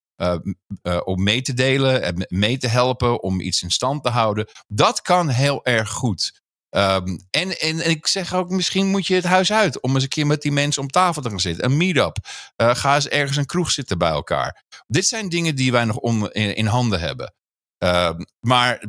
om 1.04 1.22
mee 1.22 1.42
te 1.42 1.54
delen 1.54 2.02
en 2.02 2.26
mee 2.28 2.58
te 2.58 2.68
helpen, 2.68 3.22
om 3.22 3.40
iets 3.40 3.62
in 3.62 3.70
stand 3.70 4.02
te 4.02 4.08
houden. 4.08 4.48
Dat 4.66 5.02
kan 5.02 5.28
heel 5.28 5.64
erg 5.64 5.90
goed. 5.90 6.42
Um, 6.76 7.26
en, 7.30 7.58
en, 7.60 7.90
ik 7.90 8.06
zeg 8.06 8.34
ook, 8.34 8.50
misschien 8.50 8.86
moet 8.86 9.06
je 9.06 9.14
het 9.14 9.24
huis 9.24 9.52
uit 9.52 9.80
om 9.80 9.94
eens 9.94 10.02
een 10.02 10.08
keer 10.08 10.26
met 10.26 10.42
die 10.42 10.52
mensen 10.52 10.82
om 10.82 10.88
tafel 10.88 11.22
te 11.22 11.28
gaan 11.28 11.40
zitten. 11.40 11.64
Een 11.64 11.76
meet-up. 11.76 12.16
Uh, 12.56 12.74
ga 12.74 12.94
eens 12.94 13.08
ergens 13.08 13.36
een 13.36 13.46
kroeg 13.46 13.70
zitten 13.70 13.98
bij 13.98 14.10
elkaar. 14.10 14.64
Dit 14.86 15.06
zijn 15.06 15.28
dingen 15.28 15.56
die 15.56 15.72
wij 15.72 15.84
nog 15.84 16.32
in, 16.32 16.66
handen 16.66 17.00
hebben. 17.00 17.34
Uh, 17.78 18.10
maar 18.40 18.84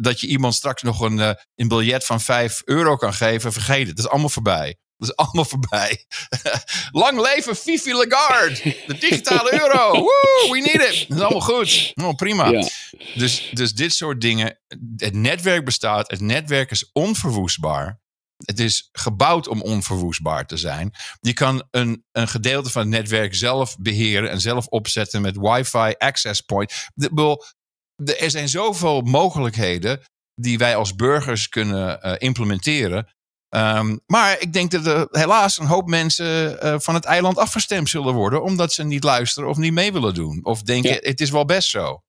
dat 0.00 0.20
je 0.20 0.26
iemand 0.26 0.54
straks 0.54 0.82
nog 0.82 1.00
een, 1.00 1.18
uh, 1.18 1.30
een 1.54 1.68
biljet 1.68 2.04
van 2.04 2.20
5 2.20 2.62
euro 2.64 2.96
kan 2.96 3.14
geven, 3.14 3.52
vergeet 3.52 3.86
het. 3.86 3.96
Dat 3.96 4.04
is 4.04 4.10
allemaal 4.10 4.28
voorbij. 4.28 4.76
Dat 4.96 5.08
is 5.08 5.16
allemaal 5.16 5.44
voorbij. 5.44 6.04
Lang 7.02 7.20
leven 7.20 7.56
Fifi 7.56 7.92
Lagarde. 7.94 8.54
De 8.86 8.98
digitale 8.98 9.52
euro. 9.52 9.92
Woo, 9.92 10.50
we 10.52 10.58
need 10.58 10.90
it. 10.92 11.08
Dat 11.08 11.18
is 11.18 11.22
allemaal 11.24 11.40
goed. 11.40 11.92
Oh, 11.94 12.14
prima. 12.14 12.48
Ja. 12.48 12.68
Dus, 13.14 13.50
dus 13.52 13.74
dit 13.74 13.94
soort 13.94 14.20
dingen. 14.20 14.58
Het 14.96 15.14
netwerk 15.14 15.64
bestaat. 15.64 16.10
Het 16.10 16.20
netwerk 16.20 16.70
is 16.70 16.90
onverwoestbaar. 16.92 18.02
Het 18.44 18.60
is 18.60 18.88
gebouwd 18.92 19.48
om 19.48 19.62
onverwoestbaar 19.62 20.46
te 20.46 20.56
zijn. 20.56 20.90
Je 21.20 21.32
kan 21.32 21.68
een, 21.70 22.04
een 22.12 22.28
gedeelte 22.28 22.70
van 22.70 22.80
het 22.80 22.90
netwerk 22.90 23.34
zelf 23.34 23.76
beheren 23.78 24.30
en 24.30 24.40
zelf 24.40 24.66
opzetten 24.66 25.22
met 25.22 25.36
wifi 25.36 25.94
access 25.98 26.40
point. 26.40 26.72
De- 26.94 28.16
er 28.16 28.30
zijn 28.30 28.48
zoveel 28.48 29.00
mogelijkheden 29.00 30.00
die 30.34 30.58
wij 30.58 30.76
als 30.76 30.94
burgers 30.94 31.48
kunnen 31.48 32.00
eh, 32.02 32.14
implementeren. 32.18 33.08
Ehm, 33.54 33.96
maar 34.06 34.36
ik 34.40 34.52
denk 34.52 34.70
dat 34.70 34.86
er 34.86 35.06
helaas 35.10 35.58
een 35.58 35.66
hoop 35.66 35.86
mensen 35.88 36.60
eh, 36.60 36.78
van 36.78 36.94
het 36.94 37.04
eiland 37.04 37.38
afgestemd 37.38 37.88
zullen 37.88 38.14
worden, 38.14 38.42
omdat 38.42 38.72
ze 38.72 38.84
niet 38.84 39.04
luisteren 39.04 39.48
of 39.48 39.56
niet 39.56 39.72
mee 39.72 39.92
willen 39.92 40.14
doen. 40.14 40.40
Of 40.42 40.62
denken, 40.62 40.90
Ja. 40.90 40.98
het 41.00 41.20
is 41.20 41.30
wel 41.30 41.44
best 41.44 41.68
zo. 41.68 42.02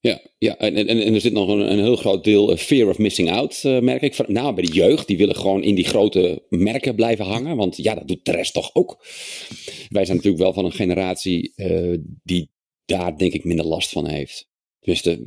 Ja, 0.00 0.20
ja 0.38 0.56
en, 0.56 0.76
en, 0.76 0.88
en 0.88 1.14
er 1.14 1.20
zit 1.20 1.32
nog 1.32 1.48
een, 1.48 1.72
een 1.72 1.78
heel 1.78 1.96
groot 1.96 2.24
deel 2.24 2.50
eh, 2.52 2.58
fear 2.58 2.88
of 2.88 2.98
missing 2.98 3.30
out, 3.30 3.60
eh, 3.62 3.78
merk 3.78 4.02
ik. 4.02 4.14
Van, 4.14 4.24
nou, 4.28 4.54
bij 4.54 4.64
de 4.64 4.72
jeugd, 4.72 5.06
die 5.06 5.16
willen 5.16 5.36
gewoon 5.36 5.62
in 5.62 5.74
die 5.74 5.84
grote 5.84 6.42
merken 6.48 6.94
blijven 6.94 7.24
hangen. 7.24 7.56
Want 7.56 7.76
ja, 7.76 7.94
dat 7.94 8.08
doet 8.08 8.24
de 8.24 8.32
rest 8.32 8.52
toch 8.52 8.70
ook. 8.74 9.04
Wij 9.88 10.04
zijn 10.04 10.16
natuurlijk 10.16 10.42
wel 10.42 10.52
van 10.52 10.64
een 10.64 10.72
generatie 10.72 11.52
die 12.22 12.50
daar 12.84 13.18
denk 13.18 13.32
ik 13.32 13.44
minder 13.44 13.66
last 13.66 13.90
van 13.90 14.08
heeft. 14.08 14.48
Tenminste, 14.80 15.10
ik, 15.12 15.20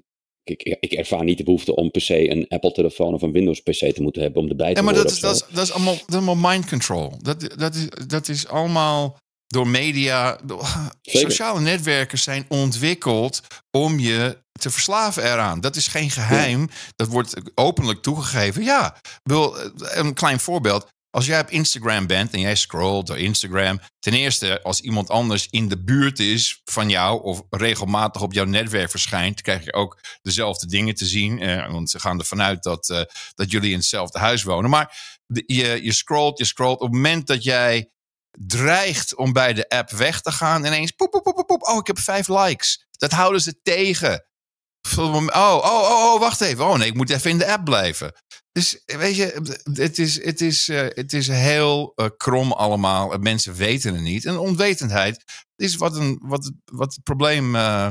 ik, 0.46 0.78
ik 0.80 0.92
ervaar 0.92 1.24
niet 1.24 1.38
de 1.38 1.44
behoefte 1.44 1.76
om 1.76 1.92
per 1.92 2.02
se 2.02 2.30
een 2.30 2.48
Apple-telefoon 2.48 3.14
of 3.14 3.22
een 3.22 3.32
Windows-PC 3.32 3.94
te 3.94 4.02
moeten 4.02 4.22
hebben 4.22 4.42
om 4.42 4.50
erbij 4.50 4.74
te 4.74 4.80
Ja, 4.80 4.86
maar 4.86 4.94
dat 4.94 5.12
is, 5.12 5.20
dat, 5.20 5.36
is, 5.36 5.44
dat, 5.56 5.64
is 5.64 5.72
allemaal, 5.72 5.94
dat 5.94 6.08
is 6.08 6.16
allemaal 6.16 6.52
mind 6.52 6.70
control. 6.70 7.18
Dat, 7.22 7.54
dat, 7.58 7.76
is, 7.76 7.88
dat 8.08 8.28
is 8.28 8.48
allemaal 8.48 9.18
door 9.48 9.68
media. 9.68 10.40
door- 10.44 10.68
sociale 11.02 11.60
netwerken 11.60 12.18
zijn 12.18 12.46
ontwikkeld 12.48 13.42
om 13.78 14.00
je 14.00 14.38
te 14.60 14.70
verslaven 14.70 15.24
eraan. 15.24 15.62
Dat 15.62 15.76
is 15.76 15.88
geen 15.88 16.10
geheim. 16.10 16.70
Dat 16.96 17.08
wordt 17.08 17.34
openlijk 17.56 18.02
toegegeven. 18.02 18.64
Ja, 18.64 18.96
bedoel, 19.24 19.56
een 19.78 20.14
klein 20.14 20.40
voorbeeld. 20.40 20.88
Als 21.16 21.26
jij 21.26 21.40
op 21.40 21.50
Instagram 21.50 22.08
bent 22.08 22.34
en 22.34 22.40
jij 22.40 22.56
scrolt 22.56 23.08
door 23.08 23.18
Instagram. 23.18 23.80
Ten 24.00 24.14
eerste, 24.14 24.62
als 24.62 24.82
iemand 24.82 25.10
anders 25.10 25.48
in 25.50 25.68
de 25.68 25.84
buurt 25.84 26.20
is 26.20 26.62
van 26.66 26.90
jou 26.90 27.24
of 27.24 27.42
regelmatig 27.50 28.22
op 28.22 28.34
jouw 28.34 28.46
netwerk 28.46 28.90
verschijnt, 28.90 29.42
krijg 29.42 29.66
je 29.66 29.74
ook 29.74 30.00
dezelfde 30.22 30.68
dingen 30.68 30.96
te 30.96 31.06
zien. 31.06 31.40
Eh, 31.40 31.72
want 31.72 31.90
ze 31.90 32.00
gaan 32.00 32.20
ervan 32.20 32.42
uit 32.42 32.64
dat, 32.64 32.90
eh, 32.90 33.02
dat 33.36 33.52
jullie 33.52 33.72
in 33.72 33.78
hetzelfde 33.78 34.20
huis 34.20 34.44
wonen. 34.44 34.70
Maar 34.70 34.98
je, 35.28 35.84
je 35.84 35.94
scrolt, 35.94 36.38
je 36.38 36.46
scrolt. 36.46 36.80
Op 36.80 36.88
het 36.88 36.96
moment 36.96 37.28
dat 37.28 37.44
jij 37.44 37.92
dreigt 38.32 39.16
om 39.16 39.34
bij 39.34 39.54
de 39.54 39.70
app 39.70 39.90
weg 39.90 40.22
te 40.22 40.32
gaan, 40.32 40.66
ineens 40.66 40.92
poep, 40.92 41.12
poep, 41.12 41.24
poep, 41.24 41.48
poep. 41.48 41.68
Oh, 41.68 41.78
ik 41.78 41.88
heb 41.88 42.00
vijf 42.00 42.28
likes. 42.28 42.86
Dat 42.92 43.12
houden 43.12 43.42
ze 43.42 43.62
tegen. 43.62 44.26
Oh, 44.98 45.16
oh, 45.16 45.58
oh, 45.64 46.14
oh, 46.14 46.20
wacht 46.20 46.42
even. 46.42 46.66
Oh 46.66 46.78
nee, 46.78 46.88
ik 46.88 46.96
moet 46.96 47.10
even 47.10 47.30
in 47.32 47.38
de 47.38 47.52
app 47.52 47.66
blijven. 47.66 48.14
Dus 48.52 48.82
weet 48.86 49.16
je, 49.16 49.58
het 49.74 50.00
is, 50.00 50.24
het 50.24 50.42
is, 50.42 50.70
eh, 50.70 50.88
het 50.90 51.14
is 51.14 51.28
heel 51.28 51.92
eh, 51.96 52.06
krom 52.18 52.52
allemaal. 52.52 53.18
Mensen 53.18 53.54
weten 53.54 53.94
het 53.94 54.04
niet. 54.04 54.26
En 54.26 54.38
onwetendheid 54.38 55.24
is 55.56 55.76
wat, 55.76 55.96
een, 55.96 56.20
wat, 56.22 56.52
wat 56.66 56.94
het 56.94 57.04
probleem 57.04 57.56
eh, 57.56 57.90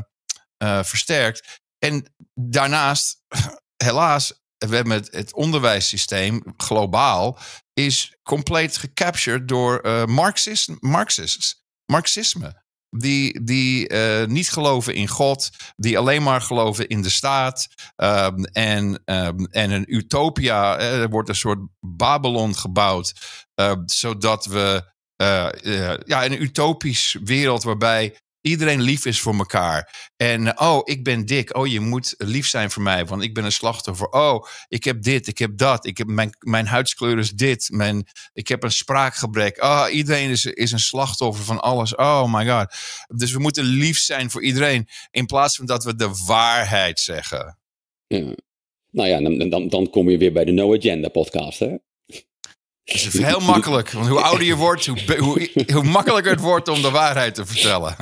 eh, 0.57 0.85
versterkt. 0.85 1.61
En 1.79 2.15
daarnaast, 2.35 3.21
helaas, 3.85 4.33
we 4.59 4.75
hebben 4.75 4.93
het, 4.93 5.09
het 5.12 5.35
onderwijssysteem 5.35 6.43
globaal 6.57 7.39
is 7.73 8.16
compleet 8.23 8.77
gecaptured 8.77 9.49
door 9.49 9.79
eh 9.79 10.05
Marxist, 10.05 10.71
Marxists, 10.81 11.65
Marxisme. 11.87 12.64
Die, 12.97 13.45
die 13.45 13.89
eh, 13.89 14.27
niet 14.27 14.51
geloven 14.51 14.95
in 14.95 15.09
God, 15.09 15.51
die 15.77 15.99
alleen 15.99 16.23
maar 16.23 16.41
geloven 16.41 16.89
in 16.89 17.03
de 17.03 17.09
staat. 17.09 17.69
ehm, 17.97 18.43
en, 18.43 19.03
ehm, 19.05 19.45
en 19.45 19.71
een 19.71 19.95
utopia, 19.95 20.77
eh, 20.77 21.01
er 21.01 21.09
wordt 21.09 21.29
een 21.29 21.35
soort 21.35 21.59
Babylon 21.81 22.55
gebouwd, 22.55 23.15
eh, 23.55 23.73
zodat 23.87 24.47
we 24.47 24.93
eh, 25.16 25.95
ja, 26.05 26.25
een 26.25 26.43
utopisch 26.43 27.19
wereld 27.25 27.62
waarbij 27.62 28.16
iedereen 28.45 28.81
lief 28.81 29.05
is 29.05 29.21
voor 29.21 29.35
elkaar. 29.35 30.11
En 30.16 30.61
oh, 30.61 30.81
ik 30.85 31.05
ben 31.05 31.27
dik. 31.27 31.57
Oh, 31.57 31.66
je 31.66 31.81
moet 31.81 32.15
lief 32.19 32.47
zijn 32.47 32.71
voor 32.71 32.83
mij, 32.83 33.07
want 33.07 33.23
ik 33.23 33.35
ben 33.35 33.45
een 33.45 33.53
slachtoffer. 33.53 34.09
Oh, 34.09 34.47
ik 34.69 34.85
heb 34.85 35.03
dit, 35.03 35.27
ik 35.27 35.39
heb 35.39 35.59
dat. 35.59 35.87
Ik 35.87 35.99
heb 35.99 36.07
mijn, 36.07 36.37
mijn 36.39 36.66
huidskleur 36.66 37.19
is 37.19 37.31
dit. 37.31 37.69
Mijn, 37.71 38.07
ik 38.33 38.49
heb 38.49 38.62
een 38.62 38.73
spraakgebrek. 38.73 39.62
Oh, 39.62 39.87
iedereen 39.91 40.31
is, 40.31 40.45
is 40.45 40.73
een 40.73 40.79
slachtoffer 40.79 41.45
van 41.45 41.61
alles. 41.61 41.95
Oh 41.95 42.35
my 42.35 42.47
god. 42.49 42.75
Dus 43.16 43.33
we 43.33 43.39
moeten 43.39 43.65
lief 43.65 43.99
zijn 43.99 44.31
voor 44.31 44.43
iedereen. 44.43 44.89
In 45.11 45.27
plaats 45.27 45.57
van 45.57 45.66
dat 45.66 45.85
we 45.85 45.95
de 45.95 46.11
waarheid 46.27 47.01
zeggen. 47.01 47.59
Ja. 48.07 48.35
Nou 48.91 49.09
ja, 49.09 49.21
dan, 49.21 49.49
dan, 49.49 49.69
dan 49.69 49.91
kom 49.91 50.11
je 50.11 50.19
weer 50.19 50.33
bij 50.33 50.45
de 50.45 50.53
No 50.53 50.75
Agenda 50.75 51.09
podcast, 51.09 51.59
hè? 51.59 51.77
Het 52.85 53.15
is 53.15 53.19
heel 53.23 53.40
makkelijk. 53.40 53.90
Want 53.90 54.09
hoe 54.09 54.20
ouder 54.20 54.47
je 54.47 54.56
wordt, 54.56 54.86
hoe, 54.86 55.16
hoe, 55.19 55.48
hoe 55.73 55.82
makkelijker 55.82 56.32
het 56.32 56.40
wordt 56.40 56.69
om 56.69 56.82
de 56.82 56.90
waarheid 56.90 57.35
te 57.35 57.47
vertellen. 57.47 57.97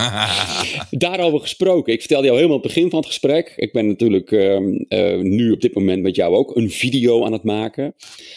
Daarover 0.90 1.40
gesproken, 1.40 1.92
ik 1.92 1.98
vertelde 1.98 2.24
jou 2.24 2.36
helemaal 2.36 2.56
aan 2.56 2.62
het 2.62 2.74
begin 2.74 2.90
van 2.90 2.98
het 2.98 3.08
gesprek. 3.08 3.52
Ik 3.56 3.72
ben 3.72 3.86
natuurlijk 3.86 4.32
ehm, 4.32 4.74
eh, 4.88 5.18
nu 5.18 5.52
op 5.52 5.60
dit 5.60 5.74
moment 5.74 6.02
met 6.02 6.16
jou 6.16 6.34
ook 6.34 6.56
een 6.56 6.70
video 6.70 7.24
aan 7.24 7.32
het 7.32 7.42
maken. 7.42 7.94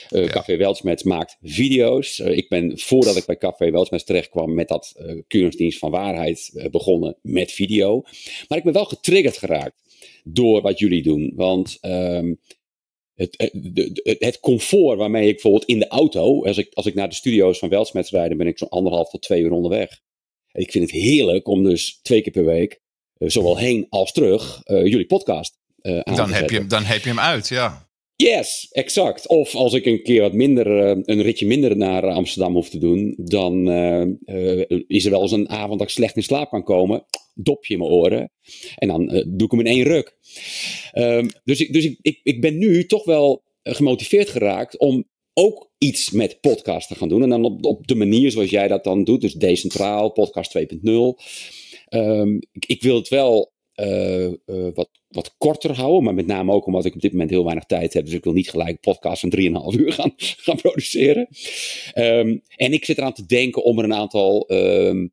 Eh 0.09 0.25
Café 0.25 0.57
Weltsmets 0.57 1.03
maakt 1.03 1.37
video's. 1.43 2.19
Eh, 2.19 2.37
ik 2.37 2.49
ben 2.49 2.79
voordat 2.79 3.15
ik 3.15 3.25
bij 3.25 3.37
Café 3.37 3.71
Weltsmets 3.71 4.03
terecht 4.03 4.29
kwam 4.29 4.53
met 4.53 4.67
dat 4.67 4.93
keuringsdienst 5.27 5.79
van 5.79 5.91
waarheid 5.91 6.67
begonnen 6.71 7.17
met 7.21 7.51
video. 7.51 8.03
Maar 8.47 8.57
ik 8.57 8.63
ben 8.63 8.73
wel 8.73 8.85
getriggerd 8.85 9.37
geraakt 9.37 9.83
door 10.23 10.61
wat 10.61 10.79
jullie 10.79 11.03
doen. 11.03 11.33
Want 11.35 11.77
ehm, 11.81 12.33
het, 13.15 13.51
het, 14.03 14.15
het 14.19 14.39
comfort 14.39 14.97
waarmee 14.97 15.27
ik 15.27 15.33
bijvoorbeeld 15.33 15.65
in 15.65 15.79
de 15.79 15.87
auto, 15.87 16.45
als 16.45 16.57
ik, 16.57 16.73
als 16.73 16.85
ik 16.85 16.93
naar 16.93 17.09
de 17.09 17.15
studio's 17.15 17.59
van 17.59 17.69
Weltsmets 17.69 18.11
rijd, 18.11 18.29
dan 18.29 18.37
ben 18.37 18.47
ik 18.47 18.57
zo'n 18.57 18.69
anderhalf 18.69 19.09
tot 19.09 19.21
twee 19.21 19.41
uur 19.41 19.51
onderweg. 19.51 19.99
En 20.51 20.61
ik 20.61 20.71
vind 20.71 20.91
het 20.91 21.01
heerlijk 21.01 21.47
om 21.47 21.63
dus 21.63 21.99
twee 22.01 22.21
keer 22.21 22.31
per 22.31 22.45
week, 22.45 22.81
eh, 23.17 23.29
zowel 23.29 23.57
heen 23.57 23.85
als 23.89 24.11
terug, 24.11 24.61
eh, 24.63 24.85
jullie 24.85 25.05
podcast 25.05 25.57
eh, 25.81 25.99
aan 25.99 26.15
dan, 26.15 26.27
te 26.27 26.33
heb 26.33 26.49
je, 26.49 26.49
zetten. 26.49 26.67
dan 26.67 26.83
heb 26.83 27.01
je 27.01 27.09
hem 27.09 27.19
uit, 27.19 27.47
ja. 27.47 27.84
Yes, 28.15 28.67
exact. 28.71 29.27
Of 29.27 29.55
als 29.55 29.73
ik 29.73 29.85
een 29.85 30.03
keer 30.03 30.21
wat 30.21 30.33
minder, 30.33 30.79
eh, 30.79 30.97
een 31.03 31.21
ritje 31.21 31.45
minder 31.45 31.77
naar 31.77 32.03
Amsterdam 32.03 32.53
hoef 32.53 32.69
te 32.69 32.77
doen, 32.77 33.15
dan 33.17 33.69
eh, 33.69 34.01
eh, 34.01 34.81
is 34.87 35.05
er 35.05 35.11
wel 35.11 35.21
eens 35.21 35.31
een 35.31 35.49
avond 35.49 35.79
dat 35.79 35.87
ik 35.87 35.93
slecht 35.93 36.15
in 36.15 36.23
slaap 36.23 36.49
kan 36.49 36.63
komen. 36.63 37.05
Dopje 37.33 37.73
in 37.73 37.79
mijn 37.79 37.91
oren. 37.91 38.31
En 38.75 38.87
dan 38.87 39.05
doe 39.07 39.45
ik 39.45 39.51
hem 39.51 39.59
in 39.59 39.65
één 39.65 39.83
ruk. 39.83 40.17
Ehm, 40.91 41.29
dus 41.43 41.59
ik, 41.59 41.73
dus 41.73 41.85
ik, 41.85 41.99
ik, 42.01 42.19
ik 42.23 42.41
ben 42.41 42.57
nu 42.57 42.85
toch 42.85 43.05
wel 43.05 43.43
gemotiveerd 43.63 44.29
geraakt 44.29 44.77
om 44.79 45.05
ook 45.33 45.71
iets 45.77 46.11
met 46.11 46.39
podcast 46.41 46.87
te 46.87 46.95
gaan 46.95 47.09
doen. 47.09 47.23
En 47.23 47.29
dan 47.29 47.63
op, 47.63 47.87
de 47.87 47.95
manier 47.95 48.31
zoals 48.31 48.49
jij 48.49 48.67
dat 48.67 48.83
dan 48.83 49.03
doet. 49.03 49.21
Dus 49.21 49.33
decentraal, 49.33 50.11
podcast 50.11 50.57
2.0. 50.57 50.63
Ehm, 51.85 52.37
ik 52.51 52.81
wil 52.81 52.95
het 52.95 53.07
wel 53.07 53.53
eh, 53.75 54.27
wat, 54.73 54.89
wat 55.07 55.35
korter 55.37 55.75
houden. 55.75 56.03
Maar 56.03 56.13
met 56.13 56.25
name 56.27 56.51
ook 56.51 56.65
omdat 56.65 56.85
ik 56.85 56.95
op 56.95 57.01
dit 57.01 57.11
moment 57.11 57.29
heel 57.29 57.43
weinig 57.43 57.65
tijd 57.65 57.93
heb. 57.93 58.05
Dus 58.05 58.13
ik 58.13 58.23
wil 58.23 58.33
niet 58.33 58.49
gelijk 58.49 58.79
podcasts 58.79 59.19
van 59.19 59.33
3,5 59.75 59.79
uur 59.79 59.93
gaan, 59.93 60.13
gaan 60.45 60.55
produceren. 60.57 61.27
Ehm, 61.93 62.37
en 62.55 62.73
ik 62.73 62.85
zit 62.85 62.97
eraan 62.97 63.13
te 63.13 63.25
denken 63.25 63.63
om 63.63 63.77
er 63.77 63.83
een 63.83 63.93
aantal... 63.93 64.47
ehm, 64.47 65.07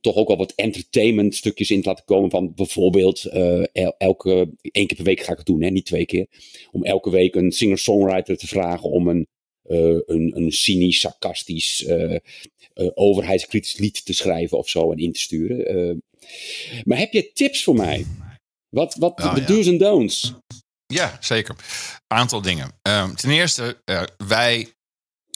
toch 0.00 0.16
ook 0.16 0.28
wel 0.28 0.36
wat 0.36 0.52
entertainment 0.56 1.34
stukjes 1.34 1.70
in 1.70 1.82
te 1.82 1.88
laten 1.88 2.04
komen. 2.04 2.30
Van 2.30 2.54
bijvoorbeeld 2.54 3.24
eh, 3.24 3.62
el- 3.72 3.94
elke, 3.98 4.54
één 4.60 4.86
keer 4.86 4.96
per 4.96 5.04
week 5.04 5.20
ga 5.20 5.32
ik 5.32 5.38
het 5.38 5.46
doen, 5.46 5.62
hè, 5.62 5.70
niet 5.70 5.86
twee 5.86 6.04
keer. 6.06 6.26
Om 6.70 6.84
elke 6.84 7.10
week 7.10 7.34
een 7.34 7.52
singer-songwriter 7.52 8.36
te 8.36 8.46
vragen 8.46 8.90
om 8.90 9.08
een, 9.08 9.26
eh, 9.62 9.78
een, 10.06 10.32
een 10.36 10.52
cynisch, 10.52 11.00
sarcastisch, 11.00 11.86
overheidskritisch 12.94 13.78
lied 13.78 14.04
te 14.04 14.12
schrijven 14.14 14.58
of 14.58 14.68
zo 14.68 14.92
en 14.92 14.98
in 14.98 15.12
te 15.12 15.20
sturen. 15.20 16.02
Maar 16.84 16.98
heb 16.98 17.12
je 17.12 17.32
tips 17.32 17.64
voor 17.64 17.74
mij? 17.74 18.06
Wat, 18.68 18.94
wat 18.94 19.20
Oh, 19.20 19.34
de 19.34 19.40
ja. 19.40 19.46
do's 19.46 19.66
en 19.66 19.78
don'ts? 19.78 20.34
Ja, 20.86 21.16
zeker. 21.20 21.56
Aantal 22.06 22.42
dingen. 22.42 22.72
Ehm, 22.82 23.14
ten 23.14 23.30
eerste, 23.30 23.80
eh, 23.84 24.02
wij 24.26 24.72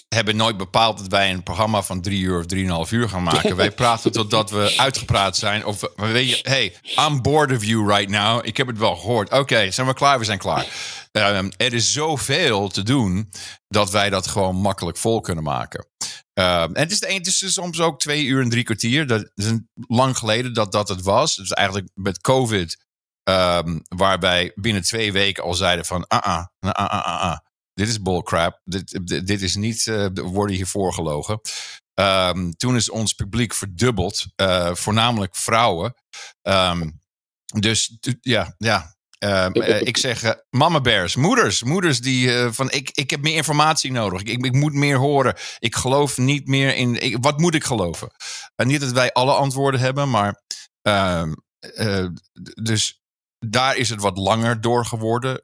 hebben 0.08 0.36
nooit 0.36 0.56
bepaald 0.56 0.98
dat 0.98 1.06
wij 1.06 1.30
een 1.30 1.42
programma 1.42 1.82
van 1.82 2.00
drie 2.00 2.20
uur 2.22 2.38
of 2.38 2.46
drieënhalf 2.46 2.92
uur 2.92 3.08
gaan 3.08 3.22
maken. 3.22 3.56
wij 3.56 3.70
praten 3.82 4.12
totdat 4.12 4.50
we 4.50 4.74
uitgepraat 4.76 5.36
zijn. 5.36 5.64
Of 5.64 5.80
we- 5.80 5.92
we 5.96 6.06
weet 6.06 6.28
je, 6.30 6.38
hey, 6.42 6.76
I'm 7.06 7.22
bored 7.22 7.56
of 7.56 7.64
you 7.64 7.86
right 7.86 8.08
now. 8.10 8.46
Ik 8.46 8.56
heb 8.56 8.66
het 8.66 8.78
wel 8.78 8.96
gehoord. 8.96 9.30
Oké, 9.32 9.70
zijn 9.70 9.86
we 9.86 9.94
klaar? 9.94 10.18
We 10.18 10.24
zijn 10.24 10.38
klaar. 10.38 10.66
Ehm, 11.12 11.50
er 11.56 11.72
is 11.74 11.92
zoveel 11.92 12.68
te 12.68 12.82
doen 12.82 13.30
dat 13.68 13.90
wij 13.90 14.10
dat 14.10 14.26
gewoon 14.26 14.56
makkelijk 14.56 14.96
vol 14.96 15.20
kunnen 15.20 15.44
maken. 15.44 15.86
Ehm, 16.32 16.72
en 16.74 16.82
het 16.82 16.90
is, 16.92 17.00
de 17.00 17.12
het 17.12 17.26
is 17.26 17.52
soms 17.52 17.80
ook 17.80 17.98
twee 18.00 18.24
uur 18.24 18.42
en 18.42 18.48
drie 18.50 18.64
kwartier. 18.64 19.06
Dat 19.06 19.30
is 19.34 19.44
een, 19.44 19.68
lang 19.74 20.18
geleden 20.18 20.54
dat 20.54 20.72
dat 20.72 20.88
het 20.88 21.02
was. 21.02 21.34
Dus 21.36 21.50
eigenlijk 21.50 21.88
met 21.94 22.20
COVID 22.20 22.84
Ehm, 23.22 23.78
waarbij 23.88 24.52
binnen 24.54 24.82
twee 24.82 25.12
weken 25.12 25.42
al 25.42 25.54
zeiden 25.54 25.84
van, 25.84 26.06
ah, 26.06 26.18
ah, 26.22 26.44
ah, 26.58 26.70
ah, 26.70 27.04
ah, 27.06 27.20
ah. 27.20 27.38
Dit 27.76 27.88
is 27.88 28.02
bullcrap. 28.02 28.60
Dit, 28.64 29.06
dit, 29.06 29.26
dit 29.26 29.42
is 29.42 29.56
niet, 29.56 29.86
uh, 29.86 30.06
worden 30.14 30.56
hier 30.56 30.66
voorgelogen. 30.66 31.40
Um, 31.94 32.56
toen 32.56 32.76
is 32.76 32.90
ons 32.90 33.12
publiek 33.12 33.54
verdubbeld, 33.54 34.26
uh, 34.36 34.74
voornamelijk 34.74 35.36
vrouwen. 35.36 35.94
Um, 36.42 37.00
dus 37.60 37.98
ja, 38.20 38.54
ja. 38.58 38.94
Uh, 39.24 39.48
ik 39.80 39.96
zeg 39.96 40.24
uh, 40.24 40.30
mama 40.50 40.80
bears, 40.80 41.16
moeders, 41.16 41.62
moeders 41.62 42.00
die 42.00 42.30
van 42.50 42.70
ik, 42.70 42.90
ik 42.90 43.10
heb 43.10 43.20
meer 43.20 43.36
informatie 43.36 43.92
nodig. 43.92 44.22
Ik, 44.22 44.44
ik 44.44 44.52
moet 44.52 44.72
meer 44.72 44.96
horen. 44.96 45.34
Ik 45.58 45.76
geloof 45.76 46.18
niet 46.18 46.46
meer 46.46 46.76
in. 46.76 47.02
Ik, 47.02 47.16
wat 47.20 47.38
moet 47.38 47.54
ik 47.54 47.64
geloven? 47.64 48.10
En 48.54 48.66
niet 48.66 48.80
dat 48.80 48.92
wij 48.92 49.12
alle 49.12 49.32
antwoorden 49.32 49.80
hebben, 49.80 50.10
maar 50.10 50.42
ehm, 50.82 51.32
dus 52.62 53.00
daar 53.38 53.76
is 53.76 53.88
het 53.88 54.00
wat 54.00 54.18
langer 54.18 54.60
door 54.60 54.84
geworden, 54.84 55.42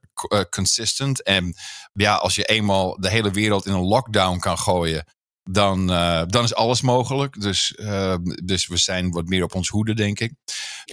consistent. 0.51 1.23
En 1.23 1.55
ja, 1.93 2.15
als 2.15 2.35
je 2.35 2.45
eenmaal 2.45 3.01
de 3.01 3.11
hele 3.11 3.31
wereld 3.31 3.67
in 3.67 3.73
een 3.73 3.85
lockdown 3.85 4.39
kan 4.39 4.59
gooien, 4.59 5.05
dan, 5.51 5.91
uh, 5.91 6.23
dan 6.27 6.45
is 6.45 6.55
alles 6.55 6.81
mogelijk. 6.81 7.41
Dus, 7.41 7.75
uh, 7.77 8.17
dus 8.45 8.67
we 8.67 8.77
zijn 8.77 9.11
wat 9.11 9.27
meer 9.27 9.43
op 9.43 9.55
ons 9.55 9.69
hoede, 9.69 9.95
denk 9.95 10.21
ik. 10.21 10.33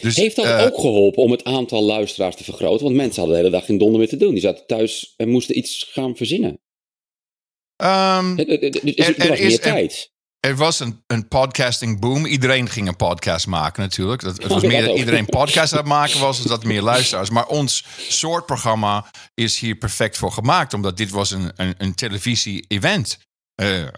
Dus, 0.01 0.15
Heeft 0.15 0.35
dat 0.35 0.45
uh, 0.45 0.61
ook 0.61 0.75
geholpen 0.79 1.23
om 1.23 1.31
het 1.31 1.43
aantal 1.43 1.83
luisteraars 1.83 2.35
te 2.35 2.43
vergroten? 2.43 2.83
Want 2.83 2.95
mensen 2.95 3.19
hadden 3.19 3.37
de 3.37 3.43
hele 3.43 3.57
dag 3.57 3.65
geen 3.65 3.77
donder 3.77 3.99
meer 3.99 4.09
te 4.09 4.17
doen. 4.17 4.31
Die 4.31 4.41
zaten 4.41 4.67
thuis 4.67 5.13
en 5.17 5.29
moesten 5.29 5.57
iets 5.57 5.89
gaan 5.91 6.15
verzinnen. 6.15 6.59
Um, 7.81 8.39
er, 8.39 8.49
er, 8.49 8.63
er, 8.63 9.19
er 9.19 9.27
was 9.27 9.39
meer 9.39 9.59
tijd. 9.59 10.11
Er 10.39 10.55
was 10.55 10.79
een, 10.79 11.03
een 11.07 11.27
podcasting 11.27 11.99
boom. 11.99 12.25
Iedereen 12.25 12.69
ging 12.69 12.87
een 12.87 12.95
podcast 12.95 13.47
maken 13.47 13.83
natuurlijk. 13.83 14.21
Dat, 14.21 14.37
het 14.37 14.51
was 14.51 14.63
meer 14.63 14.85
dat 14.85 14.97
iedereen 14.97 15.25
podcast 15.25 15.71
aan 15.71 15.79
het 15.79 15.87
maken 15.87 16.19
was, 16.19 16.43
dat 16.43 16.63
meer 16.63 16.81
luisteraars. 16.81 17.29
Maar 17.29 17.45
ons 17.45 17.85
soort 17.97 18.45
programma 18.45 19.05
is 19.33 19.59
hier 19.59 19.75
perfect 19.75 20.17
voor 20.17 20.31
gemaakt. 20.31 20.73
Omdat 20.73 20.97
dit 20.97 21.09
was 21.09 21.31
een, 21.31 21.51
een, 21.55 21.73
een 21.77 21.95
televisie-event. 21.95 23.17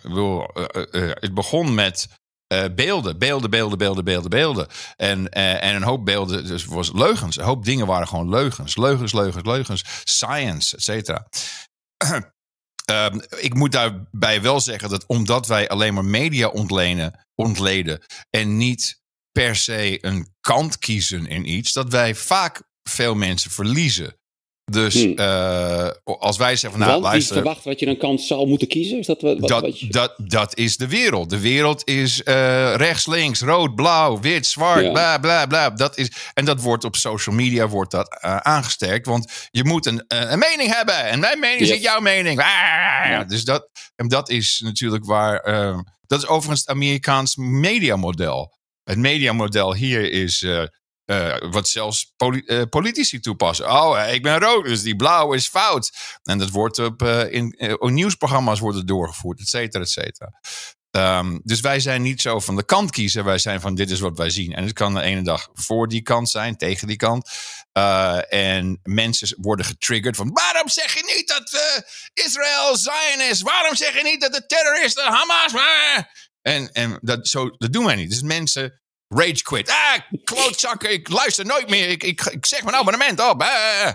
Wil, 0.01 0.51
uh, 0.53 0.85
uh, 0.91 1.11
het 1.13 1.33
begon 1.33 1.73
met 1.73 2.07
beelden, 2.75 3.19
beelden, 3.19 3.49
beelden, 3.49 3.77
beelden, 3.77 4.03
beelden, 4.03 4.29
beelden. 4.29 4.67
En, 4.95 5.29
en 5.29 5.75
een 5.75 5.83
hoop 5.83 6.05
beelden, 6.05 6.47
dus 6.47 6.65
was 6.65 6.91
leugens. 6.93 7.37
Een 7.37 7.43
hoop 7.43 7.65
dingen 7.65 7.85
waren 7.85 8.07
gewoon 8.07 8.29
leugens. 8.29 8.77
Leugens, 8.77 9.13
leugens, 9.13 9.45
leugens. 9.45 9.83
Science, 10.03 10.75
et 10.75 10.83
cetera. 10.83 11.27
Ehm, 12.85 13.19
ik 13.39 13.53
moet 13.53 13.71
daarbij 13.71 14.41
wel 14.41 14.59
zeggen 14.59 14.89
dat 14.89 15.05
omdat 15.05 15.47
wij 15.47 15.69
alleen 15.69 15.93
maar 15.93 16.05
media 16.05 16.47
ontlenen, 16.47 17.27
ontleden 17.35 18.03
en 18.29 18.57
niet 18.57 19.01
per 19.31 19.55
se 19.55 20.05
een 20.05 20.33
kant 20.41 20.77
kiezen 20.77 21.25
in 21.27 21.49
iets, 21.49 21.71
dat 21.71 21.89
wij 21.89 22.15
vaak 22.15 22.61
veel 22.83 23.15
mensen 23.15 23.51
verliezen. 23.51 24.19
Dus 24.71 24.93
hmm. 24.93 25.13
uh, 25.19 25.87
als 26.03 26.37
wij 26.37 26.55
zeggen 26.55 26.71
van 26.71 26.79
nou, 26.79 26.91
Want 26.91 27.03
luister. 27.03 27.35
verwacht 27.35 27.63
wat 27.63 27.79
je 27.79 27.87
een 27.87 27.97
kant 27.97 28.21
zou 28.21 28.47
moeten 28.47 28.67
kiezen? 28.67 28.97
Is 28.97 29.05
dat, 29.05 29.21
wat, 29.21 29.39
dat, 29.39 29.61
wat 29.61 29.79
je... 29.79 29.87
dat, 29.87 30.13
dat 30.17 30.57
is 30.57 30.77
de 30.77 30.87
wereld. 30.87 31.29
De 31.29 31.39
wereld 31.39 31.87
is 31.87 32.21
uh, 32.25 32.75
rechts, 32.75 33.07
links, 33.07 33.41
rood, 33.41 33.75
blauw, 33.75 34.19
wit, 34.19 34.47
zwart, 34.47 34.85
ja. 34.85 34.91
bla 34.91 35.17
bla 35.17 35.45
bla. 35.45 35.69
Dat 35.69 35.97
is, 35.97 36.11
en 36.33 36.45
dat 36.45 36.61
wordt 36.61 36.83
op 36.83 36.95
social 36.95 37.35
media 37.35 37.67
wordt 37.67 37.91
dat, 37.91 38.21
uh, 38.25 38.37
aangesterkt. 38.37 39.05
Want 39.05 39.31
je 39.51 39.63
moet 39.63 39.85
een, 39.85 40.03
een 40.07 40.39
mening 40.39 40.75
hebben. 40.75 41.05
En 41.05 41.19
mijn 41.19 41.39
mening 41.39 41.59
yes. 41.67 41.69
is 41.69 41.81
jouw 41.81 41.99
mening. 41.99 42.39
Ah, 42.39 42.45
ja. 43.09 43.23
Dus 43.23 43.43
dat, 43.43 43.69
en 43.95 44.07
dat 44.07 44.29
is 44.29 44.61
natuurlijk 44.63 45.05
waar. 45.05 45.43
dat 46.07 46.21
is 46.21 46.27
overigens 46.27 46.59
het 46.59 46.69
Amerikaans 46.69 47.35
mediamodel. 47.35 48.59
Het 48.83 48.97
mediamodel 48.97 49.75
hier 49.75 50.11
is 50.11 50.45
uh, 51.11 51.51
wat 51.51 51.67
zelfs 51.67 52.13
uh, 52.17 52.61
politici 52.69 53.19
toepassen. 53.19 53.71
Oh, 53.71 54.09
ik 54.11 54.23
ben 54.23 54.39
rood, 54.39 54.65
dus 54.65 54.81
die 54.81 54.95
blauw 54.95 55.33
is 55.33 55.47
fout. 55.47 55.91
En 56.23 56.37
dat 56.37 56.49
wordt 56.49 56.79
op, 56.79 57.03
in 57.29 57.55
nieuwsprogramma's 57.79 58.59
wordt 58.59 58.87
doorgevoerd, 58.87 59.39
et 59.39 59.47
cetera, 59.47 59.83
et 59.83 59.89
cetera. 59.89 60.39
Um, 60.93 61.41
dus 61.43 61.59
wij 61.59 61.79
zijn 61.79 62.01
niet 62.01 62.21
zo 62.21 62.39
van 62.39 62.55
de 62.55 62.65
kant 62.65 62.91
kiezen. 62.91 63.23
Wij 63.23 63.37
zijn 63.37 63.61
van 63.61 63.75
dit 63.75 63.91
is 63.91 63.99
wat 63.99 64.17
wij 64.17 64.29
zien. 64.29 64.53
En 64.53 64.63
het 64.63 64.73
kan 64.73 64.93
de 64.93 65.01
ene 65.01 65.21
dag 65.21 65.49
voor 65.53 65.87
die 65.87 66.01
kant 66.01 66.29
zijn, 66.29 66.57
tegen 66.57 66.87
die 66.87 66.95
kant. 66.95 67.29
en 68.29 68.79
mensen 68.83 69.37
worden 69.41 69.65
getriggerd 69.65 70.15
van 70.15 70.31
waarom 70.33 70.69
zeg 70.69 70.93
je 70.93 71.13
niet 71.15 71.27
dat 71.27 71.61
Israël 72.13 72.77
Zion 72.77 73.29
is? 73.29 73.41
Waarom 73.41 73.75
zeg 73.75 73.93
je 73.93 74.03
niet 74.03 74.21
dat 74.21 74.33
de 74.33 74.45
terroristen 74.45 75.03
Hamas... 75.03 75.53
En, 76.41 76.71
en 76.71 76.99
dat, 77.01 77.27
zo, 77.27 77.49
dat 77.49 77.73
doen 77.73 77.85
wij 77.85 77.95
niet. 77.95 78.09
Dus 78.09 78.21
mensen 78.21 78.80
Rage 79.13 79.43
quit. 79.43 79.69
Ah, 79.69 79.99
klootzakken, 80.23 80.91
ik 80.91 81.09
luister 81.09 81.45
nooit 81.45 81.69
meer. 81.69 81.89
Ik, 81.89 82.03
ik, 82.03 82.21
ik 82.21 82.45
zeg 82.45 82.63
mijn 82.63 82.75
abonnement 82.75 83.19
op. 83.29 83.41
Ah. 83.41 83.93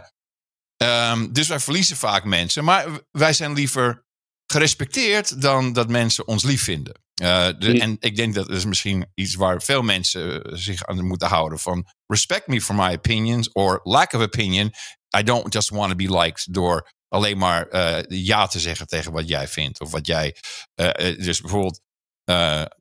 Um, 1.13 1.33
dus 1.33 1.49
wij 1.49 1.61
verliezen 1.61 1.97
vaak 1.97 2.25
mensen. 2.25 2.65
Maar 2.65 2.87
wij 3.11 3.33
zijn 3.33 3.53
liever 3.53 4.05
gerespecteerd 4.47 5.43
dan 5.43 5.73
dat 5.73 5.89
mensen 5.89 6.27
ons 6.27 6.45
lief 6.45 6.63
vinden. 6.63 7.05
Uh, 7.23 7.49
de. 7.59 7.81
En 7.81 7.97
ik 8.01 8.17
denk 8.17 8.35
dat 8.35 8.49
is 8.49 8.65
misschien 8.65 9.11
iets 9.15 9.35
waar 9.35 9.63
veel 9.63 9.83
mensen 9.83 10.59
zich 10.59 10.85
aan 10.85 11.07
moeten 11.07 11.29
houden. 11.29 11.59
Van 11.59 11.87
respect 12.07 12.47
me 12.47 12.61
for 12.61 12.75
my 12.75 12.93
opinions 12.93 13.53
or 13.53 13.81
lack 13.83 14.13
of 14.13 14.23
opinion. 14.23 14.73
I 15.19 15.23
don't 15.23 15.53
just 15.53 15.69
want 15.69 15.89
to 15.91 15.97
be 15.97 16.19
liked 16.19 16.55
door 16.55 16.93
alleen 17.09 17.39
maar 17.39 17.67
uh, 17.71 17.99
ja 18.09 18.47
te 18.47 18.61
zeggen 18.61 18.87
tegen 18.87 19.13
wat 19.13 19.29
jij 19.29 19.49
vindt. 19.49 19.81
Of 19.81 19.91
wat 19.91 20.07
jij. 20.07 20.37
Uh, 20.81 20.91
dus 21.25 21.41
bijvoorbeeld 21.41 21.81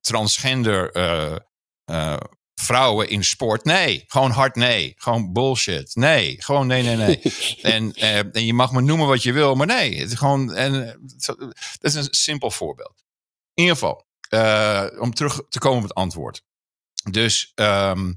transgender 0.01 0.91
uh, 1.85 2.17
vrouwen 2.55 3.09
in 3.09 3.23
sport. 3.23 3.63
Nee, 3.63 4.03
gewoon 4.07 4.31
hard 4.31 4.55
nee. 4.55 4.93
Gewoon 4.97 5.33
bullshit. 5.33 5.95
Nee, 5.95 6.41
gewoon 6.41 6.67
nee, 6.67 6.83
nee, 6.83 6.95
nee. 6.95 7.21
en, 7.75 7.93
uh, 7.95 8.17
en 8.17 8.45
je 8.45 8.53
mag 8.53 8.71
me 8.71 8.81
noemen 8.81 9.07
wat 9.07 9.23
je 9.23 9.31
wil, 9.31 9.55
maar 9.55 9.67
nee. 9.67 9.99
Het 9.99 10.11
is 10.11 10.17
gewoon, 10.17 10.53
en, 10.53 10.87
eh, 10.87 10.93
dat 11.79 11.93
is 11.93 11.93
een 11.93 12.07
simpel 12.09 12.51
voorbeeld. 12.51 13.03
In 13.53 13.63
ieder 13.63 13.77
geval, 13.77 14.05
uh, 14.29 14.85
om 14.99 15.13
terug 15.13 15.41
te 15.49 15.59
komen 15.59 15.77
op 15.77 15.83
het 15.83 15.93
antwoord. 15.93 16.43
Dus 17.11 17.51
um, 17.55 18.15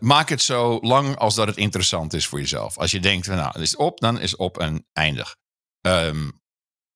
maak 0.00 0.28
het 0.28 0.42
zo 0.42 0.78
lang 0.80 1.16
als 1.16 1.34
dat 1.34 1.46
het 1.46 1.56
interessant 1.56 2.12
is 2.12 2.26
voor 2.26 2.38
jezelf. 2.40 2.78
Als 2.78 2.90
je 2.90 3.00
denkt, 3.00 3.26
nou, 3.26 3.52
het 3.52 3.60
is 3.62 3.76
op, 3.76 4.00
dan 4.00 4.20
is 4.20 4.30
het 4.30 4.40
op 4.40 4.58
en 4.58 4.86
eindig. 4.92 5.36
Um, 5.80 6.42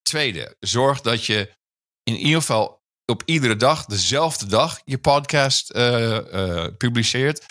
tweede, 0.02 0.56
zorg 0.60 1.00
dat 1.00 1.24
je 1.24 1.54
in 2.02 2.16
ieder 2.16 2.40
geval 2.40 2.75
op 3.06 3.22
iedere 3.24 3.56
dag, 3.56 3.84
dezelfde 3.84 4.46
dag, 4.46 4.80
je 4.84 4.98
podcast 4.98 5.74
uh, 5.74 6.10
uh, 6.10 6.66
publiceert. 6.78 7.44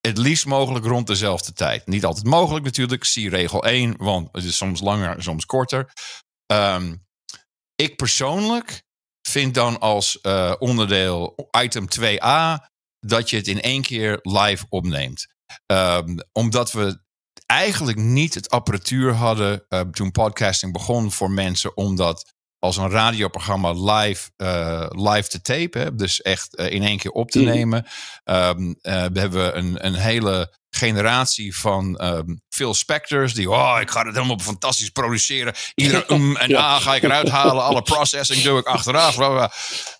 Het 0.00 0.18
liefst 0.18 0.46
mogelijk 0.46 0.84
rond 0.84 1.06
dezelfde 1.06 1.52
tijd. 1.52 1.86
Niet 1.86 2.04
altijd 2.04 2.26
mogelijk 2.26 2.64
natuurlijk, 2.64 3.04
zie 3.04 3.28
regel 3.28 3.64
1, 3.64 3.94
want 3.96 4.28
het 4.32 4.44
is 4.44 4.56
soms 4.56 4.80
langer, 4.80 5.22
soms 5.22 5.46
korter. 5.46 5.92
Um, 6.52 7.06
ik 7.74 7.96
persoonlijk 7.96 8.82
vind 9.28 9.54
dan 9.54 9.80
als 9.80 10.18
uh, 10.22 10.54
onderdeel 10.58 11.48
item 11.60 11.86
2a 11.98 12.68
dat 12.98 13.30
je 13.30 13.36
het 13.36 13.46
in 13.46 13.60
één 13.60 13.82
keer 13.82 14.18
live 14.22 14.66
opneemt. 14.68 15.26
Um, 15.66 16.16
omdat 16.32 16.72
we 16.72 17.02
eigenlijk 17.46 17.98
niet 17.98 18.34
het 18.34 18.50
apparatuur 18.50 19.12
hadden 19.12 19.66
toen 19.90 20.10
podcasting 20.10 20.72
begon 20.72 21.12
voor 21.12 21.30
mensen 21.30 21.76
om 21.76 21.96
dat 21.96 22.34
als 22.60 22.76
een 22.76 22.90
radioprogramma 22.90 23.72
live, 23.72 24.30
uh, 24.36 24.86
live 24.88 25.28
te 25.28 25.40
tapen. 25.40 25.96
Dus 25.96 26.22
echt 26.22 26.58
uh, 26.58 26.70
in 26.70 26.82
één 26.82 26.98
keer 26.98 27.10
op 27.10 27.30
te 27.30 27.38
mm. 27.38 27.44
nemen. 27.44 27.86
Um, 28.24 28.68
uh, 28.82 29.04
we 29.12 29.20
hebben 29.20 29.58
een, 29.58 29.86
een 29.86 29.94
hele 29.94 30.58
generatie 30.70 31.56
van 31.56 32.04
um, 32.04 32.40
Phil 32.48 32.74
Spectors. 32.74 33.34
Die, 33.34 33.50
oh, 33.50 33.78
ik 33.80 33.90
ga 33.90 34.04
het 34.04 34.14
helemaal 34.14 34.38
fantastisch 34.38 34.88
produceren. 34.90 35.54
Iedere 35.74 36.04
um 36.08 36.36
en 36.36 36.56
a 36.56 36.78
ga 36.78 36.94
ik 36.94 37.02
eruit 37.02 37.28
halen. 37.28 37.62
Alle 37.62 37.82
processing 37.82 38.42
doe 38.42 38.58
ik 38.58 38.66
achteraf. 38.66 39.18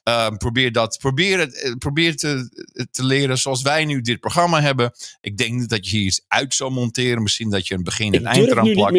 Um, 0.04 0.36
probeer 0.36 0.72
dat, 0.72 0.98
probeer, 0.98 1.38
het, 1.38 1.74
probeer 1.78 2.16
te, 2.16 2.48
te 2.90 3.04
leren 3.04 3.38
zoals 3.38 3.62
wij 3.62 3.84
nu 3.84 4.00
dit 4.00 4.20
programma 4.20 4.60
hebben. 4.60 4.92
Ik 5.20 5.36
denk 5.36 5.52
niet 5.52 5.68
dat 5.68 5.88
je 5.88 5.96
hier 5.96 6.06
iets 6.06 6.24
uit 6.28 6.54
zou 6.54 6.70
monteren. 6.70 7.22
Misschien 7.22 7.50
dat 7.50 7.66
je 7.66 7.74
een 7.74 7.84
begin 7.84 8.14
en 8.14 8.26
eind 8.26 8.50
eraan 8.50 8.72
plakt. 8.72 8.94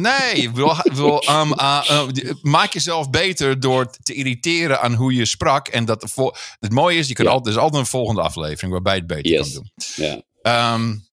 Nee, 0.00 0.48
um, 0.48 1.52
uh, 1.52 1.84
uh, 1.90 2.32
maak 2.42 2.72
jezelf 2.72 3.10
beter 3.10 3.60
door 3.60 3.90
te 4.02 4.14
irriteren 4.14 4.80
aan 4.80 4.94
hoe 4.94 5.14
je 5.14 5.24
sprak. 5.24 5.68
En 5.68 5.84
dat 5.84 6.14
het 6.58 6.72
mooie 6.72 6.98
is, 6.98 7.08
je 7.08 7.14
kan 7.14 7.24
ja. 7.24 7.30
altijd, 7.30 7.54
er 7.54 7.60
is 7.60 7.64
altijd 7.64 7.82
een 7.82 7.88
volgende 7.88 8.22
aflevering 8.22 8.72
waarbij 8.72 8.94
je 8.94 8.98
het 8.98 9.08
beter 9.08 9.30
yes. 9.30 9.52
kan 9.52 9.62
doen. 9.62 10.22
Ja. 10.42 10.74
Um, 10.74 11.06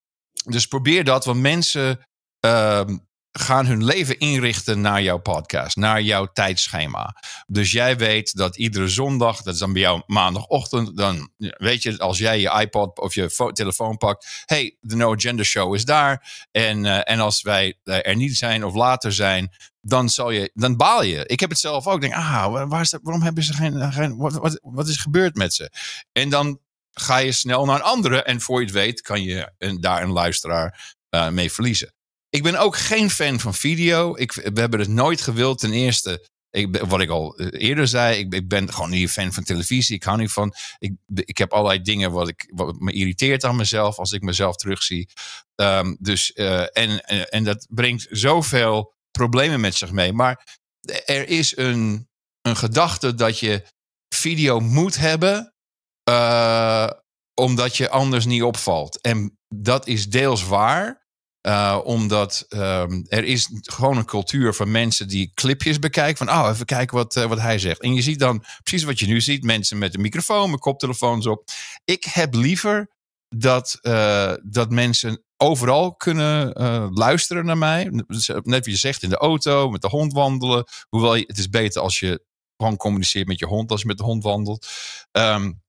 dus 0.45 0.65
probeer 0.65 1.03
dat, 1.03 1.25
want 1.25 1.39
mensen 1.39 1.99
um, 2.39 3.07
gaan 3.39 3.65
hun 3.65 3.83
leven 3.83 4.19
inrichten 4.19 4.81
naar 4.81 5.01
jouw 5.01 5.17
podcast, 5.17 5.75
naar 5.75 6.01
jouw 6.01 6.25
tijdschema. 6.25 7.15
Dus 7.47 7.71
jij 7.71 7.97
weet 7.97 8.35
dat 8.35 8.57
iedere 8.57 8.87
zondag, 8.87 9.41
dat 9.41 9.53
is 9.53 9.59
dan 9.59 9.73
bij 9.73 9.81
jou 9.81 10.03
maandagochtend, 10.07 10.97
dan 10.97 11.29
weet 11.37 11.83
je, 11.83 11.97
als 11.99 12.17
jij 12.17 12.39
je 12.39 12.59
iPod 12.59 12.99
of 12.99 13.15
je 13.15 13.51
telefoon 13.53 13.97
pakt, 13.97 14.43
hey, 14.45 14.77
de 14.79 14.95
No 14.95 15.13
Agenda 15.13 15.43
Show 15.43 15.75
is 15.75 15.85
daar. 15.85 16.45
En, 16.51 16.83
uh, 16.83 17.09
en 17.09 17.19
als 17.19 17.41
wij 17.41 17.79
er 17.83 18.15
niet 18.15 18.37
zijn 18.37 18.65
of 18.65 18.73
later 18.73 19.13
zijn, 19.13 19.49
dan, 19.81 20.09
zal 20.09 20.31
je, 20.31 20.51
dan 20.53 20.77
baal 20.77 21.03
je. 21.03 21.25
Ik 21.25 21.39
heb 21.39 21.49
het 21.49 21.59
zelf 21.59 21.87
ook. 21.87 21.95
Ik 21.95 22.01
denk, 22.01 22.13
ah, 22.13 22.67
waar 22.69 22.81
is 22.81 22.89
dat, 22.89 22.99
waarom 23.03 23.21
hebben 23.21 23.43
ze 23.43 23.53
geen, 23.53 23.93
geen 23.93 24.17
wat, 24.17 24.59
wat, 24.61 24.87
is 24.87 24.97
gebeurd 24.97 25.35
met 25.35 25.53
ze? 25.53 25.71
En 26.11 26.29
dan 26.29 26.59
ga 26.91 27.17
je 27.17 27.31
snel 27.31 27.65
naar 27.65 27.75
een 27.75 27.81
andere 27.81 28.23
en 28.23 28.41
voor 28.41 28.59
je 28.59 28.65
het 28.65 28.75
weet 28.75 29.01
kan 29.01 29.23
je 29.23 29.51
een, 29.57 29.81
daar 29.81 30.01
een 30.01 30.11
luisteraar 30.11 30.95
mee 31.31 31.51
verliezen 31.51 31.93
ik 32.35 32.43
ben 32.43 32.55
ook 32.55 32.77
geen 32.77 33.09
fan 33.09 33.39
van 33.39 33.53
video. 33.53 34.15
Ik, 34.15 34.31
we 34.31 34.59
hebben 34.59 34.79
het 34.79 34.89
nooit 34.89 35.21
gewild. 35.21 35.59
Ten 35.59 35.71
eerste, 35.71 36.27
ik, 36.49 36.77
wat 36.77 37.01
ik 37.01 37.09
al 37.09 37.37
eh, 37.37 37.67
eerder 37.67 37.87
zei, 37.87 38.17
ik, 38.17 38.33
ik, 38.33 38.47
ben 38.47 38.73
gewoon 38.73 38.89
niet 38.89 39.01
een 39.01 39.09
fan 39.09 39.33
van 39.33 39.43
televisie. 39.43 39.95
Ik 39.95 40.03
hou 40.03 40.17
niet 40.17 40.31
van. 40.31 40.53
Ik, 40.77 40.93
ik 41.13 41.37
heb 41.37 41.53
allerlei 41.53 41.81
dingen 41.81 42.11
wat, 42.11 42.27
ik, 42.27 42.51
me 42.79 42.91
irriteert 42.91 43.43
aan 43.43 43.55
mezelf 43.55 43.97
als 43.97 44.11
ik 44.11 44.21
mezelf 44.21 44.55
terugzie. 44.55 45.09
Um, 45.55 45.97
dus, 45.99 46.31
uh, 46.35 46.77
en, 46.77 47.03
en 47.29 47.43
dat 47.43 47.67
brengt 47.69 48.07
zoveel 48.09 48.93
problemen 49.11 49.59
met 49.59 49.75
zich 49.75 49.91
mee. 49.91 50.13
Maar 50.13 50.57
er 51.05 51.27
is 51.27 51.57
een, 51.57 52.09
een 52.41 52.55
gedachte 52.55 53.15
dat 53.15 53.39
je 53.39 53.65
video 54.15 54.59
moet 54.59 54.97
hebben. 54.97 55.53
Omdat 57.33 57.77
je 57.77 57.89
anders 57.89 58.25
niet 58.25 58.43
opvalt. 58.43 59.01
En 59.01 59.37
dat 59.47 59.87
is 59.87 60.09
deels 60.09 60.43
waar. 60.43 61.04
Uh, 61.45 61.79
omdat 61.83 62.45
um, 62.49 63.05
er 63.07 63.23
is 63.23 63.49
gewoon 63.61 63.97
een 63.97 64.05
cultuur 64.05 64.53
van 64.53 64.71
mensen 64.71 65.07
die 65.07 65.31
clipjes 65.33 65.79
bekijken. 65.79 66.27
Van, 66.27 66.37
oh, 66.37 66.49
even 66.51 66.65
kijken 66.65 66.97
wat, 66.97 67.15
uh, 67.15 67.25
wat 67.25 67.39
hij 67.39 67.59
zegt. 67.59 67.81
En 67.81 67.93
je 67.93 68.01
ziet 68.01 68.19
dan 68.19 68.43
precies 68.63 68.83
wat 68.83 68.99
je 68.99 69.07
nu 69.07 69.21
ziet. 69.21 69.43
Mensen 69.43 69.77
met 69.77 69.95
een 69.95 70.01
microfoon, 70.01 70.51
met 70.51 70.59
koptelefoons 70.59 71.27
op. 71.27 71.49
Ik 71.83 72.03
heb 72.03 72.33
liever 72.33 72.89
dat, 73.29 73.79
uh, 73.81 74.33
dat 74.43 74.69
mensen 74.69 75.23
overal 75.37 75.95
kunnen 75.95 76.53
luisteren 76.93 77.45
naar 77.45 77.57
mij. 77.57 77.87
Net 77.89 78.43
wat 78.43 78.65
je 78.65 78.75
zegt, 78.75 79.03
in 79.03 79.09
de 79.09 79.17
auto, 79.17 79.69
met 79.69 79.81
de 79.81 79.87
hond 79.87 80.13
wandelen. 80.13 80.65
Hoewel, 80.89 81.13
het 81.13 81.37
is 81.37 81.49
beter 81.49 81.81
als 81.81 81.99
je 81.99 82.23
gewoon 82.57 82.77
communiceert 82.77 83.27
met 83.27 83.39
je 83.39 83.45
hond 83.45 83.71
als 83.71 83.81
je 83.81 83.87
met 83.87 83.97
de 83.97 84.03
hond 84.03 84.23
wandelt. 84.23 84.67
Um, 85.11 85.63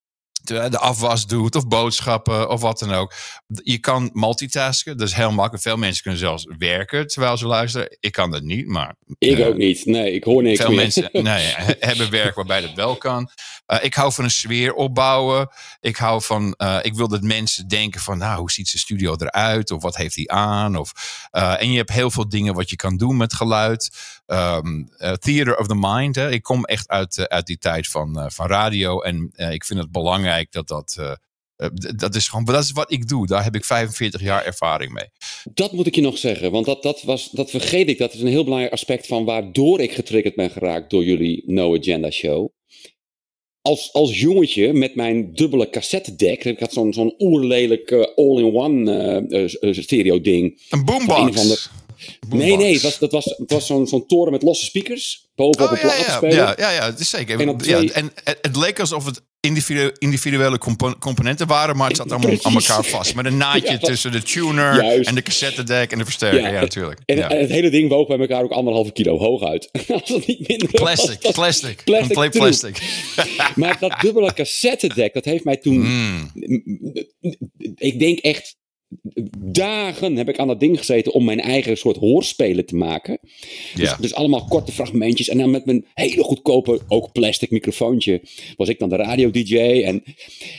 de 0.47 0.79
afwas 0.79 1.27
doet 1.27 1.55
of 1.55 1.69
boodschappen 1.69 2.49
of 2.51 2.61
wat 2.61 2.79
dan 2.79 2.93
ook. 2.93 3.13
Je 3.47 3.79
kan 3.79 4.11
multitasken, 4.13 4.97
dat 4.97 5.09
is 5.09 5.15
heel 5.15 5.33
makkelijk. 5.33 5.63
Veel 5.63 5.77
mensen 5.77 6.03
kunnen 6.03 6.21
zelfs 6.21 6.47
werken 6.59 7.07
terwijl 7.07 7.37
ze 7.37 7.47
luisteren. 7.47 7.97
Ik 8.01 8.13
kan 8.13 8.31
dat 8.31 8.43
niet, 8.43 8.67
maar... 8.67 8.95
Ik 9.19 9.39
uh, 9.39 9.47
ook 9.47 9.57
niet. 9.57 9.85
Nee, 9.85 10.13
ik 10.13 10.25
hoor 10.25 10.43
niks 10.43 10.61
Veel 10.61 10.69
meer. 10.69 10.77
mensen 10.77 11.09
nee, 11.23 11.55
hebben 11.79 12.11
werk 12.11 12.35
waarbij 12.35 12.61
dat 12.61 12.75
wel 12.75 12.97
kan. 12.97 13.31
Uh, 13.67 13.79
ik 13.85 13.95
hou 13.95 14.13
van 14.13 14.25
een 14.25 14.31
sfeer 14.31 14.75
opbouwen. 14.75 15.49
Ik 15.81 15.97
hou 15.97 16.23
van... 16.23 16.55
Uh, 16.59 16.79
ik 16.83 16.95
wil 16.95 17.09
dat 17.09 17.23
mensen 17.23 17.69
denken 17.69 18.01
van... 18.01 18.19
Nou, 18.19 18.39
hoe 18.39 18.51
ziet 18.51 18.69
zijn 18.69 18.83
studio 18.83 19.15
eruit? 19.19 19.71
Of 19.71 19.83
wat 19.83 19.97
heeft 19.97 20.17
hij 20.17 20.27
aan? 20.27 20.77
Of, 20.77 20.93
en 21.31 21.71
je 21.71 21.77
hebt 21.77 21.93
heel 21.93 22.11
veel 22.11 22.29
dingen 22.29 22.55
wat 22.55 22.71
je 22.71 22.77
kan 22.77 22.97
doen 22.97 23.17
met 23.17 23.35
geluid. 23.35 23.91
Um, 24.27 24.89
theater 25.21 25.59
of 25.59 25.67
the 25.67 25.75
mind. 25.75 26.15
Hè. 26.15 26.31
Ik 26.31 26.43
kom 26.43 26.65
echt 26.65 26.89
uit, 26.89 27.29
uit 27.29 27.47
die 27.47 27.59
tijd 27.59 27.87
van, 27.87 28.31
van 28.33 28.47
radio. 28.47 29.01
En 29.01 29.33
ik 29.51 29.65
vind 29.65 29.81
het 29.81 29.91
belangrijk 29.91 30.53
dat 30.53 30.69
dat. 30.69 31.17
Dat 31.97 32.15
is 32.15 32.29
gewoon, 32.29 32.45
dat 32.45 32.65
is 32.65 32.73
wat 32.73 32.93
ik 32.93 33.09
doe. 33.09 33.27
Daar 33.27 33.45
heb 33.45 33.55
ik 33.55 33.65
45 33.65 34.21
jaar 34.21 34.45
ervaring 34.45 34.93
mee. 34.93 35.09
Dat 35.55 35.73
moet 35.73 35.87
ik 35.87 35.95
je 35.95 36.01
nog 36.01 36.19
zeggen, 36.19 36.51
want 36.51 36.67
dat, 36.67 36.83
dat, 36.83 37.03
was, 37.03 37.31
dat 37.31 37.51
vergeet 37.51 37.89
ik. 37.89 37.99
Dat 37.99 38.15
is 38.15 38.21
een 38.21 38.27
heel 38.27 38.45
belangrijk 38.45 38.73
aspect 38.73 39.07
van 39.07 39.25
waardoor 39.25 39.81
ik 39.81 39.93
getriggerd 39.93 40.35
ben 40.35 40.51
geraakt 40.51 40.91
door 40.91 41.05
jullie 41.05 41.43
No 41.47 41.77
Agenda 41.77 42.11
Show. 42.11 42.49
Als, 43.61 43.93
als 43.93 44.21
jongetje 44.21 44.73
met 44.73 44.95
mijn 44.95 45.35
dubbele 45.35 45.71
cassettedek, 45.71 46.45
ik 46.45 46.61
had 46.61 46.73
zo'n 46.73 46.93
zo'n 46.93 47.15
oerlelijk 47.19 47.91
uh, 47.91 48.05
all-in-one 48.15 49.27
uh, 49.61 49.73
stereo 49.73 50.21
ding. 50.21 50.63
Een 50.71 50.85
boombox. 50.85 51.71
Nee, 52.29 52.57
nee, 52.57 52.73
het 52.73 52.83
was, 52.83 52.99
dat 52.99 53.13
was, 53.13 53.25
het 53.25 53.51
was 53.51 53.67
zo'n 53.67 53.87
zo'n 53.87 54.07
toren 54.07 54.33
met 54.33 54.43
losse 54.43 54.65
speakers. 54.65 55.29
Bovenop 55.35 55.71
oh, 55.71 55.73
een 55.73 55.89
ja, 55.89 55.95
platenspeler. 55.95 56.37
Ja, 56.37 56.55
ja, 56.59 56.71
ja, 56.71 56.85
het 56.85 57.01
is 57.01 57.11
zeker. 57.11 57.41
En, 57.41 57.57
twee... 57.57 57.87
ja, 57.87 57.93
en 57.93 58.13
het, 58.25 58.39
het 58.41 58.57
leek 58.57 58.81
alsof 58.81 59.05
het 59.05 59.23
individu 59.41 59.93
individuele 59.99 60.59
compo 60.59 60.95
componenten 60.99 61.47
waren, 61.47 61.77
maar 61.77 61.89
het 61.89 61.97
zat 61.97 62.13
allemaal 62.13 62.31
aan 62.43 62.55
elkaar 62.55 62.85
vast. 62.85 63.15
Met 63.15 63.27
een 63.27 63.37
naadje 63.37 63.71
ja, 63.73 63.79
tussen 63.79 64.13
de 64.13 64.23
tuner 64.23 64.83
Juist. 64.83 65.09
en 65.09 65.15
de 65.15 65.23
cassettedek 65.23 65.93
en 65.93 65.99
de 65.99 66.05
versterker. 66.05 66.41
Ja, 66.41 66.49
ja 66.49 66.61
natuurlijk. 66.61 67.01
En, 67.05 67.17
ja. 67.17 67.31
en, 67.31 67.41
het 67.41 67.51
hele 67.51 67.71
ding 67.71 67.89
woog 67.89 68.07
bij 68.07 68.19
elkaar 68.19 68.43
ook 68.43 68.51
anderhalve 68.51 68.93
kilo 68.93 69.19
hoog 69.19 69.43
uit. 69.43 69.71
Als 69.89 70.09
het 70.09 70.27
niet 70.27 70.49
minder 70.49 70.69
plastic, 70.69 71.23
was, 71.23 71.33
plastic, 71.33 71.83
plastic. 71.85 72.31
Plastic. 72.31 72.83
maar 73.55 73.77
dat 73.81 74.01
dubbele 74.01 74.33
cassettedek, 74.33 75.15
dat 75.15 75.25
heeft 75.25 75.45
mij 75.45 75.57
toen... 75.57 75.79
Mm. 75.79 76.31
Ik 77.75 77.99
denk 77.99 78.19
echt 78.19 78.57
dagen 79.39 80.17
heb 80.17 80.29
ik 80.29 80.39
aan 80.39 80.47
dat 80.47 80.61
ding 80.61 80.79
gezeten 80.79 81.13
om 81.13 81.25
mijn 81.25 81.41
eigen 81.41 81.77
soort 81.77 81.97
hoorspelen 81.97 82.67
te 82.67 82.77
maken. 82.77 83.19
Dus, 83.75 83.91
ja. 83.91 83.97
dus 83.97 84.15
allemaal 84.15 84.45
korte 84.45 84.73
fragmentjes. 84.73 85.29
En 85.29 85.39
dan 85.39 85.51
met 85.51 85.65
mijn 85.65 85.87
hele 85.95 86.23
goedkope, 86.23 86.81
ook 86.89 87.13
plastic 87.13 87.51
microfoontje, 87.51 88.23
was 88.57 88.69
ik 88.69 88.79
dan 88.79 88.89
de 88.89 88.97
radio-dj. 88.97 89.83
En, 89.85 90.03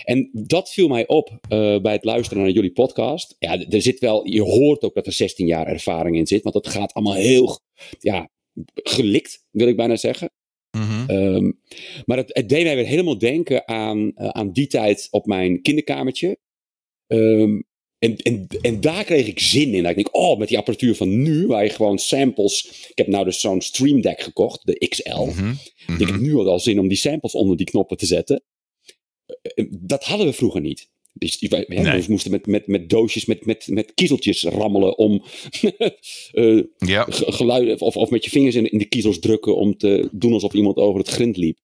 en 0.04 0.30
dat 0.34 0.70
viel 0.70 0.88
mij 0.88 1.08
op 1.08 1.30
uh, 1.30 1.80
bij 1.80 1.94
het 1.94 2.04
luisteren 2.04 2.44
naar 2.44 2.52
jullie 2.52 2.72
podcast. 2.72 3.36
Ja, 3.40 3.66
er 3.70 3.82
zit 3.82 4.00
wel, 4.00 4.28
je 4.28 4.42
hoort 4.42 4.84
ook 4.84 4.94
dat 4.94 5.06
er 5.06 5.14
16 5.14 5.48
jaar 5.48 5.68
ervaring 5.68 6.18
in 6.18 6.28
zit. 6.28 6.44
Want 6.44 6.56
het 6.56 6.68
gaat 6.68 6.94
allemaal 6.94 7.16
heel, 7.16 7.60
ja, 8.00 8.30
gelikt, 8.74 9.46
wil 9.52 9.68
ik 9.68 9.76
bijna 9.76 9.96
zeggen. 9.96 10.30
-hmm. 10.70 11.10
um, 11.10 11.60
maar 12.06 12.18
het, 12.18 12.30
het, 12.34 12.50
deed 12.50 12.64
mij 12.64 12.76
weer 12.76 12.86
helemaal 12.86 13.18
denken 13.18 13.68
aan, 13.68 14.12
uh, 14.16 14.28
aan 14.28 14.52
die 14.52 14.68
tijd 14.68 15.08
op 15.12 15.26
mijn 15.26 15.62
kinderkamertje. 15.62 16.38
Um, 17.08 17.67
en, 18.00 18.18
en, 18.18 18.48
en 18.62 18.82
daar 18.82 19.04
kreeg 19.04 19.28
ik 19.28 19.40
zin 19.40 19.74
in. 19.74 19.86
Ik 19.86 19.96
denk, 19.96 20.16
oh, 20.16 20.38
met 20.38 20.48
die 20.48 20.58
apparatuur 20.58 20.96
van 20.96 21.22
nu, 21.22 21.48
waar 21.48 21.64
je 21.64 21.70
gewoon 21.70 22.00
samples. 22.00 22.88
Ik 22.90 22.98
heb 22.98 23.08
nou 23.08 23.26
dus 23.26 23.40
zo'n 23.40 23.62
Stream 23.62 24.02
Deck 24.02 24.22
gekocht, 24.22 24.66
de 24.66 24.88
XL. 24.88 25.22
Mm 25.22 25.30
-hmm. 25.30 25.58
Ik 26.00 26.08
heb 26.08 26.20
nu 26.20 26.36
al 26.36 26.60
zin 26.60 26.80
om 26.80 26.88
die 26.88 26.98
samples 26.98 27.34
onder 27.34 27.58
die 27.58 27.66
knoppen 27.66 27.98
te 27.98 28.06
zetten. 28.06 28.44
Dat 29.70 30.04
hadden 30.04 30.28
we 30.28 30.34
vroeger 30.34 30.62
niet. 30.62 30.90
Dus 31.14 31.38
ja, 31.40 31.64
nee. 31.68 31.84
we 31.84 32.06
moesten 32.08 32.32
met, 32.32 32.46
met, 32.46 32.68
met 32.68 32.90
doosjes, 32.90 33.26
met, 33.26 33.46
met, 33.46 33.68
met 33.68 33.94
kiezeltjes 33.94 34.44
rammelen 34.44 34.98
om 34.98 35.24
uh, 36.32 36.64
ja. 36.78 37.06
geluiden, 37.10 37.80
of, 37.82 37.96
of 37.96 38.10
met 38.10 38.24
je 38.24 38.30
vingers 38.30 38.56
in, 38.56 38.72
in 38.72 38.78
de 38.78 38.86
kiezels 38.86 39.20
drukken 39.20 39.56
om 39.56 39.78
te 39.78 40.10
doen 40.12 40.34
alsof 40.34 40.54
iemand 40.54 40.78
over 40.78 41.00
het 41.00 41.10
grind 41.10 41.38
liep. 41.38 41.58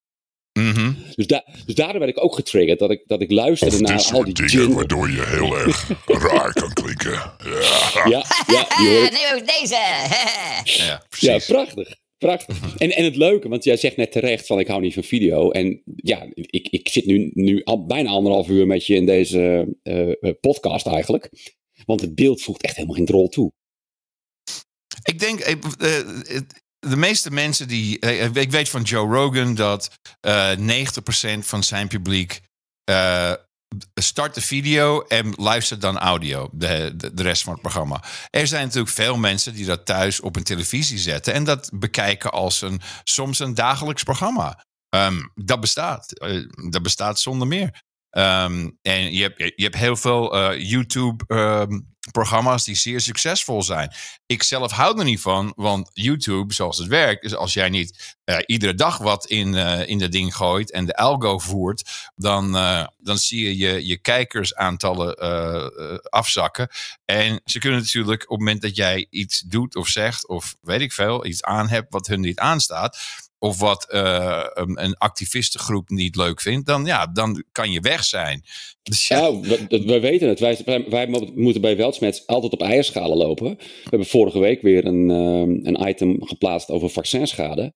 Mm 0.59 0.71
-hmm. 0.71 0.97
dus, 1.15 1.27
da 1.27 1.45
dus 1.65 1.75
daardoor 1.75 1.99
werd 1.99 2.17
ik 2.17 2.23
ook 2.23 2.35
getriggerd. 2.35 2.80
Dat 2.80 2.91
ik, 2.91 3.03
dat 3.05 3.21
ik 3.21 3.31
luisterde 3.31 3.75
of 3.75 3.81
naar 3.81 4.09
al 4.13 4.23
die 4.23 4.34
dingen 4.34 4.73
waardoor 4.73 5.09
je 5.09 5.25
heel 5.25 5.57
erg 5.57 5.89
raar 6.31 6.53
kan 6.53 6.73
klinken. 6.73 7.11
Ja, 7.11 8.03
ja, 8.09 8.25
ja 8.47 9.09
nu 9.09 9.38
ook 9.39 9.47
deze. 9.59 9.75
ja, 10.84 11.03
ja, 11.19 11.38
prachtig. 11.47 11.95
Prachtig. 12.17 12.75
En, 12.77 12.91
en 12.91 13.03
het 13.03 13.15
leuke, 13.15 13.49
want 13.49 13.63
jij 13.63 13.77
zegt 13.77 13.97
net 13.97 14.11
terecht 14.11 14.45
van 14.45 14.59
ik 14.59 14.67
hou 14.67 14.81
niet 14.81 14.93
van 14.93 15.03
video. 15.03 15.51
En 15.51 15.81
ja, 15.95 16.27
ik, 16.34 16.67
ik 16.69 16.89
zit 16.89 17.05
nu, 17.05 17.31
nu 17.34 17.63
al 17.63 17.85
bijna 17.85 18.09
anderhalf 18.09 18.49
uur 18.49 18.67
met 18.67 18.85
je 18.85 18.95
in 18.95 19.05
deze 19.05 19.73
uh, 19.84 20.31
podcast 20.39 20.88
eigenlijk. 20.88 21.30
Want 21.85 22.01
het 22.01 22.15
beeld 22.15 22.41
voegt 22.41 22.63
echt 22.63 22.75
helemaal 22.75 22.95
geen 22.95 23.07
rol 23.07 23.30
toe. 23.30 23.51
Ik 25.03 25.19
denk, 25.19 25.39
uh, 25.39 25.55
de 26.89 26.97
meeste 26.97 27.31
mensen 27.31 27.68
die. 27.68 27.99
Ik 28.34 28.51
weet 28.51 28.69
van 28.69 28.81
Joe 28.81 29.14
Rogan 29.15 29.55
dat 29.55 29.89
uh, 30.27 30.51
90% 30.57 31.39
van 31.39 31.64
zijn 31.64 31.88
publiek. 31.88 32.41
Start 33.93 34.35
de 34.35 34.41
video 34.41 35.01
en 35.01 35.34
luistert 35.35 35.81
dan 35.81 35.97
audio, 35.97 36.49
de, 36.51 36.93
de, 36.95 37.14
de, 37.14 37.23
rest 37.23 37.43
van 37.43 37.53
het 37.53 37.61
programma. 37.61 38.03
Er 38.30 38.47
zijn 38.47 38.64
natuurlijk 38.64 38.93
veel 38.93 39.18
mensen 39.18 39.53
die 39.53 39.65
dat 39.65 39.85
thuis 39.85 40.19
op 40.19 40.35
een 40.35 40.43
televisie 40.43 40.97
zetten 40.97 41.34
en 41.34 41.43
dat 41.43 41.69
bekijken 41.73 42.31
als 42.31 42.61
een 42.61 42.81
soms 43.03 43.39
een 43.39 43.53
dagelijks 43.53 44.03
programma. 44.03 44.65
Um, 44.95 45.31
dat 45.35 45.60
bestaat. 45.60 46.14
Dat 46.72 46.81
bestaat 46.81 47.19
zonder 47.19 47.47
meer. 47.47 47.81
Um, 48.18 48.77
en 48.81 49.14
je 49.14 49.22
hebt, 49.22 49.38
je 49.38 49.64
hebt 49.64 49.76
heel 49.76 49.95
veel 49.95 50.53
uh, 50.53 51.68
YouTube-programma's 52.03 52.63
die 52.63 52.75
zeer 52.75 53.01
succesvol 53.01 53.63
zijn. 53.63 53.91
Ik 54.25 54.43
zelf 54.43 54.71
hou 54.71 54.99
er 54.99 55.03
niet 55.05 55.21
van, 55.21 55.53
want 55.55 55.89
YouTube, 55.93 56.53
zoals 56.53 56.77
het 56.77 56.88
werkt, 56.88 57.23
is 57.23 57.35
als 57.35 57.53
jij 57.53 57.69
niet 57.69 58.17
uh, 58.25 58.37
iedere 58.45 58.73
dag 58.73 58.97
wat 58.97 59.25
in, 59.25 59.53
uh, 59.53 59.87
in 59.87 59.97
dat 59.97 60.11
ding 60.11 60.35
gooit 60.35 60.71
en 60.71 60.85
de 60.85 60.95
algo 60.95 61.39
voert, 61.39 62.11
dan, 62.15 62.51
dan 62.97 63.17
zie 63.17 63.43
je 63.43 63.57
je, 63.57 63.87
je 63.87 63.97
kijkersaantallen 63.97 65.17
afzakken. 66.09 66.67
En 67.05 67.41
ze 67.45 67.59
kunnen 67.59 67.79
natuurlijk 67.79 68.23
op 68.23 68.29
het 68.29 68.39
moment 68.39 68.61
dat 68.61 68.75
jij 68.75 69.07
iets 69.09 69.39
doet 69.39 69.75
of 69.75 69.87
zegt, 69.87 70.27
of 70.27 70.55
weet 70.61 70.81
ik 70.81 70.91
veel, 70.91 71.25
iets 71.25 71.43
aan 71.43 71.67
hebt 71.67 71.93
wat 71.93 72.07
hun 72.07 72.19
niet 72.19 72.39
aanstaat, 72.39 72.97
of 73.39 73.59
wat 73.59 73.85
een, 73.89 74.83
een 74.83 74.97
activistengroep 74.97 75.89
niet 75.89 76.15
leuk 76.15 76.41
vindt, 76.41 76.67
dan, 76.67 76.85
ja, 76.85 77.07
dan 77.07 77.43
kan 77.51 77.71
je 77.71 77.79
weg 77.79 78.03
zijn. 78.03 78.43
Dus 78.83 79.07
ja. 79.07 79.19
Nou, 79.19 79.41
we, 79.41 79.83
we, 79.85 79.99
weten 79.99 80.27
het. 80.27 80.39
Wij, 80.39 80.85
wij, 80.89 81.07
moeten 81.35 81.61
bij 81.61 81.77
Weltsmets 81.77 82.27
altijd 82.27 82.53
op 82.53 82.61
eierschalen 82.61 83.17
lopen. 83.17 83.55
We 83.57 83.89
hebben 83.89 84.07
vorige 84.07 84.39
week 84.39 84.61
weer 84.61 84.85
een, 84.85 85.09
een 85.09 85.87
item 85.87 86.25
geplaatst 86.25 86.69
over 86.69 86.89
vaccinschade. 86.89 87.73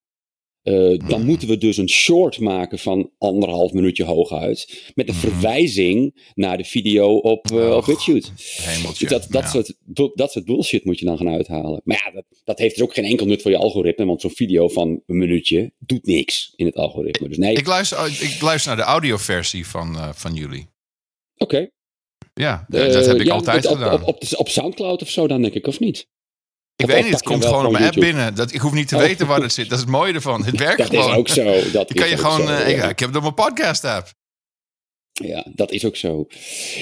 Uh, 0.68 1.00
dan 1.08 1.26
moeten 1.26 1.48
we 1.48 1.58
dus 1.58 1.78
een 1.78 1.90
short 1.90 2.40
maken 2.40 2.80
van 2.80 3.12
anderhalf 3.18 3.74
minuutje 3.74 4.04
hooguit. 4.04 4.92
Met 4.96 5.08
een 5.08 5.14
mm. 5.14 5.20
verwijzing 5.20 6.30
naar 6.36 6.58
de 6.58 6.64
video 6.64 7.18
op, 7.18 7.52
uh, 7.52 7.76
op 7.76 7.86
BitChute. 7.86 8.30
Hemeltje, 8.62 9.08
dat, 9.08 9.28
dat, 9.30 9.44
ja. 9.44 9.50
soort, 9.50 9.74
dat 10.16 10.32
soort 10.32 10.46
bullshit 10.46 10.86
moet 10.86 11.00
je 11.00 11.06
dan 11.06 11.18
gaan 11.18 11.30
uithalen. 11.30 11.82
Maar 11.84 12.02
ja, 12.06 12.12
dat, 12.12 12.26
dat 12.44 12.60
heeft 12.60 12.76
dus 12.76 12.84
ook 12.84 12.94
geen 12.94 13.06
enkel 13.06 13.26
nut 13.26 13.42
voor 13.42 13.52
je 13.52 13.58
algoritme. 13.58 14.06
Want 14.06 14.22
zo'n 14.22 14.32
video 14.32 14.68
van 14.68 15.02
een 15.06 15.18
minuutje 15.18 15.72
doet 15.80 16.06
niks 16.06 16.54
in 16.56 16.66
het 16.66 16.76
algoritme. 16.76 17.28
Dus 17.28 17.38
nee. 17.38 17.56
Ik 17.56 17.68
luister, 17.68 18.06
ik 18.06 18.42
luister 18.42 18.76
naar 18.76 18.86
de 18.86 18.92
audioversie 18.92 19.68
van, 19.68 19.96
uh, 19.96 20.10
van 20.14 20.34
jullie. 20.34 20.68
Oké. 21.38 21.56
Okay. 21.56 21.72
Ja, 22.34 22.66
dat 22.70 23.06
heb 23.06 23.20
ik 23.20 23.30
altijd 23.30 23.66
op, 23.66 23.74
gedaan. 23.74 23.94
Op, 23.94 24.08
op, 24.08 24.08
op, 24.08 24.40
op 24.40 24.50
Soundcloud 24.50 25.02
of 25.02 25.10
zo 25.10 25.28
dan 25.28 25.42
denk 25.42 25.54
ik, 25.54 25.68
of 25.68 25.80
niet? 25.80 26.08
Ik 26.84 26.86
weet 26.86 27.04
niet, 27.04 27.14
het 27.14 27.24
komt 27.24 27.46
gewoon 27.46 27.66
op 27.66 27.72
mijn 27.72 27.84
app 27.84 27.94
binnen. 27.96 28.36
Dat, 28.36 28.54
ik 28.54 28.60
hoef 28.62 28.74
niet 28.74 28.88
te 28.88 28.96
Oh. 28.96 29.02
weten 29.02 29.28
waar 29.28 29.42
het 29.42 29.54
zit. 29.54 29.70
Dat 29.70 29.78
is 29.78 29.84
het 29.84 29.94
mooie 29.94 30.14
ervan. 30.14 30.46
Het 30.46 30.58
werkt 30.68 30.78
Dat 30.78 30.94
is 30.94 31.00
gewoon. 31.00 31.16
ook 31.16 31.28
zo. 31.28 31.44
Dat 31.72 31.94
kan 31.94 32.04
is 32.06 32.10
je 32.12 32.16
ook 32.18 32.22
gewoon... 32.22 32.48
zo, 32.48 32.54
eh, 32.54 32.70
ik, 32.70 32.76
ja. 32.76 32.90
ik 32.90 33.00
heb 33.00 33.08
het 33.08 33.16
op 33.18 33.22
mijn 33.22 33.34
podcast 33.34 33.84
app. 33.84 34.08
Ja, 35.24 35.46
dat 35.56 35.72
is 35.72 35.86
ook 35.86 35.96
zo. 35.96 36.26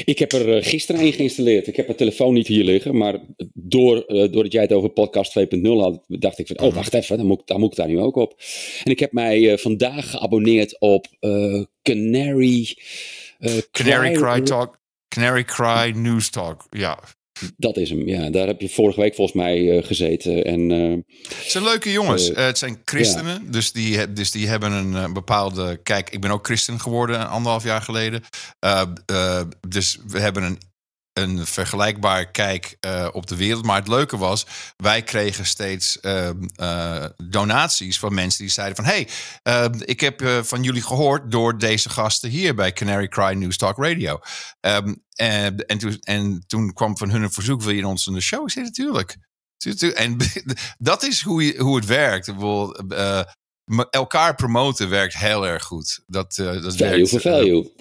Ik 0.05 0.19
heb 0.19 0.31
er 0.31 0.57
eh, 0.57 0.63
gisteren 0.65 1.01
een 1.01 1.13
geïnstalleerd. 1.13 1.67
Ik 1.67 1.75
heb 1.75 1.85
mijn 1.85 1.97
telefoon 1.97 2.33
niet 2.33 2.47
hier 2.47 2.63
liggen, 2.63 2.97
maar 2.97 3.19
door, 3.53 3.97
eh, 4.01 4.31
doordat 4.31 4.51
jij 4.51 4.61
het 4.61 4.73
over 4.73 4.89
podcast 4.89 5.31
2.0 5.31 5.81
had, 5.81 6.03
dacht 6.07 6.39
ik 6.39 6.47
van, 6.47 6.55
Mhm. 6.55 6.65
oh 6.65 6.73
wacht 6.73 6.93
even, 6.93 7.17
dan 7.17 7.25
moet, 7.25 7.39
ik- 7.39 7.47
dan 7.47 7.59
moet 7.59 7.71
ik 7.71 7.77
daar 7.77 7.87
nu 7.87 7.99
ook 7.99 8.15
op. 8.15 8.41
En 8.83 8.91
ik 8.91 8.99
heb 8.99 9.11
mij 9.11 9.57
vandaag 9.57 10.09
geabonneerd 10.09 10.79
op 10.79 11.07
Canary... 11.81 12.75
Canary 13.71 14.11
Cry- 14.13 14.21
Cry 14.21 14.41
Talk. 14.41 14.79
Canary 15.07 15.43
Cry 15.43 15.91
News 15.95 16.29
Talk. 16.29 16.67
Ja. 16.69 16.99
Dat 17.57 17.77
is 17.77 17.89
hem, 17.89 18.07
ja. 18.07 18.29
Daar 18.29 18.47
heb 18.47 18.61
je 18.61 18.69
vorige 18.69 18.99
week 18.99 19.15
volgens 19.15 19.37
mij 19.37 19.77
eh, 19.77 19.85
gezeten. 19.85 20.45
En 20.45 20.71
eh, 20.71 21.15
Het 21.37 21.51
zijn 21.51 21.63
leuke 21.63 21.91
jongens. 21.91 22.31
Eh, 22.31 22.45
het 22.45 22.57
zijn 22.57 22.81
christenen. 22.85 23.51
Dus, 23.51 23.71
die, 23.71 24.13
dus 24.13 24.31
die 24.31 24.47
hebben 24.47 24.71
een 24.71 25.13
bepaalde... 25.13 25.79
Kijk, 25.83 26.09
ik 26.09 26.21
ben 26.21 26.31
ook 26.31 26.45
christen 26.45 26.79
geworden 26.79 27.29
anderhalf 27.29 27.63
jaar 27.63 27.81
geleden. 27.81 28.21
Dus 29.67 29.99
we 30.07 30.19
hebben 30.19 30.43
een, 30.43 30.57
een 31.15 31.45
vergelijkbaar 31.45 32.31
kijk 32.31 32.77
eh, 32.79 33.07
op 33.11 33.27
de 33.27 33.35
wereld. 33.35 33.65
Maar 33.65 33.75
het 33.79 33.87
leuke 33.87 34.17
was, 34.17 34.45
wij 34.77 35.03
kregen 35.03 35.45
steeds 35.45 35.99
eh, 35.99 36.29
eh, 36.55 37.05
donaties 37.17 37.99
van 37.99 38.13
mensen 38.13 38.41
die 38.43 38.51
zeiden 38.51 38.75
van... 38.75 38.85
hey, 38.85 39.07
eh, 39.43 39.65
ik 39.79 39.99
heb 39.99 40.21
eh, 40.21 40.43
van 40.43 40.63
jullie 40.63 40.81
gehoord 40.81 41.31
door 41.31 41.57
deze 41.57 41.89
gasten 41.89 42.29
hier 42.29 42.55
bij 42.55 42.73
Canary 42.73 43.07
Cry 43.07 43.33
News 43.33 43.57
Talk 43.57 43.77
Radio. 43.77 44.19
Ehm, 44.59 44.93
en, 45.15 45.57
en, 45.65 45.77
toen, 45.77 45.97
en 46.01 46.43
toen 46.47 46.73
kwam 46.73 46.97
van 46.97 47.09
hun 47.09 47.21
een 47.23 47.31
verzoek, 47.31 47.61
wil 47.61 47.71
je 47.71 47.77
in 47.79 47.85
ons 47.85 48.07
in 48.07 48.13
de 48.13 48.21
show? 48.21 48.49
Zei 48.49 48.65
natuurlijk. 48.65 49.17
Tu- 49.57 49.73
tu- 49.75 49.91
En 49.91 50.17
dat 50.77 51.03
is 51.03 51.21
hoe, 51.21 51.45
je, 51.45 51.57
hoe 51.57 51.75
het 51.75 51.85
werkt. 51.85 52.31
Elkaar 53.89 54.35
promoten 54.35 54.89
werkt 54.89 55.17
heel 55.17 55.47
erg 55.47 55.63
goed. 55.63 56.03
Dat, 56.05 56.35
dat 56.35 56.75
value 56.75 56.77
werkt, 56.77 57.09
for 57.09 57.21
value. 57.21 57.71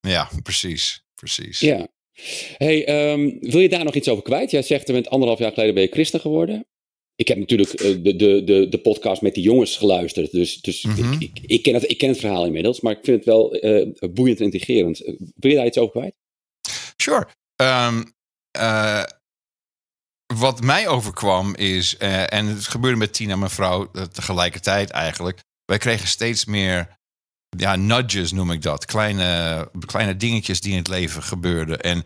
ja, 0.00 0.30
precies. 0.42 1.04
precies. 1.14 1.60
Ja. 1.60 1.86
Hey, 2.56 2.86
ehm, 2.86 3.30
wil 3.40 3.60
je 3.60 3.68
daar 3.68 3.84
nog 3.84 3.94
iets 3.94 4.08
over 4.08 4.22
kwijt? 4.22 4.50
Jij 4.50 4.62
zegt, 4.62 4.88
met 4.92 5.08
anderhalf 5.08 5.38
jaar 5.38 5.52
geleden 5.52 5.74
ben 5.74 5.82
je 5.82 5.88
christen 5.90 6.20
geworden. 6.20 6.66
Ik 7.16 7.28
heb 7.28 7.38
natuurlijk 7.38 7.70
eh, 7.72 7.90
de, 8.02 8.16
de, 8.16 8.44
de, 8.44 8.68
de 8.68 8.78
podcast 8.78 9.22
met 9.22 9.34
die 9.34 9.42
jongens 9.44 9.76
geluisterd. 9.76 10.30
Dus, 10.30 10.60
dus 10.60 10.82
Mhm. 10.84 11.12
ik, 11.12 11.20
ik, 11.20 11.38
ik, 11.46 11.62
ken 11.62 11.74
het, 11.74 11.90
ik 11.90 11.98
ken 11.98 12.08
het 12.08 12.18
verhaal 12.18 12.46
inmiddels. 12.46 12.80
Maar 12.80 12.92
ik 12.92 13.04
vind 13.04 13.16
het 13.16 13.24
wel 13.26 13.54
eh, 13.54 13.86
boeiend 14.12 14.38
en 14.38 14.44
intrigerend. 14.44 15.00
Eh, 15.00 15.14
Wil 15.34 15.50
je 15.50 15.56
daar 15.56 15.66
iets 15.66 15.78
over 15.78 15.92
kwijt? 16.00 16.14
Sure. 16.96 17.26
Ehm, 17.56 18.02
eh, 18.50 19.02
wat 20.34 20.60
mij 20.62 20.88
overkwam 20.88 21.54
is, 21.54 21.96
eh, 21.96 22.32
en 22.32 22.46
het 22.46 22.66
gebeurde 22.66 22.96
met 22.98 23.14
Tina, 23.14 23.36
mijn 23.36 23.50
vrouw, 23.50 23.88
eh, 23.92 24.02
tegelijkertijd 24.02 24.90
eigenlijk. 24.90 25.42
Wij 25.64 25.78
kregen 25.78 26.08
steeds 26.08 26.44
meer, 26.44 26.98
ja, 27.56 27.76
nudges 27.76 28.32
noem 28.32 28.50
ik 28.50 28.62
dat. 28.62 28.84
Kleine, 28.84 29.70
kleine 29.86 30.16
dingetjes 30.16 30.60
die 30.60 30.70
in 30.70 30.78
het 30.78 30.88
leven 30.88 31.22
gebeurden. 31.22 31.80
En, 31.80 32.04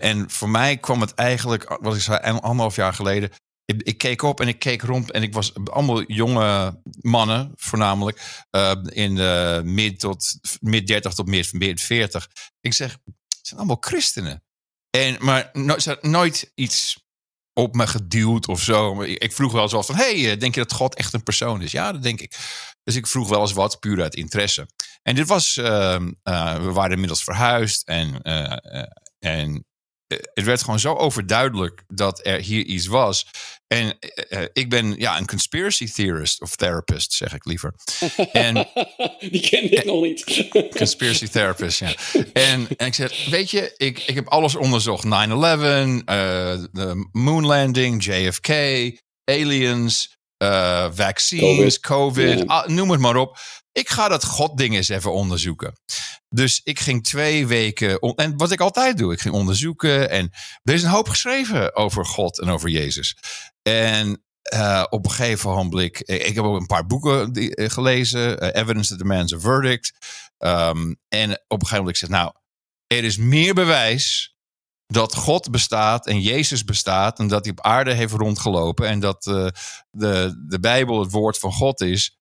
en 0.00 0.30
voor 0.30 0.48
mij 0.48 0.76
kwam 0.76 1.00
het 1.00 1.14
eigenlijk, 1.14 1.78
wat 1.80 1.94
ik 1.94 2.00
zei, 2.00 2.38
anderhalf 2.40 2.76
jaar 2.76 2.94
geleden. 2.94 3.30
Ik, 3.64 3.98
keek 3.98 4.22
op 4.22 4.40
en 4.40 4.48
ik 4.48 4.58
keek 4.58 4.82
rond 4.82 5.10
en 5.10 5.22
ik 5.22 5.32
was 5.32 5.54
allemaal 5.54 6.02
jonge 6.02 6.80
mannen, 7.00 7.52
voornamelijk, 7.54 8.44
eh, 8.50 8.72
in 8.84 9.14
de 9.14 9.60
mid 9.64 10.00
tot 10.00 10.38
mid 10.60 10.86
30 10.86 11.14
tot 11.14 11.26
mid, 11.26 11.52
mid 11.52 11.80
40. 11.80 12.28
Ik 12.60 12.72
zeg, 12.72 12.98
het 13.04 13.38
zijn 13.42 13.60
allemaal 13.60 13.76
christenen. 13.80 14.42
En, 14.90 15.16
maar 15.18 15.50
ze 15.78 15.98
nooit 16.00 16.50
iets 16.54 17.03
op 17.54 17.74
me 17.74 17.86
geduwd 17.86 18.48
of 18.48 18.62
zo. 18.62 19.02
Ik 19.02 19.32
vroeg 19.32 19.52
wel 19.52 19.62
eens 19.62 19.86
van, 19.86 19.94
hey, 19.94 20.30
eh, 20.30 20.38
denk 20.38 20.54
je 20.54 20.60
dat 20.60 20.72
God 20.72 20.94
echt 20.94 21.12
een 21.12 21.22
persoon 21.22 21.62
is? 21.62 21.72
Ja, 21.72 21.92
dat 21.92 22.02
denk 22.02 22.20
ik. 22.20 22.36
Dus 22.84 22.96
ik 22.96 23.06
vroeg 23.06 23.28
wel 23.28 23.40
eens 23.40 23.52
wat, 23.52 23.80
puur 23.80 24.02
uit 24.02 24.14
interesse. 24.14 24.68
En 25.02 25.14
dit 25.14 25.28
was, 25.28 25.56
ehm, 25.56 26.12
eh, 26.22 26.56
we 26.56 26.72
waren 26.72 26.92
inmiddels 26.92 27.24
verhuisd 27.24 27.88
en, 27.88 28.22
eh, 28.22 28.86
en 29.18 29.64
het 30.06 30.44
werd 30.44 30.62
gewoon 30.62 30.78
zo 30.78 30.94
overduidelijk 30.94 31.84
dat 31.86 32.26
er 32.26 32.40
hier 32.40 32.64
iets 32.64 32.86
was. 32.86 33.26
En 33.74 33.98
eh, 33.98 34.42
eh, 34.42 34.48
ik 34.52 34.70
ben 34.70 34.94
ja, 34.98 35.18
een 35.18 35.26
conspiracy 35.26 35.92
theorist 35.92 36.40
of 36.40 36.56
therapist, 36.56 37.12
zeg 37.12 37.34
ik 37.34 37.44
liever. 37.44 37.74
En 38.32 38.54
die 39.30 39.40
ken 39.40 39.72
ik 39.72 39.84
nog 39.84 40.02
niet. 40.02 40.48
Conspiracy 40.76 41.26
therapist, 41.28 41.78
ja. 41.78 41.94
En, 42.32 42.68
en 42.76 42.86
ik 42.86 42.94
zeg, 42.94 43.26
weet 43.30 43.50
je, 43.50 43.74
ik, 43.76 43.98
ik 43.98 44.14
heb 44.14 44.28
alles 44.28 44.54
onderzocht. 44.54 45.04
9-11, 45.04 45.08
eh, 45.08 45.14
de 46.72 47.08
moonlanding, 47.12 48.04
JFK, 48.04 48.48
aliens, 49.24 50.16
eh, 50.44 50.90
vaccines, 50.92 51.80
COVID, 51.80 52.38
Ja. 52.38 52.44
ah, 52.44 52.66
noem 52.68 52.90
het 52.90 53.00
maar 53.00 53.16
op. 53.16 53.38
Ik 53.72 53.88
ga 53.88 54.08
dat 54.08 54.24
godding 54.24 54.74
eens 54.74 54.88
even 54.88 55.12
onderzoeken. 55.12 55.72
Dus 56.28 56.60
ik 56.64 56.80
ging 56.80 57.04
twee 57.04 57.46
weken, 57.46 57.98
en 57.98 58.36
wat 58.36 58.50
ik 58.50 58.60
altijd 58.60 58.98
doe, 58.98 59.12
ik 59.12 59.20
ging 59.20 59.34
onderzoeken. 59.34 60.10
En 60.10 60.30
er 60.62 60.74
is 60.74 60.82
een 60.82 60.88
hoop 60.90 61.08
geschreven 61.08 61.76
over 61.76 62.06
God 62.06 62.40
en 62.40 62.48
over 62.48 62.68
Jezus. 62.68 63.16
En 63.62 64.24
eh, 64.42 64.84
op 64.90 65.04
een 65.04 65.10
gegeven 65.10 65.50
moment, 65.50 65.74
ik, 65.82 66.00
ik 66.00 66.34
heb 66.34 66.44
ook 66.44 66.60
een 66.60 66.66
paar 66.66 66.86
boeken 66.86 67.32
die, 67.32 67.54
eh, 67.54 67.70
gelezen. 67.70 68.40
eh, 68.40 68.62
Evidence 68.62 68.88
that 68.88 68.98
demands 68.98 69.34
a 69.34 69.38
verdict. 69.40 69.92
Ehm, 70.38 70.94
en 71.08 71.30
op 71.30 71.60
een 71.60 71.66
gegeven 71.66 71.76
moment, 71.76 71.88
ik 71.88 71.96
zeg, 71.96 72.08
nou, 72.08 72.32
er 72.86 73.04
is 73.04 73.16
meer 73.16 73.54
bewijs 73.54 74.33
dat 74.86 75.14
God 75.14 75.50
bestaat 75.50 76.06
en 76.06 76.20
Jezus 76.20 76.64
bestaat 76.64 77.18
en 77.18 77.28
dat 77.28 77.44
hij 77.44 77.52
op 77.52 77.64
aarde 77.64 77.92
heeft 77.92 78.12
rondgelopen 78.12 78.88
en 78.88 79.00
dat 79.00 79.26
eh, 79.26 79.46
de, 79.90 80.44
de 80.48 80.60
Bijbel 80.60 81.00
het 81.00 81.10
woord 81.10 81.38
van 81.38 81.52
God 81.52 81.80
is, 81.80 82.18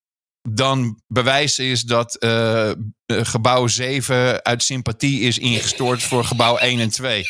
dan 0.50 1.02
bewijs 1.08 1.60
is 1.60 1.82
dat 1.82 2.16
eh, 2.16 2.72
gebouw 3.06 3.68
7 3.68 4.44
uit 4.44 4.64
sympathie 4.64 5.22
is 5.22 5.38
ingestort 5.38 6.04
voor 6.04 6.26
gebouw 6.26 6.58
1 6.58 6.80
en 6.80 6.90
2 6.90 7.26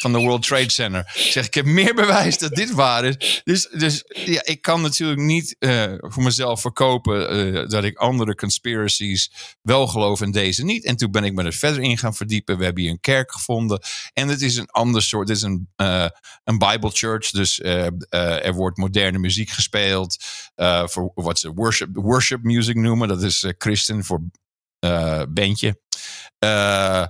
van 0.00 0.12
de 0.12 0.18
World 0.18 0.42
Trade 0.42 0.70
Center. 0.70 1.12
Zeg, 1.14 1.46
ik 1.46 1.54
heb 1.54 1.64
meer 1.64 1.94
bewijs 1.94 2.38
dat 2.38 2.54
dit 2.54 2.70
waar 2.70 3.04
is. 3.04 3.42
Dus, 3.44 3.68
dus 3.68 4.04
ja, 4.06 4.40
ik 4.44 4.62
kan 4.62 4.82
natuurlijk 4.82 5.20
niet 5.20 5.56
eh, 5.58 5.92
voor 5.98 6.22
mezelf 6.22 6.60
verkopen 6.60 7.30
eh, 7.30 7.68
dat 7.68 7.84
ik 7.84 7.96
andere 7.96 8.34
conspiracies 8.34 9.32
wel 9.62 9.86
geloof 9.86 10.20
en 10.20 10.30
deze 10.30 10.64
niet. 10.64 10.84
En 10.84 10.96
toen 10.96 11.10
ben 11.10 11.24
ik 11.24 11.32
me 11.32 11.44
er 11.44 11.52
verder 11.52 11.82
in 11.82 11.98
gaan 11.98 12.14
verdiepen. 12.14 12.58
We 12.58 12.64
hebben 12.64 12.82
hier 12.82 12.92
een 12.92 13.00
kerk 13.00 13.32
gevonden. 13.32 13.80
En 14.12 14.28
het 14.28 14.42
is 14.42 14.56
een 14.56 14.70
ander 14.70 15.02
soort, 15.02 15.26
dit 15.26 15.36
is 15.36 15.42
een, 15.42 15.68
eh, 15.76 16.08
een 16.44 16.58
Bible 16.58 16.90
church. 16.90 17.30
Dus 17.30 17.60
er 17.60 18.54
wordt 18.54 18.76
moderne 18.76 19.18
muziek 19.18 19.50
gespeeld. 19.50 20.16
voor 20.84 21.10
wat 21.14 21.38
ze 21.38 21.52
worship, 21.52 21.88
worship 21.92 22.42
music 22.42 22.57
noemen. 22.66 23.08
Dat 23.08 23.22
is 23.22 23.42
eh, 23.42 23.52
christen 23.58 24.04
voor 24.04 24.20
eh 24.78 25.22
bandje. 25.28 25.80
Eh, 26.38 27.02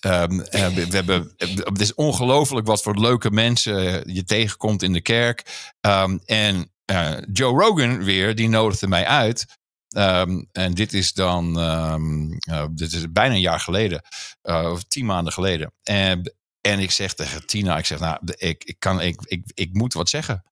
ehm, 0.00 0.40
eh, 0.40 0.68
we, 0.68 0.86
hebben, 0.90 1.34
het 1.36 1.80
is 1.80 1.94
ongelooflijk 1.94 2.66
wat 2.66 2.82
voor 2.82 3.00
leuke 3.00 3.30
mensen 3.30 4.12
je 4.14 4.24
tegenkomt 4.24 4.82
in 4.82 4.92
de 4.92 5.00
kerk. 5.00 5.70
Ehm, 5.80 6.18
en 6.24 6.70
eh, 6.86 7.16
Joe 7.32 7.60
Rogan 7.60 8.04
weer, 8.04 8.34
die 8.34 8.48
nodigde 8.48 8.88
mij 8.88 9.06
uit. 9.06 9.46
Ehm, 9.88 10.42
en 10.52 10.74
dit 10.74 10.92
is 10.92 11.12
dan, 11.12 11.60
eh, 11.60 12.66
dit 12.70 12.92
is 12.92 13.12
bijna 13.12 13.34
een 13.34 13.40
jaar 13.40 13.60
geleden, 13.60 14.02
eh, 14.42 14.70
of 14.72 14.84
tien 14.84 15.06
maanden 15.06 15.32
geleden. 15.32 15.72
En, 15.82 16.34
en 16.60 16.78
ik 16.78 16.90
zeg 16.90 17.14
tegen 17.14 17.46
Tina, 17.46 17.78
ik 17.78 17.86
zeg, 17.86 17.98
nou, 17.98 18.18
ik, 18.36 18.64
ik, 18.64 18.76
kan, 18.78 19.00
ik, 19.00 19.20
ik, 19.24 19.50
ik 19.54 19.72
moet 19.72 19.92
wat 19.92 20.08
zeggen. 20.08 20.44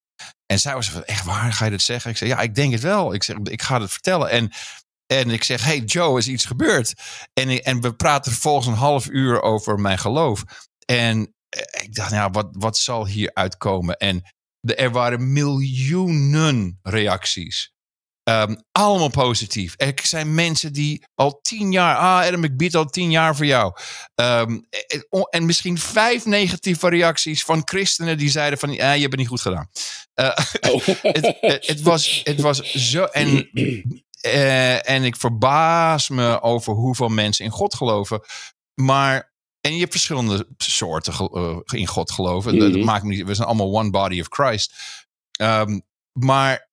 En 0.55 0.61
zij 0.61 0.75
was 0.75 0.91
van, 0.91 1.05
echt 1.05 1.25
waar, 1.25 1.53
ga 1.53 1.65
je 1.65 1.71
dit 1.71 1.83
zeggen? 1.83 2.11
Ik 2.11 2.17
zeg, 2.17 2.29
ja, 2.29 2.41
ik 2.41 2.55
denk 2.55 2.73
het 2.73 2.83
wel. 2.83 3.15
Ik 3.15 3.23
zeg, 3.23 3.37
ik 3.37 3.63
ga 3.63 3.81
het 3.81 3.91
vertellen. 3.91 4.31
En, 4.31 4.53
en 5.07 5.31
ik 5.31 5.45
zeg, 5.45 5.65
hey 5.65 5.79
Joe, 5.79 6.19
is 6.19 6.29
iets 6.29 6.45
gebeurd? 6.45 6.95
En, 7.33 7.63
en 7.63 7.81
we 7.81 7.95
praten 7.95 8.33
vervolgens 8.33 8.67
een 8.67 8.75
half 8.75 9.09
uur 9.09 9.43
over 9.43 9.81
mijn 9.81 9.99
geloof. 9.99 10.45
En 10.85 11.35
eh, 11.49 11.83
ik 11.83 11.95
dacht, 11.95 12.11
nou, 12.11 12.31
wat, 12.31 12.49
wat 12.51 12.77
zal 12.77 13.07
hier 13.07 13.31
uitkomen? 13.35 13.97
En 13.97 14.23
er 14.61 14.91
waren 14.91 15.33
miljoenen 15.33 16.79
reacties. 16.83 17.73
Ehm, 18.25 18.55
allemaal 18.73 19.09
positief. 19.11 19.75
Er 19.77 19.95
zijn 20.03 20.35
mensen 20.35 20.73
die 20.73 21.05
al 21.15 21.39
tien 21.43 21.73
jaar. 21.73 21.97
Ah, 21.97 22.27
Adam, 22.27 22.45
ik 22.45 22.57
bied 22.57 22.75
al 22.77 22.85
tien 22.85 23.11
jaar 23.11 23.37
voor 23.37 23.47
jou. 23.47 23.73
Ehm, 24.15 24.59
en, 24.87 25.07
en 25.31 25.47
misschien 25.47 25.79
vijf 25.79 26.25
negatieve 26.25 26.89
reacties 26.89 27.45
van 27.45 27.63
christenen 27.65 28.19
die 28.19 28.31
zeiden: 28.31 28.59
van 28.59 28.73
ja, 28.73 28.93
je 28.93 29.01
hebt 29.01 29.11
het 29.13 29.21
niet 29.21 29.29
goed 29.29 29.41
gedaan. 29.41 29.69
Eh, 30.15 30.37
Oh. 30.73 30.85
het, 30.85 31.37
het, 31.41 31.67
het 31.67 31.83
was, 31.83 32.21
het 32.25 32.41
was 32.41 32.73
zo. 32.73 33.05
En, 33.05 33.51
eh, 34.21 34.89
en 34.91 35.05
ik 35.05 35.17
verbaas 35.17 36.09
me 36.09 36.43
over 36.43 36.73
hoeveel 36.75 37.09
mensen 37.09 37.45
in 37.45 37.51
God 37.51 37.75
geloven. 37.75 38.21
Maar. 38.75 39.33
En 39.61 39.73
je 39.75 39.79
hebt 39.81 39.93
verschillende 39.93 40.47
soorten 40.57 41.13
eh, 41.33 41.59
in 41.81 41.87
God 41.87 42.11
geloven. 42.13 42.53
Dat- 42.59 42.61
dat 42.69 42.77
Mhm. 42.77 42.85
maakt 42.85 43.05
me 43.05 43.15
niet. 43.15 43.27
We 43.27 43.35
zijn 43.35 43.49
allemaal 43.49 43.75
one 43.79 43.91
body 43.91 44.21
of 44.21 44.27
Christ. 44.31 44.73
Ehm, 45.31 45.81
maar 46.13 46.69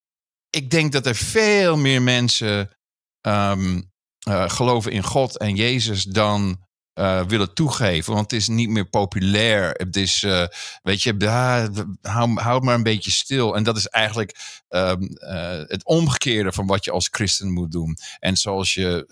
ik 0.51 0.69
denk 0.69 0.91
dat 0.91 1.05
er 1.05 1.15
veel 1.15 1.77
meer 1.77 2.01
mensen 2.01 2.77
ehm, 3.21 3.81
eh, 4.19 4.49
geloven 4.49 4.91
in 4.91 5.03
God 5.03 5.37
en 5.37 5.55
Jezus 5.55 6.03
dan 6.03 6.69
eh, 6.93 7.25
willen 7.25 7.53
toegeven. 7.53 8.13
Want 8.13 8.31
het 8.31 8.39
is 8.39 8.47
niet 8.47 8.69
meer 8.69 8.89
populair. 8.89 9.69
Het 9.71 9.95
is, 9.95 10.23
uh, 10.23 10.45
weet 10.81 11.01
je, 11.01 11.15
hou, 12.01 12.63
maar 12.63 12.75
een 12.75 12.83
beetje 12.83 13.11
stil. 13.11 13.55
En 13.55 13.63
dat 13.63 13.77
is 13.77 13.87
eigenlijk 13.87 14.61
uh, 14.69 14.93
het 15.67 15.85
omgekeerde 15.85 16.51
van 16.51 16.67
wat 16.67 16.85
je 16.85 16.91
als 16.91 17.07
christen 17.11 17.51
moet 17.51 17.71
doen. 17.71 17.97
En 18.19 18.37
zoals 18.37 18.73
je, 18.73 19.05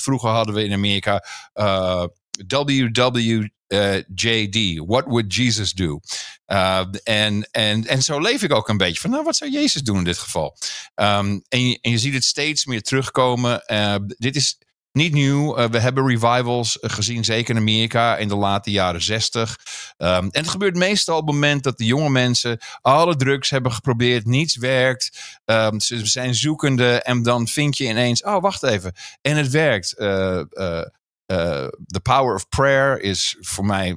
vroeger 0.00 0.30
hadden 0.30 0.54
we 0.54 0.64
in 0.64 0.72
Amerika 0.72 1.24
WW. 2.46 3.46
JD, 4.14 4.78
what 4.86 5.04
would 5.06 5.34
Jesus 5.34 5.72
do? 5.72 6.00
en, 6.46 7.48
en, 7.50 7.86
en 7.86 8.02
zo 8.02 8.20
leef 8.20 8.42
ik 8.42 8.52
ook 8.52 8.68
een 8.68 8.76
beetje 8.76 9.00
van, 9.00 9.10
nou, 9.10 9.24
wat 9.24 9.36
zou 9.36 9.50
Jezus 9.50 9.82
doen 9.82 9.98
in 9.98 10.04
dit 10.04 10.18
geval? 10.18 10.56
Um, 10.94 11.42
en, 11.48 11.68
je, 11.68 11.78
je 11.80 11.98
ziet 11.98 12.14
het 12.14 12.24
steeds 12.24 12.66
meer 12.66 12.82
terugkomen. 12.82 13.62
dit 14.18 14.36
is 14.36 14.58
niet 14.94 15.12
nieuw. 15.12 15.58
Uh, 15.58 15.64
we 15.64 15.78
hebben 15.78 16.06
revivals 16.06 16.78
gezien, 16.80 17.24
zeker 17.24 17.54
in 17.54 17.60
Amerika, 17.60 18.16
in 18.16 18.28
de 18.28 18.36
late 18.36 18.70
jaren 18.70 19.02
zestig. 19.02 19.58
Um, 19.98 20.08
en 20.08 20.30
het 20.30 20.48
gebeurt 20.48 20.76
meestal 20.76 21.18
op 21.18 21.26
het 21.26 21.34
moment 21.34 21.62
dat 21.62 21.78
de 21.78 21.84
jonge 21.84 22.10
mensen 22.10 22.58
alle 22.80 23.16
drugs 23.16 23.50
hebben 23.50 23.72
geprobeerd, 23.72 24.24
niets 24.24 24.56
werkt. 24.56 25.18
Um, 25.44 25.80
ze 25.80 26.06
zijn 26.06 26.34
zoekende 26.34 27.02
en 27.02 27.22
dan 27.22 27.48
vind 27.48 27.76
je 27.76 27.84
ineens, 27.84 28.22
oh 28.22 28.40
wacht 28.40 28.62
even, 28.62 28.92
en 29.20 29.36
het 29.36 29.50
werkt. 29.50 29.94
Uh, 31.26 31.66
the 31.86 32.00
power 32.02 32.34
of 32.34 32.48
prayer 32.48 33.00
is 33.00 33.36
voor 33.40 33.64
mij 33.64 33.96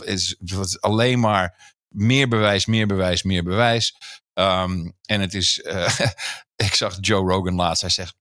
is 0.00 0.36
alleen 0.80 1.20
maar 1.20 1.74
meer 1.88 2.28
bewijs, 2.28 2.66
meer 2.66 2.86
bewijs, 2.86 3.22
meer 3.22 3.42
bewijs. 3.42 3.96
Um, 4.34 4.96
en 5.02 5.20
het 5.20 5.34
is, 5.34 5.58
ik 6.66 6.74
zag 6.74 6.96
Joe 7.00 7.30
Rogan 7.30 7.54
laatst, 7.54 7.80
hij 7.80 7.90
zegt, 7.90 8.14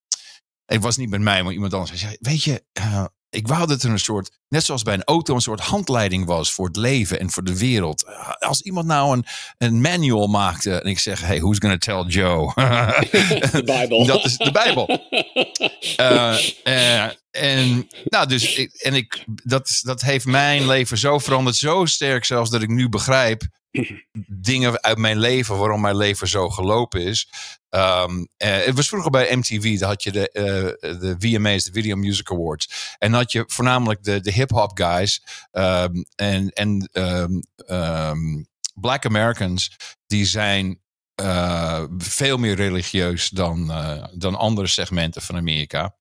het 0.66 0.82
was 0.82 0.98
niet 0.98 1.10
met 1.10 1.22
mij, 1.22 1.44
maar 1.44 1.54
iemand 1.54 1.74
anders. 1.74 1.92
Hij 1.92 2.00
zei, 2.00 2.18
weet 2.20 2.44
je, 2.44 2.64
uh, 2.80 3.06
ik 3.32 3.48
wou 3.48 3.68
dat 3.68 3.84
er 3.84 3.90
een 3.90 4.00
soort, 4.00 4.32
net 4.48 4.64
zoals 4.64 4.84
bij 4.84 4.94
een 4.94 5.04
auto, 5.04 5.36
een 5.36 5.42
soort 5.42 5.60
handleiding 5.60 6.26
was 6.26 6.52
voor 6.52 6.68
het 6.68 6.76
leven 6.76 7.20
en 7.20 7.32
voor 7.32 7.44
de 7.44 7.58
wereld. 7.58 8.06
Als 8.40 8.62
iemand 8.62 8.88
nou 8.88 9.18
een, 9.18 9.26
een 9.58 9.82
manual 9.82 10.28
maakte 10.28 10.82
en 10.82 10.90
ik 10.90 11.00
zeg, 11.00 11.22
hey, 11.22 11.40
who's 11.40 11.58
gonna 11.58 11.78
tell 11.78 12.04
Joe? 12.08 12.54
de 13.52 13.62
Bijbel. 13.66 14.06
dat 14.06 14.26
is 14.26 14.38
de 14.38 14.52
Bijbel. 14.52 15.08
Uh, 16.00 16.38
en, 17.32 17.88
nou, 18.04 18.28
dus, 18.28 18.56
ik, 18.56 18.74
en 18.74 18.94
ik, 18.94 19.24
dat, 19.44 19.80
dat 19.82 20.02
heeft 20.02 20.26
mijn 20.26 20.68
leven 20.68 20.98
zo 20.98 21.20
veranderd, 21.20 21.56
zo 21.56 21.86
sterk 21.86 22.26
zelfs, 22.26 22.50
dat 22.50 22.62
ik 22.62 22.70
nu 22.70 22.90
begrijp 22.90 23.44
dingen 24.52 24.82
uit 24.82 24.98
mijn 24.98 25.20
leven, 25.20 25.58
waarom 25.58 25.82
mijn 25.82 25.98
leven 25.98 26.28
zo 26.28 26.50
gelopen 26.50 27.02
is. 27.02 27.28
Um, 27.70 28.28
het 28.38 28.76
was 28.76 28.88
vroeger 28.88 29.12
bij 29.12 29.36
MTV, 29.36 29.80
daar 29.80 29.90
had 29.90 30.04
je 30.04 30.12
de, 30.12 30.30
uh, 30.34 31.00
de 31.00 31.16
VMA's, 31.20 31.64
de 31.64 31.72
Video 31.72 31.96
Music 31.96 32.32
Awards. 32.32 32.96
En 32.98 33.14
had 33.14 33.32
je 33.32 33.44
voornamelijk 33.48 34.04
de, 34.04 34.22
de 34.22 34.32
hip-hop 34.32 34.72
guys 34.74 35.24
um, 35.52 36.06
en, 36.16 36.50
en 36.50 36.90
um, 37.70 38.48
Black 38.74 39.06
Americans, 39.06 39.78
die 40.08 40.26
zijn 40.26 40.82
uh, 41.22 41.84
veel 41.98 42.38
meer 42.38 42.56
religieus 42.56 43.30
dan, 43.30 43.72
uh, 43.72 44.06
dan 44.14 44.36
andere 44.36 44.68
segmenten 44.68 45.22
van 45.22 45.36
Amerika. 45.36 45.96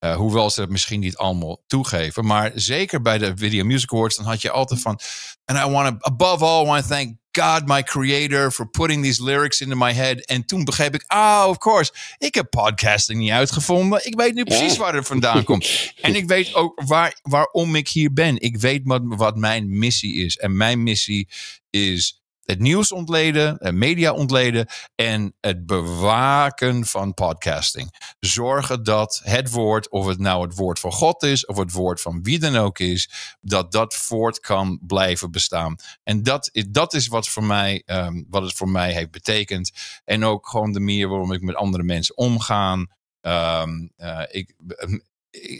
Uh, 0.00 0.16
hoewel 0.16 0.50
ze 0.50 0.60
het 0.60 0.70
misschien 0.70 1.00
niet 1.00 1.16
allemaal 1.16 1.62
toegeven. 1.66 2.26
Maar 2.26 2.50
zeker 2.54 3.02
bij 3.02 3.18
de 3.18 3.32
Video 3.36 3.64
Music 3.64 3.92
Awards, 3.92 4.16
dan 4.16 4.24
had 4.24 4.42
je 4.42 4.50
altijd 4.50 4.80
van. 4.80 5.00
And 5.44 5.58
I 5.58 5.70
want 5.70 5.88
to, 5.88 6.10
above 6.10 6.44
all, 6.44 6.66
want 6.66 6.82
to 6.82 6.88
thank 6.88 7.16
God, 7.36 7.66
my 7.66 7.82
creator, 7.82 8.50
for 8.50 8.70
putting 8.70 9.02
these 9.02 9.22
lyrics 9.22 9.60
into 9.60 9.76
my 9.76 9.92
head. 9.92 10.24
En 10.24 10.46
toen 10.46 10.64
begreep 10.64 10.94
ik, 10.94 11.04
ah, 11.06 11.42
oh, 11.42 11.48
of 11.48 11.58
course, 11.58 11.92
ik 12.18 12.34
heb 12.34 12.50
podcasting 12.50 13.18
niet 13.18 13.30
uitgevonden. 13.30 14.06
Ik 14.06 14.14
weet 14.14 14.34
nu 14.34 14.44
precies 14.44 14.76
waar 14.76 14.94
het 14.94 15.06
vandaan 15.06 15.44
komt. 15.44 15.92
En 16.00 16.14
ik 16.14 16.26
weet 16.26 16.54
ook 16.54 16.82
waar, 16.84 17.18
waarom 17.22 17.74
ik 17.74 17.88
hier 17.88 18.12
ben. 18.12 18.40
Ik 18.40 18.56
weet 18.56 18.80
wat, 18.84 19.02
wat 19.04 19.36
mijn 19.36 19.78
missie 19.78 20.14
is. 20.14 20.36
En 20.36 20.56
mijn 20.56 20.82
missie 20.82 21.28
is 21.70 22.20
het 22.46 22.58
nieuws 22.58 22.92
ontleden, 22.92 23.78
media 23.78 24.12
ontleden 24.12 24.66
en 24.94 25.34
het 25.40 25.66
bewaken 25.66 26.86
van 26.86 27.14
podcasting. 27.14 28.14
Zorgen 28.20 28.82
dat 28.82 29.20
het 29.24 29.50
woord, 29.50 29.88
of 29.88 30.06
het 30.06 30.18
nou 30.18 30.46
het 30.46 30.54
woord 30.54 30.78
van 30.78 30.92
God 30.92 31.22
is, 31.22 31.46
of 31.46 31.56
het 31.56 31.72
woord 31.72 32.00
van 32.00 32.22
wie 32.22 32.38
dan 32.38 32.56
ook 32.56 32.78
is, 32.78 33.10
dat 33.40 33.72
dat 33.72 33.94
voort 33.94 34.40
kan 34.40 34.78
blijven 34.86 35.30
bestaan. 35.30 35.76
En 36.02 36.22
dat, 36.22 36.50
dat 36.68 36.94
is 36.94 37.06
wat, 37.06 37.28
voor 37.28 37.44
mij, 37.44 37.82
um, 37.86 38.26
wat 38.30 38.42
het 38.42 38.52
voor 38.52 38.68
mij 38.68 38.92
heeft 38.92 39.10
betekend. 39.10 39.72
En 40.04 40.24
ook 40.24 40.48
gewoon 40.48 40.72
de 40.72 40.80
manier 40.80 41.08
waarom 41.08 41.32
ik 41.32 41.40
met 41.40 41.54
andere 41.54 41.82
mensen 41.82 42.16
omga. 42.16 42.86
Um, 43.20 43.92
uh, 43.96 44.22
ik, 44.30 44.54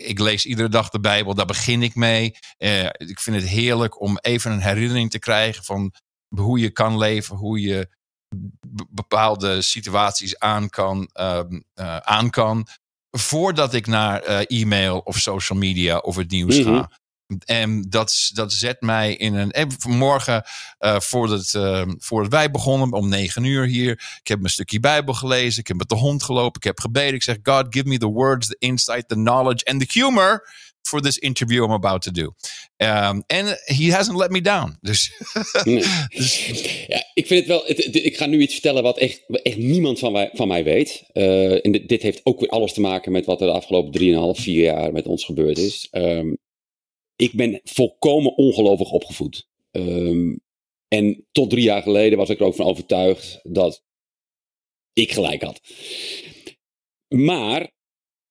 ik 0.05 0.19
lees 0.19 0.47
iedere 0.47 0.69
dag 0.69 0.89
de 0.89 1.01
Bijbel, 1.01 1.35
daar 1.35 1.47
begin 1.47 1.83
ik 1.83 1.95
mee. 1.95 2.35
Uh, 2.59 2.85
ik 2.85 3.21
vind 3.21 3.37
het 3.37 3.49
heerlijk 3.49 4.01
om 4.01 4.19
even 4.19 4.53
een 4.53 4.61
herinnering 4.61 5.11
te 5.11 5.19
krijgen 5.19 5.65
van 5.65 5.93
hoe 6.29 6.59
je 6.59 6.71
kan 6.71 6.99
leven, 6.99 7.37
hoe 7.37 7.61
je 7.61 7.89
bepaalde 8.89 9.63
situaties 9.63 10.39
aan 10.39 10.69
kan, 10.69 11.11
uh, 11.21 11.41
uh, 11.75 11.97
aan 11.97 12.31
kan 12.31 12.69
voordat 13.19 13.75
ik 13.75 13.87
naar 13.87 14.29
uh, 14.29 14.61
e-mail 14.61 14.99
of 14.99 15.19
social 15.19 15.59
media 15.59 15.99
of 15.99 16.17
het 16.17 16.31
nieuws 16.31 16.57
ga. 16.57 16.71
Mhm. 16.71 16.85
En 17.45 17.83
dat, 17.89 18.31
dat 18.33 18.53
zet 18.53 18.81
mij 18.81 19.15
in 19.15 19.35
een. 19.35 19.51
En 19.51 19.73
vanmorgen, 19.79 20.45
uh, 20.81 20.99
voordat, 20.99 21.53
uh, 21.57 21.83
voordat 21.99 22.31
wij 22.33 22.51
begonnen, 22.51 22.93
om 22.93 23.09
negen 23.09 23.45
uur 23.45 23.67
hier. 23.67 23.91
Ik 24.21 24.29
heb 24.29 24.45
een 24.45 24.51
stukje 24.51 24.81
Bijbel 24.81 25.15
gelezen. 25.15 25.61
Ik 25.61 25.69
heb 25.69 25.77
met 25.77 25.89
de 25.89 25.95
hond 25.95 26.23
gelopen. 26.23 26.61
Ik 26.61 26.67
heb 26.67 26.81
gebeden. 26.81 27.15
Ik 27.15 27.23
zeg: 27.23 27.37
God, 27.43 27.67
give 27.71 27.89
me 27.89 27.99
the 27.99 28.07
words, 28.07 28.47
the 28.47 28.57
insight, 28.59 29.09
the 29.09 29.15
knowledge 29.15 29.65
and 29.65 29.81
the 29.81 30.01
humor 30.01 30.49
for 30.87 31.01
this 31.01 31.19
interview 31.19 31.65
I'm 31.65 31.71
about 31.71 32.03
to 32.03 32.11
do. 32.11 32.35
Um, 32.79 33.23
and 33.27 33.57
he 33.65 33.93
hasn't 33.93 34.17
let 34.17 34.31
me 34.31 34.41
down. 34.41 34.77
Dus, 34.81 35.13
dus. 35.65 36.87
Ja, 36.87 37.05
ik 37.15 37.27
vind 37.27 37.41
het 37.41 37.47
wel. 37.47 37.65
Het, 37.65 37.95
ik 37.95 38.17
ga 38.17 38.27
nu 38.27 38.41
iets 38.41 38.53
vertellen 38.53 38.83
wat 38.83 38.99
echt, 38.99 39.23
echt 39.43 39.57
niemand 39.57 39.99
van, 39.99 40.13
wij, 40.13 40.31
van 40.33 40.49
mij 40.49 40.65
weet. 40.65 41.05
Uh, 41.13 41.65
en 41.65 41.73
dit, 41.73 41.89
dit, 41.89 42.03
heeft 42.03 42.21
ook 42.25 42.41
weer 42.41 42.49
alles 42.49 42.73
te 42.73 42.81
maken 42.81 43.13
met 43.13 43.27
wat 43.27 43.41
er 43.41 43.47
de 43.47 43.53
afgelopen 43.53 44.01
3,5, 44.37 44.43
4 44.43 44.63
jaar 44.63 44.93
met 44.93 45.07
ons 45.07 45.25
gebeurd 45.25 45.59
is. 45.59 45.89
Um, 45.91 46.39
ik 47.17 47.33
ben 47.33 47.61
volkomen 47.65 48.37
ongelovig 48.37 48.91
opgevoed. 48.91 49.49
Um, 49.71 50.41
en 50.89 51.27
tot 51.33 51.51
drie 51.51 51.65
jaar 51.65 51.83
geleden 51.83 52.19
was 52.19 52.29
ik 52.29 52.41
er 52.41 52.47
ook 52.47 52.55
van 52.55 52.67
overtuigd 52.67 53.41
dat 53.43 53.83
ik 54.93 55.13
gelijk 55.13 55.43
had. 55.43 55.61
Maar 57.09 57.75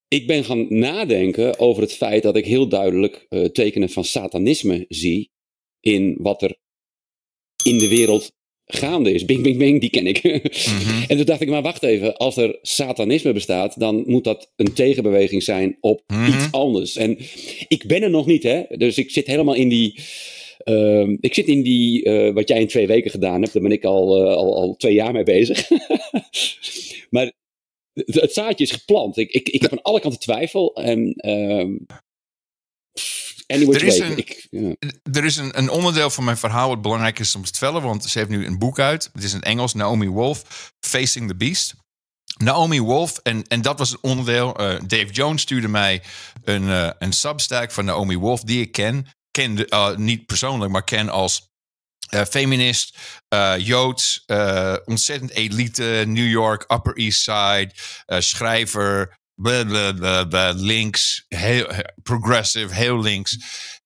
ik 0.08 0.28
ben 0.28 0.44
gaan 0.44 0.66
nadenken 0.70 1.60
over 1.60 1.82
het 1.82 1.94
feit 1.94 2.24
dat 2.24 2.36
ik 2.36 2.46
heel 2.46 2.68
duidelijk 2.68 3.26
uh, 3.30 3.46
tekenen 3.46 3.90
van 3.90 4.04
satanisme 4.04 4.86
zie 4.88 5.32
in 5.80 6.16
wat 6.20 6.42
er 6.42 6.56
in 7.64 7.78
de 7.78 7.88
wereld 7.88 8.34
gaande 8.66 9.12
is. 9.12 9.26
Bing, 9.26 9.44
bing, 9.44 9.58
bing, 9.58 9.82
die 9.82 9.90
ken 9.90 10.08
ik. 10.08 10.24
Mhm. 10.24 11.04
En 11.08 11.18
toen 11.18 11.26
dacht 11.26 11.42
ik, 11.42 11.50
maar 11.50 11.62
wacht 11.62 11.84
even, 11.84 12.18
als 12.18 12.38
er 12.38 12.60
satanisme 12.62 13.34
bestaat, 13.34 13.80
dan 13.80 14.04
moet 14.06 14.24
dat 14.24 14.52
een 14.56 14.74
tegenbeweging 14.74 15.44
zijn 15.44 15.78
op 15.82 16.04
mhm. 16.08 16.28
iets 16.28 16.52
anders. 16.52 16.96
En 16.96 17.18
ik 17.68 17.84
ben 17.88 18.04
er 18.04 18.10
nog 18.10 18.26
niet, 18.26 18.44
hè. 18.44 18.64
Dus 18.78 18.98
ik 18.98 19.12
zit 19.12 19.28
helemaal 19.28 19.56
in 19.56 19.70
die... 19.70 20.00
Uh, 20.66 21.18
ik 21.20 21.34
zit 21.34 21.48
in 21.48 21.62
die, 21.62 22.06
uh, 22.06 22.34
wat 22.34 22.48
jij 22.48 22.60
in 22.60 22.68
twee 22.68 22.88
weken 22.88 23.12
gedaan 23.12 23.42
hebt, 23.42 23.54
daar 23.54 23.62
ben 23.62 23.72
ik 23.72 23.84
al, 23.84 24.22
uh, 24.22 24.36
al, 24.36 24.56
al 24.56 24.76
twee 24.76 24.94
jaar 24.94 25.14
mee 25.14 25.24
bezig. 25.24 25.70
maar 27.10 27.32
het 27.96 28.34
zaadje 28.34 28.66
is 28.66 28.72
geplant. 28.72 29.18
Ik, 29.18 29.32
ik, 29.32 29.50
ik 29.50 29.62
heb 29.62 29.72
aan 29.72 29.82
alle 29.82 30.00
kanten 30.00 30.20
twijfel. 30.20 30.76
En, 30.76 31.14
uh, 31.26 31.80
er 33.48 33.84
is, 33.84 34.00
een, 34.00 34.18
ik, 34.18 34.48
ja. 34.50 34.76
er 35.12 35.26
is 35.26 35.38
een, 35.38 35.58
een, 35.58 35.70
onderdeel 35.70 36.10
van 36.10 36.24
mijn 36.24 36.38
verhaal 36.38 36.70
wat 36.70 36.82
belangrijk 36.82 37.20
is 37.20 37.36
om 37.36 37.44
te 37.44 37.52
vertellen. 37.52 37.82
Want 37.82 38.06
ze 38.06 38.18
heeft 38.18 38.30
nu 38.30 38.46
een 38.46 38.60
boek 38.60 38.80
uit. 38.80 39.10
Het 39.14 39.24
is 39.24 39.34
in 39.34 39.42
Engels, 39.42 39.74
Naomi 39.74 40.08
Wolf, 40.08 40.72
Facing 40.80 41.28
the 41.28 41.36
Beast. 41.36 41.74
Naomi 42.38 42.82
Wolf, 42.82 43.20
en, 43.24 43.48
en 43.48 43.62
dat 43.62 43.80
was 43.80 43.92
een 43.92 43.98
onderdeel. 44.02 44.62
Uh, 44.62 44.80
Dave 44.88 45.12
Jones 45.12 45.42
stuurde 45.42 45.68
mij 45.68 46.02
een, 46.44 46.64
uh, 46.64 46.90
een 47.00 47.14
substack 47.14 47.72
van 47.72 47.86
Naomi 47.86 48.18
Wolf, 48.18 48.42
die 48.42 48.62
ik 48.62 48.72
ken. 48.72 49.08
Ken 49.32 49.66
uh, 49.70 49.96
niet 49.96 50.26
persoonlijk, 50.26 50.72
maar 50.72 50.84
ken 50.84 51.10
als 51.10 51.50
feminist, 52.10 52.98
uh, 53.34 53.54
Joods, 53.58 54.24
uh, 54.28 54.76
ontzettend 54.86 55.32
elite, 55.32 56.04
New 56.08 56.30
York, 56.30 56.72
Upper 56.72 56.96
East 56.96 57.22
Side, 57.22 57.72
schrijver, 58.22 59.18
links, 60.56 61.26
heel, 61.28 61.72
progressive, 62.04 62.74
heel 62.74 63.02
links. 63.02 63.38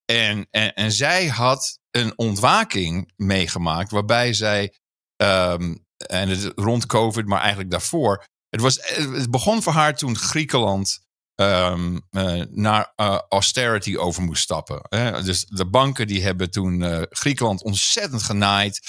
En, 0.06 0.48
en, 0.52 0.74
en 0.74 0.92
zij 0.92 1.28
had 1.28 1.80
een 1.92 2.18
ontwaking 2.18 3.12
meegemaakt 3.16 3.92
waarbij 3.92 4.34
zij, 4.34 4.74
um, 5.18 5.86
en 5.98 6.30
het, 6.30 6.52
rond 6.56 6.86
COVID, 6.86 7.26
maar 7.26 7.40
eigenlijk 7.40 7.72
daarvoor, 7.72 8.26
het, 8.50 8.62
was, 8.62 8.80
het 8.82 9.32
begon 9.32 9.64
voor 9.64 9.74
haar 9.74 9.96
toen 9.96 10.18
Griekenland 10.18 11.08
um, 11.40 12.02
uh, 12.12 12.44
naar 12.50 12.94
uh, 12.98 13.20
austerity 13.30 13.98
over 13.98 14.24
moest 14.24 14.44
stappen. 14.44 14.80
Hè? 14.90 15.24
Dus 15.24 15.46
de 15.46 15.66
banken 15.66 16.08
die 16.08 16.24
hebben 16.24 16.52
toen 16.52 16.82
uh, 16.82 17.02
Griekenland 17.10 17.64
ontzettend 17.64 18.24
genaaid. 18.24 18.82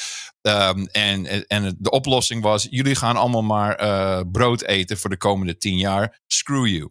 Um, 0.43 0.87
en, 0.87 1.47
en 1.47 1.77
de 1.79 1.91
oplossing 1.91 2.43
was: 2.43 2.67
jullie 2.71 2.95
gaan 2.95 3.17
allemaal 3.17 3.43
maar 3.43 4.27
brood 4.27 4.63
eten 4.63 4.99
voor 4.99 5.11
de 5.11 5.17
komende 5.17 5.57
tien 5.57 5.77
jaar. 5.77 6.21
Screw 6.27 6.67
you. 6.67 6.91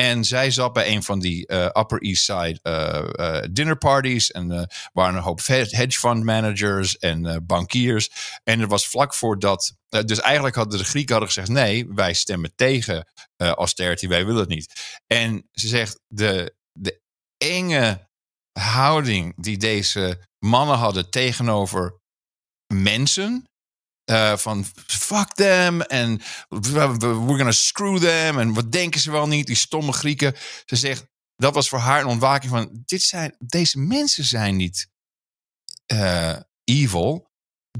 En 0.00 0.24
zij 0.24 0.50
zat 0.50 0.72
bij 0.72 0.88
een 0.88 1.02
van 1.02 1.18
die 1.18 1.52
uh, 1.52 1.64
Upper 1.64 2.02
East 2.02 2.24
Side 2.24 2.58
uh, 2.62 3.42
dinner 3.50 3.76
parties. 3.76 4.30
En 4.30 4.50
er 4.50 4.90
waren 4.92 5.16
een 5.16 5.22
hoop 5.22 5.46
hedge 5.46 5.98
fund 5.98 6.24
managers 6.24 6.98
en 6.98 7.44
bankiers. 7.46 8.10
En 8.44 8.60
het 8.60 8.70
was 8.70 8.88
vlak 8.88 9.14
voordat. 9.14 9.76
dus 9.88 10.20
eigenlijk 10.20 10.56
hadden 10.56 10.78
de 10.78 10.84
Grieken 10.84 11.12
hadden 11.12 11.32
gezegd: 11.32 11.48
nee, 11.48 11.86
wij 11.88 12.12
stemmen 12.12 12.52
tegen 12.54 13.08
austerity, 13.36 14.08
wij 14.08 14.24
willen 14.26 14.40
het 14.40 14.48
niet. 14.48 15.00
En 15.06 15.48
ze 15.52 15.68
zegt: 15.68 16.00
de, 16.08 16.54
de 16.72 17.00
enge 17.38 18.08
houding 18.52 19.34
die 19.36 19.56
deze 19.56 20.20
mannen 20.38 20.76
hadden 20.76 21.10
tegenover 21.10 21.98
mensen. 22.74 23.46
Uh, 24.10 24.36
van 24.36 24.66
fuck 24.86 25.32
them 25.34 25.80
en 25.80 26.22
we're 26.48 27.36
gonna 27.36 27.52
screw 27.52 27.98
them 27.98 28.38
en 28.38 28.54
wat 28.54 28.72
denken 28.72 29.00
ze 29.00 29.10
wel 29.10 29.26
niet, 29.26 29.46
die 29.46 29.56
stomme 29.56 29.92
Grieken. 29.92 30.34
Ze 30.64 30.76
zegt, 30.76 31.06
dat 31.36 31.54
was 31.54 31.68
voor 31.68 31.78
haar 31.78 32.00
een 32.00 32.06
ontwaking 32.06 32.52
van, 32.52 32.82
dit 32.84 33.02
zijn, 33.02 33.36
deze 33.38 33.78
mensen 33.78 34.24
zijn 34.24 34.56
niet 34.56 34.88
uh, 35.92 36.36
evil. 36.64 37.30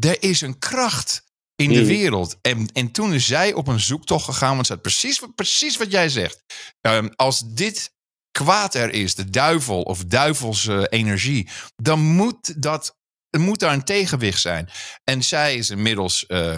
Er 0.00 0.22
is 0.22 0.40
een 0.40 0.58
kracht 0.58 1.24
in 1.56 1.72
de 1.72 1.86
wereld. 1.86 2.36
En, 2.42 2.72
en 2.72 2.90
toen 2.90 3.14
is 3.14 3.26
zij 3.26 3.52
op 3.52 3.66
een 3.68 3.80
zoektocht 3.80 4.24
gegaan, 4.24 4.54
want 4.54 4.68
het 4.68 4.82
precies, 4.82 5.22
precies 5.34 5.76
wat 5.76 5.90
jij 5.90 6.08
zegt. 6.08 6.42
Um, 6.80 7.12
als 7.16 7.42
dit 7.46 7.94
kwaad 8.30 8.74
er 8.74 8.92
is, 8.92 9.14
de 9.14 9.30
duivel 9.30 9.82
of 9.82 10.04
duivelse 10.04 10.88
energie, 10.88 11.48
dan 11.76 12.00
moet 12.00 12.62
dat 12.62 12.96
er 13.36 13.42
moet 13.42 13.58
daar 13.58 13.72
een 13.72 13.84
tegenwicht 13.84 14.40
zijn. 14.40 14.68
En 15.04 15.24
zij 15.24 15.54
is 15.56 15.70
inmiddels. 15.70 16.24
Uh, 16.28 16.56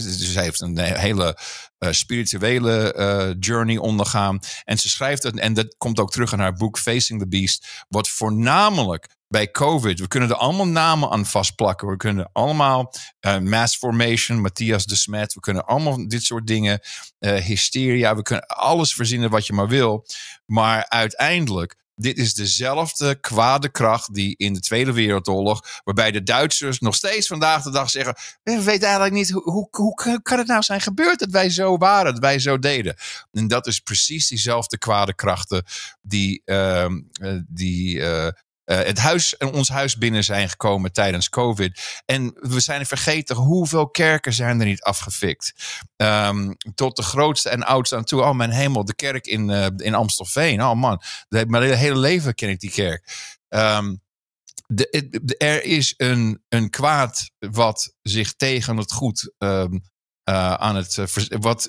zij 0.00 0.42
heeft 0.42 0.60
een 0.60 0.78
hele 0.78 1.38
spirituele 1.90 3.36
journey 3.40 3.76
ondergaan. 3.76 4.38
En 4.64 4.78
ze 4.78 4.88
schrijft 4.88 5.22
het, 5.22 5.38
en 5.38 5.54
dat 5.54 5.74
komt 5.78 6.00
ook 6.00 6.10
terug 6.10 6.32
in 6.32 6.38
haar 6.38 6.52
boek 6.52 6.78
Facing 6.78 7.20
the 7.20 7.28
Beast. 7.28 7.66
Wat 7.88 8.08
voornamelijk 8.08 9.16
bij 9.28 9.50
COVID. 9.50 10.00
We 10.00 10.08
kunnen 10.08 10.28
er 10.28 10.36
allemaal 10.36 10.66
namen 10.66 11.10
aan 11.10 11.26
vastplakken. 11.26 11.88
We 11.88 11.96
kunnen 11.96 12.30
allemaal 12.32 12.94
mass 13.42 13.76
formation, 13.76 14.40
Matthias 14.40 14.84
de 14.84 14.96
Smet. 14.96 15.34
We 15.34 15.40
kunnen 15.40 15.64
allemaal 15.66 16.08
dit 16.08 16.22
soort 16.22 16.46
dingen. 16.46 16.80
hysteria. 17.18 18.16
We 18.16 18.22
kunnen 18.22 18.46
alles 18.46 18.94
verzinnen 18.94 19.30
wat 19.30 19.46
je 19.46 19.52
maar 19.52 19.68
wil. 19.68 20.06
Maar 20.46 20.88
uiteindelijk 20.88 21.76
dit 21.98 22.18
is 22.18 22.34
dezelfde 22.34 23.20
kwade 23.20 23.70
kracht 23.70 24.14
die 24.14 24.34
in 24.36 24.52
de 24.54 24.60
Tweede 24.60 24.92
Wereldoorlog, 24.92 25.80
waarbij 25.84 26.10
de 26.10 26.22
Duitsers 26.22 26.78
nog 26.78 26.94
steeds 26.94 27.26
vandaag 27.26 27.62
de 27.62 27.70
dag 27.70 27.90
zeggen: 27.90 28.14
We 28.42 28.62
weten 28.62 28.82
eigenlijk 28.82 29.14
niet 29.14 29.30
hoe, 29.30 29.42
hoe, 29.42 29.68
hoe 29.70 30.22
kan 30.22 30.38
het 30.38 30.46
nou 30.46 30.62
zijn 30.62 30.80
gebeurd 30.80 31.18
dat 31.18 31.30
wij 31.30 31.50
zo 31.50 31.76
waren, 31.76 32.12
dat 32.12 32.22
wij 32.22 32.38
zo 32.38 32.58
deden. 32.58 32.96
En 33.32 33.48
dat 33.48 33.66
is 33.66 33.80
precies 33.80 34.28
diezelfde 34.28 34.78
kwade 34.78 35.14
krachten 35.14 35.64
die, 36.02 36.42
uh, 36.44 36.86
die 37.46 37.96
uh, 37.96 38.28
uh, 38.68 38.76
het 38.76 38.98
huis, 38.98 39.36
ons 39.36 39.68
huis 39.68 39.96
binnen 39.96 40.24
zijn 40.24 40.48
gekomen 40.48 40.92
tijdens 40.92 41.28
COVID. 41.28 42.00
En 42.04 42.34
we 42.34 42.60
zijn 42.60 42.86
vergeten 42.86 43.36
hoeveel 43.36 43.88
kerken 43.88 44.32
zijn 44.32 44.60
er 44.60 44.66
niet 44.66 44.82
afgefikt. 44.82 45.52
Um, 45.96 46.56
tot 46.74 46.96
de 46.96 47.02
grootste 47.02 47.48
en 47.48 47.62
oudste 47.62 47.96
aan 47.96 48.04
toe. 48.04 48.22
Oh 48.22 48.34
mijn 48.34 48.50
hemel, 48.50 48.84
de 48.84 48.94
kerk 48.94 49.26
in, 49.26 49.48
uh, 49.48 49.66
in 49.76 49.94
Amstelveen. 49.94 50.62
Oh 50.62 50.74
man, 50.74 51.02
mijn 51.28 51.74
hele 51.74 51.98
leven 51.98 52.34
ken 52.34 52.48
ik 52.48 52.60
die 52.60 52.70
kerk. 52.70 53.36
De, 54.66 55.08
de, 55.22 55.36
er 55.36 55.64
is 55.64 55.94
een, 55.96 56.42
een 56.48 56.70
kwaad 56.70 57.30
wat 57.38 57.94
zich 58.02 58.34
tegen 58.34 58.76
het 58.76 58.92
goed 58.92 59.32
um, 59.38 59.82
uh, 60.28 60.54
aan 60.54 60.76
het, 60.76 60.96
uh, 60.96 61.06
wat 61.40 61.64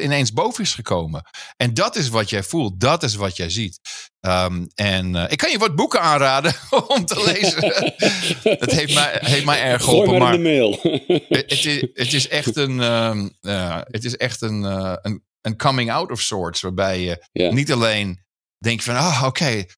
ineens 0.00 0.32
boven 0.32 0.64
is 0.64 0.74
gekomen. 0.74 1.22
En 1.56 1.74
dat 1.74 1.96
is 1.96 2.08
wat 2.08 2.30
jij 2.30 2.42
voelt, 2.42 2.80
dat 2.80 3.02
is 3.02 3.14
wat 3.14 3.36
jij 3.36 3.50
ziet. 3.50 3.80
Um, 4.20 4.70
en 4.74 5.14
uh, 5.14 5.24
ik 5.28 5.38
kan 5.38 5.50
je 5.50 5.58
wat 5.58 5.74
boeken 5.74 6.00
aanraden 6.00 6.54
om 6.96 7.04
te 7.04 7.24
lezen. 7.24 7.64
het 8.58 8.72
heeft 8.72 8.94
mij, 8.94 9.18
heeft 9.20 9.44
mij 9.44 9.62
erg 9.62 9.82
geholpen. 9.84 10.18
maar, 10.18 10.34
in 10.34 10.42
de 10.42 10.48
mail. 10.48 10.78
het, 11.28 11.50
is, 11.50 11.64
het 11.94 12.12
is 12.12 12.28
echt 12.28 12.56
een, 12.56 12.80
um, 12.80 13.32
het 13.90 14.04
is 14.04 14.16
echt 14.16 14.42
een, 14.42 14.62
een, 14.62 15.24
een, 15.40 15.56
coming 15.56 15.92
out 15.92 16.10
of 16.10 16.20
sorts. 16.20 16.60
Waarbij 16.60 17.00
je 17.00 17.26
yeah. 17.32 17.52
niet 17.52 17.72
alleen 17.72 18.20
denkt 18.58 18.84
van, 18.84 18.96
oh, 18.96 19.22
oké, 19.24 19.26
okay, 19.26 19.68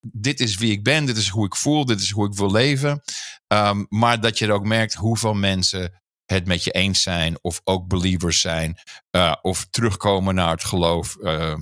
dit 0.00 0.40
is 0.40 0.56
wie 0.56 0.72
ik 0.72 0.82
ben, 0.82 1.04
dit 1.04 1.16
is 1.16 1.28
hoe 1.28 1.46
ik 1.46 1.56
voel, 1.56 1.84
dit 1.84 2.00
is 2.00 2.10
hoe 2.10 2.26
ik 2.26 2.34
wil 2.34 2.50
leven. 2.50 3.02
Um, 3.46 3.86
maar 3.88 4.20
dat 4.20 4.38
je 4.38 4.46
er 4.46 4.52
ook 4.52 4.64
merkt 4.64 4.94
hoeveel 4.94 5.34
mensen 5.34 5.99
het 6.34 6.46
met 6.46 6.64
je 6.64 6.70
eens 6.70 7.02
zijn, 7.02 7.38
of 7.42 7.60
ook 7.64 7.88
believers 7.88 8.40
zijn, 8.40 8.78
uh, 9.16 9.34
of 9.42 9.66
terugkomen 9.70 10.34
naar 10.34 10.50
het 10.50 10.64
geloof. 10.64 11.16
Uh, 11.20 11.54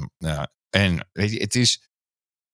en 0.71 1.09
weet 1.13 1.33
je, 1.33 1.39
het 1.41 1.55
is. 1.55 1.83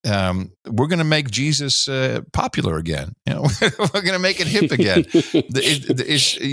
Um, 0.01 0.55
we're 0.61 0.87
going 0.87 0.99
to 0.99 1.07
make 1.07 1.29
Jesus 1.29 1.87
uh, 1.87 2.17
popular 2.29 2.79
again. 2.79 3.15
We're 3.23 3.89
going 3.91 4.11
to 4.11 4.19
make 4.19 4.41
it 4.41 4.47
hip 4.47 4.71
again. 4.71 5.05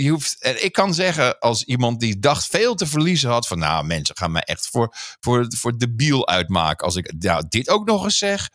je 0.01 0.35
en 0.39 0.63
ik 0.63 0.71
kan 0.71 0.93
zeggen, 0.93 1.39
als 1.39 1.63
iemand 1.63 1.99
die 1.99 2.19
dacht 2.19 2.47
veel 2.47 2.75
te 2.75 2.85
verliezen 2.85 3.29
had, 3.29 3.47
van 3.47 3.59
nou, 3.59 3.85
mensen 3.85 4.17
gaan 4.17 4.31
mij 4.31 4.41
echt 4.41 4.67
voor, 4.67 4.95
voor, 5.19 5.45
voor 5.49 5.77
debiel 5.77 6.27
uitmaken. 6.27 6.85
Als 6.85 6.95
ik 6.95 7.13
nou, 7.17 7.43
dit 7.49 7.69
ook 7.69 7.85
nog 7.85 8.03
eens 8.03 8.17
zeg. 8.17 8.49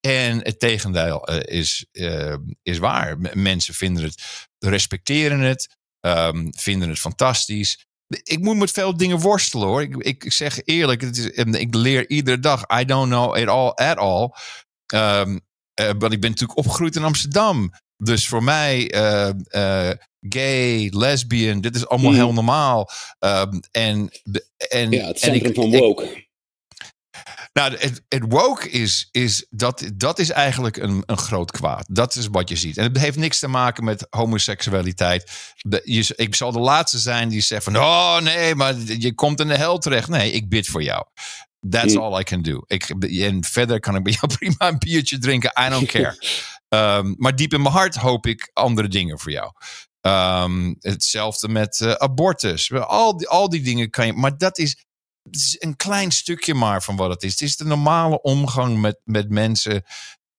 En 0.00 0.44
het 0.44 0.58
tegendeel 0.58 1.30
uh, 1.30 1.58
is, 1.58 1.86
uh, 1.92 2.34
is 2.62 2.78
waar. 2.78 3.18
mensen 3.32 3.74
vinden 3.74 4.02
het, 4.02 4.22
respecteren 4.58 5.40
het, 5.40 5.76
um, 6.06 6.52
vinden 6.56 6.88
het 6.88 6.98
fantastisch. 6.98 7.86
Ik 8.22 8.38
moet 8.40 8.56
met 8.56 8.70
veel 8.70 8.96
dingen 8.96 9.18
worstelen 9.18 9.66
hoor. 9.66 9.82
Ik, 9.82 9.96
ik 9.96 10.32
zeg 10.32 10.60
eerlijk, 10.64 11.00
het 11.00 11.16
is, 11.16 11.26
ik 11.60 11.74
leer 11.74 12.08
iedere 12.08 12.38
dag. 12.38 12.64
I 12.80 12.84
don't 12.84 13.08
know 13.08 13.36
it 13.36 13.48
all 13.48 13.70
at 13.70 13.96
all. 13.96 14.30
Um, 14.94 15.40
uh, 15.80 15.92
maar 15.98 16.12
ik 16.12 16.20
ben 16.20 16.30
natuurlijk 16.30 16.58
opgegroeid 16.58 16.96
in 16.96 17.04
Amsterdam. 17.04 17.70
Dus 17.96 18.28
voor 18.28 18.42
mij, 18.42 18.94
uh, 18.94 19.30
uh, 19.48 19.90
gay, 20.20 20.88
lesbian, 20.90 21.60
dit 21.60 21.76
is 21.76 21.86
allemaal 21.86 22.10
mm. 22.10 22.16
heel 22.16 22.32
normaal. 22.32 22.90
Um, 23.18 23.60
en, 23.70 24.10
en, 24.56 24.90
ja, 24.90 25.06
het 25.06 25.18
centrum 25.18 25.50
ik, 25.50 25.54
van 25.54 25.70
woke. 25.70 26.04
Ik, 26.04 26.28
nou, 27.54 27.76
het, 27.76 28.02
het 28.08 28.24
woke 28.28 28.70
is, 28.70 29.08
is, 29.10 29.46
dat, 29.50 29.90
dat 29.94 30.18
is 30.18 30.30
eigenlijk 30.30 30.76
een, 30.76 31.02
een 31.06 31.18
groot 31.18 31.50
kwaad. 31.50 31.86
Dat 31.88 32.14
is 32.14 32.26
wat 32.26 32.48
je 32.48 32.56
ziet. 32.56 32.76
En 32.76 32.84
het 32.84 32.98
heeft 32.98 33.16
niks 33.16 33.38
te 33.38 33.48
maken 33.48 33.84
met 33.84 34.06
homoseksualiteit. 34.10 35.30
je, 35.84 36.12
ik 36.16 36.34
zal 36.34 36.52
de 36.52 36.58
laatste 36.58 36.98
zijn 36.98 37.28
die 37.28 37.40
zegt 37.40 37.64
van... 37.64 37.76
Oh 37.76 38.18
nee, 38.18 38.54
maar 38.54 38.74
je 38.76 39.14
komt 39.14 39.40
in 39.40 39.48
de 39.48 39.56
hel 39.56 39.78
terecht. 39.78 40.08
Nee, 40.08 40.30
ik 40.30 40.48
bid 40.48 40.66
voor 40.66 40.82
jou. 40.82 41.04
That's 41.68 41.96
all 41.96 42.20
I 42.20 42.22
can 42.22 42.42
do. 42.42 42.62
Ik, 42.66 42.88
en 43.00 43.44
verder 43.44 43.80
kan 43.80 43.96
ik 43.96 44.02
bij 44.02 44.16
jou 44.20 44.32
prima 44.38 44.68
een 44.68 44.78
biertje 44.78 45.18
drinken. 45.18 45.52
I 45.66 45.68
don't 45.68 45.86
care. 45.86 46.16
um, 46.68 47.14
maar 47.22 47.36
diep 47.36 47.52
in 47.52 47.62
mijn 47.62 47.74
hart 47.74 47.94
hoop 47.94 48.26
ik 48.26 48.50
andere 48.52 48.88
dingen 48.88 49.18
voor 49.18 49.32
jou. 49.32 49.52
Um, 50.00 50.76
hetzelfde 50.78 51.48
met 51.48 51.80
uh, 51.80 51.92
abortus. 51.92 52.72
Al 52.72 53.16
die, 53.16 53.28
al 53.28 53.48
die 53.48 53.62
dingen 53.62 53.90
kan 53.90 54.06
je. 54.06 54.12
Maar 54.12 54.38
dat 54.38 54.58
is 54.58 54.86
het 55.24 55.36
is 55.36 55.56
een 55.58 55.76
klein 55.76 56.10
stukje 56.10 56.54
maar 56.54 56.82
van 56.82 56.96
wat 56.96 57.10
het 57.10 57.22
is. 57.22 57.32
Het 57.32 57.40
is 57.40 57.56
de 57.56 57.64
normale 57.64 58.22
omgang 58.22 58.80
met, 58.80 59.00
met 59.04 59.30
mensen 59.30 59.84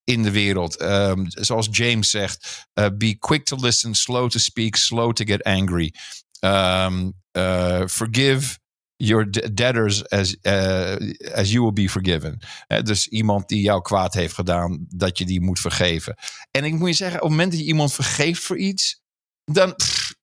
in 0.03 0.23
de 0.23 0.31
wereld. 0.31 0.81
Um, 0.81 1.25
zoals 1.27 1.67
James 1.71 2.09
zegt: 2.09 2.67
uh, 2.73 2.87
be 2.97 3.17
quick 3.17 3.45
to 3.45 3.57
listen, 3.59 3.95
slow 3.95 4.29
to 4.29 4.39
speak, 4.39 4.75
slow 4.75 5.13
to 5.13 5.25
get 5.25 5.43
angry. 5.43 5.93
Um, 6.39 7.13
uh, 7.37 7.87
forgive 7.87 8.59
your 8.97 9.53
debtors 9.53 10.09
as, 10.09 10.37
uh, 10.41 10.95
as 11.33 11.51
you 11.51 11.61
will 11.61 11.73
be 11.73 11.89
forgiven. 11.89 12.39
dus 12.83 13.07
iemand 13.07 13.47
die 13.47 13.61
jou 13.61 13.81
kwaad 13.81 14.13
heeft 14.13 14.33
gedaan, 14.33 14.85
dat 14.89 15.17
je 15.17 15.25
die 15.25 15.41
moet 15.41 15.59
vergeven. 15.59 16.15
En 16.51 16.63
ik 16.63 16.73
moet 16.73 16.87
je 16.87 16.95
zeggen, 16.95 17.17
op 17.17 17.21
het 17.21 17.31
moment 17.31 17.51
dat 17.51 17.59
je 17.59 17.65
iemand 17.65 17.93
vergeeft 17.93 18.43
voor 18.43 18.57
iets, 18.57 19.01
dan 19.43 19.75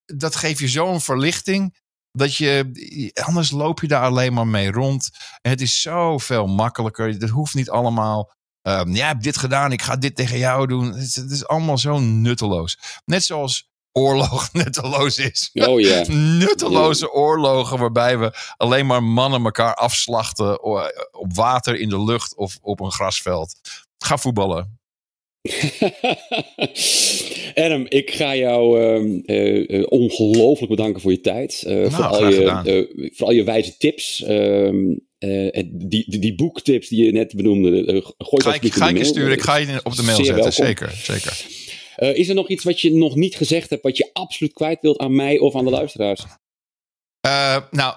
dat 0.05 0.37
geeft 0.37 0.59
je 0.59 0.69
zo'n 0.69 1.01
verlichting. 1.01 1.81
Dat 2.13 2.37
je, 2.37 3.11
anders 3.25 3.51
loop 3.51 3.81
je 3.81 3.89
daar 3.89 4.05
alleen 4.05 4.33
maar 4.33 4.47
mee 4.47 4.71
rond. 4.71 5.11
En 5.41 5.51
het 5.51 5.61
is 5.61 5.81
zoveel 5.81 6.47
makkelijker. 6.47 7.09
Het 7.09 7.29
hoeft 7.29 7.55
niet 7.55 7.71
allemaal. 7.71 8.33
Um, 8.63 8.95
ja, 8.95 9.07
heb 9.07 9.23
dit 9.23 9.37
gedaan, 9.37 9.73
ik 9.73 9.83
ga 9.83 9.97
dit 9.97 10.17
tegen 10.17 10.39
jou 10.39 10.67
doen. 10.67 10.87
Het 10.87 11.03
is, 11.03 11.17
het 11.17 11.31
is 11.31 11.47
allemaal 11.47 11.79
zo 11.79 11.99
nutteloos. 11.99 12.79
Net 13.05 13.25
zoals 13.25 13.71
oorlog 13.93 14.53
nutteloos 14.53 15.19
is. 15.19 15.51
Oh 15.53 15.81
ja. 15.81 16.05
Nutteloze 16.09 17.13
oorlogen 17.13 17.79
waarbij 17.79 18.19
we 18.19 18.53
alleen 18.57 18.87
maar 18.87 19.03
mannen 19.03 19.45
elkaar 19.45 19.75
afslachten 19.75 20.63
op 21.13 21.35
water 21.35 21.81
in 21.81 21.89
de 21.89 22.03
lucht 22.03 22.37
of 22.37 22.59
op 22.61 22.81
een 22.81 22.93
grasveld. 22.93 23.55
Ga 23.99 24.17
voetballen. 24.17 24.81
Adam, 27.65 27.87
ik 27.89 28.11
ga 28.11 28.37
jou 28.37 28.81
uh, 29.27 29.87
ongelooflijk 29.89 30.71
bedanken 30.71 31.03
voor 31.03 31.11
je 31.11 31.21
tijd. 31.21 31.65
Uh, 31.67 31.91
voor, 31.91 32.05
al 32.05 32.29
je, 32.29 33.11
voor 33.15 33.27
al 33.27 33.33
je 33.33 33.45
wijze 33.45 33.77
tips. 33.77 34.23
Ehm, 34.23 34.95
die, 35.19 36.05
die, 36.09 36.19
die, 36.19 36.35
boektips 36.35 36.89
die 36.89 37.05
je 37.05 37.13
net 37.13 37.35
benoemde. 37.35 38.03
gooi 38.19 38.43
ga 38.43 38.55
ik, 38.55 38.73
ga 38.73 38.89
ik 38.89 38.99
je 38.99 39.05
sturen, 39.05 39.33
ik 39.33 39.41
ga 39.41 39.57
je 39.57 39.81
op 39.83 39.97
de 39.97 40.03
mail 40.03 40.17
zetten. 40.17 40.35
Welkom. 40.35 40.53
Zeker, 40.53 40.91
zeker. 40.91 41.47
is 42.17 42.29
er 42.29 42.35
nog 42.35 42.49
iets 42.49 42.65
wat 42.65 42.81
je 42.81 42.93
nog 42.93 43.15
niet 43.15 43.37
gezegd 43.37 43.71
hebt, 43.71 43.83
wat 43.83 43.97
je 43.97 44.11
absoluut 44.13 44.53
kwijt 44.53 44.79
wilt 44.81 44.99
aan 44.99 45.15
mij 45.15 45.39
of 45.39 45.57
aan 45.57 45.65
de 45.65 45.71
luisteraars? 45.71 46.25
nou, 47.71 47.95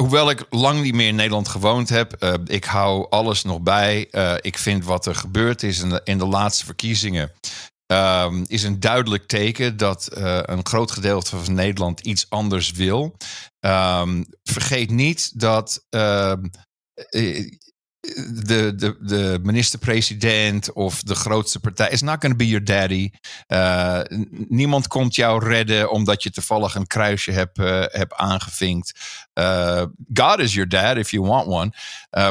hoewel 0.00 0.30
ik 0.30 0.46
lang 0.50 0.82
niet 0.82 0.94
meer 0.94 1.08
in 1.08 1.14
Nederland 1.14 1.48
gewoond 1.48 1.88
heb, 1.88 2.16
uh, 2.22 2.34
ik 2.46 2.64
hou 2.64 3.06
alles 3.10 3.42
nog 3.42 3.60
bij. 3.60 4.08
Uh, 4.10 4.34
ik 4.40 4.58
vind 4.58 4.84
wat 4.84 5.06
er 5.06 5.14
gebeurd 5.14 5.62
is 5.62 5.80
in 6.04 6.18
de, 6.18 6.26
laatste 6.26 6.64
verkiezingen. 6.64 7.32
Um, 7.92 8.44
is 8.46 8.62
een 8.62 8.80
duidelijk 8.80 9.26
teken 9.26 9.76
dat 9.76 10.08
uh, 10.18 10.38
een 10.42 10.66
groot 10.66 10.90
gedeelte 10.90 11.36
van 11.36 11.54
Nederland 11.54 12.00
iets 12.00 12.26
anders 12.28 12.70
wil. 12.70 13.16
Um, 13.60 14.26
vergeet 14.42 14.90
niet 14.90 15.40
dat 15.40 15.84
de, 18.44 18.74
de, 18.76 18.96
de 19.00 19.38
minister-president 19.42 20.72
of 20.72 21.02
de 21.02 21.14
grootste 21.14 21.60
partij 21.60 21.90
is 21.90 22.02
not 22.02 22.16
going 22.20 22.38
to 22.38 22.44
be 22.44 22.48
your 22.48 22.64
daddy. 22.64 23.10
Uh, 23.48 24.00
niemand 24.48 24.86
komt 24.88 25.14
jou 25.14 25.48
redden 25.48 25.90
omdat 25.90 26.22
je 26.22 26.30
toevallig 26.30 26.74
een 26.74 26.86
kruisje 26.86 27.32
hebt, 27.32 27.58
uh, 27.58 27.84
hebt 27.86 28.14
aangevinkt. 28.14 28.92
Uh, 29.34 29.82
God 30.14 30.38
is 30.38 30.54
your 30.54 30.68
dad 30.68 30.96
if 30.96 31.10
you 31.10 31.26
want 31.26 31.46
one. 31.46 31.72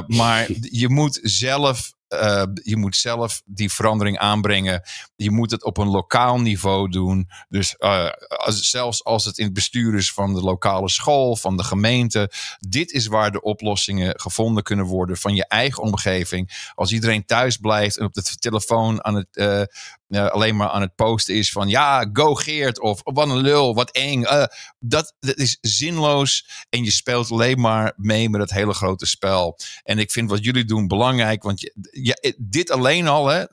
maar 0.08 0.48
je 0.82 0.90
moet 0.90 1.20
zelf 1.24 1.96
uh, 2.10 2.44
je 2.64 2.78
moet 2.78 2.96
zelf 2.96 3.42
die 3.46 3.72
verandering 3.72 4.18
aanbrengen. 4.18 4.82
Je 5.16 5.32
moet 5.32 5.52
het 5.52 5.64
op 5.64 5.78
een 5.78 5.88
lokaal 5.88 6.40
niveau 6.40 6.90
doen. 6.90 7.30
Dus 7.50 7.80
als, 8.28 8.70
zelfs 8.70 9.04
als 9.04 9.26
het 9.26 9.38
in 9.38 9.46
het 9.46 9.54
bestuur 9.54 9.96
is 9.96 10.14
van 10.14 10.34
de 10.34 10.42
lokale 10.42 10.90
school, 10.90 11.36
van 11.36 11.58
de 11.58 11.64
gemeente. 11.64 12.32
Dit 12.60 12.92
is 12.92 13.08
waar 13.08 13.32
de 13.32 13.42
oplossingen 13.42 14.20
gevonden 14.20 14.64
kunnen 14.64 14.86
worden 14.86 15.18
van 15.18 15.36
je 15.36 15.48
eigen 15.48 15.84
omgeving. 15.84 16.72
Als 16.76 16.92
iedereen 16.92 17.26
thuis 17.26 17.58
blijft 17.58 17.98
en 17.98 18.06
op 18.06 18.14
de 18.14 18.24
telefoon 18.40 19.04
aan 19.04 19.16
het, 19.16 19.28
uh, 19.34 19.62
uh, 20.08 20.28
alleen 20.28 20.56
maar 20.56 20.70
aan 20.70 20.82
het 20.82 20.96
posten 20.96 21.36
is 21.36 21.52
van 21.52 21.68
ja, 21.68 22.10
go 22.14 22.36
Geert 22.36 22.80
of 22.80 23.02
wat 23.04 23.30
een 23.30 23.38
lul, 23.38 23.76
wat 23.76 23.92
eng. 23.92 24.22
Uh, 24.22 24.44
dat, 24.80 25.16
dat 25.20 25.38
is 25.38 25.58
zinloos 25.62 26.66
en 26.70 26.84
je 26.84 26.92
speelt 26.92 27.32
alleen 27.32 27.60
maar 27.60 27.94
mee 27.96 28.30
met 28.30 28.42
het 28.42 28.52
hele 28.52 28.74
grote 28.74 29.06
spel. 29.06 29.58
En 29.84 30.00
ik 30.00 30.12
vind 30.12 30.30
wat 30.30 30.44
jullie 30.44 30.66
doen 30.66 30.88
belangrijk, 30.88 31.44
want 31.44 31.62
je, 31.62 31.74
ja, 31.92 32.16
dit 32.38 32.72
alleen 32.72 33.08
al, 33.08 33.28
hè, 33.28 33.46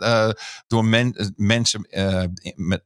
door 0.67 0.85
men, 0.85 1.33
mensen 1.37 1.87
met, 2.55 2.83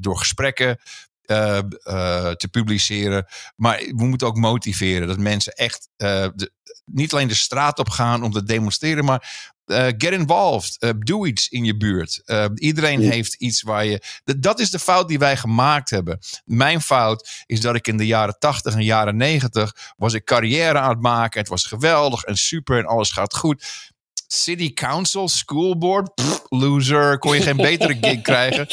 door 0.00 0.18
gesprekken, 0.18 0.80
te 1.22 2.48
publiceren. 2.50 3.26
Maar 3.56 3.78
we 3.78 4.06
moeten 4.06 4.26
ook 4.26 4.36
motiveren 4.36 5.08
dat 5.08 5.18
mensen 5.18 5.52
echt 5.52 5.88
niet 6.84 7.12
alleen 7.12 7.28
de 7.28 7.34
straat 7.34 7.78
op 7.78 7.88
gaan 7.88 8.22
om 8.22 8.32
te 8.32 8.44
demonstreren, 8.44 9.04
maar 9.04 9.51
get 9.66 10.12
involved. 10.12 10.94
doe 10.98 11.26
iets 11.26 11.48
in 11.48 11.64
je 11.64 11.76
buurt. 11.76 12.22
iedereen 12.54 13.00
ja. 13.00 13.10
heeft 13.10 13.34
iets 13.34 13.62
waar 13.62 13.84
je. 13.84 14.02
Dat 14.24 14.60
is 14.60 14.70
de 14.70 14.78
fout 14.78 15.08
die 15.08 15.18
wij 15.18 15.36
gemaakt 15.36 15.90
hebben. 15.90 16.18
Mijn 16.44 16.80
fout 16.80 17.44
is 17.46 17.60
dat 17.60 17.74
ik 17.74 17.86
in 17.86 17.96
de 17.96 18.06
jaren 18.06 18.38
80 18.38 18.74
en 18.74 18.84
jaren 18.84 19.16
90 19.16 19.76
was 19.96 20.12
ik 20.12 20.24
carrière 20.24 20.78
aan 20.78 20.90
het 20.90 21.00
maken. 21.00 21.40
Het 21.40 21.48
was 21.48 21.64
geweldig 21.64 22.22
en 22.22 22.36
super 22.36 22.78
en 22.78 22.86
alles 22.86 23.10
gaat 23.10 23.34
goed. 23.34 23.64
City 24.26 24.72
Council, 24.72 25.28
School 25.28 25.78
Board, 25.78 26.14
pff, 26.14 26.42
loser, 26.48 27.18
kon 27.18 27.34
je 27.34 27.42
geen 27.42 27.56
betere 27.70 27.98
gig 28.00 28.20
krijgen. 28.22 28.66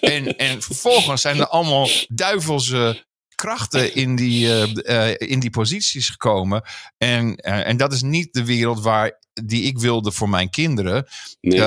En, 0.00 0.36
en 0.36 0.62
vervolgens 0.62 1.20
zijn 1.20 1.38
er 1.38 1.48
allemaal 1.48 1.88
duivelse 2.08 3.04
krachten 3.34 3.94
in 3.94 4.16
die, 4.16 4.46
uh, 4.46 4.74
uh, 4.74 5.14
in 5.18 5.40
die 5.40 5.50
posities 5.50 6.08
gekomen. 6.08 6.62
En, 6.98 7.26
uh, 7.26 7.68
en 7.68 7.76
dat 7.76 7.92
is 7.92 8.02
niet 8.02 8.32
de 8.32 8.44
wereld 8.44 8.82
waar, 8.82 9.20
die 9.32 9.62
ik 9.62 9.78
wilde 9.78 10.12
voor 10.12 10.28
mijn 10.28 10.50
kinderen. 10.50 11.06
Nee. 11.40 11.60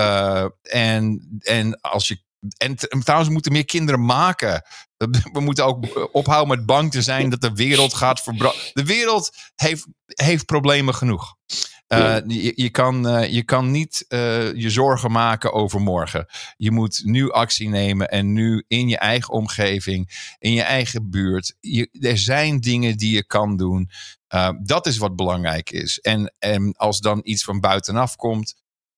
en, 0.62 1.28
en 1.40 1.82
als 1.82 2.08
je. 2.08 2.24
En, 2.58 2.76
en 2.78 3.00
trouwens, 3.00 3.28
we 3.28 3.34
moeten 3.34 3.52
meer 3.52 3.66
kinderen 3.66 4.06
maken. 4.06 4.66
We 5.32 5.40
moeten 5.40 5.66
ook 5.66 6.10
ophouden 6.12 6.58
met 6.58 6.66
bang 6.66 6.92
te 6.92 7.02
zijn 7.02 7.30
dat 7.30 7.42
de 7.42 7.54
wereld 7.54 7.94
gaat 7.94 8.22
verbranden. 8.22 8.62
De 8.74 8.86
wereld 8.86 9.32
heeft, 9.56 9.86
heeft 10.06 10.46
problemen 10.46 10.96
genoeg. 10.96 11.36
Uh, 11.88 12.18
je, 12.28 12.52
je, 12.56 12.70
kan, 12.70 13.08
uh, 13.08 13.28
je 13.34 13.44
kan 13.44 13.72
niet 13.72 14.06
uh, 14.10 14.54
je 14.54 14.70
zorgen 14.70 15.12
maken 15.12 15.54
over 15.54 15.82
morgen. 15.82 16.26
Je 16.58 16.72
moet 16.72 17.02
nu 17.04 17.32
actie 17.32 17.70
nemen 17.70 18.10
en 18.10 18.34
nu 18.34 18.64
in 18.68 18.88
je 18.88 18.98
eigen 18.98 19.34
omgeving, 19.34 20.34
in 20.40 20.54
je 20.54 20.62
eigen 20.62 21.10
buurt. 21.10 21.56
Je, 21.60 21.90
er 22.00 22.18
zijn 22.18 22.60
dingen 22.60 22.98
die 22.98 23.16
je 23.16 23.26
kan 23.26 23.58
doen. 23.58 23.90
dat 24.64 24.86
is 24.86 24.98
wat 24.98 25.16
belangrijk 25.16 25.72
is. 25.72 26.00
En, 26.00 26.34
en 26.40 26.74
als 26.78 27.00
dan 27.00 27.20
iets 27.24 27.44
van 27.44 27.60
buitenaf 27.60 28.16
komt, 28.16 28.56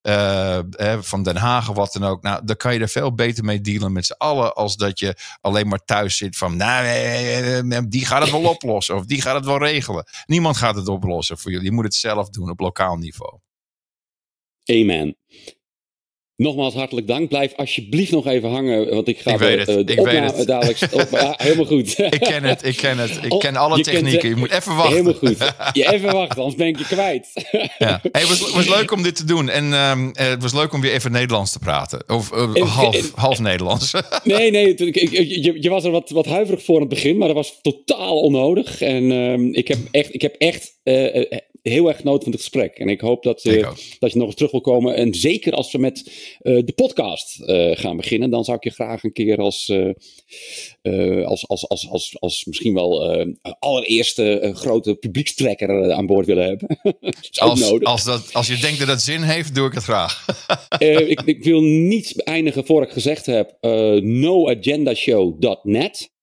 uh, 0.08 1.02
van 1.02 1.24
Den 1.24 1.36
Haag 1.36 1.70
of 1.70 1.76
wat 1.76 1.94
dan 1.94 2.04
ook. 2.04 2.22
Nou, 2.22 2.46
dan 2.46 2.56
kan 2.56 2.74
je 2.74 2.80
er 2.80 2.90
veel 2.90 3.14
beter 3.14 3.44
mee 3.44 3.62
dealen 3.62 3.92
met 3.92 4.06
z'n 4.06 4.16
allen. 4.18 4.54
Als 4.56 4.76
dat 4.76 5.00
je 5.00 5.16
alleen 5.42 5.68
maar 5.68 5.86
thuis 5.86 6.18
zit 6.18 6.38
van. 6.38 6.58
Nou, 6.58 7.88
die 7.88 8.06
gaat 8.06 8.22
het 8.22 8.32
wel 8.32 8.50
oplossen. 8.56 8.96
Of 8.96 9.06
die 9.06 9.22
gaat 9.22 9.36
het 9.36 9.46
wel 9.46 9.58
regelen. 9.58 10.06
Niemand 10.26 10.58
gaat 10.58 10.76
het 10.76 10.88
oplossen 10.88 11.38
voor 11.38 11.52
jullie. 11.52 11.66
Je 11.66 11.72
moet 11.72 11.84
het 11.84 11.96
zelf 11.96 12.30
doen 12.30 12.50
op 12.50 12.60
lokaal 12.60 12.96
niveau. 12.96 13.40
Amen. 14.66 15.18
Nogmaals 16.38 16.74
hartelijk 16.74 17.08
dank. 17.08 17.30
Blijf 17.30 17.54
alsjeblieft 17.56 18.12
nog 18.12 18.28
even 18.28 18.50
hangen, 18.50 18.90
want 18.90 19.08
ik 19.08 19.20
ga 19.20 19.32
ik 19.32 19.38
weet 19.38 19.68
het. 19.68 19.88
de 19.88 19.94
ik 19.94 20.06
weet 20.06 20.36
het. 20.36 20.48
dadelijk. 20.48 20.80
Op, 20.92 21.08
ja, 21.12 21.34
helemaal 21.38 21.66
goed. 21.66 22.00
ik 22.00 22.20
ken 22.20 22.44
het, 22.44 22.66
ik 22.66 22.76
ken 22.76 22.98
het. 22.98 23.20
Ik 23.22 23.40
ken 23.40 23.56
alle 23.56 23.78
je 23.78 23.84
technieken. 23.84 24.20
Kent, 24.20 24.34
je 24.34 24.40
moet 24.40 24.52
even 24.52 24.76
wachten. 24.76 24.96
Helemaal 24.96 25.14
goed. 25.14 25.38
Je 25.74 25.94
even 25.94 26.12
wachten, 26.12 26.38
anders 26.38 26.56
ben 26.56 26.68
ik 26.68 26.78
je 26.78 26.86
kwijt. 26.86 27.28
ja. 27.78 28.00
hey, 28.12 28.22
het 28.22 28.28
was, 28.28 28.52
was 28.52 28.68
leuk 28.68 28.92
om 28.92 29.04
dit 29.04 29.16
te 29.16 29.26
doen. 29.26 29.50
En 29.50 29.74
um, 29.74 30.12
het 30.14 30.42
was 30.42 30.54
leuk 30.54 30.74
om 30.74 30.82
weer 30.82 30.92
even 30.92 31.12
Nederlands 31.12 31.52
te 31.52 31.60
praten. 31.60 32.04
Of 32.08 32.32
uh, 32.32 32.76
half, 32.76 33.12
half 33.16 33.40
Nederlands. 33.40 33.94
nee, 34.24 34.52
nee. 34.52 34.76
Je, 34.78 35.58
je 35.62 35.70
was 35.70 35.84
er 35.84 35.92
wat, 35.92 36.10
wat 36.10 36.26
huiverig 36.26 36.64
voor 36.64 36.76
aan 36.76 36.82
het 36.82 36.90
begin, 36.90 37.18
maar 37.18 37.28
dat 37.28 37.38
was 37.38 37.60
totaal 37.62 38.20
onnodig. 38.20 38.82
En 38.82 39.12
um, 39.12 39.54
ik 39.54 39.68
heb 39.68 39.78
echt, 39.92 40.14
ik 40.14 40.22
heb 40.22 40.36
echt 40.36 40.80
uh, 40.84 41.26
heel 41.70 41.88
erg 41.88 41.98
genoten 41.98 42.24
van 42.24 42.32
het 42.32 42.42
gesprek. 42.42 42.78
En 42.78 42.90
ik 42.90 43.02
hoop 43.02 43.24
dat, 43.24 43.46
uh, 43.46 43.70
dat 44.00 44.12
je 44.12 44.18
nog 44.18 44.28
eens 44.28 44.36
terug 44.36 44.52
wil 44.52 44.62
komen. 44.62 44.96
En 44.96 45.14
zeker 45.14 45.54
als 45.54 45.72
we 45.72 45.78
met 45.78 46.12
uh, 46.42 46.62
de 46.66 46.74
podcast 46.74 47.40
uh, 47.40 47.76
gaan 47.76 47.98
beginnen, 47.98 48.30
dan 48.30 48.44
zou 48.44 48.58
ik 48.58 48.64
je 48.64 48.70
graag 48.70 49.04
een 49.04 49.14
keer 49.14 49.38
als, 49.38 49.72
als, 51.26 51.48
als, 51.48 51.70
als, 51.70 51.90
als, 51.90 52.16
als 52.20 52.46
misschien 52.46 52.74
wel 52.74 53.26
allereerste 53.60 54.52
grote 54.56 54.96
publiekstrekker 54.96 55.94
aan 55.94 56.06
boord 56.06 56.26
willen 56.26 56.46
hebben. 56.46 56.80
als, 57.32 57.84
als, 57.84 58.04
dat, 58.04 58.34
als 58.34 58.48
je 58.48 58.58
denkt 58.58 58.80
dat 58.80 58.88
dat 58.88 59.02
zin 59.02 59.22
heeft, 59.22 59.56
doe 59.56 59.68
ik 59.68 59.74
het 59.74 59.84
graag. 59.84 60.26
ik, 61.08 61.22
ik, 61.26 61.44
wil 61.44 61.62
niet 61.62 62.24
eindigen 62.24 62.66
voor 62.66 62.84
ik 62.84 62.92
gezegd 62.92 63.26
heb: 63.26 63.58
noagendashow.net. 64.02 66.16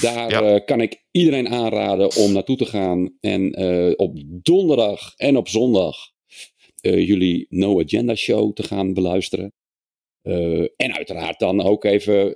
Daar 0.00 0.30
ja. 0.30 0.54
uh, 0.54 0.64
kan 0.64 0.80
ik 0.80 1.04
iedereen 1.10 1.48
aanraden 1.48 2.16
om 2.16 2.32
naartoe 2.32 2.56
te 2.56 2.66
gaan. 2.66 3.16
En 3.20 3.62
uh, 3.62 3.92
op 3.96 4.18
donderdag 4.26 5.14
en 5.16 5.36
op 5.36 5.48
zondag 5.48 5.96
uh, 6.82 7.06
jullie 7.06 7.46
No 7.48 7.80
Agenda 7.80 8.14
Show 8.14 8.52
te 8.52 8.62
gaan 8.62 8.94
beluisteren. 8.94 9.52
en 10.76 10.94
uiteraard 10.94 11.38
dan 11.38 11.62
ook 11.62 11.84
even 11.84 12.34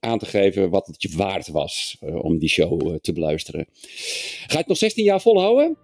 aan 0.00 0.18
te 0.18 0.26
geven 0.26 0.70
wat 0.70 0.86
het 0.86 1.02
je 1.02 1.16
waard 1.16 1.48
was 1.48 1.96
om 2.00 2.38
die 2.38 2.48
show 2.48 2.98
te 2.98 3.12
beluisteren. 3.12 3.66
Ga 4.46 4.52
je 4.52 4.58
het 4.58 4.66
nog 4.66 4.76
16 4.76 5.04
jaar 5.04 5.20
volhouden? 5.20 5.76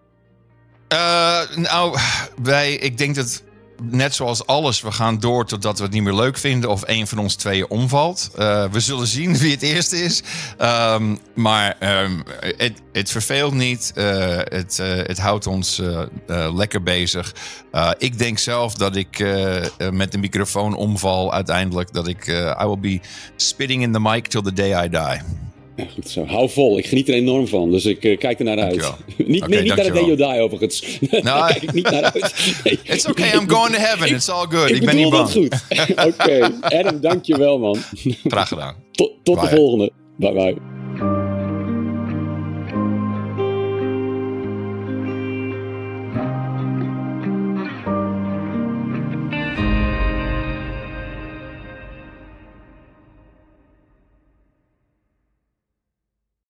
nou, 1.57 1.99
wij, 2.43 2.75
ik 2.75 2.99
denk 2.99 3.15
dat 3.15 3.45
net 3.83 4.15
zoals 4.15 4.47
alles, 4.47 4.81
we 4.81 4.93
gaan 4.93 5.19
door 5.19 5.47
totdat 5.47 5.79
we 5.79 5.85
het 5.85 5.93
niet 5.93 6.03
meer 6.03 6.15
leuk 6.15 6.39
vinden 6.39 6.71
of 6.71 6.83
een 6.87 7.07
van 7.07 7.19
ons 7.19 7.35
tweeën 7.35 7.69
omvalt. 7.69 8.31
Uh, 8.39 8.65
we 8.71 8.81
zullen 8.81 9.07
zien 9.07 9.37
wie 9.37 9.51
het 9.51 9.63
eerste 9.63 10.03
is. 10.03 10.23
Um, 10.61 11.19
maar 11.35 11.77
um, 12.03 12.23
het, 12.93 13.11
verveelt 13.11 13.55
niet. 13.55 13.93
Uh, 13.95 14.05
het, 14.39 14.79
uh, 14.81 14.87
het 14.97 15.19
houdt 15.19 15.47
ons 15.47 15.83
lekker 16.55 16.83
bezig. 16.83 17.35
ik 17.99 18.19
denk 18.19 18.39
zelf 18.39 18.75
dat 18.75 18.97
ik 18.97 19.19
met 19.91 20.13
de 20.13 20.19
microfoon 20.19 20.75
omval 20.75 21.33
uiteindelijk. 21.33 21.93
Dat 21.93 22.09
ik, 22.09 22.27
I 22.63 22.65
will 22.65 22.79
be 22.79 23.01
spitting 23.37 23.83
in 23.83 23.93
the 23.93 24.01
mic 24.01 24.27
till 24.27 24.43
the 24.43 24.53
day 24.53 24.85
I 24.85 24.89
die. 24.89 25.46
Ja, 25.77 25.85
goed 25.95 26.09
zo. 26.09 26.25
Hou 26.25 26.51
vol. 26.51 26.79
Ik 26.79 26.87
geniet 26.87 27.09
er 27.09 27.15
enorm 27.15 27.47
van. 27.47 27.71
Dus 27.71 27.85
ik 27.85 28.05
uh, 28.05 28.19
kijk 28.19 28.39
er 28.39 28.45
naar 28.45 28.59
uit. 28.59 28.75
niet 29.17 29.43
okay, 29.43 29.49
nee, 29.49 29.63
niet 29.63 29.77
naar 29.77 29.85
de 29.85 30.17
Day 30.17 30.17
Die 30.17 30.41
overigens. 30.41 30.99
No, 31.11 31.21
Daar 31.21 31.49
kijk 31.49 31.63
ik 31.63 31.73
niet 31.73 31.91
naar 31.91 32.03
uit. 32.03 32.61
Nee. 32.65 32.79
It's 32.95 33.07
okay, 33.07 33.33
I'm 33.33 33.49
going 33.49 33.75
to 33.75 33.81
heaven. 33.81 34.09
It's 34.09 34.29
all 34.29 34.47
good. 34.49 34.71
Ik, 34.71 34.77
ik 34.77 34.85
ben 34.85 34.97
niet 34.97 35.11
bang. 35.11 35.31
goed. 35.31 35.65
Oké. 35.91 36.07
Okay. 36.07 36.41
Adam, 36.61 37.01
dankjewel 37.01 37.59
man. 37.59 37.79
Graag 38.25 38.49
gedaan. 38.49 38.75
Tot, 38.91 39.13
tot 39.23 39.41
de 39.41 39.49
volgende. 39.49 39.93
Bye 40.17 40.33
bye. 40.33 40.76